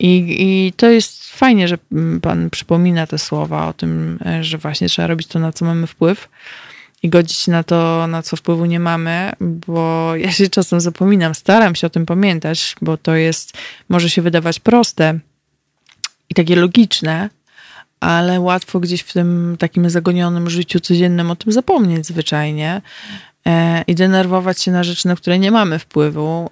I, 0.00 0.36
I 0.38 0.72
to 0.72 0.90
jest 0.90 1.30
fajnie, 1.30 1.68
że 1.68 1.78
Pan 2.22 2.50
przypomina 2.50 3.06
te 3.06 3.18
słowa 3.18 3.68
o 3.68 3.72
tym, 3.72 4.18
że 4.40 4.58
właśnie 4.58 4.88
trzeba 4.88 5.08
robić 5.08 5.28
to, 5.28 5.38
na 5.38 5.52
co 5.52 5.64
mamy 5.64 5.86
wpływ 5.86 6.28
i 7.02 7.08
godzić 7.08 7.46
na 7.46 7.62
to, 7.62 8.06
na 8.06 8.22
co 8.22 8.36
wpływu 8.36 8.64
nie 8.64 8.80
mamy, 8.80 9.32
bo 9.40 10.12
ja 10.16 10.32
się 10.32 10.48
czasem 10.48 10.80
zapominam, 10.80 11.34
staram 11.34 11.74
się 11.74 11.86
o 11.86 11.90
tym 11.90 12.06
pamiętać, 12.06 12.76
bo 12.82 12.96
to 12.96 13.14
jest, 13.14 13.58
może 13.88 14.10
się 14.10 14.22
wydawać 14.22 14.60
proste 14.60 15.18
i 16.30 16.34
takie 16.34 16.56
logiczne, 16.56 17.30
ale 18.00 18.40
łatwo 18.40 18.80
gdzieś 18.80 19.00
w 19.00 19.12
tym 19.12 19.56
takim 19.58 19.90
zagonionym 19.90 20.50
życiu 20.50 20.80
codziennym 20.80 21.30
o 21.30 21.36
tym 21.36 21.52
zapomnieć 21.52 22.06
zwyczajnie 22.06 22.82
e, 23.46 23.84
i 23.86 23.94
denerwować 23.94 24.62
się 24.62 24.72
na 24.72 24.84
rzeczy, 24.84 25.08
na 25.08 25.16
które 25.16 25.38
nie 25.38 25.50
mamy 25.50 25.78
wpływu. 25.78 26.50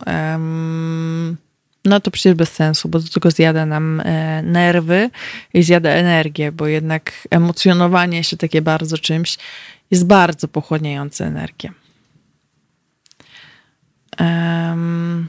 No 1.89 2.01
to 2.01 2.11
przecież 2.11 2.35
bez 2.35 2.53
sensu, 2.53 2.89
bo 2.89 3.01
do 3.01 3.09
tego 3.09 3.31
zjada 3.31 3.67
nam 3.67 4.01
e, 4.01 4.43
nerwy 4.43 5.11
i 5.55 5.63
zjada 5.63 5.91
energię, 5.91 6.53
bo 6.53 6.67
jednak 6.67 7.13
emocjonowanie 7.31 8.25
się 8.25 8.37
takie 8.37 8.63
bardzo 8.63 8.99
czymś 8.99 9.39
jest 9.91 10.07
bardzo 10.07 10.49
pochłaniający 10.49 11.25
energię. 11.25 11.73
Um, 14.21 15.29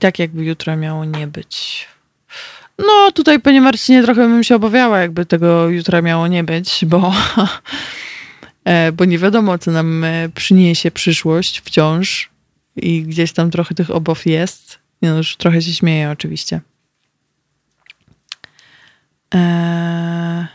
tak 0.00 0.18
jakby 0.18 0.44
jutro 0.44 0.76
miało 0.76 1.04
nie 1.04 1.26
być. 1.26 1.86
No 2.78 3.12
tutaj, 3.12 3.40
panie 3.40 3.60
Marcinie, 3.60 4.02
trochę 4.02 4.28
bym 4.28 4.44
się 4.44 4.56
obawiała, 4.56 5.00
jakby 5.00 5.26
tego 5.26 5.68
jutra 5.68 6.02
miało 6.02 6.26
nie 6.26 6.44
być, 6.44 6.84
bo, 6.86 7.14
e, 8.64 8.92
bo 8.92 9.04
nie 9.04 9.18
wiadomo, 9.18 9.58
co 9.58 9.70
nam 9.70 10.04
e, 10.04 10.28
przyniesie 10.34 10.90
przyszłość 10.90 11.60
wciąż 11.60 12.33
i 12.76 13.02
gdzieś 13.02 13.32
tam 13.32 13.50
trochę 13.50 13.74
tych 13.74 13.90
obaw 13.90 14.26
jest. 14.26 14.78
No 15.02 15.16
już 15.16 15.36
trochę 15.36 15.62
się 15.62 15.72
śmieję 15.72 16.10
oczywiście. 16.10 16.60
Eee... 19.30 20.46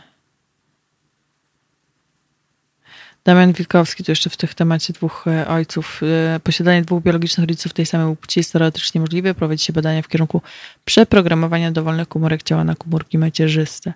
Damian 3.24 3.52
Wilkowski, 3.52 4.04
to 4.04 4.12
jeszcze 4.12 4.30
w 4.30 4.36
tych 4.36 4.54
temacie 4.54 4.92
dwóch 4.92 5.24
e, 5.26 5.48
ojców. 5.48 6.00
E, 6.34 6.40
posiadanie 6.40 6.82
dwóch 6.82 7.02
biologicznych 7.02 7.48
rodziców 7.48 7.72
tej 7.72 7.86
samej 7.86 8.16
płci 8.16 8.40
jest 8.40 8.52
teoretycznie 8.52 9.00
możliwe. 9.00 9.34
Prowadzi 9.34 9.64
się 9.64 9.72
badania 9.72 10.02
w 10.02 10.08
kierunku 10.08 10.42
przeprogramowania 10.84 11.72
dowolnych 11.72 12.08
komórek 12.08 12.42
ciała 12.42 12.64
na 12.64 12.74
komórki 12.74 13.18
macierzyste. 13.18 13.92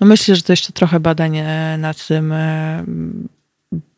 No 0.00 0.06
myślę, 0.06 0.36
że 0.36 0.42
to 0.42 0.52
jeszcze 0.52 0.72
trochę 0.72 1.00
badań 1.00 1.36
e, 1.36 1.76
nad 1.78 2.06
tym 2.06 2.34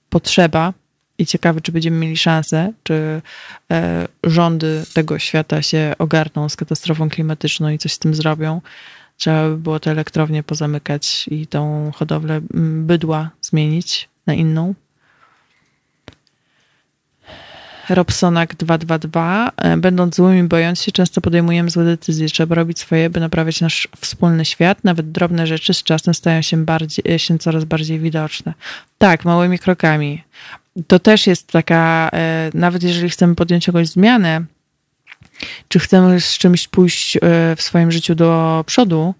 potrzeba 0.08 0.72
i 1.20 1.26
ciekawy, 1.26 1.60
czy 1.60 1.72
będziemy 1.72 1.96
mieli 1.96 2.16
szansę, 2.16 2.72
czy 2.82 3.22
e, 3.70 4.08
rządy 4.24 4.84
tego 4.94 5.18
świata 5.18 5.62
się 5.62 5.94
ogarną 5.98 6.48
z 6.48 6.56
katastrofą 6.56 7.08
klimatyczną 7.08 7.68
i 7.68 7.78
coś 7.78 7.92
z 7.92 7.98
tym 7.98 8.14
zrobią. 8.14 8.60
Trzeba 9.16 9.48
by 9.48 9.56
było 9.56 9.80
te 9.80 9.90
elektrownie 9.90 10.42
pozamykać 10.42 11.28
i 11.28 11.46
tą 11.46 11.90
hodowlę 11.94 12.40
bydła 12.84 13.30
zmienić 13.42 14.08
na 14.26 14.34
inną. 14.34 14.74
Robsonak 17.90 18.54
222. 18.54 19.52
E, 19.56 19.76
będąc 19.76 20.16
złymi, 20.16 20.42
bojąc 20.42 20.82
się, 20.82 20.92
często 20.92 21.20
podejmujemy 21.20 21.70
złe 21.70 21.84
decyzje. 21.84 22.28
Trzeba 22.28 22.54
robić 22.54 22.78
swoje, 22.78 23.10
by 23.10 23.20
naprawiać 23.20 23.60
nasz 23.60 23.88
wspólny 24.00 24.44
świat. 24.44 24.84
Nawet 24.84 25.12
drobne 25.12 25.46
rzeczy 25.46 25.74
z 25.74 25.82
czasem 25.82 26.14
stają 26.14 26.42
się, 26.42 26.64
bardziej, 26.64 27.04
e, 27.14 27.18
się 27.18 27.38
coraz 27.38 27.64
bardziej 27.64 27.98
widoczne. 27.98 28.54
Tak, 28.98 29.24
małymi 29.24 29.58
krokami. 29.58 30.24
To 30.86 30.98
też 30.98 31.26
jest 31.26 31.46
taka, 31.46 32.10
e, 32.12 32.50
nawet 32.54 32.82
jeżeli 32.82 33.10
chcemy 33.10 33.34
podjąć 33.34 33.66
jakąś 33.66 33.88
zmianę, 33.88 34.44
czy 35.68 35.78
chcemy 35.78 36.20
z 36.20 36.38
czymś 36.38 36.68
pójść 36.68 37.18
w 37.56 37.62
swoim 37.62 37.92
życiu 37.92 38.14
do 38.14 38.64
przodu, 38.66 39.14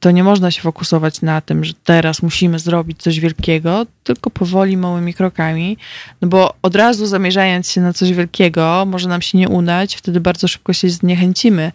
to 0.00 0.10
nie 0.10 0.24
można 0.24 0.50
się 0.50 0.62
fokusować 0.62 1.22
na 1.22 1.40
tym, 1.40 1.64
że 1.64 1.72
teraz 1.84 2.22
musimy 2.22 2.58
zrobić 2.58 3.02
coś 3.02 3.20
wielkiego, 3.20 3.86
tylko 4.04 4.30
powoli, 4.30 4.76
małymi 4.76 5.14
krokami, 5.14 5.76
no 6.22 6.28
bo 6.28 6.54
od 6.62 6.76
razu 6.76 7.06
zamierzając 7.06 7.70
się 7.70 7.80
na 7.80 7.92
coś 7.92 8.12
wielkiego, 8.12 8.84
może 8.86 9.08
nam 9.08 9.22
się 9.22 9.38
nie 9.38 9.48
udać, 9.48 9.96
wtedy 9.96 10.20
bardzo 10.20 10.48
szybko 10.48 10.72
się 10.72 10.90
zniechęcimy 10.90 11.72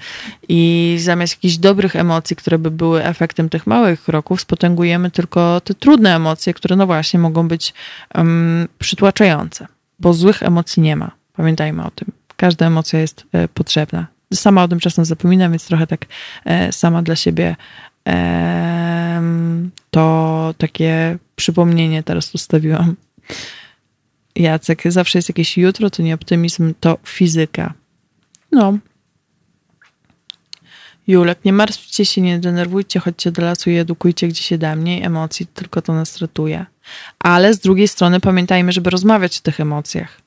i 0.49 0.97
zamiast 0.99 1.33
jakichś 1.33 1.57
dobrych 1.57 1.95
emocji, 1.95 2.35
które 2.35 2.59
by 2.59 2.71
były 2.71 3.03
efektem 3.03 3.49
tych 3.49 3.67
małych 3.67 4.03
kroków, 4.03 4.41
spotęgujemy 4.41 5.11
tylko 5.11 5.61
te 5.61 5.73
trudne 5.73 6.15
emocje, 6.15 6.53
które 6.53 6.75
no 6.75 6.85
właśnie 6.85 7.19
mogą 7.19 7.47
być 7.47 7.73
um, 8.15 8.67
przytłaczające, 8.79 9.67
bo 9.99 10.13
złych 10.13 10.43
emocji 10.43 10.81
nie 10.81 10.95
ma. 10.95 11.11
Pamiętajmy 11.33 11.85
o 11.85 11.91
tym. 11.91 12.07
Każda 12.37 12.67
emocja 12.67 12.99
jest 12.99 13.23
e, 13.33 13.47
potrzebna 13.47 14.07
sama 14.33 14.63
o 14.63 14.67
tym 14.67 14.79
czasem 14.79 15.05
zapominam, 15.05 15.51
więc 15.51 15.65
trochę 15.65 15.87
tak 15.87 16.05
e, 16.45 16.71
sama 16.71 17.01
dla 17.01 17.15
siebie 17.15 17.55
to 19.89 20.53
takie 20.57 21.17
przypomnienie 21.35 22.03
teraz 22.03 22.35
ustawiłam. 22.35 22.95
Jacek, 24.35 24.83
zawsze 24.85 25.17
jest 25.17 25.29
jakieś 25.29 25.57
jutro, 25.57 25.89
to 25.89 26.03
nie 26.03 26.15
optymizm, 26.15 26.73
to 26.79 26.97
fizyka. 27.05 27.73
No. 28.51 28.77
Julek, 31.07 31.45
nie 31.45 31.53
martwcie 31.53 32.05
się, 32.05 32.21
nie 32.21 32.39
denerwujcie, 32.39 32.99
chodźcie 32.99 33.31
do 33.31 33.41
lasu 33.41 33.69
i 33.69 33.75
edukujcie, 33.75 34.27
gdzie 34.27 34.43
się 34.43 34.57
da. 34.57 34.75
Mniej 34.75 35.03
emocji, 35.03 35.47
tylko 35.47 35.81
to 35.81 35.93
nas 35.93 36.17
ratuje. 36.17 36.65
Ale 37.19 37.53
z 37.53 37.59
drugiej 37.59 37.87
strony 37.87 38.19
pamiętajmy, 38.19 38.71
żeby 38.71 38.89
rozmawiać 38.89 39.37
o 39.37 39.41
tych 39.41 39.59
emocjach 39.59 40.21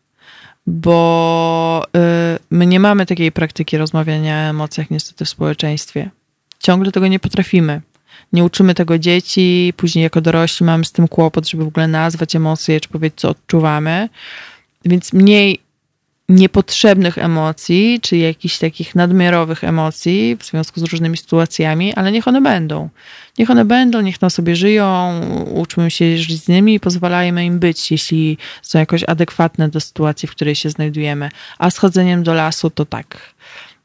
bo 0.67 1.87
y, 1.97 2.39
my 2.51 2.67
nie 2.67 2.81
mamy 2.81 3.07
takiej 3.07 3.33
praktyki 3.33 3.79
rozmawiania 3.79 4.35
o 4.37 4.51
emocjach 4.51 4.91
niestety 4.91 5.25
w 5.25 5.29
społeczeństwie. 5.29 6.11
Ciągle 6.59 6.93
tego 6.93 7.09
nie 7.09 7.19
potrafimy. 7.19 7.81
Nie 8.33 8.45
uczymy 8.45 8.75
tego 8.75 8.99
dzieci, 8.99 9.73
później 9.77 10.03
jako 10.03 10.21
dorośli 10.21 10.67
mamy 10.67 10.85
z 10.85 10.93
tym 10.93 11.09
kłopot, 11.09 11.49
żeby 11.49 11.65
w 11.65 11.69
ogóle 11.69 11.89
nazwać 11.89 12.37
emocje, 12.37 12.81
czy 12.81 12.89
powiedzieć, 12.89 13.21
co 13.21 13.29
odczuwamy. 13.29 14.09
Więc 14.85 15.13
mniej 15.13 15.61
niepotrzebnych 16.29 17.19
emocji, 17.19 17.99
czy 18.03 18.17
jakichś 18.17 18.59
takich 18.59 18.95
nadmiarowych 18.95 19.65
emocji 19.65 20.37
w 20.41 20.45
związku 20.45 20.81
z 20.81 20.83
różnymi 20.83 21.17
sytuacjami, 21.17 21.95
ale 21.95 22.13
niech 22.13 22.29
one 22.29 22.41
będą. 22.41 22.89
Niech 23.39 23.51
one 23.51 23.65
będą, 23.65 24.01
niech 24.01 24.19
tam 24.19 24.31
sobie 24.31 24.57
żyją, 24.57 25.21
uczmy 25.55 25.91
się 25.91 26.19
żyć 26.19 26.45
z 26.45 26.49
nimi 26.49 26.75
i 26.75 26.81
pozwalajmy 26.81 27.45
im 27.45 27.59
być, 27.59 27.91
jeśli 27.91 28.39
są 28.63 28.79
jakoś 28.79 29.05
adekwatne 29.05 29.69
do 29.69 29.81
sytuacji, 29.81 30.29
w 30.29 30.31
której 30.31 30.55
się 30.55 30.71
znajdujemy. 30.71 31.29
A 31.59 31.71
z 31.71 31.79
chodzeniem 31.79 32.23
do 32.23 32.35
lasu 32.35 32.71
to 32.71 32.85
tak. 32.85 33.35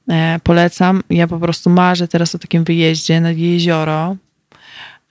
E, 0.10 0.40
polecam. 0.44 1.04
Ja 1.10 1.28
po 1.28 1.40
prostu 1.40 1.70
marzę 1.70 2.08
teraz 2.08 2.36
o 2.36 2.40
takim 2.40 2.64
wyjeździe 2.64 3.22
nad 3.22 3.38
jezioro, 3.38 4.16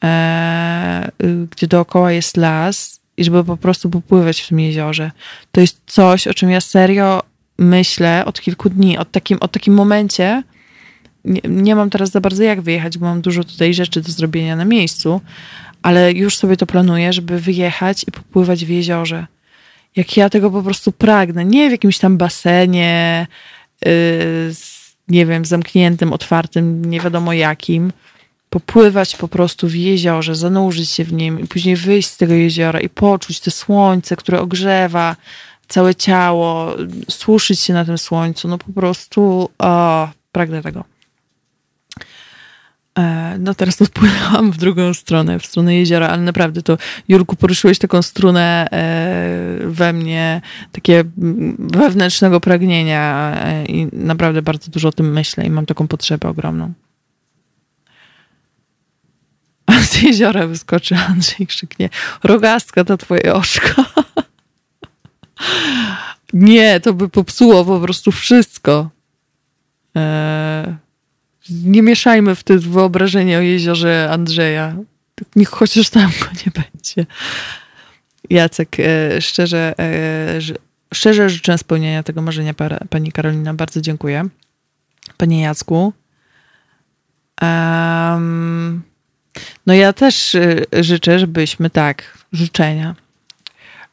e, 0.05 1.11
gdzie 1.51 1.67
dookoła 1.67 2.13
jest 2.13 2.37
las 2.37 2.98
i 3.19 3.25
żeby 3.25 3.45
po 3.45 3.57
prostu 3.57 3.91
popływać 3.91 4.41
w 4.41 4.49
tym 4.49 4.61
jeziorze. 4.61 5.11
To 5.53 5.61
jest 5.61 5.81
coś, 5.87 6.27
o 6.27 6.35
czym 6.35 6.51
ja 6.51 6.61
serio 6.61 7.23
myślę 7.59 8.25
od 8.25 8.41
kilku 8.41 8.71
dni, 8.71 8.99
od 8.99 9.11
takim, 9.11 9.39
od 9.41 9.53
takim 9.53 9.75
momencie. 9.75 10.43
Nie, 11.25 11.41
nie 11.49 11.75
mam 11.75 11.91
teraz 11.91 12.11
za 12.11 12.21
bardzo 12.21 12.43
jak 12.43 12.61
wyjechać, 12.61 12.99
bo 12.99 13.07
mam 13.07 13.21
dużo 13.21 13.45
tutaj 13.45 13.75
rzeczy 13.75 14.01
do 14.01 14.13
zrobienia 14.13 14.57
na 14.57 14.65
miejscu, 14.65 15.21
ale 15.83 16.13
już 16.13 16.37
sobie 16.37 16.57
to 16.57 16.67
planuję, 16.67 17.13
żeby 17.13 17.41
wyjechać 17.41 18.05
i 18.09 18.13
popływać 18.13 18.65
w 18.65 18.69
jeziorze. 18.69 19.27
Jak 19.97 20.17
ja 20.17 20.31
tego 20.31 20.51
po 20.51 20.63
prostu 20.63 20.93
pragnę. 20.93 21.45
Nie 21.45 21.69
w 21.69 21.73
jakimś 21.73 21.99
tam 21.99 22.19
basenie, 22.19 23.27
yy, 23.85 23.91
nie 25.09 25.27
wiem, 25.27 25.45
zamkniętym, 25.45 26.13
otwartym, 26.13 26.85
nie 26.85 27.01
wiadomo 27.01 27.33
jakim 27.33 27.93
popływać 28.51 29.17
po 29.17 29.29
prostu 29.29 29.69
w 29.69 29.75
jeziorze, 29.75 30.35
zanurzyć 30.35 30.91
się 30.91 31.05
w 31.05 31.13
nim 31.13 31.41
i 31.41 31.47
później 31.47 31.77
wyjść 31.77 32.09
z 32.09 32.17
tego 32.17 32.35
jeziora 32.35 32.81
i 32.81 32.89
poczuć 32.89 33.41
to 33.41 33.51
słońce, 33.51 34.17
które 34.17 34.41
ogrzewa 34.41 35.17
całe 35.69 35.95
ciało, 35.95 36.75
suszyć 37.09 37.61
się 37.61 37.75
na 37.75 37.85
tym 37.85 37.99
słońcu. 37.99 38.49
No 38.49 38.59
po 38.59 38.73
prostu 38.73 39.51
o, 39.59 40.09
pragnę 40.33 40.63
tego. 40.63 40.85
E, 42.99 43.37
no 43.39 43.55
teraz 43.55 43.83
odpłynęłam 43.83 44.51
w 44.51 44.57
drugą 44.57 44.95
stronę, 44.95 45.39
w 45.39 45.47
stronę 45.47 45.75
jeziora, 45.75 46.09
ale 46.09 46.23
naprawdę 46.23 46.63
to, 46.63 46.79
Jurku, 47.09 47.37
poruszyłeś 47.37 47.79
taką 47.79 48.03
strunę 48.03 48.69
e, 48.73 49.59
we 49.67 49.93
mnie, 49.93 50.41
takie 50.73 51.05
wewnętrznego 51.59 52.41
pragnienia 52.41 53.35
e, 53.45 53.65
i 53.65 53.89
naprawdę 53.93 54.43
bardzo 54.43 54.71
dużo 54.71 54.89
o 54.89 54.93
tym 54.93 55.13
myślę 55.13 55.45
i 55.45 55.51
mam 55.51 55.67
taką 55.67 55.89
potrzebę 55.89 56.29
ogromną. 56.29 56.73
A 59.67 59.73
jeziora 60.03 60.47
wyskoczy 60.47 60.97
Andrzej 60.97 61.47
krzyknie 61.47 61.89
rogastka 62.23 62.85
to 62.85 62.97
twoje 62.97 63.35
oczko. 63.35 63.85
Nie, 66.33 66.81
to 66.81 66.93
by 66.93 67.09
popsuło 67.09 67.65
po 67.65 67.81
prostu 67.81 68.13
wszystko. 68.13 68.91
Eee, 69.95 70.75
nie 71.51 71.83
mieszajmy 71.83 72.35
w 72.35 72.45
te 72.45 72.59
wyobrażenie 72.59 73.39
o 73.39 73.41
jeziorze 73.41 74.09
Andrzeja. 74.13 74.77
Niech 75.37 75.49
chociaż 75.49 75.91
tam 75.91 76.11
go 76.21 76.27
nie 76.47 76.53
będzie. 76.55 77.07
Jacek, 78.31 78.77
e, 78.81 79.21
szczerze, 79.21 79.75
e, 79.79 80.39
szczerze 80.95 81.31
życzę 81.31 81.59
spełnienia 81.59 82.03
tego 82.03 82.23
marzenia 82.23 82.55
pani 82.91 83.13
Karolina. 83.13 83.55
Bardzo 83.55 83.81
dziękuję. 83.81 84.29
Panie 85.17 85.41
Jacku. 85.41 85.93
No 89.67 89.75
ja 89.75 89.93
też 89.93 90.35
y, 90.35 90.67
życzę, 90.73 91.19
żebyśmy 91.19 91.71
tak, 91.71 92.19
życzenia 92.33 92.95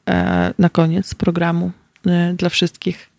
e, 0.09 0.53
na 0.59 0.69
koniec 0.69 1.13
programu 1.13 1.71
y, 2.07 2.33
dla 2.33 2.49
wszystkich. 2.49 3.09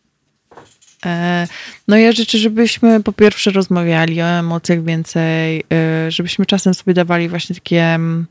E, 1.06 1.46
no 1.88 1.96
ja 1.96 2.12
życzę, 2.12 2.38
żebyśmy 2.38 3.02
po 3.02 3.12
pierwsze 3.12 3.50
rozmawiali 3.50 4.22
o 4.22 4.24
emocjach 4.24 4.84
więcej, 4.84 5.60
y, 6.06 6.10
żebyśmy 6.10 6.46
czasem 6.46 6.74
sobie 6.74 6.94
dawali 6.94 7.28
właśnie 7.28 7.54
takie 7.54 7.82
mm, 7.82 8.26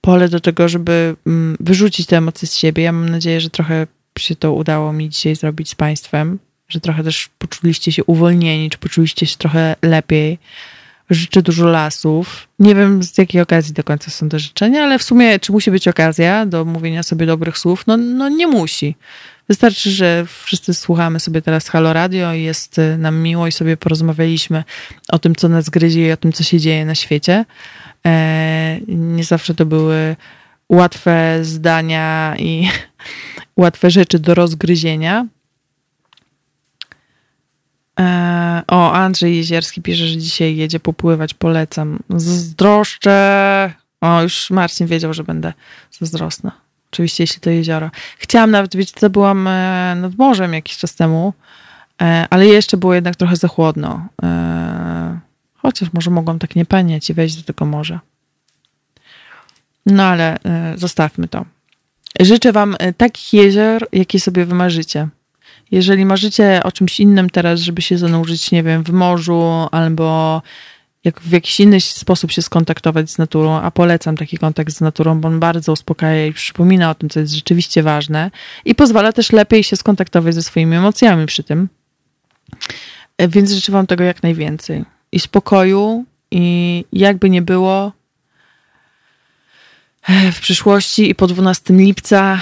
pole 0.00 0.28
do 0.28 0.40
tego, 0.40 0.68
żeby 0.68 1.16
mm, 1.26 1.56
wyrzucić 1.60 2.06
te 2.06 2.16
emocje 2.16 2.48
z 2.48 2.54
siebie. 2.54 2.82
Ja 2.82 2.92
mam 2.92 3.08
nadzieję, 3.08 3.40
że 3.40 3.50
trochę 3.50 3.86
się 4.18 4.36
to 4.36 4.52
udało 4.52 4.92
mi 4.92 5.08
dzisiaj 5.08 5.36
zrobić 5.36 5.70
z 5.70 5.74
Państwem, 5.74 6.38
że 6.68 6.80
trochę 6.80 7.04
też 7.04 7.30
poczuliście 7.38 7.92
się 7.92 8.04
uwolnieni, 8.04 8.70
czy 8.70 8.78
poczuliście 8.78 9.26
się 9.26 9.36
trochę 9.36 9.76
lepiej 9.82 10.38
życzę 11.10 11.42
dużo 11.42 11.66
lasów. 11.66 12.48
Nie 12.58 12.74
wiem 12.74 13.02
z 13.02 13.18
jakiej 13.18 13.40
okazji 13.40 13.74
do 13.74 13.84
końca 13.84 14.10
są 14.10 14.28
te 14.28 14.38
życzenia, 14.38 14.82
ale 14.82 14.98
w 14.98 15.02
sumie 15.02 15.38
czy 15.38 15.52
musi 15.52 15.70
być 15.70 15.88
okazja 15.88 16.46
do 16.46 16.64
mówienia 16.64 17.02
sobie 17.02 17.26
dobrych 17.26 17.58
słów? 17.58 17.86
No, 17.86 17.96
no 17.96 18.28
nie 18.28 18.46
musi. 18.46 18.96
Wystarczy, 19.48 19.90
że 19.90 20.26
wszyscy 20.42 20.74
słuchamy 20.74 21.20
sobie 21.20 21.42
teraz 21.42 21.68
Halo 21.68 21.92
Radio 21.92 22.34
i 22.34 22.42
jest 22.42 22.78
y, 22.78 22.98
nam 22.98 23.22
miło 23.22 23.46
i 23.46 23.52
sobie 23.52 23.76
porozmawialiśmy 23.76 24.64
o 25.08 25.18
tym, 25.18 25.36
co 25.36 25.48
nas 25.48 25.70
gryzie 25.70 26.08
i 26.08 26.12
o 26.12 26.16
tym, 26.16 26.32
co 26.32 26.44
się 26.44 26.60
dzieje 26.60 26.86
na 26.86 26.94
świecie. 26.94 27.44
E, 28.06 28.78
nie 28.88 29.24
zawsze 29.24 29.54
to 29.54 29.66
były 29.66 30.16
łatwe 30.68 31.38
zdania 31.42 32.34
i 32.38 32.68
łatwe 33.56 33.90
rzeczy 33.90 34.18
do 34.18 34.34
rozgryzienia, 34.34 35.26
o, 38.66 38.92
Andrzej 38.92 39.36
Jezierski 39.36 39.82
pisze, 39.82 40.06
że 40.06 40.16
dzisiaj 40.16 40.56
jedzie 40.56 40.80
popływać, 40.80 41.34
polecam. 41.34 41.98
Zazdroszczę. 42.10 43.72
O, 44.00 44.22
już 44.22 44.50
Marcin 44.50 44.86
wiedział, 44.86 45.14
że 45.14 45.24
będę 45.24 45.52
zazdrosna. 45.90 46.52
Oczywiście, 46.92 47.22
jeśli 47.22 47.40
to 47.40 47.50
jezioro. 47.50 47.90
Chciałam 48.18 48.50
nawet, 48.50 48.76
wiecie 48.76 48.92
co, 48.96 49.10
byłam 49.10 49.48
e, 49.48 49.94
nad 49.96 50.18
morzem 50.18 50.52
jakiś 50.54 50.76
czas 50.76 50.94
temu, 50.94 51.34
e, 52.02 52.26
ale 52.30 52.46
jeszcze 52.46 52.76
było 52.76 52.94
jednak 52.94 53.16
trochę 53.16 53.36
za 53.36 53.48
chłodno. 53.48 54.06
Chociaż 55.54 55.92
może 55.92 56.10
mogłam 56.10 56.38
tak 56.38 56.56
nie 56.56 56.66
panieć 56.66 57.10
i 57.10 57.14
wejść 57.14 57.36
do 57.36 57.42
tego 57.42 57.64
morza. 57.64 58.00
No 59.86 60.02
ale 60.02 60.38
zostawmy 60.76 61.28
to. 61.28 61.44
Życzę 62.20 62.52
Wam 62.52 62.76
e, 62.78 62.92
takich 62.92 63.32
jezior, 63.32 63.88
jakie 63.92 64.20
sobie 64.20 64.44
wymarzycie. 64.44 65.08
Jeżeli 65.74 66.04
marzycie 66.04 66.60
o 66.64 66.72
czymś 66.72 67.00
innym 67.00 67.30
teraz, 67.30 67.60
żeby 67.60 67.82
się 67.82 67.98
zanurzyć, 67.98 68.50
nie 68.50 68.62
wiem, 68.62 68.84
w 68.84 68.90
morzu 68.90 69.68
albo 69.72 70.42
jak 71.04 71.20
w 71.20 71.30
jakiś 71.30 71.60
inny 71.60 71.80
sposób 71.80 72.32
się 72.32 72.42
skontaktować 72.42 73.10
z 73.10 73.18
naturą, 73.18 73.60
a 73.60 73.70
polecam 73.70 74.16
taki 74.16 74.38
kontakt 74.38 74.72
z 74.72 74.80
naturą, 74.80 75.20
bo 75.20 75.28
on 75.28 75.40
bardzo 75.40 75.72
uspokaja 75.72 76.26
i 76.26 76.32
przypomina 76.32 76.90
o 76.90 76.94
tym, 76.94 77.10
co 77.10 77.20
jest 77.20 77.32
rzeczywiście 77.32 77.82
ważne 77.82 78.30
i 78.64 78.74
pozwala 78.74 79.12
też 79.12 79.32
lepiej 79.32 79.64
się 79.64 79.76
skontaktować 79.76 80.34
ze 80.34 80.42
swoimi 80.42 80.76
emocjami 80.76 81.26
przy 81.26 81.42
tym. 81.42 81.68
E, 83.18 83.28
więc 83.28 83.52
życzę 83.52 83.72
Wam 83.72 83.86
tego 83.86 84.04
jak 84.04 84.22
najwięcej. 84.22 84.84
I 85.12 85.20
spokoju, 85.20 86.04
i 86.30 86.84
jakby 86.92 87.30
nie 87.30 87.42
było, 87.42 87.92
e, 90.08 90.32
w 90.32 90.40
przyszłości 90.40 91.10
i 91.10 91.14
po 91.14 91.26
12 91.26 91.74
lipca, 91.74 92.40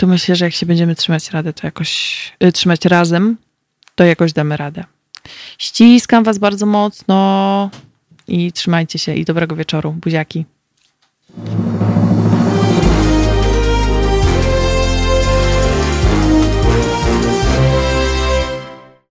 to 0.00 0.06
myślę, 0.06 0.36
że 0.36 0.44
jak 0.44 0.54
się 0.54 0.66
będziemy 0.66 0.94
trzymać 0.94 1.30
radę, 1.30 1.52
to 1.52 1.66
jakoś 1.66 2.32
y, 2.44 2.52
trzymać 2.52 2.84
razem, 2.84 3.36
to 3.94 4.04
jakoś 4.04 4.32
damy 4.32 4.56
radę. 4.56 4.84
Ściskam 5.58 6.24
Was 6.24 6.38
bardzo 6.38 6.66
mocno 6.66 7.70
i 8.28 8.52
trzymajcie 8.52 8.98
się 8.98 9.14
i 9.14 9.24
dobrego 9.24 9.56
wieczoru. 9.56 9.92
Buziaki. 9.92 10.44